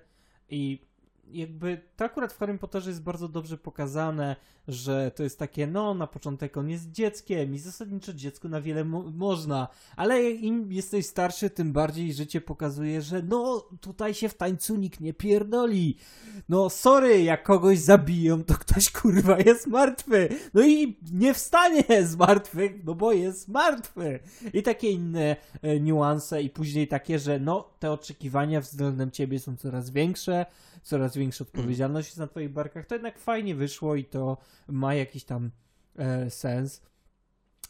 i 0.48 0.86
jakby 1.33 1.81
to 1.97 2.05
akurat 2.05 2.33
w 2.33 2.39
Harry 2.39 2.59
Potterze 2.59 2.91
jest 2.91 3.03
bardzo 3.03 3.28
dobrze 3.28 3.59
pokazane, 3.59 4.37
że 4.68 5.11
to 5.11 5.22
jest 5.22 5.39
takie, 5.39 5.66
no 5.66 5.95
na 5.95 6.07
początek 6.07 6.57
on 6.57 6.68
jest 6.68 6.91
dzieckiem 6.91 7.55
i 7.55 7.59
zasadniczo 7.59 8.12
dziecku 8.12 8.49
na 8.49 8.61
wiele 8.61 8.85
mo 8.85 9.03
można, 9.03 9.68
ale 9.97 10.31
im 10.31 10.72
jesteś 10.72 11.07
starszy, 11.07 11.51
tym 11.51 11.72
bardziej 11.72 12.14
życie 12.14 12.41
pokazuje, 12.41 13.03
że 13.03 13.22
no 13.22 13.68
tutaj 13.81 14.14
się 14.14 14.28
w 14.28 14.35
tańcu 14.35 14.76
nikt 14.76 15.01
nie 15.01 15.14
pierdoli. 15.14 15.97
No 16.49 16.70
sorry, 16.70 17.22
jak 17.22 17.43
kogoś 17.43 17.78
zabiją, 17.78 18.45
to 18.45 18.55
ktoś 18.55 18.91
kurwa 18.91 19.39
jest 19.39 19.66
martwy. 19.66 20.28
No 20.55 20.62
i 20.62 20.99
nie 21.12 21.35
wstanie 21.35 21.85
z 22.03 22.16
martwych, 22.16 22.85
no 22.85 22.95
bo 22.95 23.12
jest 23.12 23.49
martwy. 23.49 24.20
I 24.53 24.62
takie 24.62 24.91
inne 24.91 25.37
e, 25.62 25.81
niuanse 25.81 26.43
i 26.43 26.51
później 26.51 26.89
takie, 26.89 27.18
że 27.18 27.39
no 27.39 27.70
te 27.78 27.93
oczekiwania 27.93 28.61
względem 28.61 29.11
ciebie 29.11 29.39
są 29.39 29.57
coraz 29.57 29.91
większe, 29.91 30.47
coraz 30.83 31.16
większa 31.21 31.45
odpowiedzialność 31.45 32.09
jest 32.09 32.18
na 32.18 32.27
twoich 32.27 32.53
barkach, 32.53 32.87
to 32.87 32.95
jednak 32.95 33.18
fajnie 33.18 33.55
wyszło 33.55 33.97
i 33.97 34.05
to 34.05 34.37
ma 34.68 34.95
jakiś 34.95 35.25
tam 35.25 35.51
e, 35.97 36.31
sens. 36.31 36.83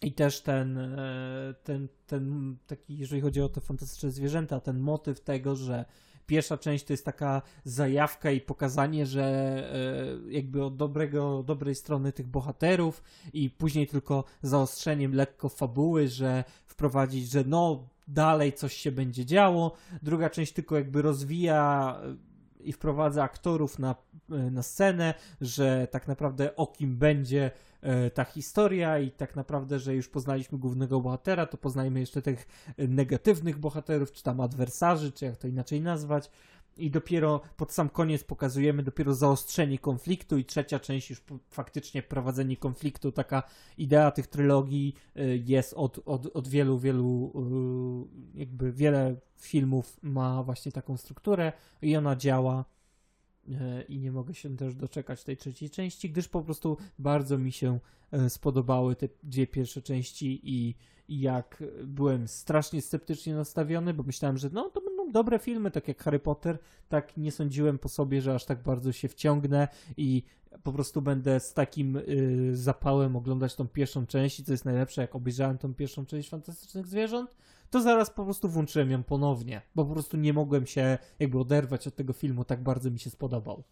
I 0.03 0.13
też 0.13 0.41
ten, 0.41 0.79
e, 0.79 1.55
ten, 1.65 1.89
ten 2.07 2.57
taki, 2.67 2.99
jeżeli 2.99 3.23
chodzi 3.23 3.41
o 3.41 3.49
te 3.49 3.61
fantastyczne 3.61 4.11
zwierzęta, 4.11 4.61
ten 4.61 4.79
motyw 4.79 5.21
tego, 5.21 5.57
że 5.57 5.85
pierwsza 6.27 6.59
część 6.59 6.85
to 6.85 6.93
jest 6.93 7.05
taka 7.05 7.43
zajawka 7.65 8.31
i 8.31 8.41
pokazanie, 8.41 9.07
że 9.07 9.25
e, 10.27 10.33
jakby 10.33 10.65
od 10.65 10.77
dobrego, 10.77 11.43
dobrej 11.43 11.75
strony 11.75 12.13
tych 12.13 12.27
bohaterów 12.27 13.03
i 13.33 13.51
później 13.51 13.87
tylko 13.87 14.25
zaostrzeniem 14.43 15.15
lekko 15.15 15.49
fabuły, 15.49 16.09
że 16.09 16.45
wprowadzić, 16.67 17.31
że 17.31 17.45
no 17.47 17.89
dalej 18.09 18.53
coś 18.53 18.75
się 18.77 18.93
będzie 18.93 19.27
działo. 19.27 19.73
Druga 20.03 20.31
część 20.31 20.53
tylko 20.53 20.77
jakby 20.77 21.03
rozwija 21.03 21.97
i 22.65 22.73
wprowadza 22.73 23.23
aktorów 23.23 23.79
na, 23.79 23.95
e, 24.31 24.35
na 24.51 24.63
scenę, 24.63 25.15
że 25.41 25.89
tak 25.91 26.09
naprawdę 26.09 26.57
o 26.57 26.67
kim 26.67 26.97
będzie 26.97 27.51
e, 27.83 28.11
ta 28.11 28.25
historia 28.25 28.99
i 28.99 29.11
tak 29.11 29.37
naprawdę, 29.37 29.79
że 29.79 29.95
już 29.95 30.09
poznaliśmy 30.09 30.59
głównego 30.59 31.01
bohatera, 31.01 31.47
to 31.47 31.57
poznajmy 31.57 32.01
jeszcze 32.01 32.23
tych 32.23 32.47
negatywnych 32.79 33.59
bohaterów, 33.59 34.13
czy 34.13 34.23
tam 34.23 34.41
adwersarzy, 34.41 35.13
czy 35.13 35.25
jak 35.25 35.37
to 35.37 35.49
inaczej 35.49 35.81
nazwać 35.81 36.31
i 36.81 36.91
dopiero 36.91 37.41
pod 37.57 37.73
sam 37.73 37.89
koniec 37.89 38.25
pokazujemy 38.25 38.83
dopiero 38.83 39.15
zaostrzenie 39.15 39.79
konfliktu 39.79 40.39
i 40.39 40.45
trzecia 40.45 40.81
część 40.81 41.11
już 41.11 41.23
faktycznie 41.51 42.03
prowadzenie 42.03 42.57
konfliktu. 42.57 43.13
Taka 43.13 43.43
idea 43.79 44.11
tych 44.11 44.27
trylogii 44.27 44.95
y, 45.17 45.43
jest 45.47 45.75
od, 45.75 46.01
od, 46.07 46.37
od 46.37 46.49
wielu, 46.49 46.79
wielu 46.79 47.33
y, 48.35 48.39
jakby 48.39 48.73
wiele 48.73 49.17
filmów 49.37 49.99
ma 50.03 50.43
właśnie 50.43 50.73
taką 50.73 50.97
strukturę 50.97 51.53
i 51.83 51.97
ona 51.97 52.17
działa 52.17 52.65
y, 53.49 53.53
i 53.89 53.99
nie 53.99 54.13
mogę 54.13 54.35
się 54.35 54.57
też 54.57 54.75
doczekać 54.75 55.25
tej 55.25 55.37
trzeciej 55.37 55.71
części, 55.71 56.11
gdyż 56.11 56.29
po 56.29 56.43
prostu 56.43 56.77
bardzo 56.99 57.39
mi 57.39 57.53
się 57.53 57.79
spodobały 58.29 58.97
te 58.97 59.09
dwie 59.23 59.47
pierwsze 59.47 59.83
części 59.83 60.41
i, 60.43 60.75
i 61.09 61.21
jak 61.21 61.63
byłem 61.85 62.29
strasznie 62.29 62.83
sceptycznie 62.83 63.35
nastawiony, 63.35 63.95
bo 63.95 64.03
myślałem, 64.03 64.39
że 64.39 64.51
no 64.53 64.71
to 64.71 64.81
dobre 65.13 65.39
filmy, 65.39 65.71
tak 65.71 65.89
jak 65.89 66.03
Harry 66.03 66.19
Potter, 66.19 66.59
tak 66.89 67.17
nie 67.17 67.33
sądziłem 67.33 67.79
po 67.79 67.89
sobie, 67.89 68.23
że 68.23 68.35
aż 68.35 68.45
tak 68.45 68.63
bardzo 68.63 68.93
się 68.93 69.09
wciągnę 69.09 69.69
i 69.97 70.23
po 70.63 70.73
prostu 70.73 71.03
będę 71.03 71.41
z 71.41 71.55
takim 71.55 71.97
y, 71.97 72.51
zapałem 72.53 73.17
oglądać 73.17 73.55
tą 73.55 73.69
pierwszą 73.69 74.07
część 74.07 74.41
i 74.41 74.45
co 74.45 74.53
jest 74.53 74.65
najlepsze, 74.65 75.03
jak 75.03 75.15
obejrzałem 75.15 75.59
tą 75.59 75.75
pierwszą 75.75 76.07
część 76.07 76.29
Fantastycznych 76.29 76.87
Zwierząt, 76.87 77.37
to 77.71 77.83
zaraz 77.83 78.11
po 78.11 78.25
prostu 78.25 78.49
włączyłem 78.49 78.91
ją 78.91 79.03
ponownie, 79.03 79.63
bo 79.75 79.85
po 79.85 79.93
prostu 79.93 80.17
nie 80.17 80.33
mogłem 80.33 80.67
się 80.67 80.99
jakby 81.19 81.39
oderwać 81.39 81.87
od 81.87 81.97
tego 81.97 82.13
filmu, 82.13 82.45
tak 82.45 82.63
bardzo 82.63 82.91
mi 82.91 82.99
się 82.99 83.11
spodobał. 83.11 83.63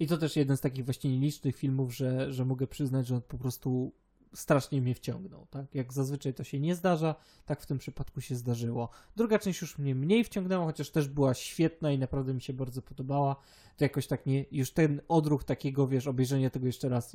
I 0.00 0.06
to 0.06 0.16
też 0.16 0.36
jeden 0.36 0.56
z 0.56 0.60
takich 0.60 0.84
właśnie 0.84 1.10
nielicznych 1.10 1.56
filmów, 1.56 1.96
że, 1.96 2.32
że 2.32 2.44
mogę 2.44 2.66
przyznać, 2.66 3.06
że 3.06 3.14
on 3.14 3.22
po 3.22 3.38
prostu 3.38 3.92
strasznie 4.36 4.80
mnie 4.80 4.94
wciągnął. 4.94 5.46
Tak? 5.46 5.74
Jak 5.74 5.92
zazwyczaj 5.92 6.34
to 6.34 6.44
się 6.44 6.60
nie 6.60 6.74
zdarza, 6.74 7.14
tak 7.46 7.60
w 7.60 7.66
tym 7.66 7.78
przypadku 7.78 8.20
się 8.20 8.36
zdarzyło. 8.36 8.88
Druga 9.16 9.38
część 9.38 9.60
już 9.60 9.78
mnie 9.78 9.94
mniej 9.94 10.24
wciągnęła, 10.24 10.64
chociaż 10.64 10.90
też 10.90 11.08
była 11.08 11.34
świetna 11.34 11.92
i 11.92 11.98
naprawdę 11.98 12.34
mi 12.34 12.40
się 12.40 12.52
bardzo 12.52 12.82
podobała. 12.82 13.36
To 13.76 13.84
jakoś 13.84 14.06
tak 14.06 14.26
nie, 14.26 14.44
już 14.52 14.70
ten 14.70 15.00
odruch 15.08 15.44
takiego, 15.44 15.88
wiesz, 15.88 16.06
obejrzenia 16.06 16.50
tego 16.50 16.66
jeszcze 16.66 16.88
raz 16.88 17.12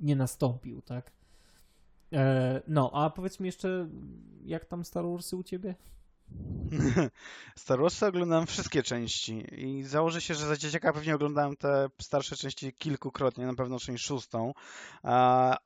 nie 0.00 0.16
nastąpił, 0.16 0.82
tak? 0.82 1.12
E, 2.12 2.62
no, 2.68 2.90
a 2.92 3.10
powiedz 3.10 3.40
mi 3.40 3.46
jeszcze, 3.46 3.88
jak 4.44 4.64
tam 4.64 4.84
Star 4.84 5.04
Warsy 5.04 5.36
u 5.36 5.42
ciebie? 5.42 5.74
Star 7.56 7.80
Warsy 7.80 8.06
oglądałem 8.06 8.46
wszystkie 8.46 8.82
części 8.82 9.44
i 9.64 9.82
założę 9.82 10.20
się, 10.20 10.34
że 10.34 10.46
za 10.46 10.56
dzieciaka 10.56 10.92
pewnie 10.92 11.14
oglądałem 11.14 11.56
te 11.56 11.88
starsze 12.02 12.36
części 12.36 12.72
kilkukrotnie, 12.72 13.46
na 13.46 13.54
pewno 13.54 13.78
część 13.78 14.04
szóstą, 14.04 14.52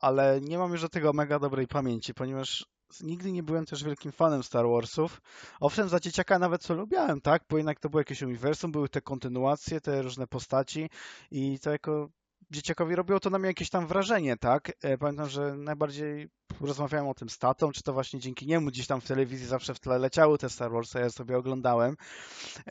ale 0.00 0.40
nie 0.40 0.58
mam 0.58 0.72
już 0.72 0.80
do 0.80 0.88
tego 0.88 1.12
mega 1.12 1.38
dobrej 1.38 1.66
pamięci, 1.66 2.14
ponieważ 2.14 2.66
nigdy 3.00 3.32
nie 3.32 3.42
byłem 3.42 3.66
też 3.66 3.84
wielkim 3.84 4.12
fanem 4.12 4.42
Star 4.42 4.66
Warsów. 4.68 5.20
Owszem, 5.60 5.88
za 5.88 6.00
dzieciaka 6.00 6.38
nawet 6.38 6.62
co 6.62 6.74
lubiałem, 6.74 7.20
tak? 7.20 7.42
Bo 7.50 7.56
jednak 7.56 7.80
to 7.80 7.90
było 7.90 8.00
jakieś 8.00 8.22
uniwersum, 8.22 8.72
były 8.72 8.88
te 8.88 9.00
kontynuacje, 9.00 9.80
te 9.80 10.02
różne 10.02 10.26
postaci 10.26 10.90
i 11.30 11.58
to 11.58 11.70
jako 11.70 12.08
dzieciakowi 12.50 12.94
robiło 12.94 13.20
to 13.20 13.30
na 13.30 13.38
mnie 13.38 13.48
jakieś 13.48 13.70
tam 13.70 13.86
wrażenie, 13.86 14.36
tak? 14.36 14.72
E, 14.82 14.98
pamiętam, 14.98 15.28
że 15.28 15.54
najbardziej 15.56 16.28
rozmawiałem 16.66 17.08
o 17.08 17.14
tym 17.14 17.28
z 17.28 17.38
tatą, 17.38 17.72
czy 17.72 17.82
to 17.82 17.92
właśnie 17.92 18.20
dzięki 18.20 18.46
niemu 18.46 18.66
gdzieś 18.66 18.86
tam 18.86 19.00
w 19.00 19.06
telewizji 19.06 19.46
zawsze 19.46 19.74
w 19.74 19.80
tle 19.80 19.98
leciały 19.98 20.38
te 20.38 20.48
Star 20.50 20.70
Wars, 20.70 20.94
ja 20.94 21.10
sobie 21.10 21.36
oglądałem 21.36 21.96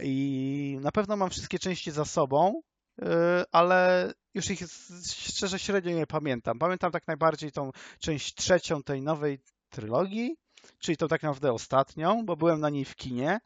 i 0.01 0.77
na 0.81 0.91
pewno 0.91 1.17
mam 1.17 1.29
wszystkie 1.29 1.59
części 1.59 1.91
za 1.91 2.05
sobą, 2.05 2.61
e, 3.01 3.45
ale 3.51 4.13
już 4.33 4.49
ich 4.49 4.59
szczerze 5.03 5.59
średnio 5.59 5.91
nie 5.91 6.07
pamiętam. 6.07 6.59
Pamiętam 6.59 6.91
tak 6.91 7.07
najbardziej 7.07 7.51
tą 7.51 7.71
część 7.99 8.35
trzecią 8.35 8.83
tej 8.83 9.01
nowej 9.01 9.39
trylogii, 9.69 10.35
czyli 10.79 10.97
to 10.97 11.07
tak 11.07 11.23
naprawdę 11.23 11.53
ostatnią, 11.53 12.25
bo 12.25 12.35
byłem 12.35 12.59
na 12.59 12.69
niej 12.69 12.85
w 12.85 12.95
kinie 12.95 13.39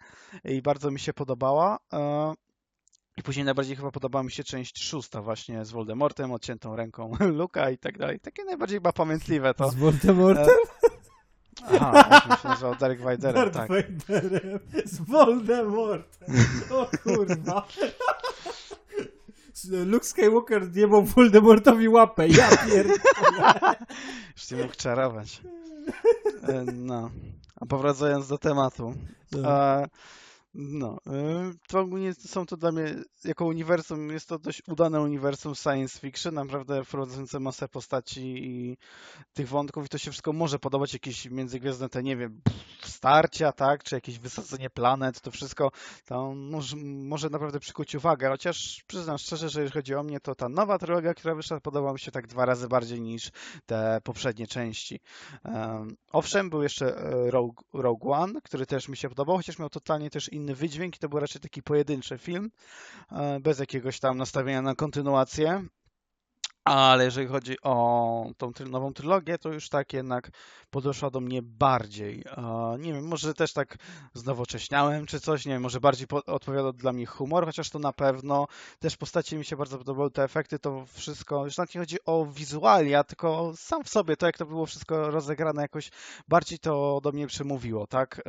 i 0.44 0.62
bardzo 0.62 0.92
mi 0.92 1.00
się 1.00 1.14
podobała. 1.14 1.78
E, 3.18 3.22
i 3.22 3.24
później 3.24 3.46
najbardziej 3.46 3.76
chyba 3.76 3.92
podobała 3.92 4.24
mi 4.24 4.32
się 4.32 4.44
część 4.44 4.84
szósta 4.84 5.22
właśnie 5.22 5.66
z 5.66 5.72
Voldemortem, 5.72 6.32
odciętą 6.32 6.76
ręką 6.76 7.12
Luka 7.40 7.70
i 7.70 7.78
tak 7.78 7.98
dalej. 7.98 8.20
Takie 8.20 8.44
najbardziej 8.44 8.78
chyba 8.78 8.94
pamiętliwe 8.94 9.54
to. 9.54 9.72
Z 9.72 9.76
Voldemortem? 9.76 10.56
Aha, 11.80 12.08
jak 12.12 12.30
myślę, 12.30 12.56
że 12.60 12.68
o 12.70 12.76
Dark 12.76 13.00
Vaderem, 13.06 13.34
Darth 13.52 13.54
tak. 13.58 13.70
Vaderem 13.70 14.60
z 14.86 15.00
Voldemortem. 15.00 16.36
O 16.72 16.88
kurwa. 17.04 17.68
Luke 19.86 20.06
Skywalker 20.06 20.76
nie 20.76 20.88
był 20.88 21.04
Voldemortowi 21.04 21.90
łapę. 21.90 22.28
Ja 22.28 22.50
pierdolę. 22.58 23.76
Już 24.38 24.52
nie 24.52 24.58
mógł 24.64 24.76
czarować. 24.76 25.42
E, 26.44 26.64
No. 26.74 27.12
A 27.56 27.66
powracając 27.66 28.28
do 28.28 28.38
tematu. 28.38 28.94
A, 29.46 29.82
no. 30.54 30.98
e, 31.08 31.52
To 31.68 31.80
ogólnie 31.80 32.14
są 32.14 32.46
to 32.46 32.58
dla 32.58 32.72
mnie, 32.72 32.96
jako 33.24 33.46
uniwersum, 33.46 34.10
jest 34.10 34.30
to 34.30 34.40
dość 34.40 34.62
udane 34.68 35.02
uniwersum 35.02 35.56
science 35.56 36.00
fiction, 36.00 36.34
naprawdę 36.34 36.86
wprowadzające 36.86 37.40
masę 37.40 37.68
postaci 37.68 38.22
i 38.22 38.78
tych 39.34 39.48
wątków 39.48 39.86
i 39.86 39.90
to 39.90 39.98
się 39.98 40.12
wszystko 40.12 40.34
może 40.34 40.60
podobać, 40.60 40.94
jakieś 40.94 41.26
międzygwiezdne 41.26 41.90
te, 41.90 42.04
nie 42.04 42.18
wiem, 42.18 42.42
starcia, 42.82 43.52
tak, 43.52 43.84
czy 43.84 43.96
jakieś 43.96 44.20
wysadzenie 44.20 44.70
planet, 44.70 45.22
to 45.22 45.32
wszystko 45.32 45.72
to 46.06 46.34
może, 46.36 46.78
może 46.86 47.30
naprawdę 47.30 47.60
przykuć 47.60 47.96
uwagę, 47.96 48.30
chociaż 48.30 48.84
przyznam 48.88 49.18
szczerze, 49.18 49.50
że 49.50 49.62
jeżeli 49.62 49.80
chodzi 49.80 49.96
o 49.96 50.04
mnie, 50.04 50.20
to 50.20 50.36
ta 50.36 50.50
nowa 50.50 50.78
trylogia, 50.78 51.14
która 51.14 51.36
wyszła, 51.36 51.60
podobała 51.60 51.94
mi 51.94 52.00
się 52.00 52.12
tak 52.12 52.28
dwa 52.28 52.46
razy 52.46 52.68
bardziej 52.68 53.02
niż 53.02 53.32
te 53.66 54.02
poprzednie 54.04 54.48
części. 54.48 55.00
Um, 55.46 55.96
owszem, 56.12 56.50
był 56.50 56.64
jeszcze 56.64 56.98
e, 56.98 57.32
Rogue, 57.32 57.64
Rogue 57.74 58.12
One, 58.12 58.42
który 58.42 58.66
też 58.66 58.90
mi 58.90 58.98
się 58.98 59.10
podobał, 59.10 59.38
chociaż 59.38 59.60
miał 59.60 59.70
totalnie 59.70 60.10
też 60.10 60.30
inny 60.30 60.41
wydźwięk 60.46 60.96
i 60.96 61.00
to 61.00 61.10
był 61.10 61.20
raczej 61.20 61.42
taki 61.42 61.64
pojedynczy 61.64 62.18
film, 62.18 62.52
e, 63.12 63.40
bez 63.40 63.60
jakiegoś 63.60 64.00
tam 64.00 64.18
nastawienia 64.18 64.62
na 64.62 64.76
kontynuację. 64.76 65.64
Ale 66.64 67.06
jeżeli 67.06 67.28
chodzi 67.28 67.56
o 67.62 68.26
tą 68.38 68.52
nową 68.70 68.94
trylogię, 68.94 69.38
to 69.38 69.50
już 69.54 69.70
tak 69.70 69.94
jednak 69.94 70.30
podeszła 70.70 71.10
do 71.10 71.20
mnie 71.20 71.42
bardziej. 71.42 72.24
E, 72.38 72.78
Nie 72.80 72.94
wiem, 72.94 73.08
może 73.08 73.34
też 73.34 73.54
tak 73.54 73.78
znowocześniałem 74.14 75.06
czy 75.06 75.20
coś, 75.20 75.46
nie 75.46 75.54
wiem, 75.54 75.62
może 75.62 75.80
bardziej 75.80 76.08
po- 76.08 76.26
odpowiadał 76.26 76.74
dla 76.74 76.94
mnie 76.94 77.06
humor, 77.06 77.46
chociaż 77.46 77.70
to 77.70 77.80
na 77.80 77.94
pewno. 77.94 78.48
Też 78.80 78.98
postacie 78.98 79.38
mi 79.38 79.46
się 79.46 79.56
bardzo 79.58 79.78
podobały, 79.78 80.12
te 80.12 80.24
efekty, 80.24 80.60
to 80.60 80.86
wszystko. 80.86 81.46
Już 81.46 81.58
nawet 81.58 81.76
nie 81.76 81.82
chodzi 81.82 81.98
o 82.06 82.26
wizualia, 82.26 83.04
tylko 83.04 83.54
sam 83.56 83.84
w 83.84 83.90
sobie, 83.90 84.18
to 84.18 84.26
jak 84.26 84.38
to 84.38 84.46
było 84.46 84.66
wszystko 84.66 85.12
rozegrane 85.12 85.62
jakoś 85.62 85.92
bardziej 86.28 86.60
to 86.60 87.00
do 87.04 87.12
mnie 87.12 87.28
przemówiło, 87.28 87.88
tak? 87.88 88.22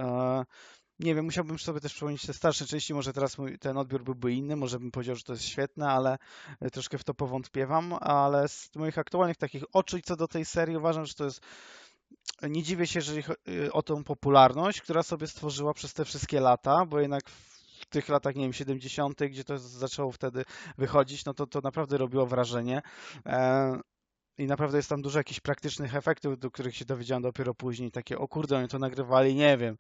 E, 1.01 1.05
Nie 1.05 1.15
wiem, 1.15 1.25
musiałbym 1.25 1.59
sobie 1.59 1.81
też 1.81 1.93
przypomnieć 1.93 2.27
te 2.27 2.33
starsze 2.35 2.67
części, 2.67 2.95
może 2.95 3.13
teraz 3.13 3.39
mój, 3.39 3.59
ten 3.59 3.79
odbiór 3.79 4.05
byłby 4.05 4.33
inny, 4.33 4.57
może 4.57 4.79
bym 4.79 4.91
powiedział, 4.91 5.17
że 5.17 5.23
to 5.23 5.33
jest 5.33 5.45
świetne, 5.45 5.89
ale 5.89 6.19
e, 6.61 6.71
troszkę 6.71 6.99
w 6.99 7.05
to 7.05 7.15
powątpiewam, 7.15 7.93
ale 8.01 8.49
z 8.49 8.71
moich 8.75 8.99
aktualnych 8.99 9.37
takich 9.37 9.65
odczuć 9.73 10.05
co 10.05 10.17
do 10.17 10.29
tej 10.29 10.45
serii 10.45 10.77
uważam, 10.77 11.07
że 11.07 11.15
to 11.15 11.25
jest 11.25 11.41
nie 12.43 12.63
dziwię 12.63 12.87
się, 12.87 12.99
jeżeli 12.99 13.23
y, 13.49 13.73
o 13.73 13.83
tą 13.83 14.05
popularność, 14.05 14.81
która 14.81 15.03
sobie 15.03 15.27
stworzyła 15.27 15.75
przez 15.75 15.95
te 15.95 16.05
wszystkie 16.05 16.41
lata, 16.41 16.87
bo 16.87 17.01
jednak 17.01 17.29
w 17.31 17.87
tych 17.87 18.09
latach, 18.09 18.35
nie 18.35 18.43
wiem, 18.43 18.53
70., 18.53 19.21
gdzie 19.31 19.45
to 19.45 19.59
zaczęło 19.59 20.13
wtedy 20.13 20.45
wychodzić, 20.79 21.25
no 21.25 21.35
to 21.35 21.47
to 21.47 21.61
naprawdę 21.61 21.99
robiło 21.99 22.27
wrażenie. 22.27 22.83
I 24.39 24.47
naprawdę 24.47 24.77
jest 24.77 24.89
tam 24.89 25.03
dużo 25.03 25.19
jakichś 25.19 25.41
praktycznych 25.41 25.95
efektów, 25.97 26.39
do 26.39 26.51
których 26.51 26.77
się 26.77 26.85
dowiedziałem 26.85 27.23
dopiero 27.23 27.55
później. 27.55 27.91
Takie, 27.91 28.19
o 28.19 28.29
kurde, 28.29 28.59
oni 28.59 28.69
to 28.69 28.79
nagrywali, 28.79 29.35
nie 29.35 29.59
wiem, 29.59 29.77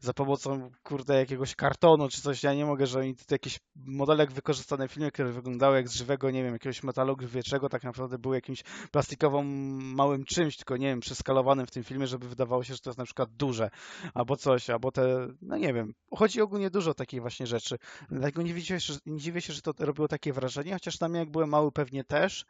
za 0.00 0.12
pomocą, 0.12 0.70
kurde, 0.82 1.18
jakiegoś 1.18 1.54
kartonu 1.54 2.08
czy 2.08 2.22
coś. 2.22 2.42
Ja 2.42 2.54
nie 2.54 2.66
mogę, 2.66 2.86
że 2.86 2.98
oni 2.98 3.14
jakieś 3.30 3.60
modelek 3.76 4.32
wykorzystane 4.32 4.88
w 4.88 4.92
filmie, 4.92 5.10
które 5.10 5.32
wyglądały 5.32 5.76
jak 5.76 5.88
z 5.88 5.94
żywego, 5.94 6.30
nie 6.30 6.42
wiem, 6.44 6.52
jakiegoś 6.52 6.82
metalu 6.82 7.16
grzwieczego, 7.16 7.68
tak 7.68 7.84
naprawdę 7.84 8.18
były 8.18 8.34
jakimś 8.34 8.62
plastikowym 8.90 9.46
małym 9.94 10.24
czymś, 10.24 10.56
tylko 10.56 10.76
nie 10.76 10.86
wiem, 10.86 11.00
przeskalowanym 11.00 11.66
w 11.66 11.70
tym 11.70 11.84
filmie, 11.84 12.06
żeby 12.06 12.28
wydawało 12.28 12.64
się, 12.64 12.74
że 12.74 12.80
to 12.80 12.90
jest 12.90 12.98
na 12.98 13.04
przykład 13.04 13.30
duże, 13.30 13.70
albo 14.14 14.36
coś, 14.36 14.70
albo 14.70 14.92
te, 14.92 15.28
no 15.42 15.56
nie 15.56 15.74
wiem. 15.74 15.94
Chodzi 16.14 16.40
ogólnie 16.40 16.70
dużo 16.70 16.94
takich 16.94 17.20
właśnie 17.20 17.46
rzeczy. 17.46 17.78
Dlatego 18.10 18.42
nie 18.42 18.60
się, 18.60 18.78
nie 19.06 19.18
dziwię 19.18 19.40
się, 19.40 19.52
że 19.52 19.62
to 19.62 19.72
robiło 19.78 20.08
takie 20.08 20.32
wrażenie, 20.32 20.72
chociaż 20.72 21.00
mnie 21.00 21.18
jak 21.18 21.30
byłem 21.30 21.48
mały 21.48 21.72
pewnie 21.72 22.04
też, 22.04 22.44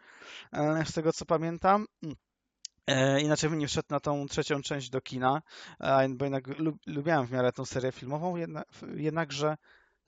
z 0.85 0.93
tego 0.93 1.13
co 1.13 1.25
pamiętam. 1.25 1.40
E, 2.87 3.21
Inaczej 3.21 3.51
bym 3.51 3.59
nie 3.59 3.69
wszedł 3.69 3.87
na 3.91 4.01
tą 4.01 4.27
trzecią 4.27 4.63
część 4.63 4.91
do 4.91 5.01
kina, 5.01 5.43
e, 5.81 6.09
bo 6.09 6.25
jednak 6.25 6.59
lub, 6.59 6.77
lubiałem 6.87 7.27
w 7.27 7.33
miarę 7.33 7.53
tą 7.53 7.65
serię 7.65 7.93
filmową, 7.93 8.37
jednak, 8.37 8.69
jednakże 8.97 9.57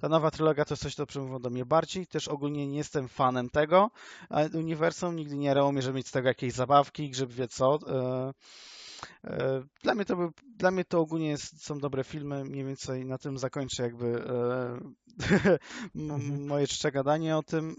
ta 0.02 0.08
nowa 0.08 0.30
trylogia 0.30 0.64
to 0.64 0.74
jest 0.74 0.82
coś, 0.82 0.94
co 0.94 1.06
przemówiło 1.06 1.40
do 1.40 1.50
mnie 1.50 1.64
bardziej. 1.64 2.06
Też 2.06 2.28
ogólnie 2.28 2.66
nie 2.68 2.78
jestem 2.78 3.08
fanem 3.08 3.50
tego 3.50 3.90
ale 4.28 4.50
uniwersum, 4.54 5.16
nigdy 5.16 5.36
nie 5.36 5.54
mnie, 5.72 5.82
żeby 5.82 5.96
mieć 5.96 6.08
z 6.08 6.10
tego 6.10 6.28
jakieś 6.28 6.52
zabawki, 6.52 7.10
grzyb 7.10 7.32
wie 7.32 7.48
co. 7.48 7.78
E, 7.86 8.32
e, 9.24 9.62
Dla 9.82 9.94
mnie 9.94 10.04
to, 10.04 10.16
był, 10.16 10.30
dla 10.56 10.70
mnie 10.70 10.84
to 10.84 11.00
ogólnie 11.00 11.28
jest, 11.28 11.64
są 11.64 11.78
dobre 11.78 12.04
filmy, 12.04 12.44
mniej 12.44 12.64
więcej 12.64 13.04
na 13.04 13.18
tym 13.18 13.38
zakończę 13.38 13.82
jakby 13.82 14.24
e, 14.24 14.78
Mhm. 15.94 16.46
moje 16.46 16.66
czcze 16.66 16.92
gadanie 16.92 17.36
o 17.36 17.42
tym. 17.42 17.76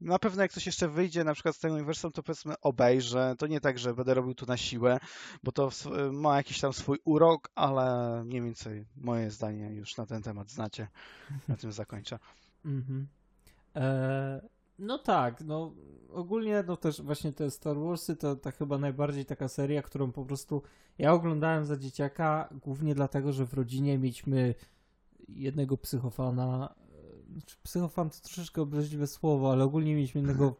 Na 0.00 0.18
pewno 0.18 0.42
jak 0.42 0.52
coś 0.52 0.66
jeszcze 0.66 0.88
wyjdzie 0.88 1.24
na 1.24 1.34
przykład 1.34 1.56
z 1.56 1.58
tego 1.58 1.74
uniwersum, 1.74 2.12
to 2.12 2.22
powiedzmy 2.22 2.54
obejrzę. 2.60 3.34
To 3.38 3.46
nie 3.46 3.60
tak, 3.60 3.78
że 3.78 3.94
będę 3.94 4.14
robił 4.14 4.34
tu 4.34 4.46
na 4.46 4.56
siłę, 4.56 4.98
bo 5.42 5.52
to 5.52 5.70
ma 6.12 6.36
jakiś 6.36 6.60
tam 6.60 6.72
swój 6.72 6.98
urok, 7.04 7.50
ale 7.54 8.22
mniej 8.24 8.42
więcej 8.42 8.86
moje 8.96 9.30
zdanie 9.30 9.74
już 9.74 9.96
na 9.96 10.06
ten 10.06 10.22
temat 10.22 10.50
znacie. 10.50 10.88
Na 11.48 11.56
tym 11.56 11.72
zakończę. 11.72 12.18
Mhm. 12.64 13.06
E, 13.76 14.48
no 14.78 14.98
tak, 14.98 15.40
no 15.40 15.72
ogólnie 16.12 16.64
no 16.66 16.76
też 16.76 17.02
właśnie 17.02 17.32
te 17.32 17.50
Star 17.50 17.76
Warsy 17.78 18.16
to, 18.16 18.36
to 18.36 18.52
chyba 18.52 18.78
najbardziej 18.78 19.24
taka 19.24 19.48
seria, 19.48 19.82
którą 19.82 20.12
po 20.12 20.24
prostu 20.24 20.62
ja 20.98 21.12
oglądałem 21.12 21.64
za 21.64 21.76
dzieciaka 21.76 22.48
głównie 22.52 22.94
dlatego, 22.94 23.32
że 23.32 23.46
w 23.46 23.54
rodzinie 23.54 23.98
mieliśmy 23.98 24.54
jednego 25.28 25.76
psychofana. 25.76 26.74
Psychofan 27.62 28.10
to 28.10 28.16
troszeczkę 28.20 28.62
obraźliwe 28.62 29.06
słowo, 29.06 29.52
ale 29.52 29.64
ogólnie 29.64 29.94
mieliśmy 29.94 30.20
jednego 30.20 30.56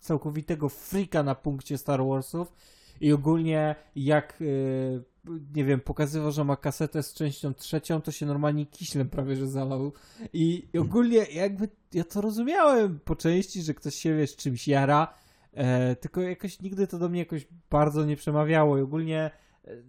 całkowitego 0.00 0.68
freaka 0.68 1.22
na 1.22 1.34
punkcie 1.34 1.78
Star 1.78 2.06
Warsów 2.06 2.52
i 3.00 3.12
ogólnie 3.12 3.74
jak 3.96 4.38
e, 4.42 4.44
nie 5.54 5.64
wiem, 5.64 5.80
pokazywał, 5.80 6.32
że 6.32 6.44
ma 6.44 6.56
kasetę 6.56 7.02
z 7.02 7.14
częścią 7.14 7.54
trzecią, 7.54 8.00
to 8.00 8.12
się 8.12 8.26
normalnie 8.26 8.66
kiślem 8.66 9.08
prawie 9.08 9.36
że 9.36 9.48
zalał. 9.48 9.92
I 10.32 10.68
ogólnie 10.78 11.16
jakby 11.16 11.68
ja 11.92 12.04
to 12.04 12.20
rozumiałem 12.20 13.00
po 13.04 13.16
części, 13.16 13.62
że 13.62 13.74
ktoś 13.74 13.94
się 13.94 14.16
wiesz 14.16 14.36
czymś 14.36 14.68
jara, 14.68 15.14
e, 15.52 15.96
tylko 15.96 16.20
jakoś 16.20 16.60
nigdy 16.60 16.86
to 16.86 16.98
do 16.98 17.08
mnie 17.08 17.18
jakoś 17.18 17.46
bardzo 17.70 18.04
nie 18.04 18.16
przemawiało 18.16 18.78
i 18.78 18.80
ogólnie 18.80 19.30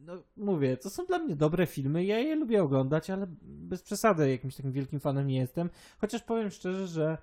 no 0.06 0.24
mówię, 0.38 0.78
to 0.78 0.90
są 0.90 1.06
dla 1.06 1.20
mnie 1.20 1.36
dobre 1.36 1.68
filmy, 1.68 2.06
ja 2.06 2.20
je 2.20 2.36
lubię 2.36 2.64
oglądać, 2.64 3.10
ale 3.10 3.28
bez 3.42 3.82
przesady 3.82 4.30
jakimś 4.30 4.56
takim 4.56 4.72
wielkim 4.72 5.00
fanem 5.00 5.28
nie 5.28 5.38
jestem, 5.38 5.70
chociaż 5.98 6.24
powiem 6.24 6.52
szczerze, 6.52 6.88
że 6.88 7.18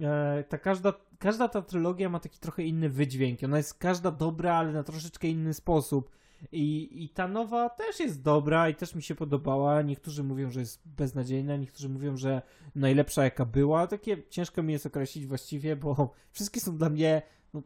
e, 0.00 0.44
ta 0.48 0.58
każda, 0.58 0.92
każda 1.18 1.48
ta 1.48 1.62
trylogia 1.62 2.08
ma 2.08 2.20
taki 2.20 2.38
trochę 2.38 2.62
inny 2.62 2.88
wydźwięk, 2.88 3.42
ona 3.44 3.56
jest 3.56 3.74
każda 3.74 4.10
dobra, 4.10 4.54
ale 4.54 4.72
na 4.72 4.82
troszeczkę 4.82 5.28
inny 5.28 5.54
sposób 5.54 6.10
i, 6.52 6.88
I 7.04 7.08
ta 7.08 7.28
nowa 7.28 7.70
też 7.70 8.00
jest 8.00 8.22
dobra 8.22 8.68
i 8.68 8.74
też 8.74 8.94
mi 8.94 9.02
się 9.02 9.14
podobała. 9.14 9.82
Niektórzy 9.82 10.24
mówią, 10.24 10.50
że 10.50 10.60
jest 10.60 10.82
beznadziejna, 10.84 11.56
niektórzy 11.56 11.88
mówią, 11.88 12.16
że 12.16 12.42
najlepsza 12.74 13.24
jaka 13.24 13.44
była. 13.44 13.86
Takie 13.86 14.22
ciężko 14.30 14.62
mi 14.62 14.72
jest 14.72 14.86
określić 14.86 15.26
właściwie, 15.26 15.76
bo 15.76 16.14
wszystkie 16.32 16.60
są 16.60 16.76
dla 16.76 16.90
mnie 16.90 17.22
no, 17.54 17.62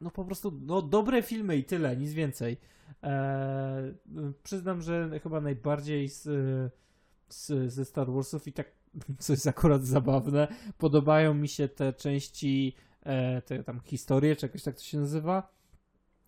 no 0.00 0.10
po 0.10 0.24
prostu 0.24 0.60
no, 0.62 0.82
dobre 0.82 1.22
filmy 1.22 1.56
i 1.56 1.64
tyle, 1.64 1.96
nic 1.96 2.12
więcej. 2.12 2.56
Eee, 3.02 3.94
przyznam, 4.42 4.82
że 4.82 5.20
chyba 5.22 5.40
najbardziej 5.40 6.08
z, 6.08 6.22
z, 7.28 7.72
ze 7.72 7.84
Star 7.84 8.10
Warsów 8.10 8.48
i 8.48 8.52
tak 8.52 8.66
co 9.18 9.32
jest 9.32 9.46
akurat 9.46 9.84
zabawne, 9.84 10.48
podobają 10.78 11.34
mi 11.34 11.48
się 11.48 11.68
te 11.68 11.92
części, 11.92 12.76
e, 13.02 13.42
te 13.42 13.64
tam 13.64 13.80
historie, 13.80 14.36
czy 14.36 14.46
jakoś 14.46 14.62
tak 14.62 14.74
to 14.74 14.82
się 14.82 14.98
nazywa. 14.98 15.52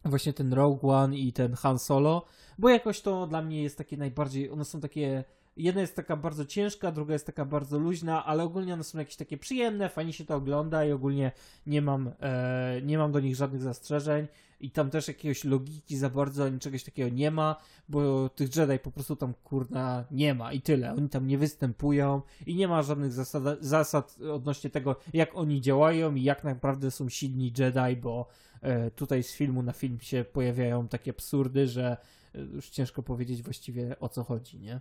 Właśnie 0.04 0.32
ten 0.32 0.52
Rogue 0.52 0.90
One 0.90 1.16
i 1.16 1.32
ten 1.32 1.54
Han 1.54 1.78
Solo, 1.78 2.26
bo 2.58 2.68
jakoś 2.68 3.00
to 3.00 3.26
dla 3.26 3.42
mnie 3.42 3.62
jest 3.62 3.78
takie 3.78 3.96
najbardziej, 3.96 4.50
one 4.50 4.64
są 4.64 4.80
takie, 4.80 5.24
jedna 5.56 5.80
jest 5.80 5.96
taka 5.96 6.16
bardzo 6.16 6.44
ciężka, 6.44 6.92
druga 6.92 7.12
jest 7.12 7.26
taka 7.26 7.44
bardzo 7.44 7.78
luźna, 7.78 8.24
ale 8.24 8.42
ogólnie 8.42 8.74
one 8.74 8.84
są 8.84 8.98
jakieś 8.98 9.16
takie 9.16 9.38
przyjemne, 9.38 9.88
fajnie 9.88 10.12
się 10.12 10.24
to 10.24 10.36
ogląda 10.36 10.84
i 10.84 10.92
ogólnie 10.92 11.32
nie 11.66 11.82
mam, 11.82 12.12
e, 12.20 12.80
nie 12.82 12.98
mam 12.98 13.12
do 13.12 13.20
nich 13.20 13.36
żadnych 13.36 13.62
zastrzeżeń. 13.62 14.26
I 14.60 14.70
tam 14.70 14.90
też 14.90 15.08
jakiegoś 15.08 15.44
logiki 15.44 15.96
za 15.96 16.10
bardzo, 16.10 16.44
ani 16.44 16.58
czegoś 16.58 16.84
takiego 16.84 17.16
nie 17.16 17.30
ma, 17.30 17.56
bo 17.88 18.28
tych 18.28 18.56
Jedi 18.56 18.78
po 18.78 18.90
prostu 18.90 19.16
tam 19.16 19.34
kurna 19.34 20.04
nie 20.10 20.34
ma. 20.34 20.52
I 20.52 20.60
tyle, 20.60 20.92
oni 20.92 21.08
tam 21.08 21.26
nie 21.26 21.38
występują 21.38 22.22
i 22.46 22.54
nie 22.54 22.68
ma 22.68 22.82
żadnych 22.82 23.12
zasad, 23.12 23.42
zasad 23.60 24.18
odnośnie 24.32 24.70
tego, 24.70 24.96
jak 25.12 25.36
oni 25.36 25.60
działają 25.60 26.14
i 26.14 26.22
jak 26.22 26.44
naprawdę 26.44 26.90
są 26.90 27.08
silni 27.08 27.52
Jedi, 27.58 27.96
bo 28.02 28.26
e, 28.60 28.90
tutaj 28.90 29.22
z 29.22 29.32
filmu 29.32 29.62
na 29.62 29.72
film 29.72 30.00
się 30.00 30.24
pojawiają 30.32 30.88
takie 30.88 31.10
absurdy, 31.10 31.66
że 31.66 31.96
e, 32.34 32.40
już 32.40 32.70
ciężko 32.70 33.02
powiedzieć 33.02 33.42
właściwie 33.42 33.98
o 33.98 34.08
co 34.08 34.24
chodzi, 34.24 34.60
nie? 34.60 34.80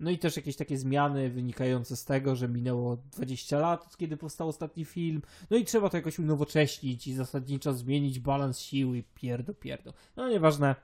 No 0.00 0.10
i 0.10 0.18
też 0.18 0.36
jakieś 0.36 0.56
takie 0.56 0.78
zmiany 0.78 1.30
wynikające 1.30 1.96
z 1.96 2.04
tego, 2.04 2.36
że 2.36 2.48
minęło 2.48 2.96
20 2.96 3.58
lat 3.58 3.86
od 3.86 3.96
kiedy 3.96 4.16
powstał 4.16 4.48
ostatni 4.48 4.84
film. 4.84 5.22
No 5.50 5.56
i 5.56 5.64
trzeba 5.64 5.90
to 5.90 5.96
jakoś 5.96 6.18
unowocześnić 6.18 7.06
i 7.06 7.14
zasadniczo 7.14 7.74
zmienić 7.74 8.20
balans 8.20 8.58
sił 8.58 8.94
i 8.94 9.02
pierdo 9.02 9.54
pierdo. 9.54 9.92
No 10.16 10.28
nieważne. 10.28 10.74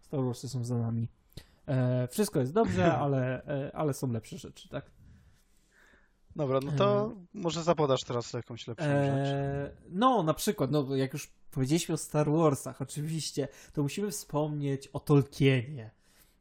Star 0.00 0.24
Warsy 0.24 0.48
są 0.48 0.64
za 0.64 0.78
nami. 0.78 1.08
E, 1.66 2.08
wszystko 2.08 2.40
jest 2.40 2.52
dobrze, 2.52 2.94
ale, 3.04 3.44
e, 3.46 3.76
ale 3.76 3.94
są 3.94 4.12
lepsze 4.12 4.38
rzeczy, 4.38 4.68
tak? 4.68 4.90
Dobra, 6.36 6.60
no 6.64 6.72
to 6.72 7.12
e... 7.12 7.26
może 7.34 7.62
zapodasz 7.62 8.04
teraz 8.04 8.32
jakąś 8.32 8.66
lepszą 8.66 8.84
e... 8.84 9.26
rzecz. 9.26 9.76
No, 9.90 10.22
na 10.22 10.34
przykład, 10.34 10.70
no 10.70 10.96
jak 10.96 11.12
już 11.12 11.30
powiedzieliśmy 11.50 11.94
o 11.94 11.98
Star 11.98 12.30
Warsach, 12.30 12.82
oczywiście, 12.82 13.48
to 13.72 13.82
musimy 13.82 14.10
wspomnieć 14.10 14.88
o 14.88 15.00
Tolkienie. 15.00 15.90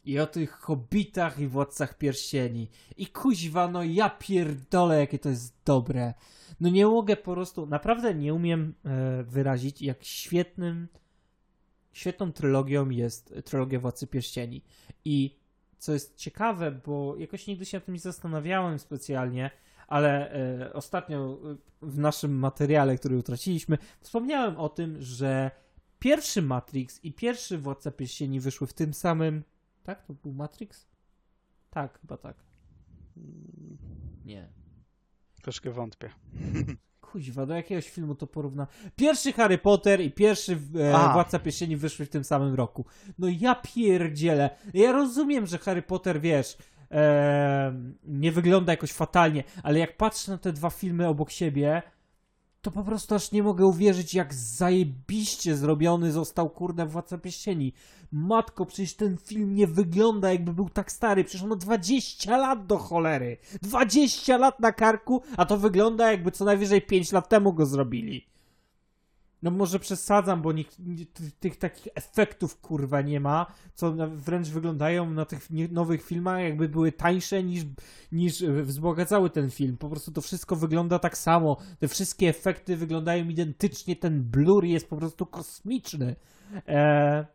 I 0.05 0.19
o 0.19 0.27
tych 0.27 0.51
hobbitach 0.51 1.39
i 1.39 1.47
władcach 1.47 1.97
pierścieni. 1.97 2.69
I 2.97 3.07
kuźwa, 3.07 3.67
no 3.67 3.83
ja 3.83 4.09
pierdolę, 4.09 4.99
jakie 4.99 5.19
to 5.19 5.29
jest 5.29 5.55
dobre. 5.65 6.13
No 6.59 6.69
nie 6.69 6.85
mogę 6.85 7.15
po 7.15 7.33
prostu, 7.33 7.65
naprawdę 7.65 8.15
nie 8.15 8.33
umiem 8.33 8.73
e, 8.85 9.23
wyrazić, 9.23 9.81
jak 9.81 10.03
świetnym, 10.03 10.87
świetną 11.93 12.31
trylogią 12.31 12.89
jest 12.89 13.33
trylogia 13.45 13.79
Władcy 13.79 14.07
Pierścieni. 14.07 14.63
I 15.05 15.39
co 15.77 15.93
jest 15.93 16.15
ciekawe, 16.15 16.71
bo 16.71 17.15
jakoś 17.17 17.47
nigdy 17.47 17.65
się 17.65 17.77
o 17.77 17.81
tym 17.81 17.93
nie 17.93 17.99
zastanawiałem 17.99 18.79
specjalnie, 18.79 19.51
ale 19.87 20.33
e, 20.33 20.73
ostatnio 20.73 21.39
w 21.81 21.99
naszym 21.99 22.39
materiale, 22.39 22.97
który 22.97 23.17
utraciliśmy, 23.17 23.77
wspomniałem 24.01 24.57
o 24.57 24.69
tym, 24.69 25.01
że 25.01 25.51
pierwszy 25.99 26.41
Matrix 26.41 27.03
i 27.03 27.13
pierwszy 27.13 27.57
Władca 27.57 27.91
Pierścieni 27.91 28.39
wyszły 28.39 28.67
w 28.67 28.73
tym 28.73 28.93
samym 28.93 29.43
tak? 29.83 30.03
To 30.03 30.13
był 30.13 30.33
Matrix? 30.33 30.87
Tak, 31.69 31.99
chyba 32.01 32.17
tak. 32.17 32.35
Nie. 34.25 34.49
Troszkę 35.41 35.71
wątpię. 35.71 36.09
Kuźwa, 37.01 37.45
do 37.45 37.53
jakiegoś 37.53 37.89
filmu 37.89 38.15
to 38.15 38.27
porówna. 38.27 38.67
Pierwszy 38.95 39.33
Harry 39.33 39.57
Potter 39.57 40.01
i 40.01 40.11
pierwszy 40.11 40.53
e, 40.53 41.13
Władca 41.13 41.39
Pierścieni 41.39 41.77
wyszły 41.77 42.05
w 42.05 42.09
tym 42.09 42.23
samym 42.23 42.55
roku. 42.55 42.85
No 43.19 43.27
ja 43.39 43.55
pierdzielę. 43.55 44.49
Ja 44.73 44.91
rozumiem, 44.91 45.47
że 45.47 45.57
Harry 45.57 45.81
Potter, 45.81 46.21
wiesz, 46.21 46.57
e, 46.91 47.73
nie 48.03 48.31
wygląda 48.31 48.73
jakoś 48.73 48.91
fatalnie, 48.91 49.43
ale 49.63 49.79
jak 49.79 49.97
patrzę 49.97 50.31
na 50.31 50.37
te 50.37 50.53
dwa 50.53 50.69
filmy 50.69 51.07
obok 51.07 51.31
siebie, 51.31 51.81
to 52.61 52.71
po 52.71 52.83
prostu 52.83 53.15
aż 53.15 53.31
nie 53.31 53.43
mogę 53.43 53.65
uwierzyć, 53.65 54.13
jak 54.13 54.33
zajebiście 54.33 55.57
zrobiony 55.57 56.11
został, 56.11 56.49
kurde, 56.49 56.85
Władca 56.85 57.17
Pierścieni. 57.17 57.73
Matko, 58.11 58.65
przecież 58.65 58.93
ten 58.93 59.17
film 59.17 59.55
nie 59.55 59.67
wygląda 59.67 60.31
jakby 60.31 60.53
był 60.53 60.69
tak 60.69 60.91
stary, 60.91 61.23
przecież 61.23 61.43
on 61.43 61.49
ma 61.49 61.55
20 61.55 62.37
lat 62.37 62.65
do 62.65 62.77
cholery. 62.77 63.37
20 63.61 64.37
lat 64.37 64.59
na 64.59 64.71
karku, 64.71 65.21
a 65.37 65.45
to 65.45 65.57
wygląda 65.57 66.11
jakby 66.11 66.31
co 66.31 66.45
najwyżej 66.45 66.81
5 66.81 67.11
lat 67.11 67.29
temu 67.29 67.53
go 67.53 67.65
zrobili. 67.65 68.27
No 69.41 69.51
może 69.51 69.79
przesadzam, 69.79 70.41
bo 70.41 70.51
nikt, 70.51 70.77
tych 71.39 71.57
takich 71.57 71.87
efektów 71.95 72.61
kurwa 72.61 73.01
nie 73.01 73.19
ma, 73.19 73.45
co 73.73 73.93
wręcz 74.07 74.47
wyglądają 74.47 75.09
na 75.09 75.25
tych 75.25 75.49
nowych 75.71 76.05
filmach 76.05 76.41
jakby 76.41 76.69
były 76.69 76.91
tańsze 76.91 77.43
niż, 77.43 77.61
niż 78.11 78.43
wzbogacały 78.43 79.29
ten 79.29 79.49
film. 79.49 79.77
Po 79.77 79.89
prostu 79.89 80.11
to 80.11 80.21
wszystko 80.21 80.55
wygląda 80.55 80.99
tak 80.99 81.17
samo. 81.17 81.57
Te 81.79 81.87
wszystkie 81.87 82.29
efekty 82.29 82.77
wyglądają 82.77 83.29
identycznie, 83.29 83.95
ten 83.95 84.23
blur 84.23 84.65
jest 84.65 84.89
po 84.89 84.97
prostu 84.97 85.25
kosmiczny. 85.25 86.15
Eee, 86.67 87.25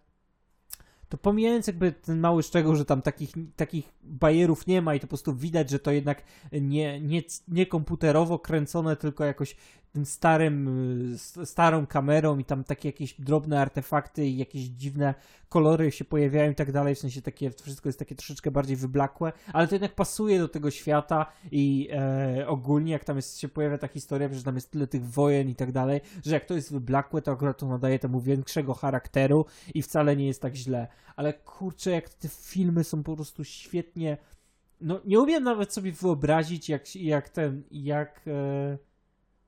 to 1.08 1.18
pomijając 1.18 1.66
jakby 1.66 1.92
ten 1.92 2.20
mały 2.20 2.42
szczegół, 2.42 2.74
że 2.76 2.84
tam 2.84 3.02
takich, 3.02 3.32
takich 3.56 3.92
bajerów 4.02 4.66
nie 4.66 4.82
ma 4.82 4.94
i 4.94 5.00
to 5.00 5.06
po 5.06 5.08
prostu 5.08 5.34
widać, 5.34 5.70
że 5.70 5.78
to 5.78 5.90
jednak 5.90 6.22
nie, 6.52 7.00
nie, 7.00 7.22
nie 7.48 7.66
komputerowo 7.66 8.38
kręcone, 8.38 8.96
tylko 8.96 9.24
jakoś 9.24 9.56
tym 9.94 10.06
starym, 10.06 11.16
starą 11.44 11.86
kamerą 11.86 12.38
i 12.38 12.44
tam 12.44 12.64
takie 12.64 12.88
jakieś 12.88 13.20
drobne 13.20 13.60
artefakty 13.60 14.26
i 14.26 14.36
jakieś 14.36 14.62
dziwne 14.62 15.14
kolory 15.48 15.92
się 15.92 16.04
pojawiają 16.04 16.50
i 16.50 16.54
tak 16.54 16.72
dalej, 16.72 16.94
w 16.94 16.98
sensie 16.98 17.22
takie, 17.22 17.50
wszystko 17.50 17.88
jest 17.88 17.98
takie 17.98 18.14
troszeczkę 18.14 18.50
bardziej 18.50 18.76
wyblakłe, 18.76 19.32
ale 19.52 19.68
to 19.68 19.74
jednak 19.74 19.94
pasuje 19.94 20.38
do 20.38 20.48
tego 20.48 20.70
świata 20.70 21.26
i 21.50 21.88
e, 21.92 22.48
ogólnie 22.48 22.92
jak 22.92 23.04
tam 23.04 23.16
jest, 23.16 23.38
się 23.38 23.48
pojawia 23.48 23.78
ta 23.78 23.88
historia, 23.88 24.28
że 24.32 24.42
tam 24.42 24.54
jest 24.54 24.70
tyle 24.70 24.86
tych 24.86 25.10
wojen 25.10 25.48
i 25.48 25.54
tak 25.54 25.72
dalej, 25.72 26.00
że 26.24 26.34
jak 26.34 26.44
to 26.44 26.54
jest 26.54 26.72
wyblakłe, 26.72 27.22
to 27.22 27.32
akurat 27.32 27.58
to 27.58 27.66
nadaje 27.66 27.98
temu 27.98 28.20
większego 28.20 28.74
charakteru 28.74 29.46
i 29.74 29.82
wcale 29.82 30.16
nie 30.16 30.26
jest 30.26 30.42
tak 30.42 30.54
źle. 30.54 30.88
Ale 31.16 31.32
kurczę, 31.32 31.90
jak 31.90 32.08
te 32.08 32.28
filmy 32.28 32.84
są 32.84 33.02
po 33.02 33.16
prostu 33.16 33.44
świetnie 33.44 34.16
no 34.80 35.00
nie 35.04 35.20
umiem 35.20 35.44
nawet 35.44 35.72
sobie 35.72 35.92
wyobrazić, 35.92 36.68
jak, 36.68 36.96
jak 36.96 37.28
ten, 37.28 37.62
jak... 37.70 38.20
E, 38.26 38.93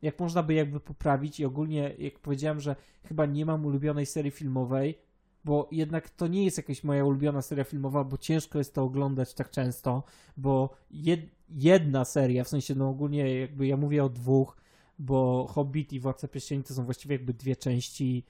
jak 0.03 0.21
można 0.21 0.43
by 0.43 0.55
jakby 0.55 0.81
poprawić 0.81 1.41
i 1.41 1.45
ogólnie, 1.45 1.95
jak 1.99 2.19
powiedziałem, 2.19 2.61
że 2.61 2.77
chyba 3.05 3.27
nie 3.27 3.47
mam 3.47 3.67
ulubionej 3.67 4.07
serii 4.07 4.31
filmowej, 4.31 4.99
bo 5.45 5.69
jednak 5.73 6.11
to 6.11 6.27
nie 6.27 6.45
jest 6.45 6.57
jakaś 6.57 6.85
moja 6.85 7.05
ulubiona 7.05 7.43
seria 7.43 7.65
filmowa, 7.65 8.05
bo 8.05 8.19
ciężko 8.19 8.59
jest 8.59 8.75
to 8.75 8.83
oglądać 8.83 9.35
tak 9.35 9.51
często, 9.51 10.03
bo 10.37 10.77
jed, 10.91 11.21
jedna 11.49 12.05
seria, 12.05 12.45
w 12.45 12.49
sensie 12.49 12.75
no 12.75 12.89
ogólnie 12.89 13.41
jakby 13.41 13.67
ja 13.67 13.77
mówię 13.77 14.05
o 14.05 14.09
dwóch, 14.09 14.57
bo 14.99 15.47
Hobbit 15.51 15.93
i 15.93 16.01
Władca 16.01 16.29
Pierścieni 16.29 16.63
to 16.63 16.75
są 16.75 16.85
właściwie 16.85 17.15
jakby 17.15 17.35
dwie 17.35 17.57
części 17.57 18.25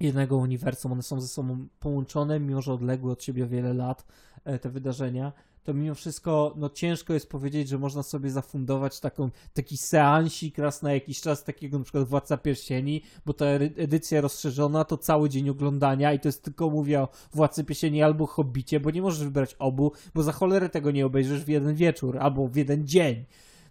jednego 0.00 0.36
uniwersum, 0.36 0.92
one 0.92 1.02
są 1.02 1.20
ze 1.20 1.28
sobą 1.28 1.68
połączone, 1.80 2.40
mimo 2.40 2.62
że 2.62 2.72
odległe 2.72 3.12
od 3.12 3.22
siebie 3.22 3.46
wiele 3.46 3.74
lat 3.74 4.06
e, 4.44 4.58
te 4.58 4.70
wydarzenia, 4.70 5.32
to 5.66 5.74
mimo 5.74 5.94
wszystko 5.94 6.54
no, 6.56 6.70
ciężko 6.70 7.14
jest 7.14 7.30
powiedzieć, 7.30 7.68
że 7.68 7.78
można 7.78 8.02
sobie 8.02 8.30
zafundować 8.30 9.00
taką, 9.00 9.30
taki 9.54 9.76
seansik 9.76 10.58
raz 10.58 10.82
na 10.82 10.92
jakiś 10.92 11.20
czas 11.20 11.44
takiego 11.44 11.78
na 11.78 11.84
przykład 11.84 12.08
Władca 12.08 12.36
Pierścieni, 12.36 13.02
bo 13.26 13.32
ta 13.32 13.46
edycja 13.76 14.20
rozszerzona 14.20 14.84
to 14.84 14.98
cały 14.98 15.28
dzień 15.28 15.50
oglądania 15.50 16.12
i 16.12 16.20
to 16.20 16.28
jest 16.28 16.42
tylko 16.42 16.70
mówię 16.70 17.00
o 17.00 17.08
Władcy 17.32 17.64
Pierścieni 17.64 18.02
albo 18.02 18.26
Hobbicie, 18.26 18.80
bo 18.80 18.90
nie 18.90 19.02
możesz 19.02 19.24
wybrać 19.24 19.54
obu, 19.58 19.92
bo 20.14 20.22
za 20.22 20.32
cholerę 20.32 20.68
tego 20.68 20.90
nie 20.90 21.06
obejrzysz 21.06 21.44
w 21.44 21.48
jeden 21.48 21.74
wieczór 21.74 22.18
albo 22.18 22.48
w 22.48 22.56
jeden 22.56 22.86
dzień. 22.86 23.24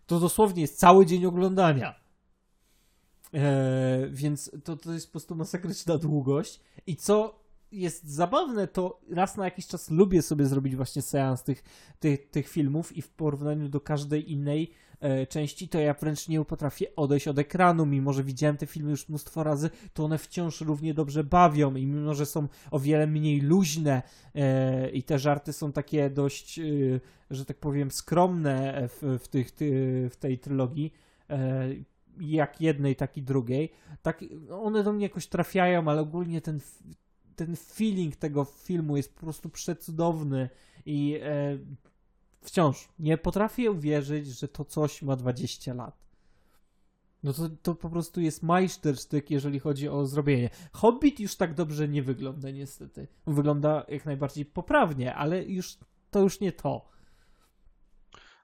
To 0.06 0.20
dosłownie 0.20 0.62
jest 0.62 0.80
cały 0.80 1.06
dzień 1.06 1.26
oglądania. 1.26 1.96
Eee, 3.34 4.10
więc 4.12 4.52
to, 4.64 4.78
to 4.78 4.94
jest 4.94 5.08
po 5.08 5.12
prostu 5.12 5.36
masakryczna 5.36 5.98
długość. 5.98 6.60
I 6.88 6.96
co 6.96 7.45
jest 7.76 8.10
zabawne, 8.10 8.68
to 8.68 9.02
raz 9.10 9.38
na 9.38 9.46
jakiś 9.46 9.68
czas 9.68 9.90
lubię 9.90 10.22
sobie 10.22 10.46
zrobić 10.46 10.76
właśnie 10.76 11.02
seans 11.02 11.44
tych, 11.44 11.64
tych, 12.00 12.30
tych 12.30 12.48
filmów 12.48 12.98
i 12.98 13.02
w 13.02 13.10
porównaniu 13.10 13.70
do 13.70 13.82
każdej 13.82 14.32
innej 14.32 14.72
e, 15.00 15.28
części, 15.28 15.70
to 15.70 15.80
ja 15.80 15.94
wręcz 15.94 16.28
nie 16.28 16.46
potrafię 16.46 16.96
odejść 16.96 17.28
od 17.28 17.40
ekranu, 17.40 17.86
mimo 17.86 18.14
że 18.14 18.24
widziałem 18.24 18.58
te 18.58 18.66
filmy 18.66 18.92
już 18.92 19.10
mnóstwo 19.10 19.44
razy, 19.44 19.70
to 19.94 20.06
one 20.06 20.18
wciąż 20.18 20.62
równie 20.62 20.94
dobrze 20.94 21.24
bawią 21.24 21.76
i 21.76 21.86
mimo, 21.86 22.14
że 22.14 22.26
są 22.26 22.48
o 22.72 22.80
wiele 22.80 23.08
mniej 23.08 23.42
luźne 23.42 24.02
e, 24.36 24.90
i 24.90 25.04
te 25.04 25.20
żarty 25.20 25.54
są 25.54 25.72
takie 25.72 26.10
dość, 26.10 26.60
e, 26.60 26.64
że 27.30 27.46
tak 27.46 27.58
powiem, 27.58 27.92
skromne 27.92 28.88
w, 28.88 29.20
w, 29.24 29.28
tych, 29.28 29.52
ty, 29.52 30.10
w 30.12 30.16
tej 30.18 30.40
trylogii, 30.40 30.94
e, 31.30 31.70
jak 32.20 32.62
jednej, 32.62 32.96
tak 32.96 33.18
i 33.18 33.22
drugiej, 33.22 33.72
tak 34.02 34.26
one 34.52 34.84
do 34.84 34.94
mnie 34.94 35.06
jakoś 35.06 35.28
trafiają, 35.28 35.88
ale 35.88 36.02
ogólnie 36.02 36.42
ten, 36.42 36.60
ten 37.36 37.56
feeling 37.56 38.16
tego 38.16 38.46
filmu 38.46 38.98
jest 38.98 39.16
po 39.16 39.22
prostu 39.22 39.50
przecudowny 39.50 40.50
i 40.86 41.20
e, 41.22 41.58
wciąż 42.42 42.90
nie 43.00 43.18
potrafię 43.18 43.72
uwierzyć, 43.72 44.28
że 44.28 44.48
to 44.48 44.66
coś 44.66 45.02
ma 45.02 45.16
20 45.16 45.74
lat. 45.74 46.06
No 47.24 47.34
to, 47.34 47.50
to 47.50 47.76
po 47.76 47.90
prostu 47.90 48.22
jest 48.22 48.44
majstersztyk, 48.44 49.32
jeżeli 49.32 49.60
chodzi 49.60 49.90
o 49.90 50.06
zrobienie. 50.06 50.50
Hobbit 50.72 51.20
już 51.20 51.36
tak 51.36 51.54
dobrze 51.54 51.88
nie 51.88 52.04
wygląda 52.04 52.52
niestety. 52.52 53.08
Wygląda 53.28 53.86
jak 53.88 54.06
najbardziej 54.06 54.46
poprawnie, 54.46 55.16
ale 55.16 55.44
już 55.44 55.78
to 56.12 56.20
już 56.20 56.40
nie 56.40 56.52
to. 56.52 56.95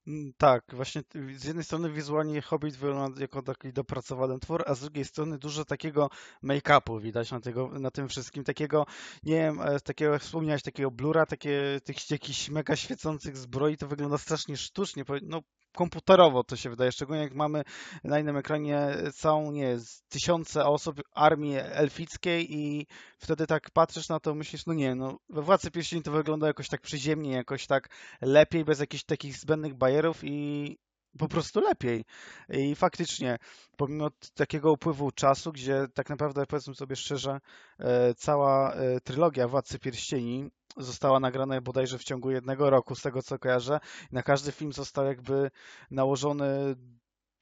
Mm, 0.07 0.33
tak, 0.37 0.63
właśnie 0.73 1.01
z 1.35 1.43
jednej 1.43 1.63
strony 1.63 1.91
wizualnie 1.91 2.41
Hobbit 2.41 2.75
wygląda 2.75 3.21
jako 3.21 3.41
taki 3.41 3.73
dopracowany 3.73 4.39
twór, 4.39 4.63
a 4.67 4.73
z 4.73 4.79
drugiej 4.79 5.05
strony 5.05 5.37
dużo 5.37 5.65
takiego 5.65 6.09
make-upu 6.43 7.01
widać 7.01 7.31
na, 7.31 7.39
tego, 7.39 7.79
na 7.79 7.91
tym 7.91 8.07
wszystkim, 8.07 8.43
takiego, 8.43 8.85
nie 9.23 9.35
wiem, 9.35 9.61
e, 9.61 9.79
takiego, 9.79 10.13
jak 10.13 10.21
wspomniałeś, 10.21 10.63
takiego 10.63 10.91
blura, 10.91 11.25
takie, 11.25 11.79
tych 11.83 12.11
jakichś 12.11 12.49
mega 12.49 12.75
świecących 12.75 13.37
zbroi, 13.37 13.77
to 13.77 13.87
wygląda 13.87 14.17
strasznie 14.17 14.57
sztucznie, 14.57 15.03
no 15.21 15.41
komputerowo 15.73 16.43
to 16.43 16.55
się 16.55 16.69
wydaje, 16.69 16.91
szczególnie 16.91 17.21
jak 17.23 17.33
mamy 17.33 17.63
na 18.03 18.19
innym 18.19 18.37
ekranie 18.37 18.89
całą, 19.13 19.51
nie 19.51 19.77
tysiące 20.09 20.65
osób 20.65 21.01
armii 21.13 21.55
elfickiej 21.57 22.55
i 22.55 22.87
wtedy 23.17 23.47
tak 23.47 23.71
patrzysz 23.71 24.09
na 24.09 24.19
to, 24.19 24.35
myślisz, 24.35 24.65
no 24.65 24.73
nie, 24.73 24.95
no 24.95 25.19
we 25.29 25.41
Władcy 25.41 25.71
Pierścieni 25.71 26.03
to 26.03 26.11
wygląda 26.11 26.47
jakoś 26.47 26.67
tak 26.67 26.81
przyziemnie, 26.81 27.31
jakoś 27.31 27.67
tak 27.67 27.89
lepiej, 28.21 28.65
bez 28.65 28.79
jakichś 28.79 29.03
takich 29.03 29.37
zbędnych 29.37 29.73
bajerów 29.73 30.19
i 30.23 30.77
po 31.17 31.27
prostu 31.27 31.61
lepiej. 31.61 32.05
I 32.49 32.75
faktycznie, 32.75 33.37
pomimo 33.77 34.09
takiego 34.35 34.71
upływu 34.71 35.11
czasu, 35.11 35.51
gdzie 35.51 35.85
tak 35.93 36.09
naprawdę, 36.09 36.45
powiedzmy 36.45 36.75
sobie 36.75 36.95
szczerze, 36.95 37.39
e, 37.79 38.13
cała 38.13 38.73
e, 38.73 39.01
trylogia 39.01 39.47
Władcy 39.47 39.79
Pierścieni 39.79 40.49
została 40.77 41.19
nagrana 41.19 41.61
bodajże 41.61 41.97
w 41.97 42.03
ciągu 42.03 42.31
jednego 42.31 42.69
roku, 42.69 42.95
z 42.95 43.01
tego 43.01 43.21
co 43.21 43.39
kojarzę. 43.39 43.79
Na 44.11 44.23
każdy 44.23 44.51
film 44.51 44.73
został 44.73 45.05
jakby 45.05 45.51
nałożony 45.91 46.75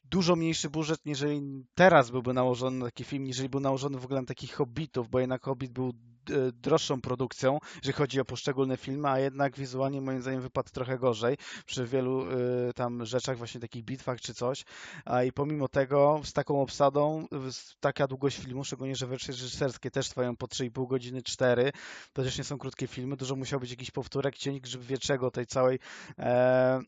dużo 0.10 0.36
mniejszy 0.36 0.70
budżet, 0.70 1.00
jeżeli 1.06 1.66
teraz 1.76 2.12
byłby 2.12 2.34
nałożony 2.34 2.78
na 2.78 2.86
taki 2.86 3.04
film, 3.04 3.28
jeżeli 3.28 3.50
był 3.50 3.60
nałożony 3.60 3.98
w 3.98 4.06
ogóle 4.06 4.22
na 4.22 4.28
takich 4.28 4.54
Hobbitów, 4.54 5.10
bo 5.10 5.20
jednak 5.20 5.44
Hobbit 5.44 5.72
był 5.72 5.90
e, 5.90 6.52
droższą 6.52 7.02
produkcją, 7.02 7.60
jeżeli 7.76 7.94
chodzi 7.94 8.20
o 8.20 8.26
poszczególne 8.26 8.78
filmy, 8.78 9.10
a 9.10 9.20
jednak 9.20 9.58
wizualnie 9.58 10.02
moim 10.02 10.22
zdaniem 10.22 10.42
wypadł 10.42 10.70
trochę 10.70 10.98
gorzej 10.98 11.38
przy 11.66 11.86
wielu 11.86 12.32
y, 12.32 12.74
tam 12.76 13.06
rzeczach, 13.06 13.38
właśnie 13.38 13.62
takich 13.62 13.84
bitwach 13.84 14.22
czy 14.22 14.34
coś. 14.34 14.66
A 15.06 15.24
i 15.24 15.32
pomimo 15.32 15.68
tego 15.68 16.22
z 16.24 16.34
taką 16.34 16.62
obsadą, 16.62 17.28
taka 17.80 18.08
długość 18.08 18.38
filmu, 18.38 18.64
szczególnie, 18.64 18.96
że 18.96 19.08
wersje 19.08 19.32
reżyserskie 19.32 19.92
też 19.92 20.10
trwają 20.10 20.36
po 20.36 20.48
3,5 20.48 20.88
godziny, 20.88 21.22
4, 21.24 21.72
to 22.14 22.24
też 22.24 22.38
nie 22.38 22.44
są 22.44 22.58
krótkie 22.58 22.88
filmy, 22.88 23.18
dużo 23.18 23.36
musiał 23.36 23.60
być 23.60 23.70
jakiś 23.70 23.92
powtórek, 23.92 24.38
cień 24.38 24.60
grzyb 24.62 24.82
wieczego 24.82 25.32
tej 25.32 25.46
całej 25.46 25.80
e, 26.20 26.82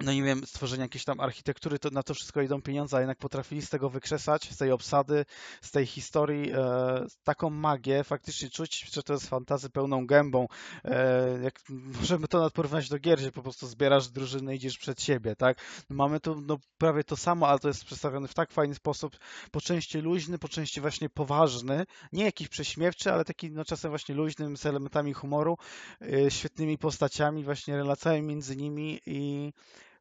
no 0.00 0.12
nie 0.12 0.22
wiem, 0.22 0.46
stworzenia 0.46 0.82
jakiejś 0.82 1.04
tam 1.04 1.20
architektury, 1.20 1.78
to 1.78 1.90
na 1.90 2.02
to 2.02 2.14
wszystko 2.14 2.42
idą 2.42 2.62
pieniądze, 2.62 2.96
a 2.96 3.00
jednak 3.00 3.18
potrafili 3.18 3.62
z 3.62 3.70
tego 3.70 3.90
wykrzesać, 3.90 4.50
z 4.50 4.56
tej 4.56 4.72
obsady, 4.72 5.24
z 5.62 5.70
tej 5.70 5.86
historii, 5.86 6.52
e, 6.52 7.06
taką 7.24 7.50
magię, 7.50 8.04
faktycznie 8.04 8.50
czuć, 8.50 8.90
że 8.92 9.02
to 9.02 9.12
jest 9.12 9.28
fantazy 9.28 9.70
pełną 9.70 10.06
gębą. 10.06 10.46
E, 10.84 11.38
jak 11.42 11.60
możemy 11.68 12.28
to 12.28 12.50
porównać 12.50 12.88
do 12.88 12.98
gier, 12.98 13.18
gdzie 13.18 13.32
po 13.32 13.42
prostu 13.42 13.66
zbierasz 13.66 14.08
drużynę, 14.08 14.54
idziesz 14.54 14.78
przed 14.78 15.02
siebie, 15.02 15.36
tak? 15.36 15.58
Mamy 15.88 16.20
tu 16.20 16.40
no, 16.40 16.58
prawie 16.78 17.04
to 17.04 17.16
samo, 17.16 17.48
ale 17.48 17.58
to 17.58 17.68
jest 17.68 17.84
przedstawione 17.84 18.28
w 18.28 18.34
tak 18.34 18.50
fajny 18.50 18.74
sposób, 18.74 19.16
po 19.50 19.60
części 19.60 19.98
luźny, 19.98 20.38
po 20.38 20.48
części 20.48 20.80
właśnie 20.80 21.08
poważny, 21.08 21.84
nie 22.12 22.24
jakiś 22.24 22.48
prześmiewczy, 22.48 23.12
ale 23.12 23.24
taki 23.24 23.50
no, 23.50 23.64
czasem 23.64 23.90
właśnie 23.90 24.14
luźnym, 24.14 24.56
z 24.56 24.66
elementami 24.66 25.12
humoru, 25.12 25.56
e, 26.02 26.30
świetnymi 26.30 26.78
postaciami, 26.78 27.44
właśnie 27.44 27.76
relacjami 27.76 28.22
między 28.22 28.56
nimi 28.56 29.00
i 29.06 29.52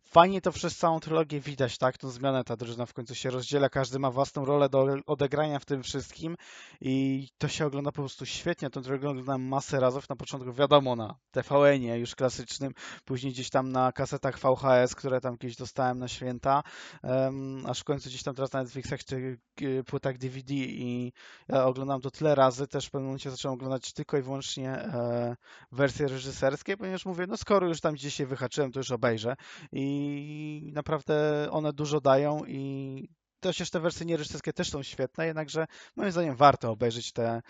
fajnie 0.09 0.41
to 0.41 0.51
przez 0.51 0.77
całą 0.77 0.99
trylogię 0.99 1.39
widać, 1.39 1.77
tak? 1.77 1.97
Tą 1.97 2.09
zmianę 2.09 2.43
ta 2.43 2.55
drużyna 2.55 2.85
w 2.85 2.93
końcu 2.93 3.15
się 3.15 3.29
rozdziela, 3.29 3.69
każdy 3.69 3.99
ma 3.99 4.11
własną 4.11 4.45
rolę 4.45 4.69
do 4.69 4.87
odegrania 5.05 5.59
w 5.59 5.65
tym 5.65 5.83
wszystkim 5.83 6.37
i 6.81 7.27
to 7.37 7.47
się 7.47 7.65
ogląda 7.65 7.91
po 7.91 8.01
prostu 8.01 8.25
świetnie. 8.25 8.69
Tą 8.69 8.81
trylogię 8.81 9.09
oglądałem 9.09 9.47
masę 9.47 9.79
razów, 9.79 10.09
na 10.09 10.15
początku 10.15 10.53
wiadomo 10.53 10.95
na 10.95 11.15
TVN-ie 11.31 11.97
już 11.99 12.15
klasycznym, 12.15 12.73
później 13.05 13.33
gdzieś 13.33 13.49
tam 13.49 13.71
na 13.71 13.91
kasetach 13.91 14.39
VHS, 14.39 14.95
które 14.95 15.21
tam 15.21 15.37
kiedyś 15.37 15.55
dostałem 15.55 15.99
na 15.99 16.07
święta, 16.07 16.63
um, 17.03 17.63
aż 17.65 17.79
w 17.79 17.83
końcu 17.83 18.09
gdzieś 18.09 18.23
tam 18.23 18.35
teraz 18.35 18.53
na 18.53 18.63
Netflixach 18.63 19.03
czy 19.03 19.37
y, 19.61 19.83
płytach 19.83 20.17
DVD 20.17 20.53
i 20.53 21.13
ja 21.49 21.65
oglądam 21.65 22.01
to 22.01 22.11
tyle 22.11 22.35
razy, 22.35 22.67
też 22.67 22.85
w 22.85 22.91
pewnym 22.91 23.05
momencie 23.05 23.31
zacząłem 23.31 23.53
oglądać 23.53 23.93
tylko 23.93 24.17
i 24.17 24.21
wyłącznie 24.21 24.71
e, 24.71 25.35
wersje 25.71 26.07
reżyserskie, 26.07 26.77
ponieważ 26.77 27.05
mówię, 27.05 27.25
no 27.27 27.37
skoro 27.37 27.67
już 27.67 27.81
tam 27.81 27.93
gdzieś 27.93 28.13
się 28.13 28.25
wyhaczyłem, 28.25 28.71
to 28.71 28.79
już 28.79 28.91
obejrzę. 28.91 29.35
I 29.71 29.96
i 29.97 30.71
naprawdę 30.73 31.47
one 31.51 31.73
dużo 31.73 32.01
dają 32.01 32.45
i 32.45 33.09
też 33.39 33.69
te 33.69 33.79
wersje 33.79 34.05
niereżyserskie 34.05 34.53
też 34.53 34.69
są 34.69 34.83
świetne, 34.83 35.25
jednakże 35.25 35.67
moim 35.95 36.11
zdaniem 36.11 36.35
warto 36.35 36.71
obejrzeć 36.71 37.11
te 37.11 37.41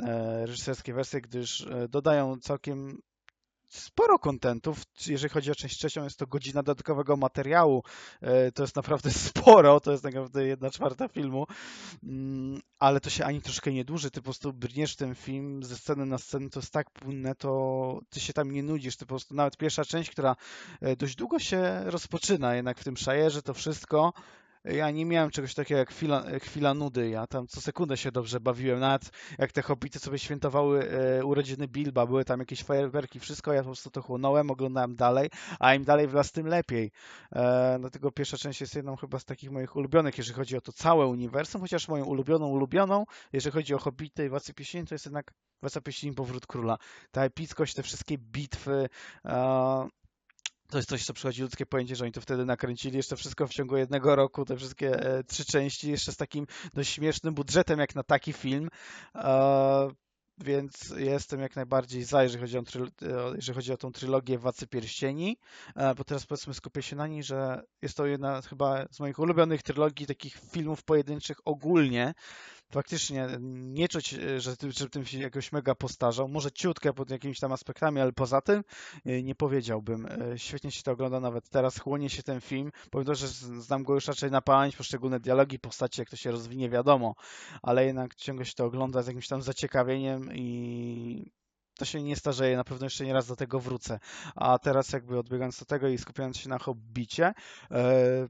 e, 0.00 0.46
reżyserskie 0.46 0.94
wersje, 0.94 1.20
gdyż 1.20 1.60
e, 1.60 1.88
dodają 1.88 2.36
całkiem 2.40 2.98
sporo 3.68 4.18
kontentów. 4.18 4.82
Jeżeli 5.06 5.32
chodzi 5.32 5.50
o 5.50 5.54
część 5.54 5.78
trzecią, 5.78 6.04
jest 6.04 6.18
to 6.18 6.26
godzina 6.26 6.62
dodatkowego 6.62 7.16
materiału. 7.16 7.82
E, 8.20 8.52
to 8.52 8.62
jest 8.62 8.76
naprawdę 8.76 9.10
sporo, 9.28 9.80
to 9.80 9.92
jest 9.92 10.04
naprawdę 10.04 10.46
jedna 10.46 10.70
czwarta 10.70 11.08
filmu, 11.08 11.46
mm, 12.02 12.60
ale 12.78 13.00
to 13.00 13.10
się 13.10 13.24
ani 13.24 13.42
troszkę 13.42 13.72
nie 13.72 13.84
dłuży. 13.84 14.10
Ty 14.10 14.20
po 14.20 14.24
prostu 14.24 14.52
brniesz 14.52 14.96
ten 14.96 15.14
film 15.14 15.62
ze 15.62 15.76
sceny 15.76 16.06
na 16.06 16.18
scenę, 16.18 16.50
to 16.50 16.60
jest 16.60 16.72
tak 16.72 16.90
płynne, 16.90 17.34
to 17.34 18.00
ty 18.10 18.20
się 18.20 18.32
tam 18.32 18.50
nie 18.50 18.62
nudzisz. 18.62 18.96
Ty 18.96 19.04
po 19.04 19.08
prostu 19.08 19.34
nawet 19.34 19.56
pierwsza 19.56 19.84
część, 19.84 20.10
która 20.10 20.36
e, 20.80 20.96
dość 20.96 21.16
długo 21.16 21.38
się 21.38 21.82
rozpoczyna 21.84 22.54
jednak 22.54 22.78
w 22.78 22.84
tym 22.84 22.96
szajerze, 22.96 23.42
to 23.42 23.54
wszystko 23.54 24.12
ja 24.64 24.90
nie 24.90 25.04
miałem 25.04 25.30
czegoś 25.30 25.54
takiego 25.54 25.78
jak 25.78 25.90
chwila, 25.90 26.24
chwila 26.40 26.74
nudy. 26.74 27.08
Ja 27.08 27.26
tam 27.26 27.46
co 27.46 27.60
sekundę 27.60 27.96
się 27.96 28.12
dobrze 28.12 28.40
bawiłem. 28.40 28.80
Nawet 28.80 29.10
jak 29.38 29.52
te 29.52 29.62
hobity 29.62 29.98
sobie 29.98 30.18
świętowały 30.18 30.90
e, 30.90 31.24
urodziny 31.24 31.68
Bilba, 31.68 32.06
były 32.06 32.24
tam 32.24 32.40
jakieś 32.40 32.62
fajerwerki, 32.62 33.20
wszystko, 33.20 33.52
ja 33.52 33.60
po 33.60 33.66
prostu 33.66 33.90
to 33.90 34.02
chłonąłem, 34.02 34.50
oglądałem 34.50 34.96
dalej, 34.96 35.30
a 35.60 35.74
im 35.74 35.84
dalej 35.84 36.08
wlazł, 36.08 36.32
tym 36.32 36.46
lepiej. 36.46 36.90
E, 37.32 37.76
dlatego 37.80 38.12
pierwsza 38.12 38.36
część 38.36 38.60
jest 38.60 38.74
jedną 38.74 38.96
chyba 38.96 39.18
z 39.18 39.24
takich 39.24 39.50
moich 39.50 39.76
ulubionych, 39.76 40.18
jeżeli 40.18 40.36
chodzi 40.36 40.56
o 40.56 40.60
to 40.60 40.72
całe 40.72 41.06
uniwersum, 41.06 41.60
chociaż 41.60 41.88
moją 41.88 42.04
ulubioną, 42.04 42.46
ulubioną, 42.46 43.04
jeżeli 43.32 43.54
chodzi 43.54 43.74
o 43.74 43.78
hobity 43.78 44.26
i 44.26 44.28
Władcy 44.28 44.54
Pieśni, 44.54 44.86
to 44.86 44.94
jest 44.94 45.04
jednak 45.04 45.32
Władca 45.62 45.80
Pieśni 45.80 46.12
Powrót 46.12 46.46
Króla. 46.46 46.78
Ta 47.10 47.24
epickość, 47.24 47.74
te 47.74 47.82
wszystkie 47.82 48.18
bitwy, 48.18 48.88
e, 49.24 49.88
to 50.70 50.78
jest 50.78 50.88
coś, 50.88 51.04
co 51.04 51.12
przychodzi 51.12 51.42
ludzkie 51.42 51.66
pojęcie, 51.66 51.96
że 51.96 52.04
oni 52.04 52.12
to 52.12 52.20
wtedy 52.20 52.44
nakręcili 52.44 52.96
jeszcze 52.96 53.16
wszystko 53.16 53.46
w 53.46 53.50
ciągu 53.50 53.76
jednego 53.76 54.16
roku, 54.16 54.44
te 54.44 54.56
wszystkie 54.56 55.00
e, 55.00 55.24
trzy 55.24 55.44
części, 55.44 55.90
jeszcze 55.90 56.12
z 56.12 56.16
takim 56.16 56.46
dość 56.74 56.92
śmiesznym 56.92 57.34
budżetem 57.34 57.78
jak 57.78 57.94
na 57.94 58.02
taki 58.02 58.32
film. 58.32 58.68
E, 59.14 59.88
więc 60.44 60.94
jestem 60.96 61.40
jak 61.40 61.56
najbardziej 61.56 62.04
za, 62.04 62.22
jeżeli 62.22 62.40
chodzi 62.40 62.58
o, 62.58 62.62
e, 62.62 63.34
jeżeli 63.36 63.56
chodzi 63.56 63.72
o 63.72 63.76
tą 63.76 63.92
trylogię 63.92 64.38
Władcy 64.38 64.66
Pierścieni, 64.66 65.36
e, 65.76 65.94
bo 65.94 66.04
teraz 66.04 66.26
powiedzmy 66.26 66.54
skupię 66.54 66.82
się 66.82 66.96
na 66.96 67.06
niej, 67.06 67.22
że 67.22 67.62
jest 67.82 67.96
to 67.96 68.06
jedna 68.06 68.42
chyba 68.42 68.86
z 68.90 69.00
moich 69.00 69.18
ulubionych 69.18 69.62
trylogii 69.62 70.06
takich 70.06 70.40
filmów 70.52 70.84
pojedynczych 70.84 71.36
ogólnie, 71.44 72.14
faktycznie 72.70 73.28
nie 73.40 73.88
czuć, 73.88 74.14
e, 74.14 74.40
że, 74.40 74.54
że 74.68 74.90
tym 74.90 75.04
się 75.04 75.18
jakoś 75.18 75.52
mega 75.52 75.74
postarzał. 75.74 76.28
Może 76.28 76.52
ciutkę 76.52 76.92
pod 76.92 77.10
jakimiś 77.10 77.40
tam 77.40 77.52
aspektami, 77.52 78.00
ale 78.00 78.12
poza 78.12 78.40
tym 78.40 78.64
e, 79.06 79.22
nie 79.22 79.34
powiedziałbym. 79.34 80.06
E, 80.06 80.38
świetnie 80.38 80.70
się 80.70 80.82
to 80.82 80.92
ogląda 80.92 81.20
nawet 81.20 81.48
teraz. 81.48 81.78
Chłonie 81.78 82.10
się 82.10 82.22
ten 82.22 82.40
film. 82.40 82.70
Powiem 82.90 83.14
że 83.14 83.28
znam 83.60 83.82
go 83.82 83.94
już 83.94 84.06
raczej 84.06 84.30
na 84.30 84.40
pamięć, 84.40 84.76
poszczególne 84.76 85.20
dialogi, 85.20 85.58
postacie, 85.58 86.02
jak 86.02 86.10
to 86.10 86.16
się 86.16 86.30
rozwinie, 86.30 86.70
wiadomo, 86.70 87.14
ale 87.62 87.86
jednak 87.86 88.14
ciągle 88.14 88.44
się 88.44 88.52
to 88.54 88.64
ogląda 88.64 89.02
z 89.02 89.06
jakimś 89.06 89.28
tam 89.28 89.42
zaciekawieniem 89.42 90.34
i 90.34 91.32
to 91.78 91.84
się 91.84 92.02
nie 92.02 92.16
starzeje, 92.16 92.56
na 92.56 92.64
pewno 92.64 92.86
jeszcze 92.86 93.04
nie 93.04 93.12
raz 93.12 93.26
do 93.26 93.36
tego 93.36 93.60
wrócę. 93.60 93.98
A 94.34 94.58
teraz 94.58 94.92
jakby 94.92 95.18
odbiegając 95.18 95.58
do 95.58 95.64
tego 95.64 95.88
i 95.88 95.98
skupiając 95.98 96.36
się 96.36 96.48
na 96.48 96.58
hobbicie, 96.58 97.32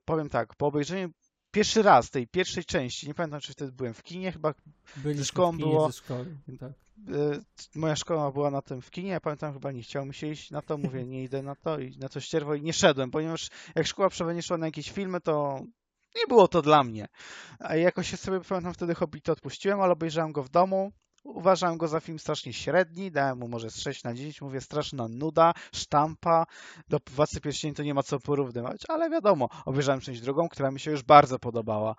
powiem 0.05 0.29
tak, 0.29 0.57
po 0.57 0.67
obejrzeniu 0.67 1.11
pierwszy 1.51 1.83
raz 1.83 2.11
tej 2.11 2.27
pierwszej 2.27 2.65
części, 2.65 3.07
nie 3.09 3.15
pamiętam 3.15 3.41
czy 3.41 3.53
wtedy 3.53 3.73
byłem 3.73 3.95
w 3.95 4.03
kinie, 4.03 4.33
chyba 4.33 4.55
Byliśmy 4.97 5.23
ze 5.23 5.25
szkołą 5.25 5.59
było. 5.59 5.87
Ze 5.87 5.99
szkoły, 5.99 6.37
tak. 6.61 6.73
E, 6.73 7.41
moja 7.75 7.97
szkoła 7.97 8.33
była 8.33 8.51
na 8.51 8.63
tym 8.63 8.83
w 8.83 8.91
kinie, 8.91 9.11
ja 9.11 9.21
pamiętam 9.21 9.53
chyba 9.53 9.73
nie 9.73 9.83
chciał 9.83 10.07
mi 10.07 10.15
się 10.15 10.27
iść 10.27 10.51
na 10.51 10.63
to, 10.63 10.79
mówię 10.79 11.07
nie 11.07 11.23
idę 11.23 11.43
na 11.43 11.55
to 11.55 11.79
i 11.79 11.99
na 11.99 12.09
to 12.09 12.21
ścierwo 12.21 12.55
i 12.55 12.63
nie 12.63 12.73
szedłem, 12.73 13.11
ponieważ 13.11 13.49
jak 13.75 13.87
szkoła 13.87 14.09
przewodnie 14.09 14.43
szła 14.43 14.59
na 14.59 14.67
jakieś 14.67 14.91
filmy, 14.91 15.21
to 15.21 15.63
nie 16.17 16.27
było 16.29 16.49
to 16.49 16.63
dla 16.63 16.85
mnie. 16.85 17.09
A 17.59 17.77
jakoś 17.77 18.11
się 18.11 18.17
sobie 18.17 18.41
pamiętam 18.41 18.75
wtedy 18.75 18.95
Hobbit 18.95 19.29
odpuściłem, 19.29 19.81
ale 19.81 19.93
obejrzałem 19.93 20.33
go 20.33 20.43
w 20.43 20.49
domu, 20.49 20.93
Uważałem 21.29 21.79
go 21.79 21.89
za 21.89 22.01
film 22.01 22.19
strasznie 22.19 22.53
średni, 22.53 23.11
dałem 23.11 23.39
mu 23.39 23.49
może 23.49 23.71
z 23.71 23.81
6 23.81 24.05
na 24.05 24.15
10, 24.15 24.41
mówię 24.41 24.61
straszna 24.61 25.09
nuda, 25.09 25.55
sztampa, 25.73 26.47
do 26.89 26.99
Władcy 27.11 27.41
Pierścieni 27.41 27.75
to 27.75 27.83
nie 27.83 27.95
ma 27.95 28.03
co 28.03 28.21
porównywać, 28.21 28.83
ale 28.89 29.11
wiadomo, 29.11 29.49
obejrzałem 29.65 30.01
część 30.01 30.21
drugą, 30.21 30.49
która 30.49 30.71
mi 30.71 30.81
się 30.81 30.91
już 30.91 31.03
bardzo 31.03 31.39
podobała. 31.39 31.95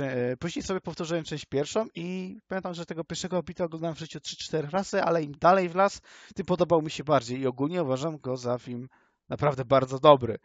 E, 0.00 0.36
później 0.36 0.62
sobie 0.62 0.80
powtórzyłem 0.80 1.24
część 1.24 1.44
pierwszą 1.44 1.86
i 1.94 2.38
pamiętam, 2.48 2.74
że 2.74 2.86
tego 2.86 3.04
pierwszego 3.04 3.36
Hobbita 3.36 3.64
oglądałem 3.64 3.96
w 3.96 3.98
życiu 3.98 4.18
3-4 4.18 4.70
razy, 4.70 5.02
ale 5.02 5.22
im 5.22 5.32
dalej 5.32 5.68
w 5.68 5.74
las, 5.74 6.00
tym 6.34 6.46
podobał 6.46 6.82
mi 6.82 6.90
się 6.90 7.04
bardziej 7.04 7.40
i 7.40 7.46
ogólnie 7.46 7.82
uważam 7.82 8.18
go 8.18 8.36
za 8.36 8.58
film 8.58 8.88
naprawdę 9.28 9.64
bardzo 9.64 9.98
dobry. 9.98 10.38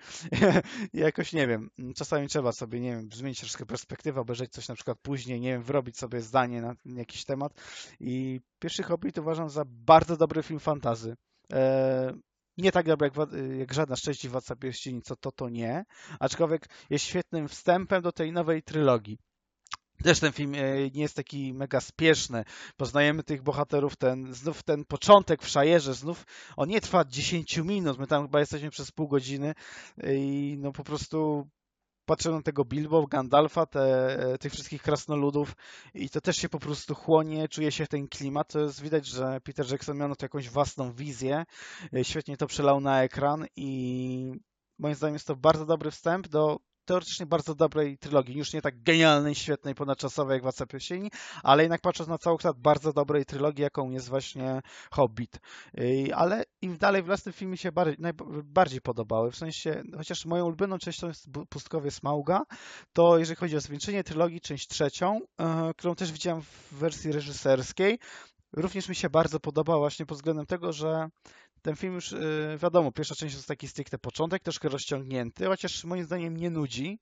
jakoś 0.94 1.34
nie 1.34 1.48
wiem, 1.48 1.70
czasami 1.96 2.28
trzeba 2.28 2.52
sobie, 2.52 2.80
nie 2.80 2.92
wiem, 2.92 3.10
zmienić 3.14 3.40
troszkę 3.40 3.66
perspektywę, 3.66 4.22
obejrzeć 4.22 4.52
coś 4.52 4.68
na 4.68 4.76
przykład 4.76 4.98
później, 5.02 5.40
nie 5.40 5.50
wiem, 5.50 5.64
wyrobić 5.64 5.98
sobie 5.98 6.22
zdanie 6.22 6.62
na 6.62 6.76
jakiś 6.86 7.26
temat. 7.26 7.54
I 8.00 8.42
pierwszy 8.60 8.84
Hobbit 8.84 9.18
uważam 9.18 9.50
za 9.50 9.64
bardzo 9.68 10.18
dobry 10.18 10.44
film 10.44 10.60
fantazy. 10.60 11.16
E, 11.54 12.14
nie 12.58 12.72
tak 12.72 12.86
dobry 12.86 13.12
jak, 13.16 13.30
jak 13.60 13.74
żadna 13.74 13.96
szczęście 13.96 14.30
Władca 14.30 14.56
Pierścieni, 14.56 15.02
co 15.02 15.16
to, 15.16 15.32
to 15.32 15.50
nie, 15.50 15.86
aczkolwiek 16.20 16.70
jest 16.90 17.06
świetnym 17.06 17.48
wstępem 17.48 18.02
do 18.02 18.12
tej 18.12 18.32
nowej 18.32 18.64
trylogii. 18.64 19.18
Też 20.04 20.20
ten 20.20 20.32
film 20.32 20.56
e, 20.56 20.90
nie 20.90 21.02
jest 21.02 21.16
taki 21.16 21.54
mega 21.54 21.82
spieszny. 21.82 22.44
Poznajemy 22.78 23.24
tych 23.24 23.44
bohaterów, 23.44 23.96
ten, 23.96 24.34
znów 24.34 24.64
ten 24.64 24.86
początek 24.86 25.44
w 25.44 25.48
Szajerze, 25.48 25.94
znów 25.94 26.26
on 26.58 26.70
nie 26.70 26.82
trwa 26.82 27.06
10 27.06 27.58
minut, 27.58 28.00
my 28.00 28.08
tam 28.08 28.24
chyba 28.24 28.40
jesteśmy 28.40 28.70
przez 28.70 28.92
pół 28.92 29.08
godziny 29.08 29.54
i 30.04 30.56
no 30.60 30.72
po 30.72 30.84
prostu 30.84 31.48
patrzę 32.06 32.32
na 32.32 32.42
tego 32.42 32.66
Bilbo, 32.66 33.08
Gandalfa, 33.08 33.66
te, 33.66 33.80
e, 34.20 34.38
tych 34.38 34.54
wszystkich 34.54 34.82
krasnoludów 34.82 35.56
i 35.94 36.10
to 36.10 36.22
też 36.22 36.38
się 36.38 36.50
po 36.50 36.60
prostu 36.60 36.96
chłonie, 36.96 37.48
czuje 37.48 37.72
się 37.72 37.88
ten 37.88 38.08
klimat. 38.08 38.48
To 38.48 38.60
jest 38.60 38.82
widać, 38.82 39.08
że 39.08 39.42
Peter 39.44 39.72
Jackson 39.72 39.98
miał 39.98 40.16
to 40.16 40.26
jakąś 40.26 40.50
własną 40.50 40.94
wizję, 40.94 41.46
e, 41.94 42.04
świetnie 42.04 42.38
to 42.38 42.48
przelał 42.48 42.80
na 42.80 43.04
ekran 43.04 43.46
i 43.56 44.34
moim 44.80 44.96
zdaniem 44.96 45.16
jest 45.16 45.28
to 45.28 45.36
bardzo 45.36 45.66
dobry 45.66 45.92
wstęp 45.92 46.28
do 46.28 46.58
teoretycznie 46.86 47.26
bardzo 47.26 47.56
dobrej 47.56 47.98
trylogii. 47.98 48.38
Już 48.38 48.54
nie 48.54 48.62
tak 48.62 48.84
genialnej, 48.84 49.36
świetnej, 49.36 49.76
ponadczasowej 49.76 50.36
jak 50.36 50.42
Władca 50.42 50.66
Pierścieni, 50.66 51.12
ale 51.44 51.64
jednak 51.64 51.82
patrząc 51.82 52.10
na 52.10 52.18
całokształt 52.18 52.58
bardzo 52.58 52.94
dobrej 52.94 53.26
trylogii, 53.26 53.62
jaką 53.64 53.90
jest 53.90 54.10
właśnie 54.10 54.62
Hobbit. 54.92 55.40
Ale 56.16 56.44
im 56.62 56.78
dalej 56.78 57.04
w 57.04 57.08
las 57.08 57.24
tym 57.24 57.34
filmie 57.34 57.58
się 57.58 57.72
bardziej, 57.72 57.96
najbardziej 58.00 58.82
podobały. 58.82 59.32
W 59.32 59.36
sensie, 59.36 59.84
chociaż 59.98 60.26
moją 60.26 60.46
ulubioną 60.46 60.78
częścią 60.78 61.08
jest 61.08 61.28
Pustkowie 61.50 61.92
Smauga, 61.92 62.42
to 62.94 63.18
jeżeli 63.18 63.36
chodzi 63.36 63.58
o 63.58 63.62
zwieńczenie 63.62 64.04
trylogii, 64.04 64.42
część 64.42 64.68
trzecią, 64.68 65.22
e, 65.38 65.74
którą 65.78 65.96
też 65.96 66.12
widziałem 66.12 66.42
w 66.42 66.74
wersji 66.74 67.12
reżyserskiej, 67.12 68.00
również 68.54 68.90
mi 68.90 68.96
się 68.96 69.10
bardzo 69.10 69.40
podoba 69.40 69.78
właśnie 69.78 70.06
pod 70.06 70.18
względem 70.18 70.46
tego, 70.46 70.74
że 70.74 71.10
ten 71.62 71.76
film 71.76 71.94
już, 71.94 72.12
y, 72.12 72.58
wiadomo, 72.62 72.92
pierwsza 72.92 73.16
część 73.16 73.36
to 73.36 73.40
jest 73.40 73.48
taki 73.48 73.68
stricte 73.68 73.98
początek, 73.98 74.44
troszkę 74.44 74.70
rozciągnięty, 74.70 75.46
chociaż 75.46 75.84
moim 75.84 76.04
zdaniem 76.04 76.38
nie 76.38 76.50
nudzi, 76.50 77.00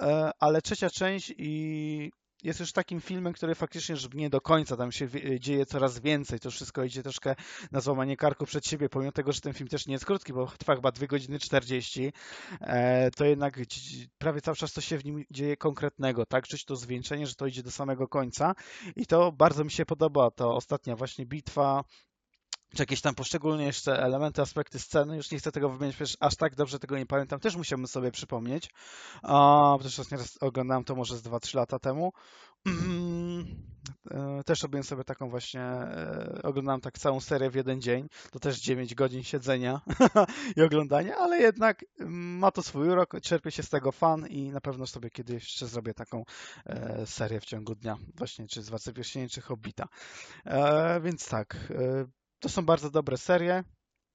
e, 0.00 0.30
ale 0.40 0.62
trzecia 0.62 0.90
część 0.90 1.34
i 1.38 2.10
jest 2.44 2.60
już 2.60 2.72
takim 2.72 3.00
filmem, 3.00 3.32
który 3.32 3.54
faktycznie 3.54 3.94
nie 4.14 4.30
do 4.30 4.40
końca, 4.40 4.76
tam 4.76 4.92
się 4.92 5.08
dzieje 5.40 5.66
coraz 5.66 5.98
więcej, 5.98 6.40
to 6.40 6.50
wszystko 6.50 6.84
idzie 6.84 7.02
troszkę 7.02 7.34
na 7.72 7.80
złamanie 7.80 8.16
karku 8.16 8.46
przed 8.46 8.66
siebie, 8.66 8.88
pomimo 8.88 9.12
tego, 9.12 9.32
że 9.32 9.40
ten 9.40 9.52
film 9.52 9.68
też 9.68 9.86
nie 9.86 9.92
jest 9.92 10.04
krótki, 10.04 10.32
bo 10.32 10.46
trwa 10.46 10.74
chyba 10.74 10.92
2 10.92 11.06
godziny 11.06 11.38
40, 11.38 12.12
e, 12.60 13.10
to 13.10 13.24
jednak 13.24 13.60
prawie 14.18 14.40
cały 14.40 14.56
czas 14.56 14.72
coś 14.72 14.84
się 14.84 14.98
w 14.98 15.04
nim 15.04 15.24
dzieje 15.30 15.56
konkretnego, 15.56 16.26
tak, 16.26 16.46
czuć 16.46 16.64
to 16.64 16.76
zwieńczenie, 16.76 17.26
że 17.26 17.34
to 17.34 17.46
idzie 17.46 17.62
do 17.62 17.70
samego 17.70 18.08
końca 18.08 18.54
i 18.96 19.06
to 19.06 19.32
bardzo 19.32 19.64
mi 19.64 19.70
się 19.70 19.86
podoba, 19.86 20.30
to 20.30 20.54
ostatnia 20.54 20.96
właśnie 20.96 21.26
bitwa, 21.26 21.84
czy 22.74 22.82
jakieś 22.82 23.00
tam 23.00 23.14
poszczególne 23.14 23.64
jeszcze 23.64 24.02
elementy, 24.02 24.42
aspekty 24.42 24.78
sceny. 24.78 25.16
Już 25.16 25.30
nie 25.30 25.38
chcę 25.38 25.52
tego 25.52 25.70
wymienić, 25.70 25.96
przecież 25.96 26.16
aż 26.20 26.36
tak 26.36 26.54
dobrze 26.54 26.78
tego 26.78 26.98
nie 26.98 27.06
pamiętam. 27.06 27.40
Też 27.40 27.56
musiałbym 27.56 27.86
sobie 27.86 28.10
przypomnieć. 28.10 28.70
A, 29.22 29.76
też 29.82 29.98
raz 30.10 30.38
oglądałem 30.40 30.84
to 30.84 30.94
może 30.94 31.16
z 31.16 31.22
2-3 31.22 31.56
lata 31.56 31.78
temu. 31.78 32.12
E, 34.10 34.44
też 34.44 34.62
robiłem 34.62 34.84
sobie 34.84 35.04
taką 35.04 35.28
właśnie, 35.28 35.60
e, 35.60 36.40
oglądałem 36.42 36.80
tak 36.80 36.98
całą 36.98 37.20
serię 37.20 37.50
w 37.50 37.54
jeden 37.54 37.80
dzień. 37.80 38.08
To 38.30 38.38
też 38.38 38.60
9 38.60 38.94
godzin 38.94 39.22
siedzenia 39.22 39.80
i 40.56 40.62
oglądania, 40.62 41.16
ale 41.16 41.38
jednak 41.38 41.84
ma 42.08 42.50
to 42.50 42.62
swój 42.62 42.88
urok, 42.88 43.20
czerpie 43.22 43.50
się 43.50 43.62
z 43.62 43.68
tego 43.68 43.92
fan 43.92 44.26
i 44.26 44.50
na 44.50 44.60
pewno 44.60 44.86
sobie 44.86 45.10
kiedyś 45.10 45.34
jeszcze 45.34 45.66
zrobię 45.66 45.94
taką 45.94 46.24
e, 46.66 47.06
serię 47.06 47.40
w 47.40 47.44
ciągu 47.44 47.74
dnia. 47.74 47.96
Właśnie 48.14 48.46
czy 48.46 48.62
z 48.62 48.70
Władcy 48.70 48.92
Pierścieni, 48.92 49.28
czy 49.28 49.40
Hobbita. 49.40 49.88
Więc 51.02 51.28
tak, 51.28 51.56
to 52.44 52.48
są 52.48 52.64
bardzo 52.66 52.90
dobre 52.90 53.16
serie. 53.16 53.64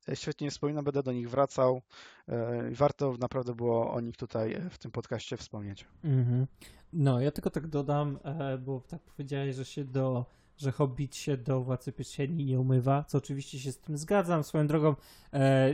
E, 0.09 0.15
świetnie 0.15 0.51
wspominam, 0.51 0.85
będę 0.85 1.03
do 1.03 1.11
nich 1.11 1.29
wracał. 1.29 1.81
E, 2.27 2.71
warto 2.71 3.15
naprawdę 3.19 3.55
było 3.55 3.93
o 3.93 4.01
nich 4.01 4.17
tutaj 4.17 4.53
e, 4.53 4.69
w 4.69 4.77
tym 4.77 4.91
podcaście 4.91 5.37
wspomnieć. 5.37 5.87
Mm-hmm. 6.03 6.45
No, 6.93 7.21
ja 7.21 7.31
tylko 7.31 7.49
tak 7.49 7.67
dodam, 7.67 8.19
bo 8.59 8.81
tak 8.87 9.01
powiedziałeś, 9.01 9.55
że 9.55 9.65
się 9.65 9.85
do 9.85 10.25
że 10.57 10.71
Hobbit 10.71 11.15
się 11.15 11.37
do 11.37 11.61
Władcy 11.61 11.91
Pierścieni 11.91 12.45
nie 12.45 12.59
umywa, 12.59 13.03
co 13.07 13.17
oczywiście 13.17 13.59
się 13.59 13.71
z 13.71 13.77
tym 13.77 13.97
zgadzam. 13.97 14.43
Swoją 14.43 14.67
drogą 14.67 14.95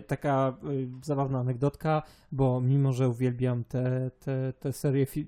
taka 0.08 0.58
zabawna 1.04 1.40
anegdotka, 1.40 2.04
bo 2.32 2.62
mimo, 2.62 2.94
że 2.94 3.10
uwielbiam 3.10 3.64
te, 3.64 4.12
te, 4.20 4.54
te 4.60 4.74
serie 4.74 5.06
fi- 5.06 5.28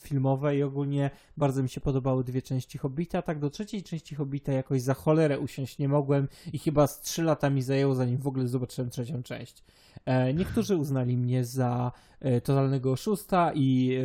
filmowe 0.00 0.56
i 0.56 0.62
ogólnie 0.62 1.10
bardzo 1.36 1.62
mi 1.62 1.68
się 1.68 1.80
podobały 1.80 2.24
dwie 2.24 2.42
części 2.42 2.78
Hobbita. 2.78 3.22
Tak 3.22 3.38
do 3.38 3.50
trzeciej 3.50 3.82
części 3.82 4.14
Hobbita 4.14 4.52
jakoś 4.52 4.82
za 4.82 4.94
cholerę 4.94 5.38
usiąść 5.38 5.78
nie 5.78 5.88
mogłem 5.88 6.28
i 6.52 6.58
chyba 6.58 6.86
z 6.86 7.00
trzy 7.00 7.22
lata 7.22 7.50
mi 7.50 7.62
zajęło, 7.62 7.94
zanim 7.94 8.18
w 8.18 8.26
ogóle 8.26 8.48
zobaczyłem 8.48 8.90
trzecią 8.90 9.22
część. 9.22 9.64
E, 10.04 10.34
niektórzy 10.34 10.76
uznali 10.76 11.16
mnie 11.16 11.44
za 11.44 11.92
e, 12.20 12.40
totalnego 12.40 12.92
oszusta 12.92 13.52
i 13.54 13.98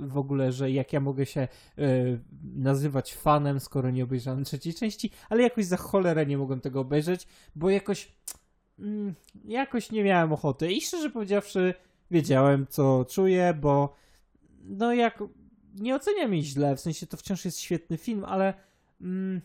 e, 0.00 0.06
w 0.06 0.18
ogóle, 0.18 0.52
że 0.52 0.70
jak 0.70 0.92
ja 0.92 1.00
mogę 1.00 1.26
się 1.26 1.48
nazywać 2.54 3.14
fanem, 3.14 3.60
skoro 3.60 3.90
nie 3.90 4.04
obejrzałem 4.04 4.44
trzeciej 4.44 4.74
części, 4.74 5.10
ale 5.30 5.42
jakoś 5.42 5.64
za 5.64 5.76
cholerę 5.76 6.26
nie 6.26 6.38
mogłem 6.38 6.60
tego 6.60 6.80
obejrzeć, 6.80 7.26
bo 7.54 7.70
jakoś 7.70 8.12
mm, 8.78 9.14
jakoś 9.44 9.90
nie 9.90 10.04
miałem 10.04 10.32
ochoty 10.32 10.72
i 10.72 10.80
szczerze 10.80 11.10
powiedziawszy 11.10 11.74
wiedziałem, 12.10 12.66
co 12.70 13.04
czuję, 13.08 13.54
bo 13.60 13.94
no 14.62 14.94
jak 14.94 15.22
nie 15.74 15.94
oceniam 15.94 16.34
jej 16.34 16.44
źle, 16.44 16.76
w 16.76 16.80
sensie 16.80 17.06
to 17.06 17.16
wciąż 17.16 17.44
jest 17.44 17.60
świetny 17.60 17.98
film, 17.98 18.24
ale 18.24 18.54
mm, 19.00 19.40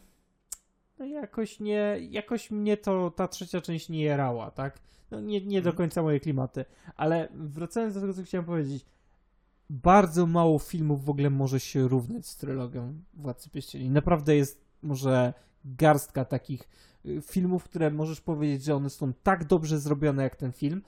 no 0.99 1.06
jakoś 1.06 1.60
nie, 1.60 1.98
jakoś 2.10 2.52
mnie 2.52 2.77
to 2.77 3.11
ta 3.11 3.27
trzecia 3.27 3.61
część 3.61 3.89
nie 3.89 4.02
jerała, 4.02 4.52
tak? 4.52 4.80
No 5.11 5.22
nie, 5.22 5.41
nie 5.41 5.61
do 5.61 5.69
mhm. 5.69 5.76
końca 5.76 6.02
moje 6.02 6.19
klimaty, 6.19 6.65
ale 6.95 7.27
wracając 7.34 7.94
do 7.94 8.02
tego, 8.02 8.14
co 8.14 8.23
chciałem 8.23 8.45
powiedzieć, 8.45 8.85
bardzo 9.69 10.26
mało 10.26 10.60
filmów 10.60 11.06
w 11.06 11.10
ogóle 11.10 11.30
może 11.30 11.60
się 11.60 11.88
równać 11.88 12.27
z 12.27 12.38
trylogią 12.38 12.94
Władcy 13.14 13.49
Pierścieni. 13.49 13.89
Naprawdę 13.89 14.35
jest 14.35 14.61
może 14.81 15.34
garstka 15.65 16.26
takich 16.26 16.69
y, 17.06 17.22
filmów, 17.22 17.64
które 17.64 17.91
możesz 17.91 18.22
powiedzieć, 18.22 18.64
że 18.64 18.76
one 18.76 18.89
są 18.89 19.14
tak 19.14 19.45
dobrze 19.45 19.80
zrobione 19.80 20.23
jak 20.23 20.35
ten 20.35 20.52
film. 20.52 20.81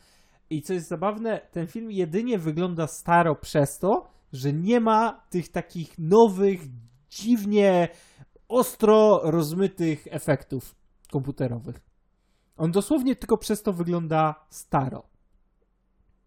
I 0.49 0.61
co 0.61 0.73
jest 0.73 0.87
zabawne, 0.87 1.41
ten 1.51 1.67
film 1.67 1.91
jedynie 1.91 2.39
wygląda 2.39 2.87
staro 2.87 3.35
przez 3.35 3.79
to, 3.79 4.18
że 4.33 4.53
nie 4.53 4.79
ma 4.79 5.25
tych 5.29 5.49
takich 5.49 5.99
nowych, 5.99 6.61
dziwnie 7.09 7.89
ostro 8.47 9.21
rozmytych 9.23 10.07
efektów 10.09 10.75
komputerowych. 11.11 11.79
On 12.57 12.71
dosłownie 12.71 13.15
tylko 13.15 13.37
przez 13.37 13.63
to 13.63 13.73
wygląda 13.73 14.45
staro. 14.49 15.03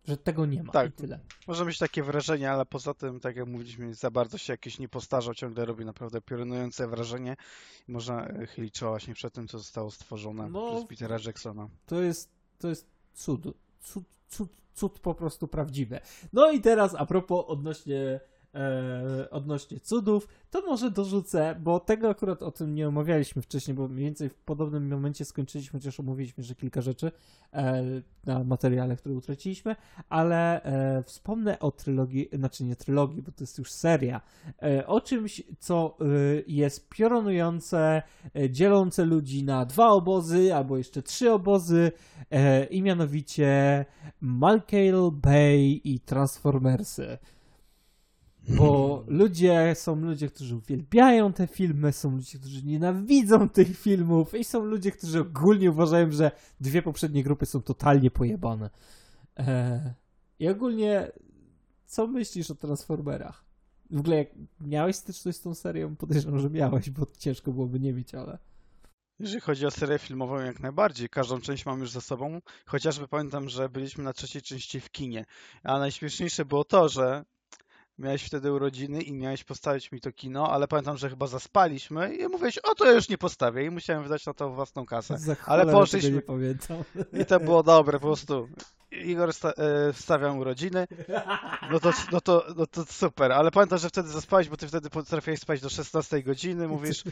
Że 0.05 0.17
tego 0.17 0.47
nie 0.47 0.63
ma 0.63 0.73
tak, 0.73 0.91
i 0.91 0.93
tyle. 0.93 1.21
Może 1.47 1.65
mieć 1.65 1.79
takie 1.79 2.03
wrażenie, 2.03 2.51
ale 2.51 2.67
poza 2.67 2.95
tym, 2.95 3.21
tak 3.21 3.37
jak 3.37 3.47
mówiliśmy, 3.47 3.95
za 3.95 4.11
bardzo 4.11 4.39
się 4.39 4.53
jakiś 4.53 4.79
nie 4.79 4.89
postarzał, 4.89 5.35
ciągle 5.35 5.65
robi 5.65 5.85
naprawdę 5.85 6.21
piorunujące 6.21 6.89
wrażenie. 6.89 7.37
Można 7.89 8.27
e, 8.27 8.47
chylić 8.47 8.75
czoła 8.75 8.93
właśnie 8.93 9.15
przed 9.15 9.35
tym, 9.35 9.49
co 9.49 9.59
zostało 9.59 9.91
stworzone 9.91 10.49
no, 10.49 10.71
przez 10.71 10.89
Petera 10.89 11.19
Jacksona. 11.27 11.69
To 11.87 12.01
jest, 12.01 12.31
to 12.59 12.69
jest 12.69 12.87
cud. 13.13 13.43
Cud, 13.81 14.05
cud, 14.33 14.51
cud 14.75 14.99
po 14.99 15.15
prostu 15.15 15.49
prawdziwe. 15.49 16.01
No 16.33 16.51
i 16.51 16.61
teraz 16.61 16.95
a 16.99 17.07
propos 17.07 17.45
odnośnie 17.49 18.21
e, 18.55 19.31
odnośnie 19.31 19.81
cudów, 19.81 20.29
to 20.51 20.63
może 20.67 20.91
dorzucę, 20.91 21.57
bo 21.61 21.81
tego 21.81 22.09
akurat 22.09 22.43
o 22.43 22.51
tym 22.51 22.75
nie 22.75 22.89
omawialiśmy 22.89 23.43
wcześniej, 23.43 23.75
bo 23.75 23.89
mniej 23.89 24.05
więcej 24.05 24.29
w 24.29 24.35
podobnym 24.35 24.89
momencie 24.89 25.25
skończyliśmy, 25.25 25.81
chociaż 25.81 26.01
omówiliśmy, 26.01 26.45
że 26.45 26.55
kilka 26.55 26.81
rzeczy 26.81 27.13
e, 27.53 27.83
na 28.27 28.45
materiale, 28.45 28.97
które 28.97 29.15
utraciliśmy, 29.15 29.77
ale 30.09 30.63
e, 30.63 31.03
wspomnę 31.03 31.59
o 31.59 31.71
trylogii, 31.71 32.29
znaczy 32.33 32.65
nie 32.65 32.77
trylogii, 32.77 33.23
bo 33.23 33.33
to 33.33 33.43
jest 33.43 33.59
już 33.59 33.73
seria, 33.73 34.21
e, 34.63 34.87
o 34.87 35.01
czymś, 35.01 35.43
co 35.59 35.97
e, 36.01 36.05
jest 36.47 36.89
piorunujące, 36.89 38.03
e, 38.37 38.51
dzielące 38.51 39.05
ludzi 39.05 39.45
na 39.45 39.65
dwa 39.65 39.89
obozy, 39.89 40.55
albo 40.55 40.79
jeszcze 40.79 41.03
trzy 41.03 41.33
obozy 41.33 41.93
i 42.71 42.83
mianowicie 42.83 43.85
Malkale 44.21 45.11
Bay 45.13 45.81
i 45.85 46.01
Transformersy. 46.01 47.19
Bo 48.49 49.05
ludzie, 49.07 49.75
są 49.75 49.97
ludzie, 49.97 50.29
którzy 50.29 50.57
uwielbiają 50.57 51.33
te 51.33 51.47
filmy, 51.47 51.93
są 51.93 52.11
ludzie, 52.17 52.39
którzy 52.39 52.63
nienawidzą 52.63 53.49
tych 53.49 53.79
filmów 53.79 54.35
i 54.35 54.45
są 54.45 54.65
ludzie, 54.65 54.93
którzy 54.93 55.21
ogólnie 55.21 55.71
uważają, 55.71 56.11
że 56.11 56.31
dwie 56.61 56.83
poprzednie 56.83 57.23
grupy 57.23 57.47
są 57.47 57.63
totalnie 57.63 58.11
pojebane. 58.11 58.71
Eee, 59.37 59.81
I 60.39 60.49
ogólnie, 60.49 61.13
co 61.87 62.07
myślisz 62.07 62.51
o 62.51 62.55
Transformerach? 62.55 63.45
W 63.91 63.99
ogóle 64.01 64.17
jak 64.17 64.29
miałeś 64.61 64.97
styczność 64.97 65.39
z 65.39 65.43
tą 65.43 65.55
serią? 65.55 65.97
Podejrzewam, 65.97 66.41
że 66.41 66.51
miałeś, 66.51 66.91
bo 66.91 67.07
ciężko 67.19 67.53
byłoby 67.53 67.81
nie 67.81 67.93
mieć, 67.93 68.15
ale... 68.15 68.39
Jeżeli 69.19 69.41
chodzi 69.41 69.67
o 69.67 69.71
serię 69.71 69.99
filmową, 69.99 70.41
jak 70.41 70.61
najbardziej. 70.61 71.09
Każdą 71.09 71.41
część 71.41 71.67
mam 71.67 71.81
już 71.81 71.91
za 71.91 72.01
sobą. 72.01 72.41
Chociażby 72.67 73.09
pamiętam, 73.09 73.49
że 73.49 73.69
byliśmy 73.69 74.05
na 74.05 74.13
trzeciej 74.13 74.43
części 74.43 74.81
w 74.81 74.91
kinie. 74.91 75.25
A 75.63 75.79
najśmieszniejsze 75.79 76.45
było 76.45 76.65
to, 76.65 76.89
że 76.89 77.25
miałeś 78.03 78.23
wtedy 78.23 78.53
urodziny 78.53 79.03
i 79.03 79.13
miałeś 79.13 79.45
postawić 79.45 79.93
mi 79.93 80.01
to 80.01 80.13
kino, 80.13 80.53
ale 80.53 80.69
pamiętam, 80.69 80.97
że 80.97 81.11
chyba 81.11 81.27
zaspaliśmy 81.27 82.15
i 82.15 82.29
mówiłeś, 82.29 82.59
o 82.59 82.75
to 82.75 82.87
ja 82.87 82.93
już 82.93 83.09
nie 83.09 83.19
postawię 83.19 83.65
i 83.65 83.71
musiałem 83.71 84.03
wydać 84.03 84.27
na 84.27 84.35
to 84.35 84.51
własną 84.51 84.87
kasę. 84.87 85.19
Za 85.19 85.37
ale 85.47 85.67
poszliśmy. 85.73 86.11
Nie 86.11 86.23
pamiętam. 86.23 86.85
I 87.21 87.25
to 87.25 87.41
było 87.41 87.63
dobre, 87.63 87.99
po 87.99 88.07
prostu. 88.07 88.49
Igor 88.93 89.31
e, 89.31 89.93
wstawiał 89.93 90.39
urodziny, 90.39 90.87
no 91.71 91.81
to, 91.81 91.93
no, 92.13 92.21
to, 92.21 92.47
no 92.57 92.67
to 92.67 92.85
super, 92.85 93.33
ale 93.33 93.51
pamiętam, 93.51 93.79
że 93.79 93.89
wtedy 93.89 94.09
zaspałeś, 94.09 94.49
bo 94.49 94.57
ty 94.57 94.69
wtedy 94.69 94.91
potrafiłeś 94.91 95.41
spać 95.41 95.61
do 95.61 95.69
16 95.69 96.23
godziny, 96.23 96.69
mówisz, 96.69 97.05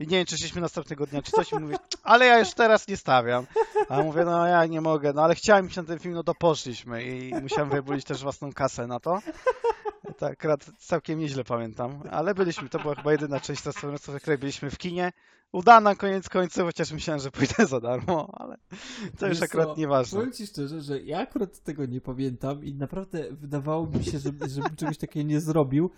i 0.00 0.06
nie 0.06 0.16
wiem, 0.16 0.26
czy 0.26 0.36
szliśmy 0.36 0.60
następnego 0.60 1.06
dnia, 1.06 1.22
czy 1.22 1.32
coś, 1.32 1.52
i 1.52 1.56
mówisz, 1.56 1.78
ale 2.02 2.26
ja 2.26 2.38
już 2.38 2.54
teraz 2.54 2.88
nie 2.88 2.96
stawiam. 2.96 3.46
A 3.88 4.02
mówię, 4.02 4.24
no 4.24 4.46
ja 4.46 4.66
nie 4.66 4.80
mogę, 4.80 5.12
no 5.12 5.22
ale 5.22 5.34
chciałem 5.34 5.66
iść 5.66 5.76
na 5.76 5.84
ten 5.84 5.98
film, 5.98 6.14
no 6.14 6.22
to 6.22 6.34
poszliśmy 6.34 7.04
i 7.04 7.34
musiałem 7.42 7.70
wybulić 7.70 8.04
też 8.04 8.22
własną 8.22 8.52
kasę 8.52 8.86
na 8.86 9.00
to. 9.00 9.18
Tak, 10.20 10.46
całkiem 10.78 11.18
nieźle 11.18 11.44
pamiętam, 11.44 12.02
ale 12.10 12.34
byliśmy, 12.34 12.68
to 12.68 12.78
była 12.78 12.94
chyba 12.94 13.12
jedyna 13.12 13.40
część 13.40 13.62
Transformersów, 13.62 14.14
w 14.14 14.20
której 14.20 14.38
byliśmy 14.38 14.70
w 14.70 14.78
kinie. 14.78 15.12
Udana 15.52 15.94
koniec 15.94 16.28
końców, 16.28 16.64
chociaż 16.64 16.92
myślałem, 16.92 17.20
że 17.20 17.30
pójdę 17.30 17.66
za 17.66 17.80
darmo, 17.80 18.30
ale 18.32 18.56
to 19.18 19.26
już 19.26 19.40
Wiesz 19.40 19.42
akurat 19.42 19.68
co, 19.68 19.76
nieważne. 19.76 20.18
Powiem 20.18 20.32
ci 20.32 20.46
szczerze, 20.46 20.80
że 20.80 21.00
ja 21.00 21.18
akurat 21.18 21.60
tego 21.60 21.86
nie 21.86 22.00
pamiętam 22.00 22.64
i 22.64 22.74
naprawdę 22.74 23.32
wydawało 23.32 23.86
mi 23.86 24.04
się, 24.04 24.18
że, 24.18 24.30
żebym 24.48 24.76
czegoś 24.76 24.98
takiego 24.98 25.28
nie 25.28 25.40
zrobił. 25.40 25.90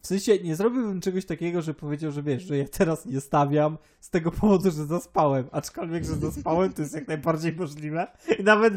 W 0.00 0.06
sensie 0.06 0.38
nie 0.38 0.56
zrobiłbym 0.56 1.00
czegoś 1.00 1.26
takiego, 1.26 1.62
że 1.62 1.74
powiedział, 1.74 2.10
że 2.10 2.22
wiesz, 2.22 2.42
że 2.42 2.56
ja 2.56 2.68
teraz 2.68 3.06
nie 3.06 3.20
stawiam 3.20 3.78
z 4.00 4.10
tego 4.10 4.30
powodu, 4.30 4.70
że 4.70 4.86
zaspałem. 4.86 5.48
Aczkolwiek, 5.52 6.04
że 6.04 6.14
zaspałem, 6.14 6.72
to 6.72 6.82
jest 6.82 6.94
jak 6.94 7.08
najbardziej 7.08 7.56
możliwe. 7.56 8.06
I 8.38 8.42
nawet 8.42 8.74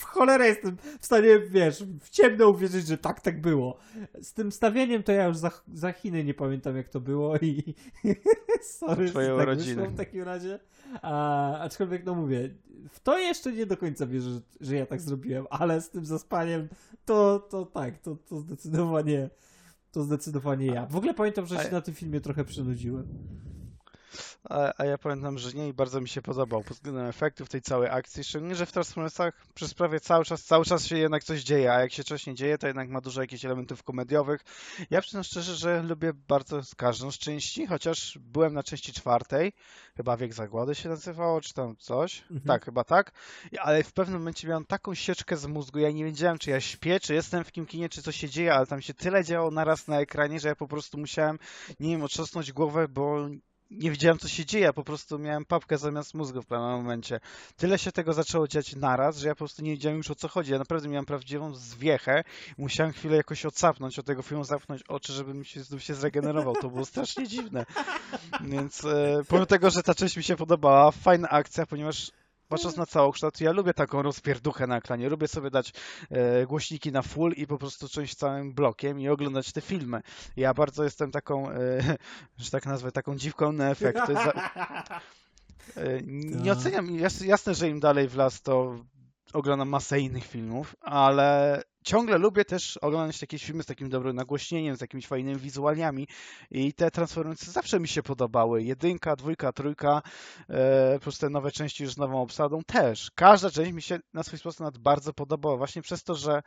w 0.00 0.04
cholerę 0.04 0.46
jestem 0.46 0.76
w 1.00 1.06
stanie, 1.06 1.38
wiesz, 1.38 1.84
w 2.00 2.10
ciemno 2.10 2.48
uwierzyć, 2.48 2.86
że 2.86 2.98
tak, 2.98 3.20
tak 3.20 3.40
było. 3.40 3.78
Z 4.22 4.32
tym 4.32 4.52
stawieniem 4.52 5.02
to 5.02 5.12
ja 5.12 5.26
już 5.26 5.36
za, 5.36 5.50
za 5.74 5.92
Chiny 5.92 6.24
nie 6.24 6.34
pamiętam, 6.34 6.76
jak 6.76 6.88
to 6.88 7.00
było 7.00 7.36
i 7.38 7.74
sorry, 8.78 9.08
że 9.08 9.36
tak 9.36 9.58
wyszło 9.58 9.86
w 9.86 9.96
takim 9.96 10.22
razie. 10.22 10.58
A, 11.02 11.58
aczkolwiek, 11.58 12.04
no 12.04 12.14
mówię, 12.14 12.54
w 12.90 13.00
to 13.00 13.18
jeszcze 13.18 13.52
nie 13.52 13.66
do 13.66 13.76
końca 13.76 14.06
wierzę, 14.06 14.30
że, 14.30 14.40
że 14.60 14.76
ja 14.76 14.86
tak 14.86 15.00
zrobiłem, 15.00 15.46
ale 15.50 15.80
z 15.80 15.90
tym 15.90 16.04
zaspaniem 16.04 16.68
to, 17.04 17.38
to 17.38 17.66
tak, 17.66 17.98
to, 17.98 18.16
to 18.16 18.38
zdecydowanie 18.38 19.30
to 19.92 20.02
zdecydowanie 20.02 20.66
ja. 20.66 20.86
W 20.86 20.96
ogóle 20.96 21.14
pamiętam, 21.14 21.46
że 21.46 21.58
się 21.58 21.70
na 21.70 21.80
tym 21.80 21.94
filmie 21.94 22.20
trochę 22.20 22.44
przynudziłem. 22.44 23.08
A, 24.44 24.72
a 24.78 24.84
ja 24.84 24.98
pamiętam, 24.98 25.38
że 25.38 25.52
nie 25.52 25.68
i 25.68 25.72
bardzo 25.72 26.00
mi 26.00 26.08
się 26.08 26.22
podobał 26.22 26.62
pod 26.64 26.76
względem 26.76 27.06
efektów 27.06 27.48
tej 27.48 27.62
całej 27.62 27.90
akcji. 27.90 28.24
Szczególnie, 28.24 28.54
że 28.54 28.66
w 28.66 28.72
Transformersach 28.72 29.46
przez 29.54 29.74
prawie 29.74 30.00
cały 30.00 30.24
czas, 30.24 30.44
cały 30.44 30.64
czas 30.64 30.86
się 30.86 30.98
jednak 30.98 31.24
coś 31.24 31.42
dzieje, 31.42 31.72
a 31.72 31.80
jak 31.80 31.92
się 31.92 32.04
coś 32.04 32.26
nie 32.26 32.34
dzieje, 32.34 32.58
to 32.58 32.66
jednak 32.66 32.88
ma 32.88 33.00
dużo 33.00 33.20
jakichś 33.20 33.44
elementów 33.44 33.82
komediowych. 33.82 34.40
Ja 34.90 35.00
przyznam 35.00 35.24
szczerze, 35.24 35.54
że 35.54 35.82
lubię 35.82 36.12
bardzo 36.28 36.60
każdą 36.76 37.10
z 37.10 37.18
części, 37.18 37.66
chociaż 37.66 38.18
byłem 38.20 38.54
na 38.54 38.62
części 38.62 38.92
czwartej, 38.92 39.52
chyba 39.96 40.16
Wiek 40.16 40.34
Zagłady 40.34 40.74
się 40.74 40.88
nazywało, 40.88 41.40
czy 41.40 41.54
tam 41.54 41.76
coś. 41.76 42.20
Mhm. 42.20 42.40
Tak, 42.40 42.64
chyba 42.64 42.84
tak. 42.84 43.12
Ale 43.58 43.84
w 43.84 43.92
pewnym 43.92 44.18
momencie 44.18 44.48
miałem 44.48 44.64
taką 44.64 44.94
sieczkę 44.94 45.36
z 45.36 45.46
mózgu, 45.46 45.78
ja 45.78 45.90
nie 45.90 46.04
wiedziałem, 46.04 46.38
czy 46.38 46.50
ja 46.50 46.60
śpię, 46.60 47.00
czy 47.00 47.14
jestem 47.14 47.44
w 47.44 47.52
kim 47.52 47.66
kinie, 47.66 47.88
czy 47.88 48.02
coś 48.02 48.16
się 48.16 48.28
dzieje, 48.28 48.54
ale 48.54 48.66
tam 48.66 48.82
się 48.82 48.94
tyle 48.94 49.24
działo 49.24 49.50
naraz 49.50 49.88
na 49.88 50.00
ekranie, 50.00 50.40
że 50.40 50.48
ja 50.48 50.56
po 50.56 50.68
prostu 50.68 50.98
musiałem, 50.98 51.38
nie 51.80 51.90
wiem, 51.90 52.02
otrząsnąć 52.02 52.52
głowę, 52.52 52.88
bo 52.88 53.28
nie 53.70 53.90
wiedziałem, 53.90 54.18
co 54.18 54.28
się 54.28 54.46
dzieje, 54.46 54.72
po 54.72 54.84
prostu 54.84 55.18
miałem 55.18 55.44
papkę 55.44 55.78
zamiast 55.78 56.14
mózgu 56.14 56.42
w 56.42 56.46
pewnym 56.46 56.70
momencie. 56.70 57.20
Tyle 57.56 57.78
się 57.78 57.92
tego 57.92 58.12
zaczęło 58.12 58.48
dziać 58.48 58.76
naraz, 58.76 59.18
że 59.18 59.28
ja 59.28 59.34
po 59.34 59.38
prostu 59.38 59.62
nie 59.62 59.70
wiedziałem 59.70 59.98
już 59.98 60.10
o 60.10 60.14
co 60.14 60.28
chodzi. 60.28 60.52
Ja 60.52 60.58
naprawdę 60.58 60.88
miałem 60.88 61.06
prawdziwą 61.06 61.54
zwiechę. 61.54 62.24
Musiałem 62.58 62.92
chwilę 62.92 63.16
jakoś 63.16 63.46
odsapnąć 63.46 63.98
od 63.98 64.06
tego 64.06 64.22
filmu, 64.22 64.44
zamknąć 64.44 64.82
oczy, 64.82 65.12
żeby 65.12 65.34
mi 65.34 65.46
się 65.46 65.62
znów 65.62 65.82
się 65.82 65.94
zregenerował. 65.94 66.54
To 66.54 66.70
było 66.70 66.84
strasznie 66.84 67.28
dziwne. 67.28 67.66
Więc 68.40 68.84
e, 68.84 69.22
pomimo 69.28 69.46
tego, 69.46 69.70
że 69.70 69.82
ta 69.82 69.94
część 69.94 70.16
mi 70.16 70.22
się 70.22 70.36
podobała, 70.36 70.90
fajna 70.90 71.28
akcja, 71.28 71.66
ponieważ 71.66 72.10
patrząc 72.50 72.76
na 72.76 72.86
całokształt, 72.86 73.40
ja 73.40 73.52
lubię 73.52 73.74
taką 73.74 74.02
rozpierduchę 74.02 74.66
na 74.66 74.76
ekranie. 74.76 75.08
Lubię 75.08 75.28
sobie 75.28 75.50
dać 75.50 75.72
e, 76.10 76.46
głośniki 76.46 76.92
na 76.92 77.02
full 77.02 77.32
i 77.32 77.46
po 77.46 77.58
prostu 77.58 77.88
część 77.88 78.14
całym 78.14 78.54
blokiem 78.54 79.00
i 79.00 79.08
oglądać 79.08 79.52
te 79.52 79.60
filmy. 79.60 80.00
Ja 80.36 80.54
bardzo 80.54 80.84
jestem 80.84 81.10
taką, 81.10 81.50
e, 81.50 81.56
że 82.38 82.50
tak 82.50 82.66
nazwę, 82.66 82.92
taką 82.92 83.16
dziwką 83.16 83.52
na 83.52 83.70
efekty. 83.70 84.14
Za, 84.14 84.32
e, 85.76 86.02
nie 86.02 86.50
Tak. 86.50 86.58
oceniam, 86.58 86.98
jas, 86.98 87.20
jasne, 87.20 87.54
że 87.54 87.68
im 87.68 87.80
dalej 87.80 88.08
w 88.08 88.16
las, 88.16 88.42
to 88.42 88.78
oglądam 89.32 89.68
masę 89.68 90.00
innych 90.00 90.26
filmów, 90.26 90.76
ale 90.80 91.62
ciągle 91.84 92.18
lubię 92.18 92.44
też 92.44 92.76
oglądać 92.76 93.18
takie 93.18 93.38
filmy 93.38 93.62
z 93.62 93.66
takim 93.66 93.88
dobrym 93.88 94.16
nagłośnieniem, 94.16 94.76
z 94.76 94.80
jakimiś 94.80 95.06
fajnymi 95.06 95.40
wizualiami 95.40 96.08
i 96.50 96.74
te 96.74 96.90
Transformersy 96.90 97.50
zawsze 97.50 97.80
mi 97.80 97.88
się 97.88 98.02
podobały. 98.02 98.62
Jedynka, 98.62 99.16
dwójka, 99.16 99.52
trójka, 99.52 100.02
e, 100.48 100.98
plus 100.98 101.18
te 101.18 101.30
nowe 101.30 101.52
części 101.52 101.82
już 101.82 101.92
z 101.92 101.98
nową 101.98 102.22
obsadą 102.22 102.62
też. 102.62 103.10
Każda 103.14 103.50
część 103.50 103.72
mi 103.72 103.82
się 103.82 103.98
na 104.14 104.22
swój 104.22 104.38
sposób 104.38 104.78
bardzo 104.78 105.12
podobała, 105.12 105.56
właśnie 105.56 105.82
przez 105.82 106.04
to, 106.04 106.14
że 106.14 106.42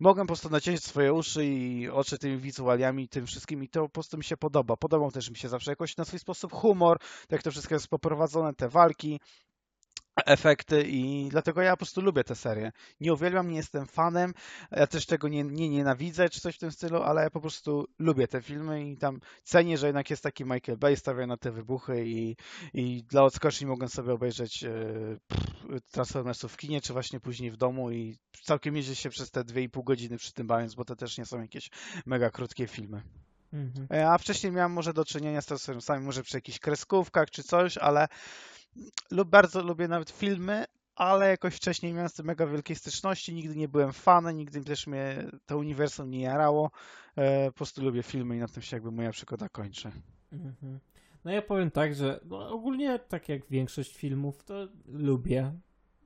mogłem 0.00 0.26
po 0.26 0.28
prostu 0.28 0.50
naciąć 0.50 0.84
swoje 0.84 1.12
uszy 1.12 1.44
i 1.44 1.88
oczy 1.88 2.18
tymi 2.18 2.38
wizualiami 2.38 3.08
tym 3.08 3.26
wszystkim 3.26 3.64
i 3.64 3.68
to 3.68 3.82
po 3.82 3.88
prostu 3.88 4.18
mi 4.18 4.24
się 4.24 4.36
podoba. 4.36 4.76
Podobał 4.76 5.10
też 5.10 5.30
mi 5.30 5.36
się 5.36 5.48
zawsze 5.48 5.72
jakoś 5.72 5.96
na 5.96 6.04
swój 6.04 6.18
sposób 6.18 6.52
humor, 6.52 6.98
jak 7.30 7.42
to 7.42 7.50
wszystko 7.50 7.74
jest 7.74 7.88
poprowadzone, 7.88 8.54
te 8.54 8.68
walki, 8.68 9.20
efekty 10.26 10.82
i 10.82 11.28
dlatego 11.30 11.62
ja 11.62 11.70
po 11.70 11.76
prostu 11.76 12.00
lubię 12.00 12.24
tę 12.24 12.34
serię. 12.34 12.72
Nie 13.00 13.12
uwielbiam, 13.12 13.50
nie 13.50 13.56
jestem 13.56 13.86
fanem, 13.86 14.34
ja 14.70 14.86
też 14.86 15.06
tego 15.06 15.28
nie, 15.28 15.44
nie 15.44 15.68
nienawidzę 15.68 16.28
czy 16.28 16.40
coś 16.40 16.56
w 16.56 16.58
tym 16.58 16.72
stylu, 16.72 17.02
ale 17.02 17.22
ja 17.22 17.30
po 17.30 17.40
prostu 17.40 17.88
lubię 17.98 18.28
te 18.28 18.42
filmy 18.42 18.90
i 18.90 18.96
tam 18.96 19.20
cenię, 19.42 19.78
że 19.78 19.86
jednak 19.86 20.10
jest 20.10 20.22
taki 20.22 20.44
Michael 20.44 20.78
Bay, 20.78 20.96
stawia 20.96 21.26
na 21.26 21.36
te 21.36 21.50
wybuchy 21.50 22.06
i, 22.06 22.36
i 22.74 23.02
dla 23.02 23.22
odskoczni 23.24 23.66
mogłem 23.66 23.88
sobie 23.88 24.12
obejrzeć 24.12 24.64
pff, 25.28 25.48
Transformersów 25.90 26.52
w 26.52 26.56
kinie, 26.56 26.80
czy 26.80 26.92
właśnie 26.92 27.20
później 27.20 27.50
w 27.50 27.56
domu 27.56 27.90
i 27.90 28.16
całkiem 28.42 28.74
nieźle 28.74 28.94
się 28.94 29.10
przez 29.10 29.30
te 29.30 29.40
2,5 29.40 29.84
godziny 29.84 30.16
przy 30.16 30.32
tym 30.32 30.46
bawiąc, 30.46 30.74
bo 30.74 30.84
to 30.84 30.96
też 30.96 31.18
nie 31.18 31.26
są 31.26 31.40
jakieś 31.40 31.70
mega 32.06 32.30
krótkie 32.30 32.66
filmy. 32.66 33.02
Mhm. 33.52 33.86
E, 33.92 34.10
A 34.10 34.18
wcześniej 34.18 34.52
miałem 34.52 34.72
może 34.72 34.92
do 34.92 35.04
czynienia 35.04 35.40
z 35.40 35.46
Transformersami, 35.46 36.04
może 36.04 36.22
przy 36.22 36.36
jakichś 36.36 36.58
kreskówkach 36.58 37.30
czy 37.30 37.42
coś, 37.42 37.78
ale 37.78 38.08
lub 39.10 39.28
bardzo 39.28 39.62
lubię 39.62 39.88
nawet 39.88 40.10
filmy, 40.10 40.64
ale 40.96 41.28
jakoś 41.28 41.54
wcześniej 41.54 41.92
miałem 41.92 42.08
z 42.08 42.12
tym 42.14 42.26
mega 42.26 42.46
wielkiej 42.46 42.76
styczności, 42.76 43.34
nigdy 43.34 43.56
nie 43.56 43.68
byłem 43.68 43.92
fanem, 43.92 44.36
nigdy 44.36 44.64
też 44.64 44.86
mnie 44.86 45.26
to 45.46 45.58
uniwersum 45.58 46.10
nie 46.10 46.20
jarało. 46.20 46.70
E, 47.16 47.46
Po 47.50 47.56
prostu 47.56 47.82
lubię 47.84 48.02
filmy 48.02 48.36
i 48.36 48.38
na 48.40 48.48
tym 48.48 48.62
się 48.62 48.76
jakby 48.76 48.90
moja 48.90 49.10
przygoda 49.10 49.48
kończy. 49.48 49.90
Mhm. 50.32 50.78
No 51.24 51.30
ja 51.30 51.42
powiem 51.42 51.70
tak, 51.70 51.94
że 51.94 52.20
no 52.24 52.48
ogólnie 52.50 52.98
tak 52.98 53.28
jak 53.28 53.46
większość 53.50 53.96
filmów, 53.96 54.44
to 54.44 54.68
lubię. 54.86 55.52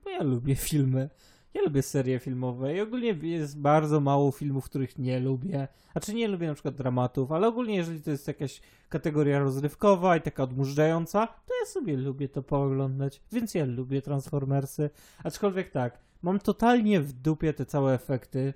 Bo 0.03 0.09
ja 0.09 0.23
lubię 0.23 0.55
filmy. 0.55 1.09
Ja 1.53 1.61
lubię 1.61 1.81
serie 1.81 2.19
filmowe 2.19 2.75
i 2.75 2.81
ogólnie 2.81 3.15
jest 3.21 3.59
bardzo 3.59 3.99
mało 3.99 4.31
filmów, 4.31 4.65
których 4.65 4.99
nie 4.99 5.19
lubię. 5.19 5.67
Znaczy 5.91 6.13
nie 6.13 6.27
lubię 6.27 6.47
na 6.47 6.53
przykład 6.53 6.75
dramatów, 6.75 7.31
ale 7.31 7.47
ogólnie 7.47 7.75
jeżeli 7.75 8.01
to 8.01 8.11
jest 8.11 8.27
jakaś 8.27 8.61
kategoria 8.89 9.39
rozrywkowa 9.39 10.17
i 10.17 10.21
taka 10.21 10.43
odmurzająca, 10.43 11.27
to 11.27 11.53
ja 11.61 11.65
sobie 11.65 11.97
lubię 11.97 12.29
to 12.29 12.43
pooglądać. 12.43 13.21
Więc 13.31 13.55
ja 13.55 13.65
lubię 13.65 14.01
Transformersy. 14.01 14.89
Aczkolwiek 15.23 15.69
tak, 15.69 15.99
mam 16.21 16.39
totalnie 16.39 17.01
w 17.01 17.13
dupie 17.13 17.53
te 17.53 17.65
całe 17.65 17.93
efekty, 17.93 18.53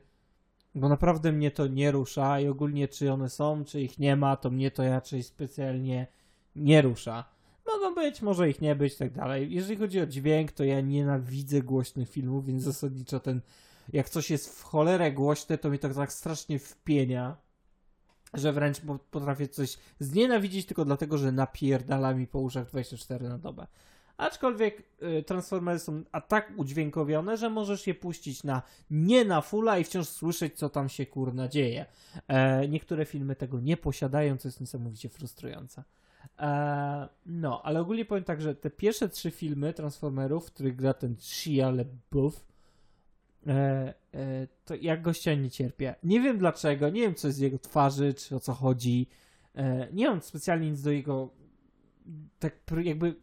bo 0.76 0.90
naprawdę 0.90 1.32
mnie 1.32 1.52
to 1.52 1.68
nie 1.68 1.91
rusza 1.91 2.40
i 2.40 2.48
ogólnie 2.48 2.88
czy 2.88 3.11
one 3.11 3.30
są, 3.30 3.65
czy 3.65 3.82
ich 3.82 3.99
nie 3.99 4.15
ma, 4.15 4.36
to 4.36 4.49
mnie 4.49 4.72
to 4.72 4.90
raczej 4.90 5.24
specjalnie 5.24 6.07
nie 6.56 6.82
rusza. 6.82 7.36
Mogą 7.68 7.95
być, 7.95 8.22
może 8.22 8.49
ich 8.49 8.61
nie 8.61 8.76
być, 8.76 8.95
tak 8.95 9.11
dalej. 9.11 9.53
Jeżeli 9.53 9.77
chodzi 9.77 10.02
o 10.02 10.06
dźwięk, 10.06 10.52
to 10.52 10.64
ja 10.64 10.81
nienawidzę 10.81 11.61
głośnych 11.61 12.10
filmów, 12.10 12.45
więc 12.45 12.64
zasadniczo 12.64 13.19
ten, 13.19 13.41
jak 13.94 14.10
coś 14.10 14.30
jest 14.30 14.60
w 14.60 14.64
cholerę 14.64 15.11
głośne, 15.11 15.57
to 15.57 15.69
mi 15.69 15.80
to 15.80 15.89
tak 15.89 16.14
strasznie 16.14 16.60
wpienia, 16.60 17.38
że 18.34 18.53
wręcz 18.53 18.80
po- 18.80 18.99
potrafię 18.99 19.48
coś 19.48 19.77
znienawidzić 19.99 20.65
tylko 20.65 20.85
dlatego, 20.85 21.18
że 21.18 21.31
napierdala 21.31 22.14
mi 22.14 22.27
po 22.27 22.39
uszach 22.39 22.68
24 22.68 23.30
na 23.30 23.38
dobę. 23.38 23.68
Aczkolwiek 24.18 24.84
y, 25.03 25.23
Transformersy 25.23 25.85
są 25.85 26.03
a 26.11 26.22
tak 26.22 26.53
udźwiękowione, 26.57 27.38
że 27.38 27.49
możesz 27.49 27.88
je 27.88 27.94
puścić 27.94 28.44
na 28.44 28.61
nie 28.89 29.26
na 29.26 29.41
fulla 29.41 29.77
i 29.77 29.84
wciąż 29.84 30.07
słyszeć, 30.07 30.57
co 30.57 30.69
tam 30.69 30.89
się 30.89 31.06
kurna 31.06 31.48
dzieje. 31.48 31.85
E, 32.27 32.68
niektóre 32.68 33.06
filmy 33.06 33.35
tego 33.35 33.60
nie 33.60 33.77
posiadają, 33.77 34.38
co 34.38 34.48
jest 34.48 34.61
niesamowicie 34.61 35.10
frustrujące. 35.10 35.84
E, 36.40 37.08
no, 37.26 37.62
ale 37.66 37.80
ogólnie 37.80 38.06
powiem 38.06 38.24
tak, 38.24 38.41
że 38.41 38.56
te 38.56 38.70
pierwsze 38.70 39.10
trzy 39.10 39.32
filmy 39.32 39.74
Transformerów, 39.74 40.48
w 40.48 40.52
których 40.52 40.76
gra 40.76 40.94
ten 40.94 41.16
Shia 41.20 41.72
LaBeouf, 41.72 42.45
e, 43.48 43.94
e, 44.14 44.48
to 44.66 44.76
ja 44.76 44.98
gościa 44.98 45.34
nie 45.34 45.52
cierpię. 45.52 45.95
Nie 46.04 46.22
wiem 46.22 46.38
dlaczego, 46.38 46.90
nie 46.90 47.02
wiem 47.02 47.16
co 47.16 47.28
jest 47.28 47.38
z 47.38 47.41
jego 47.41 47.60
twarzy, 47.60 48.14
czy 48.14 48.36
o 48.36 48.40
co 48.40 48.54
chodzi. 48.54 49.08
E, 49.56 49.88
nie 49.94 50.10
mam 50.10 50.22
specjalnie 50.22 50.72
nic 50.72 50.82
do 50.82 50.91
jego 50.91 51.30
tak 52.40 52.54
jakby 52.84 53.16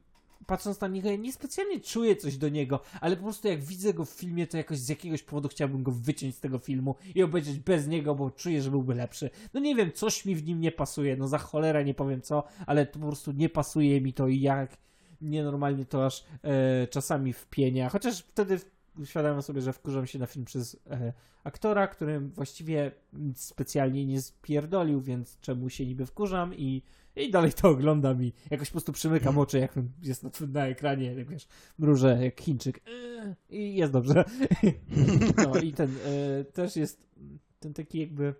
patrząc 0.47 0.81
na 0.81 0.89
niego, 0.89 1.11
ja 1.11 1.17
nie 1.17 1.33
specjalnie 1.33 1.81
czuję 1.81 2.17
coś 2.17 2.37
do 2.37 2.49
niego, 2.49 2.81
ale 3.01 3.17
po 3.17 3.23
prostu 3.23 3.49
jak 3.49 3.65
widzę 3.65 3.95
go 3.95 4.05
w 4.05 4.11
filmie, 4.11 4.47
to 4.47 4.57
jakoś 4.57 4.79
z 4.79 4.89
jakiegoś 4.89 5.23
powodu 5.23 5.49
chciałbym 5.49 5.83
go 5.83 5.93
wyciąć 5.93 6.37
z 6.37 6.41
tego 6.41 6.59
filmu 6.59 6.95
i 7.15 7.23
obejrzeć 7.23 7.59
bez 7.59 7.87
niego, 7.87 8.15
bo 8.15 8.31
czuję, 8.31 8.63
że 8.63 8.71
byłby 8.71 8.95
lepszy. 8.95 9.31
No 9.55 9.61
nie 9.61 9.75
wiem, 9.75 9.93
coś 9.93 10.25
mi 10.25 10.35
w 10.35 10.47
nim 10.47 10.61
nie 10.61 10.73
pasuje, 10.73 11.17
no 11.17 11.29
za 11.29 11.39
cholerę 11.39 11.85
nie 11.85 11.95
powiem 11.95 12.23
co, 12.23 12.45
ale 12.67 12.87
po 12.87 12.99
prostu 12.99 13.33
nie 13.33 13.49
pasuje 13.49 14.01
mi 14.01 14.13
to 14.13 14.29
i 14.29 14.41
jak 14.41 14.77
nienormalnie 15.21 15.85
to 15.85 16.07
aż 16.07 16.25
e, 16.43 16.87
czasami 16.87 17.33
wpienia, 17.33 17.89
chociaż 17.89 18.19
wtedy 18.19 18.61
uświadamiam 18.99 19.43
sobie, 19.43 19.61
że 19.61 19.73
wkurzam 19.73 20.07
się 20.07 20.19
na 20.19 20.27
film 20.27 20.45
przez 20.45 20.77
e, 20.91 21.13
aktora, 21.45 21.87
którym 21.87 22.31
właściwie 22.31 22.93
nic 23.13 23.41
specjalnie 23.41 24.07
nie 24.07 24.23
spierdolił, 24.23 25.01
więc 25.01 25.41
czemu 25.41 25.71
się 25.71 25.87
niby 25.87 26.07
wkurzam 26.07 26.55
i, 26.55 26.83
i 27.17 27.31
dalej 27.31 27.53
to 27.53 27.69
oglądam 27.69 28.23
i 28.25 28.33
jakoś 28.51 28.69
po 28.69 28.73
prostu 28.73 28.93
przymykam 28.93 29.39
oczy, 29.39 29.59
jak 29.59 29.75
jest 30.03 30.23
na, 30.23 30.31
na 30.53 30.67
ekranie, 30.67 31.17
tak 31.17 31.29
wiesz, 31.29 31.49
mrużę 31.79 32.25
jak 32.25 32.41
Chińczyk 32.41 32.81
i 33.51 33.75
jest 33.75 33.93
dobrze. 33.93 34.25
No 35.45 35.61
i 35.61 35.73
ten 35.73 35.91
e, 35.91 36.45
też 36.45 36.77
jest 36.77 37.09
ten 37.61 37.75
taki 37.75 37.99
jakby 37.99 38.35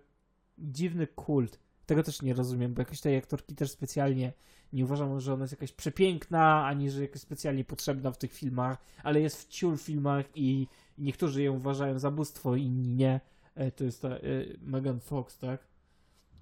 dziwny 0.57 1.07
kult. 1.07 1.59
Tego 1.85 2.03
też 2.03 2.21
nie 2.21 2.33
rozumiem, 2.33 2.73
bo 2.73 2.81
jakoś 2.81 3.01
tej 3.01 3.17
aktorki 3.17 3.55
też 3.55 3.71
specjalnie 3.71 4.33
nie 4.73 4.85
uważam, 4.85 5.19
że 5.19 5.33
ona 5.33 5.43
jest 5.43 5.53
jakaś 5.53 5.71
przepiękna, 5.71 6.65
ani 6.65 6.89
że 6.89 7.01
jakaś 7.01 7.21
specjalnie 7.21 7.63
potrzebna 7.63 8.11
w 8.11 8.17
tych 8.17 8.33
filmach, 8.33 8.77
ale 9.03 9.21
jest 9.21 9.41
w 9.41 9.47
ciul 9.47 9.77
filmach 9.77 10.25
i 10.35 10.67
niektórzy 10.97 11.43
ją 11.43 11.53
uważają 11.55 11.99
za 11.99 12.11
bóstwo, 12.11 12.55
inni 12.55 12.95
nie. 12.95 13.21
E, 13.55 13.71
to 13.71 13.83
jest 13.83 14.01
ta 14.01 14.09
e, 14.09 14.19
Megan 14.61 14.99
Fox, 14.99 15.37
tak? 15.37 15.67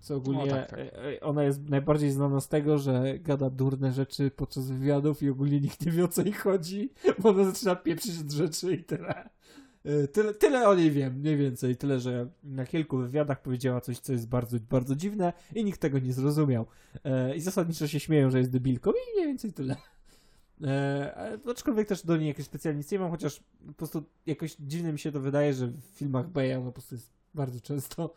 Co 0.04 0.16
ogólnie 0.16 0.46
no, 0.46 0.52
tak, 0.52 0.70
tak. 0.70 0.80
E, 0.80 1.22
ona 1.22 1.44
jest 1.44 1.70
najbardziej 1.70 2.12
znana 2.12 2.42
z 2.42 2.48
tego, 2.48 2.78
że 2.78 3.20
gada 3.20 3.50
durne 3.50 3.92
rzeczy 3.92 4.32
podczas 4.32 4.72
wywiadów 4.72 5.24
i 5.24 5.30
ogólnie 5.30 5.60
nikt 5.60 5.86
nie 5.86 5.92
wie 5.92 6.04
o 6.04 6.08
co 6.08 6.22
jej 6.22 6.34
chodzi, 6.34 6.90
bo 7.20 7.30
ona 7.30 7.44
zaczyna 7.46 7.76
pieprzyć 7.76 8.20
od 8.22 8.32
rzeczy 8.32 8.74
i 8.74 8.84
tyle. 8.84 9.30
Tyle, 10.14 10.34
tyle 10.34 10.70
o 10.70 10.76
niej 10.76 10.92
wiem, 10.92 11.14
mniej 11.14 11.38
więcej. 11.38 11.76
Tyle, 11.78 12.00
że 12.00 12.30
na 12.44 12.66
kilku 12.66 12.98
wywiadach 12.98 13.42
powiedziała 13.42 13.82
coś, 13.82 14.00
co 14.00 14.12
jest 14.12 14.28
bardzo, 14.28 14.58
bardzo 14.70 14.96
dziwne 14.96 15.34
i 15.56 15.64
nikt 15.64 15.82
tego 15.82 16.00
nie 16.00 16.14
zrozumiał. 16.14 16.66
I 17.36 17.42
zasadniczo 17.42 17.88
się 17.88 18.00
śmieją, 18.00 18.32
że 18.32 18.38
jest 18.38 18.52
debilką 18.52 18.92
i 18.92 19.16
mniej 19.16 19.28
więcej 19.28 19.54
tyle. 19.54 19.76
E, 20.64 21.38
aczkolwiek 21.50 21.88
też 21.88 22.06
do 22.06 22.18
niej 22.18 22.28
jakoś 22.28 22.46
specjalnie 22.46 22.78
nic 22.78 22.92
nie 22.92 23.00
mam, 23.00 23.12
chociaż 23.12 23.44
po 23.68 23.74
prostu 23.74 24.04
jakoś 24.26 24.56
dziwne 24.60 24.94
mi 24.94 25.00
się 25.00 25.12
to 25.12 25.20
wydaje, 25.20 25.54
że 25.54 25.68
w 25.68 25.82
filmach 25.82 26.30
Beja 26.30 26.58
ona 26.58 26.66
po 26.66 26.72
prostu 26.72 26.96
jest 26.96 27.12
bardzo 27.34 27.62
często. 27.62 28.16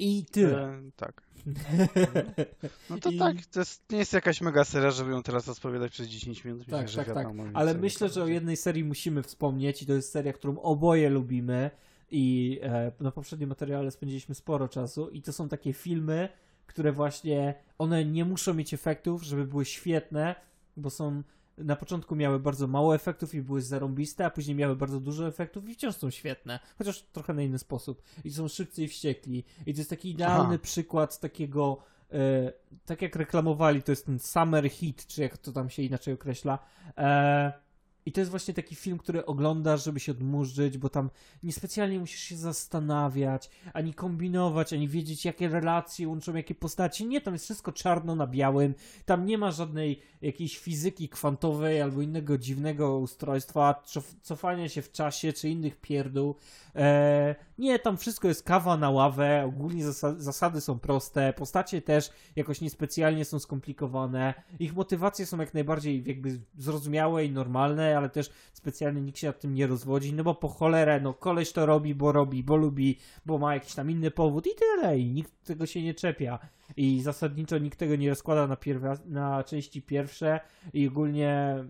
I 0.00 0.24
tyle. 0.24 0.68
E, 0.68 0.90
tak. 0.96 1.22
No 2.90 2.98
to 2.98 3.10
I... 3.10 3.18
tak, 3.18 3.46
to 3.46 3.60
jest, 3.60 3.92
nie 3.92 3.98
jest 3.98 4.12
jakaś 4.12 4.40
mega 4.40 4.64
seria, 4.64 4.90
żeby 4.90 5.10
ją 5.10 5.22
teraz 5.22 5.48
rozpowiadać 5.48 5.92
przez 5.92 6.08
10 6.08 6.44
minut. 6.44 6.66
Tak, 6.66 6.82
myślę, 6.82 7.04
tak, 7.04 7.14
tak. 7.14 7.26
Ale 7.54 7.74
myślę, 7.74 8.08
że 8.08 8.22
o 8.22 8.26
jednej 8.26 8.56
serii 8.56 8.84
musimy 8.84 9.22
wspomnieć 9.22 9.82
i 9.82 9.86
to 9.86 9.92
jest 9.92 10.12
seria, 10.12 10.32
którą 10.32 10.58
oboje 10.58 11.10
lubimy 11.10 11.70
i 12.10 12.58
e, 12.62 12.92
na 13.00 13.10
poprzednim 13.10 13.48
materiale 13.48 13.90
spędziliśmy 13.90 14.34
sporo 14.34 14.68
czasu 14.68 15.10
i 15.10 15.22
to 15.22 15.32
są 15.32 15.48
takie 15.48 15.72
filmy, 15.72 16.28
które 16.66 16.92
właśnie, 16.92 17.54
one 17.78 18.04
nie 18.04 18.24
muszą 18.24 18.54
mieć 18.54 18.74
efektów, 18.74 19.22
żeby 19.22 19.46
były 19.46 19.64
świetne, 19.64 20.34
bo 20.76 20.90
są 20.90 21.22
na 21.58 21.76
początku 21.76 22.16
miały 22.16 22.40
bardzo 22.40 22.66
mało 22.66 22.94
efektów 22.94 23.34
i 23.34 23.42
były 23.42 23.62
zarąbiste, 23.62 24.26
a 24.26 24.30
później 24.30 24.56
miały 24.56 24.76
bardzo 24.76 25.00
dużo 25.00 25.26
efektów 25.26 25.68
i 25.68 25.74
wciąż 25.74 25.96
są 25.96 26.10
świetne, 26.10 26.60
chociaż 26.78 27.02
trochę 27.02 27.34
na 27.34 27.42
inny 27.42 27.58
sposób. 27.58 28.02
I 28.24 28.30
są 28.30 28.48
szybcy 28.48 28.82
i 28.82 28.88
wściekli. 28.88 29.44
I 29.66 29.74
to 29.74 29.80
jest 29.80 29.90
taki 29.90 30.10
idealny 30.10 30.54
Aha. 30.54 30.58
przykład 30.62 31.20
takiego, 31.20 31.78
e, 32.12 32.52
tak 32.86 33.02
jak 33.02 33.16
reklamowali, 33.16 33.82
to 33.82 33.92
jest 33.92 34.06
ten 34.06 34.18
summer 34.18 34.68
hit, 34.70 35.06
czy 35.06 35.22
jak 35.22 35.38
to 35.38 35.52
tam 35.52 35.70
się 35.70 35.82
inaczej 35.82 36.14
określa. 36.14 36.58
E, 36.98 37.63
i 38.06 38.12
to 38.12 38.20
jest 38.20 38.30
właśnie 38.30 38.54
taki 38.54 38.74
film, 38.74 38.98
który 38.98 39.26
oglądasz, 39.26 39.84
żeby 39.84 40.00
się 40.00 40.12
odmurzyć, 40.12 40.78
bo 40.78 40.88
tam 40.88 41.10
niespecjalnie 41.42 41.98
musisz 41.98 42.20
się 42.20 42.36
zastanawiać, 42.36 43.50
ani 43.72 43.94
kombinować, 43.94 44.72
ani 44.72 44.88
wiedzieć, 44.88 45.24
jakie 45.24 45.48
relacje 45.48 46.08
łączą 46.08 46.34
jakie 46.34 46.54
postaci. 46.54 47.06
Nie, 47.06 47.20
tam 47.20 47.34
jest 47.34 47.44
wszystko 47.44 47.72
czarno 47.72 48.14
na 48.14 48.26
białym. 48.26 48.74
Tam 49.04 49.26
nie 49.26 49.38
ma 49.38 49.50
żadnej 49.50 50.00
jakiejś 50.22 50.58
fizyki 50.58 51.08
kwantowej 51.08 51.80
albo 51.80 52.02
innego 52.02 52.38
dziwnego 52.38 52.98
ustrojstwa, 52.98 53.82
cofania 54.22 54.68
się 54.68 54.82
w 54.82 54.92
czasie, 54.92 55.32
czy 55.32 55.48
innych 55.48 55.80
pierdół. 55.80 56.36
Eee, 56.74 57.34
nie, 57.58 57.78
tam 57.78 57.96
wszystko 57.96 58.28
jest 58.28 58.42
kawa 58.42 58.76
na 58.76 58.90
ławę, 58.90 59.44
ogólnie 59.46 59.84
zasady 60.16 60.60
są 60.60 60.78
proste, 60.78 61.32
postacie 61.32 61.82
też 61.82 62.10
jakoś 62.36 62.60
niespecjalnie 62.60 63.24
są 63.24 63.38
skomplikowane, 63.38 64.34
ich 64.58 64.74
motywacje 64.74 65.26
są 65.26 65.38
jak 65.38 65.54
najbardziej 65.54 66.04
jakby 66.06 66.40
zrozumiałe 66.58 67.24
i 67.24 67.30
normalne, 67.30 67.98
ale 67.98 68.08
też 68.08 68.30
specjalnie 68.52 69.00
nikt 69.00 69.18
się 69.18 69.26
nad 69.26 69.40
tym 69.40 69.54
nie 69.54 69.66
rozwodzi, 69.66 70.12
no 70.12 70.24
bo 70.24 70.34
po 70.34 70.48
cholerę, 70.48 71.00
no 71.00 71.14
koleś 71.14 71.52
to 71.52 71.66
robi, 71.66 71.94
bo 71.94 72.12
robi, 72.12 72.44
bo 72.44 72.56
lubi, 72.56 72.98
bo 73.26 73.38
ma 73.38 73.54
jakiś 73.54 73.74
tam 73.74 73.90
inny 73.90 74.10
powód 74.10 74.46
i 74.46 74.50
tyle, 74.54 74.98
i 74.98 75.10
nikt 75.10 75.44
tego 75.44 75.66
się 75.66 75.82
nie 75.82 75.94
czepia. 75.94 76.38
I 76.76 77.02
zasadniczo 77.02 77.58
nikt 77.58 77.78
tego 77.78 77.96
nie 77.96 78.08
rozkłada 78.08 78.46
na, 78.46 78.56
pierwa, 78.56 78.96
na 79.06 79.44
części 79.44 79.82
pierwsze 79.82 80.40
i 80.72 80.88
ogólnie 80.88 81.64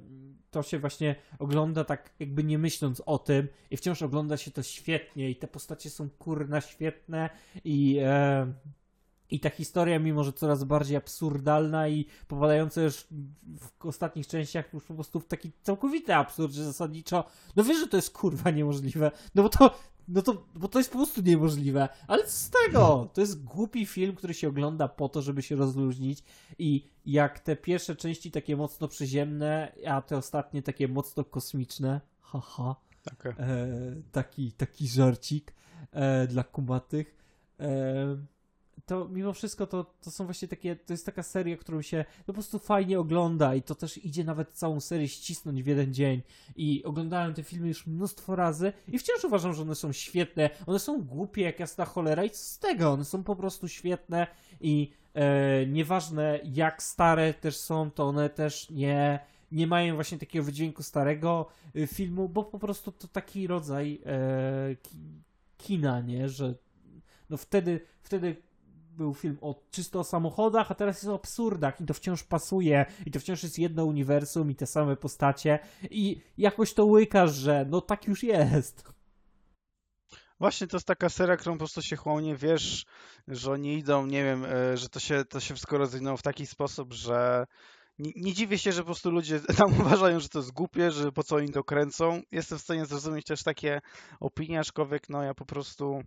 to 0.55 0.63
się 0.63 0.79
właśnie 0.79 1.17
ogląda 1.39 1.85
tak 1.85 2.11
jakby 2.21 2.45
nie 2.45 2.59
myśląc 2.59 3.03
o 3.07 3.19
tym 3.19 3.49
i 3.71 3.77
wciąż 3.77 4.03
ogląda 4.03 4.37
się 4.37 4.51
to 4.51 4.63
świetnie 4.63 5.31
i 5.31 5.37
te 5.37 5.49
postacie 5.49 5.91
są 5.91 6.11
kurna 6.11 6.61
świetne 6.61 7.31
i 7.65 7.99
e, 8.03 8.53
i 9.31 9.41
ta 9.41 9.51
historia, 9.51 9.99
mimo 9.99 10.25
że 10.25 10.33
coraz 10.33 10.65
bardziej 10.65 10.97
absurdalna 10.97 11.89
i 11.89 12.07
popadająca 12.29 12.83
już 12.83 13.07
w 13.81 13.87
ostatnich 13.87 14.27
częściach 14.27 14.73
już 14.73 14.85
po 14.85 14.95
prostu 14.95 15.21
w 15.21 15.27
taki 15.27 15.53
całkowity 15.63 16.15
absurd, 16.15 16.53
że 16.53 16.65
zasadniczo, 16.65 17.25
no 17.57 17.65
wiesz, 17.65 17.79
że 17.79 17.87
to 17.87 17.97
jest 17.97 18.11
kurwa 18.11 18.51
niemożliwe, 18.51 19.11
no 19.35 19.43
bo 19.43 19.49
to, 19.49 19.79
no 20.09 20.23
to, 20.23 20.47
bo 20.55 20.69
to 20.69 20.79
jest 20.79 20.91
po 20.91 20.99
prostu 20.99 21.23
niemożliwe, 21.23 21.89
ale 22.07 22.29
z 22.29 22.51
tego, 22.51 23.11
to 23.13 23.21
jest 23.21 23.45
głupi 23.45 23.87
film, 23.87 24.15
który 24.15 24.35
się 24.35 24.49
ogląda 24.49 24.89
po 24.89 25.09
to, 25.09 25.23
żeby 25.23 25.43
się 25.43 25.57
rozluźnić. 25.57 26.23
I 26.59 26.89
jak 27.07 27.41
te 27.41 27.57
pierwsze 27.57 27.97
części 27.97 28.31
takie 28.31 28.57
mocno 28.57 28.89
przyziemne, 28.89 29.73
a 29.87 30.03
te 30.03 30.17
ostatnie 30.17 30.63
takie 30.63 30.89
mocno 30.89 31.25
kosmiczne, 31.25 32.01
haha, 32.21 32.77
okay. 33.13 33.33
e, 33.39 33.67
taki, 34.13 34.53
taki 34.53 34.89
żarcik 34.89 35.55
e, 35.93 36.27
dla 36.27 36.45
kumatych, 36.45 37.17
e, 37.61 38.17
to 38.87 39.09
mimo 39.09 39.33
wszystko 39.33 39.67
to, 39.67 39.85
to 40.01 40.11
są 40.11 40.25
właśnie 40.25 40.49
takie, 40.49 40.77
to 40.77 40.93
jest 40.93 41.07
taka 41.07 41.23
seria, 41.23 41.57
którą 41.57 41.83
się 41.83 42.05
po 42.27 42.33
prostu 42.33 42.59
fajnie 42.59 43.01
ogląda 43.01 43.55
i 43.55 43.63
to 43.63 43.75
też 43.75 44.05
idzie 44.05 44.25
nawet 44.25 44.53
całą 44.53 44.81
serię 44.81 45.09
ścisnąć 45.09 45.63
w 45.63 45.67
jeden 45.67 45.95
dzień. 45.95 46.23
I 46.57 46.85
oglądałem 46.85 47.35
te 47.35 47.43
filmy 47.43 47.69
już 47.69 47.87
mnóstwo 47.87 48.37
razy 48.37 48.73
i 48.89 48.99
wciąż 48.99 49.25
uważam, 49.25 49.55
że 49.55 49.63
one 49.63 49.75
są 49.75 49.93
świetne, 49.93 50.51
one 50.67 50.79
są 50.79 51.03
głupie 51.03 51.43
jak 51.43 51.61
jasna 51.61 51.85
cholera 51.85 52.25
i 52.25 52.31
co 52.31 52.39
z 52.39 52.59
tego, 52.59 52.91
one 52.91 53.05
są 53.05 53.25
po 53.25 53.37
prostu 53.37 53.69
świetne 53.69 54.27
i 54.61 54.91
e, 55.15 55.67
nieważne 55.67 56.41
jak 56.45 56.83
stare 56.83 57.35
też 57.35 57.57
są, 57.57 57.91
to 57.91 58.05
one 58.05 58.31
też 58.31 58.71
nie 58.71 59.21
nie 59.53 59.67
mają 59.67 59.95
właśnie 59.95 60.19
takiego 60.19 60.45
wydźwięku 60.45 60.83
starego 60.83 61.47
y, 61.77 61.87
filmu, 61.87 62.29
bo 62.29 62.45
po 62.45 62.59
prostu 62.59 62.93
to 62.93 63.09
taki 63.09 63.47
rodzaj 63.47 64.01
e, 64.07 64.77
kina, 65.57 66.01
nie, 66.01 66.29
że 66.29 66.55
no 67.31 67.37
wtedy, 67.37 67.81
wtedy 68.03 68.37
był 68.97 69.15
film 69.15 69.39
o 69.41 69.63
czysto 69.71 70.01
o 70.01 70.05
samochodach, 70.05 70.71
a 70.71 70.75
teraz 70.75 70.97
jest 70.97 71.09
o 71.09 71.15
absurdach 71.15 71.81
i 71.81 71.85
to 71.85 71.95
wciąż 71.95 72.23
pasuje 72.23 72.87
i 73.07 73.11
to 73.11 73.21
wciąż 73.21 73.43
jest 73.43 73.59
jedno 73.59 73.85
uniwersum 73.85 74.51
i 74.51 74.55
te 74.55 74.67
same 74.67 74.97
postacie 74.97 75.59
i 75.91 76.21
jakoś 76.39 76.75
to 76.75 76.85
łykasz, 76.85 77.35
że 77.35 77.67
no 77.71 77.81
tak 77.81 78.07
już 78.07 78.23
jest. 78.23 78.95
Właśnie 80.41 80.67
to 80.67 80.77
jest 80.77 80.87
taka 80.87 81.09
seria, 81.09 81.37
którą 81.37 81.55
po 81.55 81.59
prostu 81.59 81.83
się 81.83 81.97
chłonie, 81.97 82.37
wiesz, 82.37 82.87
że 83.29 83.53
oni 83.53 83.79
idą, 83.79 84.07
nie 84.07 84.25
wiem, 84.25 84.45
e, 84.45 84.77
że 84.77 84.89
to 84.89 85.01
się, 85.01 85.25
to 85.25 85.41
się 85.41 85.55
wszystko 85.55 85.79
rozwinęło 85.79 86.17
w 86.17 86.23
taki 86.23 86.47
sposób, 86.47 86.93
że 86.93 87.47
nie, 87.99 88.13
nie, 88.17 88.33
dziwię 88.33 88.59
się, 88.59 88.73
że 88.73 88.81
po 88.81 88.87
prostu 88.87 89.11
ludzie 89.11 89.41
tam 89.59 89.81
uważają, 89.81 90.21
że 90.21 90.29
to 90.29 90.39
jest 90.39 90.53
głupie, 90.53 90.91
że 90.91 91.13
po 91.13 91.23
co 91.23 91.37
oni 91.37 91.53
to 91.53 91.65
kręcą. 91.65 92.23
Jestem 92.33 92.59
w 92.59 92.63
stanie 92.63 92.87
zrozumieć 92.87 93.27
też 93.27 93.43
takie 93.43 93.81
opinie, 94.21 94.61
aczkolwiek 94.61 95.09
no 95.09 95.23
ja 95.23 95.35
po 95.35 95.47
prostu 95.47 96.03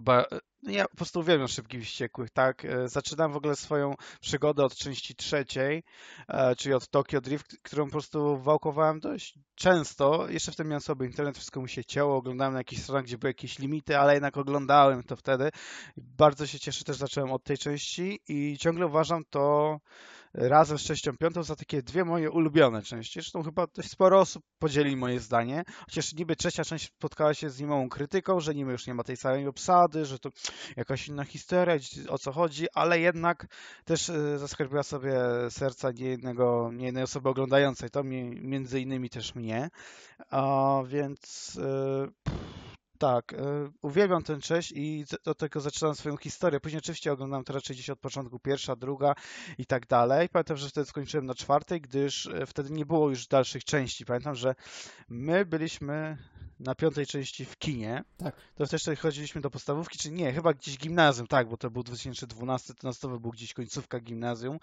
Ba, 0.00 0.24
no 0.62 0.70
ja 0.70 0.88
po 0.88 0.96
prostu 0.96 1.20
uwielbiam 1.20 1.48
Szybkich 1.48 1.84
Wściekłych, 1.84 2.30
tak? 2.30 2.64
E, 2.64 2.88
zaczynam 2.88 3.32
w 3.32 3.36
ogóle 3.36 3.56
swoją 3.56 3.94
przygodę 4.20 4.64
od 4.64 4.74
części 4.74 5.14
trzeciej, 5.14 5.82
e, 6.28 6.56
czyli 6.56 6.74
od 6.74 6.88
Tokyo 6.88 7.20
Drift, 7.20 7.58
którą 7.62 7.84
po 7.84 7.90
prostu 7.90 8.38
wałkowałem 8.38 9.00
dość 9.00 9.38
często. 9.54 10.28
Jeszcze 10.28 10.52
wtedy 10.52 10.68
miałem 10.68 10.80
sobie 10.80 11.06
internet, 11.06 11.36
wszystko 11.36 11.62
mi 11.62 11.68
się 11.68 11.84
cięło, 11.84 12.16
oglądałem 12.16 12.52
na 12.52 12.60
jakichś 12.60 12.82
stronach, 12.82 13.04
gdzie 13.04 13.18
były 13.18 13.30
jakieś 13.30 13.58
limity, 13.58 13.98
ale 13.98 14.14
jednak 14.14 14.36
oglądałem 14.36 15.02
to 15.02 15.16
wtedy. 15.16 15.50
Bardzo 15.96 16.46
się 16.46 16.58
cieszę, 16.58 16.84
też 16.84 16.96
zacząłem 16.96 17.32
od 17.32 17.44
tej 17.44 17.58
części 17.58 18.20
i 18.28 18.58
ciągle 18.58 18.86
uważam 18.86 19.22
to 19.30 19.76
razem 20.34 20.78
z 20.78 20.82
częścią 20.82 21.16
piątą 21.16 21.42
za 21.42 21.56
takie 21.56 21.82
dwie 21.82 22.04
moje 22.04 22.30
ulubione 22.30 22.82
części. 22.82 23.12
Zresztą 23.20 23.42
chyba 23.42 23.66
dość 23.66 23.90
sporo 23.90 24.20
osób 24.20 24.44
podzieli 24.58 24.96
moje 24.96 25.20
zdanie, 25.20 25.64
chociaż 25.84 26.14
niby 26.14 26.36
trzecia 26.36 26.64
część 26.64 26.86
spotkała 26.86 27.34
się 27.34 27.50
z 27.50 27.60
niemałą 27.60 27.88
krytyką, 27.88 28.40
że 28.40 28.54
niby 28.54 28.72
już 28.72 28.86
nie 28.86 28.94
ma 28.94 29.04
tej 29.04 29.16
samej 29.16 29.46
obsady, 29.46 30.04
że 30.04 30.18
to 30.18 30.30
jakaś 30.76 31.08
inna 31.08 31.24
historia, 31.24 31.74
o 32.08 32.18
co 32.18 32.32
chodzi, 32.32 32.66
ale 32.74 33.00
jednak 33.00 33.46
też 33.84 34.10
e, 34.10 34.38
zaskarbiła 34.38 34.82
sobie 34.82 35.14
serca 35.50 35.90
niejednego, 35.90 36.70
niejednej 36.72 37.04
osoby 37.04 37.28
oglądającej, 37.28 37.90
to 37.90 38.04
między 38.04 38.80
innymi 38.80 39.10
też 39.10 39.34
mnie, 39.34 39.70
a 40.30 40.82
więc 40.86 41.58
e, 41.62 42.08
tak, 42.98 43.32
e, 43.32 43.36
uwielbiam 43.82 44.22
ten 44.22 44.40
cześć 44.40 44.72
i 44.76 45.04
do 45.24 45.34
tego 45.34 45.60
zaczynam 45.60 45.94
swoją 45.94 46.16
historię. 46.16 46.60
Później 46.60 46.78
oczywiście 46.78 47.12
oglądam 47.12 47.44
to 47.44 47.52
raczej 47.52 47.76
gdzieś 47.76 47.90
od 47.90 47.98
początku, 47.98 48.38
pierwsza, 48.38 48.76
druga 48.76 49.14
i 49.58 49.66
tak 49.66 49.86
dalej. 49.86 50.28
Pamiętam, 50.28 50.56
że 50.56 50.68
wtedy 50.68 50.86
skończyłem 50.86 51.26
na 51.26 51.34
czwartej, 51.34 51.80
gdyż 51.80 52.26
e, 52.26 52.46
wtedy 52.46 52.70
nie 52.70 52.86
było 52.86 53.10
już 53.10 53.26
dalszych 53.26 53.64
części. 53.64 54.04
Pamiętam, 54.04 54.34
że 54.34 54.54
my 55.08 55.46
byliśmy 55.46 56.18
na 56.60 56.74
piątej 56.74 57.06
części 57.06 57.44
w 57.44 57.58
kinie, 57.58 58.04
tak. 58.16 58.36
to 58.54 58.66
też 58.66 58.84
chodziliśmy 58.98 59.40
do 59.40 59.50
podstawówki, 59.50 59.98
czy 59.98 60.10
nie, 60.10 60.32
chyba 60.32 60.54
gdzieś 60.54 60.78
gimnazjum, 60.78 61.26
tak, 61.26 61.48
bo 61.48 61.56
to 61.56 61.70
był 61.70 61.82
2012, 61.82 62.74
to 63.00 63.08
był 63.18 63.30
gdzieś 63.30 63.54
końcówka 63.54 64.00
gimnazjum 64.00 64.58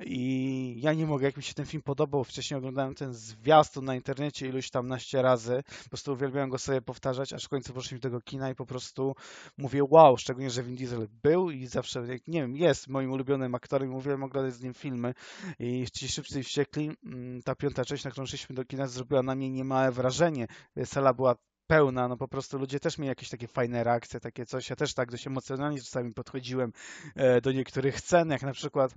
i 0.00 0.80
ja 0.80 0.92
nie 0.92 1.06
mogę, 1.06 1.26
jak 1.26 1.36
mi 1.36 1.42
się 1.42 1.54
ten 1.54 1.66
film 1.66 1.82
podobał, 1.82 2.24
wcześniej 2.24 2.58
oglądałem 2.58 2.94
ten 2.94 3.14
zwiastun 3.14 3.84
na 3.84 3.94
internecie 3.94 4.48
iluś 4.48 4.70
tam 4.70 4.88
naście 4.88 5.22
razy, 5.22 5.62
po 5.82 5.88
prostu 5.88 6.12
uwielbiałem 6.12 6.50
go 6.50 6.58
sobie 6.58 6.82
powtarzać, 6.82 7.32
aż 7.32 7.44
w 7.44 7.48
końcu 7.48 7.72
poszliśmy 7.72 7.98
do 7.98 8.02
tego 8.02 8.20
kina 8.20 8.50
i 8.50 8.54
po 8.54 8.66
prostu 8.66 9.14
mówię 9.58 9.80
wow, 9.90 10.16
szczególnie, 10.16 10.50
że 10.50 10.62
Vin 10.62 10.76
Diesel 10.76 11.08
był 11.22 11.50
i 11.50 11.66
zawsze, 11.66 12.06
nie 12.26 12.40
wiem, 12.40 12.56
jest 12.56 12.88
moim 12.88 13.12
ulubionym 13.12 13.54
aktorem 13.54 13.88
i 13.88 13.92
mówiłem 13.92 14.22
oglądać 14.22 14.54
z 14.54 14.60
nim 14.60 14.74
filmy 14.74 15.14
i 15.58 15.86
Ci 15.92 16.08
Szybcy 16.08 16.42
Wściekli, 16.42 16.90
mm, 17.04 17.42
ta 17.42 17.54
piąta 17.54 17.84
część, 17.84 18.04
na 18.04 18.10
którą 18.10 18.26
szliśmy 18.26 18.54
do 18.54 18.64
kina, 18.64 18.86
zrobiła 18.86 19.22
na 19.22 19.34
mnie 19.34 19.50
niemałe 19.50 19.92
wrażenie. 19.92 20.46
Sala 20.84 21.14
była 21.14 21.33
pełna, 21.66 22.08
no 22.08 22.16
po 22.16 22.28
prostu 22.28 22.58
ludzie 22.58 22.80
też 22.80 22.98
mieli 22.98 23.08
jakieś 23.08 23.28
takie 23.28 23.48
fajne 23.48 23.84
reakcje, 23.84 24.20
takie 24.20 24.46
coś. 24.46 24.70
Ja 24.70 24.76
też 24.76 24.94
tak 24.94 25.10
dość 25.10 25.26
emocjonalnie 25.26 25.78
czasami 25.78 26.12
podchodziłem 26.12 26.72
e, 27.14 27.40
do 27.40 27.52
niektórych 27.52 28.00
scen, 28.00 28.30
jak 28.30 28.42
na 28.42 28.52
przykład 28.52 28.94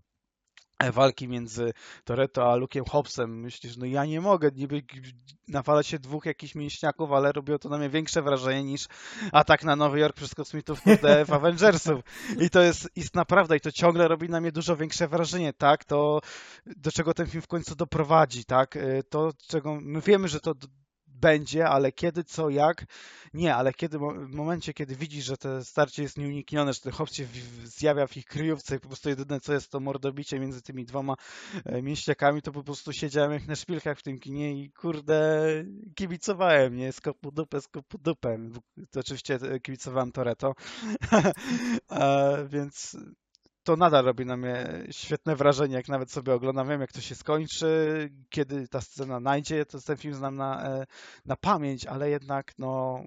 e, 0.80 0.92
walki 0.92 1.28
między 1.28 1.74
Toretto 2.04 2.52
a 2.52 2.58
Luke'em 2.58 2.90
Hobbsem. 2.90 3.40
Myślisz, 3.40 3.78
no 3.78 3.86
ja 3.86 4.06
nie 4.06 4.22
mogę 4.22 4.52
niby 4.56 4.82
nawalać 5.48 5.88
się 5.88 6.00
dwóch 6.00 6.26
jakichś 6.26 6.56
mięśniaków, 6.56 7.12
ale 7.12 7.32
robiło 7.32 7.60
to 7.60 7.70
na 7.70 7.78
mnie 7.78 7.90
większe 7.90 8.22
wrażenie 8.22 8.64
niż 8.64 8.88
atak 9.32 9.64
na 9.64 9.76
Nowy 9.76 10.00
Jork 10.00 10.16
przez 10.16 10.36
kosmitów 10.36 10.82
kurde, 10.82 11.26
w 11.26 11.34
Avengersów. 11.38 12.00
I 12.42 12.50
to 12.50 12.62
jest 12.62 12.90
istna 12.96 13.26
prawda 13.26 13.56
i 13.56 13.60
to 13.60 13.72
ciągle 13.72 14.08
robi 14.08 14.30
na 14.30 14.42
mnie 14.42 14.52
dużo 14.52 14.76
większe 14.76 15.08
wrażenie, 15.08 15.54
tak? 15.54 15.86
To 15.86 16.22
do 16.66 16.92
czego 16.92 17.14
ten 17.14 17.28
film 17.28 17.42
w 17.42 17.48
końcu 17.48 17.76
doprowadzi, 17.76 18.46
tak? 18.46 18.76
E, 18.76 19.04
to, 19.04 19.32
czego 19.48 19.82
my 19.82 20.02
wiemy, 20.02 20.28
że 20.28 20.40
to 20.40 20.54
będzie, 21.22 21.68
ale 21.70 21.92
kiedy, 21.92 22.24
co, 22.24 22.50
jak, 22.50 22.86
nie, 23.34 23.56
ale 23.56 23.74
kiedy, 23.74 23.98
w 23.98 24.34
momencie, 24.34 24.74
kiedy 24.74 24.96
widzisz, 24.96 25.26
że 25.26 25.38
to 25.38 25.66
starcie 25.66 26.04
jest 26.04 26.18
nieuniknione, 26.18 26.74
że 26.74 26.80
ten 26.80 26.92
hop 26.92 27.10
się 27.10 27.28
zjawia 27.64 28.08
w 28.08 28.18
ich 28.18 28.26
kryjówce 28.26 28.76
i 28.76 28.80
po 28.80 28.88
prostu 28.88 29.10
jedyne, 29.10 29.40
co 29.40 29.54
jest, 29.54 29.72
to 29.72 29.80
mordobicie 29.80 30.40
między 30.40 30.62
tymi 30.62 30.86
dwoma 30.86 31.16
e, 31.66 31.82
mięśniakami, 31.82 32.42
to 32.42 32.52
po 32.52 32.64
prostu 32.64 32.94
siedziałem 32.94 33.32
jak 33.32 33.48
na 33.48 33.56
szpilkach 33.56 34.00
w 34.00 34.04
tym 34.04 34.20
kinie 34.20 34.64
i 34.64 34.72
kurde, 34.72 35.48
kibicowałem, 35.96 36.76
nie, 36.76 36.92
skopu 36.94 37.32
dupę, 37.32 37.62
skopu 37.62 37.98
dupę. 37.98 38.38
To 38.92 39.00
oczywiście 39.00 39.36
e, 39.36 39.60
kibicowałem 39.60 40.12
Toreto, 40.12 40.54
więc 42.54 42.98
to 43.68 43.76
nadal 43.76 44.06
robi 44.06 44.26
na 44.26 44.38
mnie 44.38 44.84
świetne 44.92 45.36
wrażenie, 45.36 45.76
jak 45.76 45.88
nawet 45.88 46.12
sobie 46.12 46.34
oglądam, 46.34 46.68
wiem 46.68 46.82
jak 46.82 46.92
to 46.92 47.02
się 47.02 47.16
skończy, 47.16 48.10
kiedy 48.30 48.68
ta 48.68 48.82
scena 48.82 49.20
najdzie, 49.20 49.66
to 49.66 49.82
ten 49.82 49.98
film 49.98 50.14
znam 50.14 50.36
na, 50.36 50.70
e, 50.70 50.86
na 51.26 51.36
pamięć, 51.36 51.86
ale 51.86 52.10
jednak 52.10 52.54
no 52.58 53.02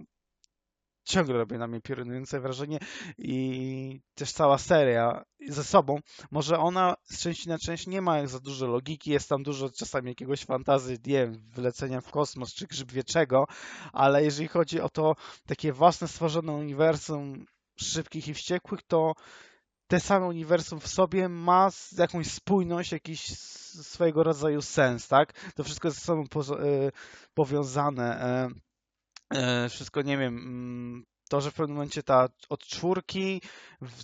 ciągle 1.05 1.39
robi 1.39 1.59
na 1.59 1.67
mnie 1.67 1.81
piorunujące 1.81 2.41
wrażenie 2.41 2.79
i 3.19 4.01
też 4.15 4.33
cała 4.33 4.59
seria 4.59 5.25
ze 5.49 5.65
sobą, 5.65 5.99
może 6.31 6.59
ona 6.59 6.95
z 7.05 7.23
części 7.23 7.49
na 7.49 7.59
część 7.59 7.87
nie 7.87 8.03
ma 8.03 8.27
za 8.27 8.41
dużo 8.41 8.67
logiki, 8.67 9.11
jest 9.11 9.29
tam 9.29 9.43
dużo 9.43 9.71
czasami 9.71 10.09
jakiegoś 10.09 10.45
fantazy, 10.45 10.93
nie 10.93 11.27
wiem, 11.27 11.43
wylecenia 11.55 12.01
w 12.01 12.11
kosmos 12.11 12.55
czy 12.55 12.67
grzyb 12.67 12.93
wieczego, 12.93 13.45
ale 13.93 14.25
jeżeli 14.25 14.49
chodzi 14.49 14.81
o 14.81 14.89
to 14.89 15.15
takie 15.47 15.73
własne 15.73 16.09
stworzone 16.09 16.53
uniwersum 16.53 17.47
szybkich 17.77 18.29
i 18.29 18.35
wściekłych, 18.35 18.81
to 18.83 19.15
te 19.91 20.01
same 20.01 20.27
uniwersum 20.27 20.81
w 20.81 20.89
sobie 20.89 21.29
ma 21.29 21.71
jakąś 21.99 22.27
spójność, 22.27 22.93
jakiś 22.93 23.21
swojego 23.83 24.23
rodzaju 24.23 24.63
sens, 24.63 25.09
tak? 25.09 25.53
To 25.55 25.65
wszystko 25.65 25.89
jest 25.89 25.99
ze 25.99 26.05
sobą 26.05 26.23
e, 26.23 26.91
powiązane. 27.35 28.23
E, 28.23 28.49
e, 29.35 29.69
wszystko, 29.69 30.03
nie 30.03 30.19
wiem, 30.19 30.39
mm, 30.39 31.05
to, 31.31 31.41
że 31.41 31.51
w 31.51 31.55
pewnym 31.55 31.77
momencie 31.77 32.03
ta 32.03 32.29
od 32.49 32.61
czwórki 32.61 33.43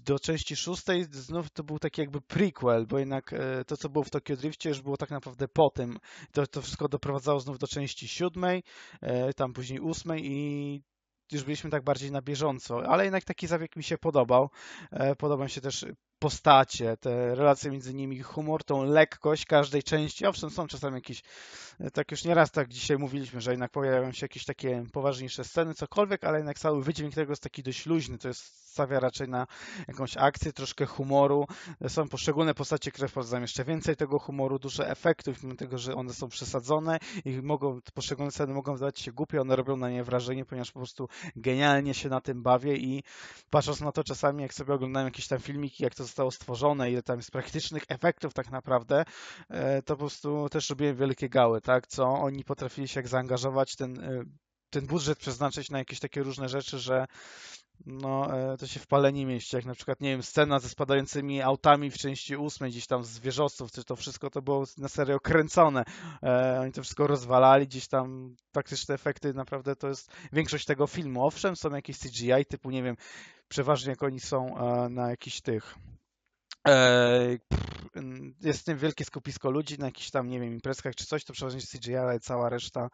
do 0.05 0.19
części 0.19 0.57
szóstej 0.57 1.05
znów 1.05 1.51
to 1.51 1.65
był 1.65 1.79
taki 1.79 2.01
jakby 2.01 2.21
prequel, 2.21 2.87
bo 2.87 2.99
jednak 2.99 3.35
to, 3.67 3.77
co 3.77 3.89
było 3.89 4.05
w 4.05 4.11
Tokyo 4.11 4.37
Driftie 4.37 4.69
już 4.69 4.81
było 4.81 4.97
tak 4.97 5.11
naprawdę 5.11 5.49
po 5.49 5.71
tym. 5.71 5.99
To, 6.33 6.47
to 6.47 6.63
wszystko 6.63 6.89
doprowadzało 6.89 7.41
znów 7.41 7.59
do 7.59 7.67
części 7.67 8.09
siódmej, 8.09 8.63
tam 9.37 9.53
później 9.53 9.81
ósmej 9.81 10.33
i 10.33 10.83
już 11.33 11.45
byliśmy 11.45 11.71
tak 11.71 11.85
bardziej 11.85 12.13
na 12.13 12.23
bieżąco, 12.23 12.89
ale 12.89 13.05
jednak 13.05 13.25
taki 13.25 13.47
zabieg 13.47 13.77
mi 13.77 13.83
się 13.83 13.99
podobał. 13.99 14.51
E, 14.91 15.17
podoba 15.17 15.45
mi 15.45 15.51
się 15.51 15.61
też 15.61 15.87
postacie, 16.19 16.97
te 16.97 17.35
relacje 17.35 17.71
między 17.71 17.95
nimi, 17.95 18.23
humor, 18.23 18.65
tą 18.65 18.85
lekkość 18.85 19.47
każdej 19.47 19.83
części. 19.83 20.27
Owszem, 20.27 20.51
są 20.51 20.67
czasami 20.67 20.95
jakieś, 20.95 21.23
e, 21.81 21.91
tak 21.91 22.11
już 22.11 22.25
nieraz 22.25 22.51
tak 22.51 22.69
dzisiaj 22.69 22.99
mówiliśmy, 22.99 23.41
że 23.41 23.51
jednak 23.51 23.71
pojawiają 23.71 24.13
się 24.13 24.25
jakieś 24.25 24.45
takie 24.45 24.85
poważniejsze 24.93 25.45
sceny, 25.45 25.75
cokolwiek, 25.75 26.25
ale 26.25 26.39
jednak 26.39 26.59
cały 26.59 26.83
wydźwięk 26.83 27.15
tego 27.15 27.33
jest 27.33 27.43
taki 27.43 27.63
dość 27.63 27.87
luźny, 27.87 28.19
to 28.19 28.29
jest 28.29 28.67
stawia 28.77 29.01
raczej 29.01 29.29
na 29.29 29.47
jakąś 29.89 30.17
akcję, 30.17 30.53
troszkę 30.53 30.87
humoru. 30.87 31.47
Są 31.89 32.09
poszczególne 32.09 32.55
postacie, 32.55 32.91
które 32.91 33.09
wprowadzają 33.09 33.43
jeszcze 33.43 33.65
więcej 33.65 33.97
tego 33.97 34.19
humoru, 34.19 34.59
dużo 34.59 34.87
efektów, 34.89 35.43
mimo 35.43 35.55
tego, 35.55 35.79
że 35.79 35.95
one 35.95 36.15
są 36.15 36.29
przesadzone 36.29 36.99
i 37.25 37.43
mogą, 37.43 37.81
poszczególne 37.95 38.33
sceny 38.33 38.55
mogą 38.55 38.73
wydawać 38.73 39.01
się 39.01 39.13
głupie, 39.13 39.41
one 39.41 39.57
robią 39.57 39.77
na 39.77 39.91
nie 39.91 40.05
wrażenie, 40.05 40.45
ponieważ 40.45 40.73
po 40.73 40.81
prostu 40.81 41.09
genialnie 41.37 41.95
się 41.95 42.09
na 42.09 42.21
tym 42.21 42.43
bawię 42.43 42.77
i 42.77 43.03
patrząc 43.51 43.81
na 43.81 43.93
to 43.93 44.05
czasami, 44.05 44.43
jak 44.43 44.55
sobie 44.55 44.75
oglądałem 44.75 45.07
jakieś 45.07 45.29
tam 45.29 45.39
filmiki, 45.39 45.85
jak 45.85 45.95
to 45.95 46.06
zostało 46.07 46.31
stworzone, 46.31 46.91
ile 46.91 47.03
tam 47.03 47.17
jest 47.17 47.31
praktycznych 47.31 47.83
efektów 47.89 48.35
tak 48.35 48.51
naprawdę, 48.51 49.05
e, 49.49 49.83
to 49.83 49.95
po 49.95 49.99
prostu 49.99 50.49
też 50.49 50.71
robiłem 50.71 50.97
wielkie 50.97 51.29
gały, 51.29 51.61
tak, 51.61 51.87
co 51.87 52.05
oni 52.05 52.45
potrafili 52.45 52.89
się 52.89 53.01
jak 53.01 53.09
zaangażować, 53.09 53.77
ten 53.77 54.01
e, 54.01 54.25
ten 54.71 54.87
budżet 54.87 55.19
przeznaczyć 55.19 55.71
na 55.71 55.79
jakieś 55.79 56.01
takie 56.01 56.23
różne 56.23 56.49
rzeczy, 56.49 56.79
że 56.79 57.07
no, 57.87 58.39
e, 58.53 58.57
to 58.57 58.67
się 58.67 58.81
w 58.81 58.87
palenie 58.87 59.27
mieści, 59.27 59.57
jak 59.57 59.65
na 59.65 59.75
przykład, 59.75 60.01
nie 60.01 60.11
wiem, 60.11 60.23
scena 60.23 60.61
ze 60.61 60.69
spadającymi 60.69 61.43
autami 61.43 61.91
w 61.91 61.99
części 61.99 62.37
ósmej, 62.37 62.71
gdzieś 62.71 62.87
tam 62.87 63.05
z 63.05 63.19
wieżowców, 63.19 63.73
czy 63.73 63.85
to 63.85 63.97
wszystko 63.97 64.31
to 64.31 64.43
było 64.43 64.65
na 64.79 64.89
serio 64.89 65.21
kręcone. 65.21 65.85
E, 66.23 66.61
oni 66.61 66.73
to 66.73 66.83
wszystko 66.83 67.07
rozwalali, 67.07 67.67
gdzieś 67.67 67.89
tam 67.89 68.37
praktyczne 68.53 68.95
efekty, 68.95 69.35
naprawdę 69.35 69.77
to 69.77 69.89
jest 69.89 70.11
większość 70.33 70.65
tego 70.65 70.87
filmu. 70.87 71.27
Owszem, 71.27 71.57
są 71.57 71.71
jakieś 71.71 71.99
CGI 71.99 72.47
typu, 72.49 72.71
nie 72.71 72.83
wiem, 72.83 72.97
przeważnie 73.49 73.91
jak 73.91 74.03
oni 74.03 74.21
są 74.21 74.55
na 74.91 75.11
jakichś 75.11 75.41
tych 75.41 75.75
jest 78.43 78.61
w 78.61 78.65
tym 78.65 78.79
wielkie 78.79 79.05
skupisko 79.05 79.51
ludzi 79.51 79.79
na 79.79 79.87
jakichś 79.87 80.11
tam, 80.11 80.29
nie 80.29 80.41
wiem, 80.41 80.53
imprezkach 80.53 80.95
czy 80.95 81.07
coś, 81.07 81.25
to 81.25 81.33
przeważnie 81.33 81.61
CGI, 81.61 81.97
ale 81.97 82.21
cała 82.21 82.49
reszta 82.49 82.89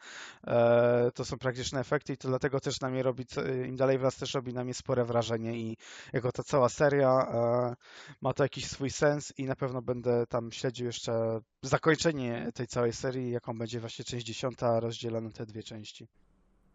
e, 0.47 1.11
to 1.15 1.25
są 1.25 1.39
praktyczne 1.39 1.81
efekty 1.81 2.13
i 2.13 2.17
to 2.17 2.29
dlatego 2.29 2.61
też 2.61 2.81
na 2.81 2.91
mnie 2.91 3.03
robi, 3.03 3.27
im 3.67 3.77
dalej 3.77 3.99
wraz 3.99 4.17
też 4.17 4.35
robi 4.35 4.55
na 4.55 4.65
mnie 4.65 4.75
spore 4.75 5.05
wrażenie 5.05 5.59
i 5.59 5.77
jako 6.13 6.33
ta 6.33 6.43
cała 6.43 6.69
seria 6.69 7.11
e, 7.11 7.75
ma 8.21 8.33
to 8.33 8.43
jakiś 8.43 8.67
swój 8.67 8.91
sens 8.91 9.33
i 9.39 9.45
na 9.45 9.57
pewno 9.57 9.83
będę 9.83 10.27
tam 10.27 10.53
śledził 10.53 10.87
jeszcze 10.87 11.41
zakończenie 11.63 12.51
tej 12.55 12.67
całej 12.67 12.93
serii, 12.93 13.31
jaką 13.31 13.59
będzie 13.59 13.81
właśnie 13.81 14.05
część 14.05 14.27
dziesiąta 14.27 14.81
rozdzielona 14.81 15.29
na 15.29 15.35
te 15.35 15.47
dwie 15.47 15.63
części. 15.63 16.09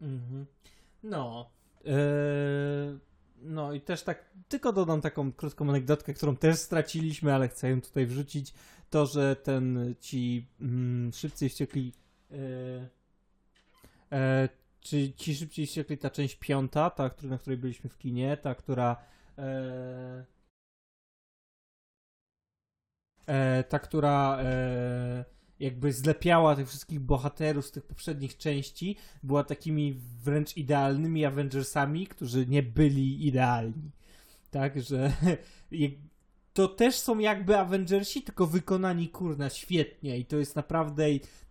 Mhm. 0.01 0.45
No. 1.03 1.49
No 3.41 3.73
i 3.73 3.81
też 3.81 4.03
tak, 4.03 4.25
tylko 4.47 4.73
dodam 4.73 5.01
taką 5.01 5.31
krótką 5.31 5.69
anegdotkę, 5.69 6.13
którą 6.13 6.35
też 6.35 6.59
straciliśmy, 6.59 7.33
ale 7.33 7.47
chcę 7.49 7.69
ją 7.69 7.81
tutaj 7.81 8.05
wrzucić. 8.05 8.53
To, 8.89 9.05
że 9.05 9.35
ten 9.35 9.95
ci 9.99 10.47
mm, 10.61 11.13
szybcy 11.13 11.49
wściekli. 11.49 11.93
E, 14.11 14.49
czy 14.79 15.13
ci 15.13 15.35
szybciej 15.35 15.65
wściekli 15.65 15.97
ta 15.97 16.09
część 16.09 16.35
piąta, 16.35 16.89
ta, 16.89 17.11
na 17.23 17.37
której 17.37 17.57
byliśmy 17.57 17.89
w 17.89 17.97
kinie, 17.97 18.37
ta, 18.37 18.55
która. 18.55 18.95
E, 19.37 20.25
ta, 23.69 23.79
która 23.79 24.39
jakby 25.59 25.93
zlepiała 25.93 26.55
tych 26.55 26.67
wszystkich 26.67 26.99
bohaterów 26.99 27.65
z 27.65 27.71
tych 27.71 27.83
poprzednich 27.83 28.37
części, 28.37 28.95
była 29.23 29.43
takimi 29.43 29.99
wręcz 30.23 30.57
idealnymi 30.57 31.25
Avengersami, 31.25 32.07
którzy 32.07 32.47
nie 32.47 32.63
byli 32.63 33.27
idealni. 33.27 33.91
Tak, 34.51 34.81
że 34.81 35.13
to 36.53 36.67
też 36.67 36.95
są 36.95 37.19
jakby 37.19 37.57
Avengersi, 37.57 38.21
tylko 38.21 38.47
wykonani 38.47 39.09
kurna 39.09 39.49
świetnie 39.49 40.17
i 40.17 40.25
to 40.25 40.37
jest 40.37 40.55
naprawdę 40.55 41.03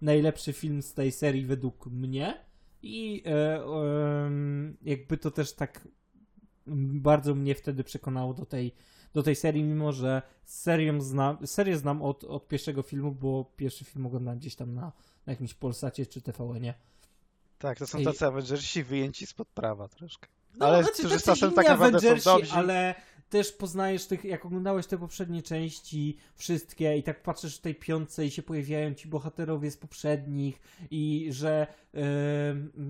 najlepszy 0.03 0.53
film 0.53 0.83
z 0.83 0.95
tej 0.95 1.13
serii 1.13 1.47
według 1.47 1.87
mnie 1.87 2.45
i 2.83 3.23
e, 3.27 3.65
e, 3.65 4.31
jakby 4.83 5.17
to 5.17 5.31
też 5.31 5.53
tak 5.53 5.89
bardzo 6.77 7.35
mnie 7.35 7.55
wtedy 7.55 7.85
przekonało 7.85 8.35
do 8.35 8.47
tej 8.47 8.75
do 9.17 9.23
tej 9.23 9.37
serii, 9.37 9.63
mimo 9.63 9.93
że 9.93 10.23
serię 10.45 11.01
znam, 11.01 11.47
serię 11.47 11.77
znam 11.77 12.03
od, 12.03 12.25
od 12.25 12.49
pierwszego 12.49 12.83
filmu, 12.83 13.13
bo 13.13 13.53
pierwszy 13.57 13.85
film 13.85 14.07
oglądałem 14.07 14.39
gdzieś 14.39 14.57
tam 14.57 14.75
na, 14.75 14.93
na 15.27 15.33
jakimś 15.33 15.55
Polsacie 15.55 16.07
czy 16.07 16.21
TVN-ie. 16.23 16.75
Tak, 17.59 17.79
to 17.79 17.87
są 17.87 18.05
tacy 18.05 18.25
I... 18.25 18.29
Avengersi 18.29 18.83
wyjęci 18.83 19.27
spod 19.27 19.49
prawa 19.49 19.89
troszkę. 19.89 20.29
No, 20.57 20.67
ale 20.67 20.83
znaczy, 20.83 20.99
którzy 20.99 21.21
czasem 21.21 21.53
tak 21.53 21.69
naprawdę 21.69 22.21
są 22.21 22.37
dobrzy. 22.37 22.53
Ale 22.53 22.95
też 23.29 23.53
poznajesz 23.53 24.07
tych, 24.07 24.25
jak 24.25 24.47
oglądałeś 24.47 24.87
te 24.87 24.99
poprzednie 24.99 25.43
części, 25.43 26.17
wszystkie 26.35 26.97
i 26.97 27.03
tak 27.03 27.23
patrzysz 27.23 27.57
w 27.57 27.61
tej 27.61 27.75
piątce 27.75 28.27
i 28.27 28.31
się 28.31 28.43
pojawiają 28.43 28.95
ci 28.95 29.09
bohaterowie 29.09 29.71
z 29.71 29.77
poprzednich 29.77 30.61
i 30.91 31.29
że 31.31 31.67
yy, 31.95 32.01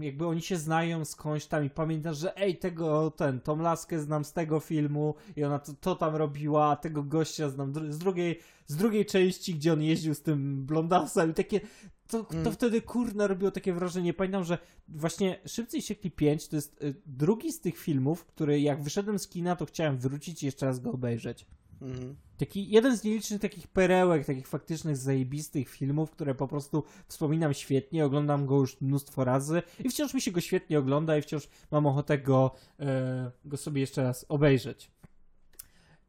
jakby 0.01 0.27
oni 0.27 0.43
się 0.43 0.57
znają 0.57 1.05
skądś 1.05 1.47
tam 1.47 1.65
i 1.65 1.71
pamiętasz, 1.71 2.19
że 2.19 2.37
ej, 2.37 2.59
tego, 2.59 3.11
ten, 3.11 3.41
tą 3.41 3.57
laskę 3.57 4.01
znam 4.01 4.25
z 4.25 4.33
tego 4.33 4.61
filmu 4.61 5.15
i 5.37 5.45
ona 5.45 5.59
to, 5.59 5.73
to 5.81 5.97
tam 5.97 6.17
robiła, 6.17 6.71
a 6.71 6.77
tego 6.77 7.03
gościa 7.03 7.49
znam 7.49 7.93
z 7.93 7.99
drugiej, 7.99 8.41
z 8.67 8.77
drugiej 8.77 9.07
części, 9.07 9.55
gdzie 9.55 9.73
on 9.73 9.83
jeździł 9.83 10.15
z 10.15 10.23
tym 10.23 10.67
blondasem 10.67 11.31
i 11.31 11.35
takie, 11.35 11.61
to, 12.09 12.25
to 12.25 12.37
mm. 12.37 12.53
wtedy 12.53 12.83
kurna 12.83 13.27
robiło 13.27 13.51
takie 13.51 13.73
wrażenie. 13.73 14.15
Pamiętam, 14.15 14.45
że 14.45 14.59
właśnie 14.89 15.41
Szybcy 15.47 15.79
i 15.79 15.83
Siekli 15.83 16.11
5 16.11 16.49
to 16.49 16.57
jest 16.57 16.83
y, 16.83 16.95
drugi 17.07 17.53
z 17.53 17.61
tych 17.61 17.79
filmów, 17.79 18.25
który 18.25 18.61
jak 18.61 18.83
wyszedłem 18.83 19.19
z 19.19 19.29
kina, 19.29 19.57
to 19.57 19.67
chciałem 19.67 19.99
wrócić 19.99 20.43
i 20.43 20.47
jeszcze 20.47 20.67
raz 20.67 20.81
go 20.81 20.93
obejrzeć. 20.93 21.47
Mhm. 21.83 22.17
Taki 22.39 22.71
jeden 22.71 22.97
z 22.97 23.05
nielicznych 23.05 23.41
takich 23.41 23.69
perełek, 23.69 24.27
takich 24.27 24.49
faktycznych, 24.49 24.97
zajebistych 24.97 25.69
filmów, 25.69 26.11
które 26.11 26.35
po 26.35 26.49
prostu 26.49 26.85
wspominam 27.09 27.55
świetnie, 27.55 28.05
oglądam 28.05 28.47
go 28.47 28.57
już 28.57 28.81
mnóstwo 28.81 29.25
razy 29.25 29.63
i 29.85 29.89
wciąż 29.89 30.15
mi 30.15 30.21
się 30.21 30.31
go 30.31 30.41
świetnie 30.41 30.79
ogląda 30.79 31.19
i 31.19 31.23
wciąż 31.23 31.49
mam 31.71 31.87
ochotę 31.87 32.19
go, 32.19 32.51
e, 32.81 33.31
go 33.45 33.57
sobie 33.57 33.81
jeszcze 33.81 34.03
raz 34.03 34.27
obejrzeć. 34.29 34.91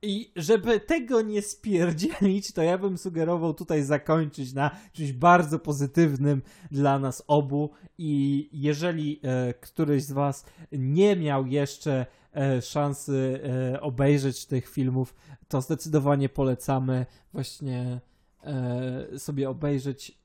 I 0.07 0.31
żeby 0.35 0.79
tego 0.79 1.21
nie 1.21 1.41
spierdzielić, 1.41 2.51
to 2.51 2.61
ja 2.61 2.77
bym 2.77 2.97
sugerował 2.97 3.53
tutaj 3.53 3.83
zakończyć 3.83 4.53
na 4.53 4.71
czymś 4.93 5.13
bardzo 5.13 5.59
pozytywnym 5.59 6.41
dla 6.71 6.99
nas 6.99 7.23
obu. 7.27 7.69
I 7.97 8.49
jeżeli 8.51 9.19
e, 9.23 9.53
któryś 9.53 10.03
z 10.03 10.11
Was 10.11 10.45
nie 10.71 11.15
miał 11.15 11.47
jeszcze 11.47 12.05
e, 12.35 12.61
szansy 12.61 13.41
e, 13.73 13.81
obejrzeć 13.81 14.45
tych 14.45 14.69
filmów, 14.69 15.15
to 15.47 15.61
zdecydowanie 15.61 16.29
polecamy 16.29 17.05
właśnie 17.33 18.01
e, 18.43 19.19
sobie 19.19 19.49
obejrzeć 19.49 20.17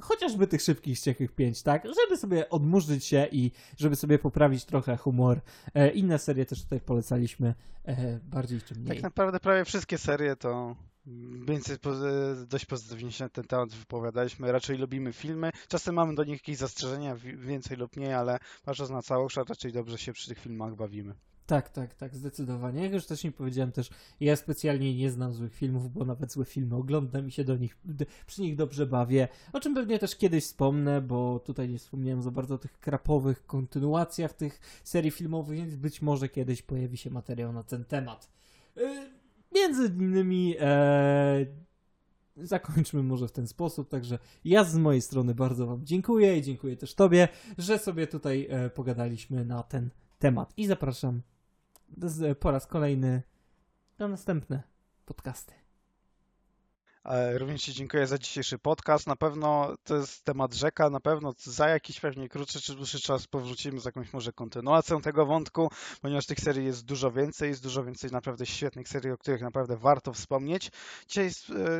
chociażby 0.00 0.46
tych 0.46 0.62
szybkich 0.62 0.98
ściekłych 0.98 1.32
pięć, 1.32 1.62
tak? 1.62 1.84
Żeby 1.84 2.16
sobie 2.16 2.50
odmurzyć 2.50 3.04
się 3.04 3.28
i 3.32 3.50
żeby 3.76 3.96
sobie 3.96 4.18
poprawić 4.18 4.64
trochę 4.64 4.96
humor. 4.96 5.40
E, 5.74 5.90
inne 5.90 6.18
serie 6.18 6.46
też 6.46 6.62
tutaj 6.62 6.80
polecaliśmy 6.80 7.54
e, 7.84 8.20
bardziej 8.22 8.62
czy 8.62 8.74
mniej. 8.74 8.88
Tak 8.88 9.02
naprawdę 9.02 9.40
prawie 9.40 9.64
wszystkie 9.64 9.98
serie 9.98 10.36
to 10.36 10.76
więcej 11.48 11.76
dość 12.46 12.64
pozytywnie 12.64 13.12
się 13.12 13.24
na 13.24 13.28
ten 13.28 13.44
temat 13.44 13.74
wypowiadaliśmy. 13.74 14.52
Raczej 14.52 14.78
lubimy 14.78 15.12
filmy. 15.12 15.50
Czasem 15.68 15.94
mamy 15.94 16.14
do 16.14 16.24
nich 16.24 16.32
jakieś 16.32 16.56
zastrzeżenia, 16.56 17.16
więcej 17.36 17.76
lub 17.76 17.96
mniej, 17.96 18.12
ale 18.12 18.38
patrząc 18.64 18.90
na 18.90 19.02
całość, 19.02 19.36
raczej 19.48 19.72
dobrze 19.72 19.98
się 19.98 20.12
przy 20.12 20.28
tych 20.28 20.38
filmach 20.38 20.74
bawimy. 20.74 21.14
Tak, 21.48 21.68
tak, 21.68 21.94
tak, 21.94 22.16
zdecydowanie. 22.16 22.82
Jak 22.82 22.92
już 22.92 23.04
wcześniej 23.04 23.32
powiedziałem 23.32 23.72
też, 23.72 23.90
ja 24.20 24.36
specjalnie 24.36 24.96
nie 24.96 25.10
znam 25.10 25.34
złych 25.34 25.54
filmów, 25.54 25.92
bo 25.92 26.04
nawet 26.04 26.32
złe 26.32 26.44
filmy 26.44 26.76
oglądam 26.76 27.28
i 27.28 27.30
się 27.30 27.44
do 27.44 27.56
nich, 27.56 27.78
przy 28.26 28.42
nich 28.42 28.56
dobrze 28.56 28.86
bawię, 28.86 29.28
o 29.52 29.60
czym 29.60 29.74
pewnie 29.74 29.98
też 29.98 30.16
kiedyś 30.16 30.44
wspomnę, 30.44 31.00
bo 31.00 31.38
tutaj 31.38 31.68
nie 31.68 31.78
wspomniałem 31.78 32.22
za 32.22 32.30
bardzo 32.30 32.54
o 32.54 32.58
tych 32.58 32.78
krapowych 32.78 33.46
kontynuacjach 33.46 34.32
tych 34.32 34.60
serii 34.84 35.10
filmowych, 35.10 35.58
więc 35.58 35.76
być 35.76 36.02
może 36.02 36.28
kiedyś 36.28 36.62
pojawi 36.62 36.96
się 36.96 37.10
materiał 37.10 37.52
na 37.52 37.62
ten 37.62 37.84
temat. 37.84 38.30
Yy, 38.76 39.10
między 39.54 39.86
innymi 39.86 40.54
e, 40.60 41.46
zakończmy 42.36 43.02
może 43.02 43.28
w 43.28 43.32
ten 43.32 43.46
sposób. 43.46 43.88
Także 43.88 44.18
ja 44.44 44.64
z 44.64 44.76
mojej 44.76 45.02
strony 45.02 45.34
bardzo 45.34 45.66
Wam 45.66 45.86
dziękuję 45.86 46.38
i 46.38 46.42
dziękuję 46.42 46.76
też 46.76 46.94
Tobie, 46.94 47.28
że 47.58 47.78
sobie 47.78 48.06
tutaj 48.06 48.46
e, 48.50 48.70
pogadaliśmy 48.70 49.44
na 49.44 49.62
ten 49.62 49.90
temat. 50.18 50.52
I 50.56 50.66
zapraszam 50.66 51.22
po 52.40 52.50
raz 52.50 52.66
kolejny 52.66 53.22
na 53.98 54.08
następne 54.08 54.62
podcasty. 55.04 55.67
Również 57.34 57.62
Ci 57.62 57.74
dziękuję 57.74 58.06
za 58.06 58.18
dzisiejszy 58.18 58.58
podcast. 58.58 59.06
Na 59.06 59.16
pewno 59.16 59.74
to 59.84 59.96
jest 59.96 60.24
temat 60.24 60.54
rzeka, 60.54 60.90
na 60.90 61.00
pewno 61.00 61.34
za 61.38 61.68
jakiś 61.68 62.00
pewnie 62.00 62.28
krótszy 62.28 62.60
czy 62.60 62.74
dłuższy 62.74 63.00
czas 63.00 63.26
powrócimy 63.26 63.80
z 63.80 63.84
jakąś 63.84 64.12
może 64.12 64.32
kontynuacją 64.32 65.00
tego 65.00 65.26
wątku, 65.26 65.70
ponieważ 66.00 66.26
tych 66.26 66.40
serii 66.40 66.66
jest 66.66 66.84
dużo 66.84 67.12
więcej, 67.12 67.48
jest 67.48 67.62
dużo 67.62 67.84
więcej 67.84 68.10
naprawdę 68.10 68.46
świetnych 68.46 68.88
serii, 68.88 69.10
o 69.10 69.18
których 69.18 69.40
naprawdę 69.40 69.76
warto 69.76 70.12
wspomnieć. 70.12 70.70
Dzisiaj 71.08 71.30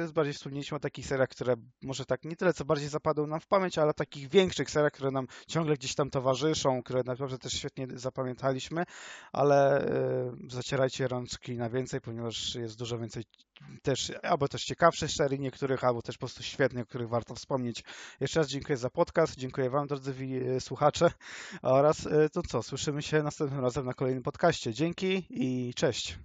e, 0.06 0.12
bardziej 0.12 0.34
wspomnieliśmy 0.34 0.76
o 0.76 0.80
takich 0.80 1.06
seriach, 1.06 1.28
które 1.28 1.54
może 1.82 2.04
tak 2.04 2.24
nie 2.24 2.36
tyle 2.36 2.52
co 2.52 2.64
bardziej 2.64 2.88
zapadły 2.88 3.26
nam 3.26 3.40
w 3.40 3.46
pamięć, 3.46 3.78
ale 3.78 3.94
takich 3.94 4.28
większych 4.28 4.70
seriach, 4.70 4.92
które 4.92 5.10
nam 5.10 5.26
ciągle 5.48 5.74
gdzieś 5.74 5.94
tam 5.94 6.10
towarzyszą, 6.10 6.82
które 6.82 7.02
naprawdę 7.06 7.38
też 7.38 7.52
świetnie 7.52 7.86
zapamiętaliśmy, 7.94 8.84
ale 9.32 9.80
e, 9.80 10.32
zacierajcie 10.48 11.08
rączki 11.08 11.56
na 11.56 11.70
więcej, 11.70 12.00
ponieważ 12.00 12.54
jest 12.54 12.78
dużo 12.78 12.98
więcej 12.98 13.24
też, 13.82 14.12
albo 14.22 14.48
też 14.48 14.64
ciekawszych 14.64 15.10
serii 15.10 15.40
niektórych, 15.40 15.84
albo 15.84 16.02
też 16.02 16.16
po 16.16 16.20
prostu 16.20 16.42
świetnych, 16.42 16.82
o 16.82 16.86
których 16.86 17.08
warto 17.08 17.34
wspomnieć. 17.34 17.84
Jeszcze 18.20 18.40
raz 18.40 18.48
dziękuję 18.48 18.76
za 18.76 18.90
podcast, 18.90 19.36
dziękuję 19.36 19.70
Wam, 19.70 19.86
drodzy 19.86 20.14
e, 20.56 20.60
słuchacze 20.60 21.10
oraz 21.62 22.06
e, 22.06 22.28
to 22.28 22.42
co, 22.42 22.62
słyszymy 22.62 23.02
się 23.02 23.22
następnym 23.22 23.60
razem 23.60 23.86
na 23.86 23.94
kolejnym 23.94 24.22
podcaście. 24.22 24.74
Dzięki 24.74 25.26
i 25.30 25.74
cześć. 25.74 26.18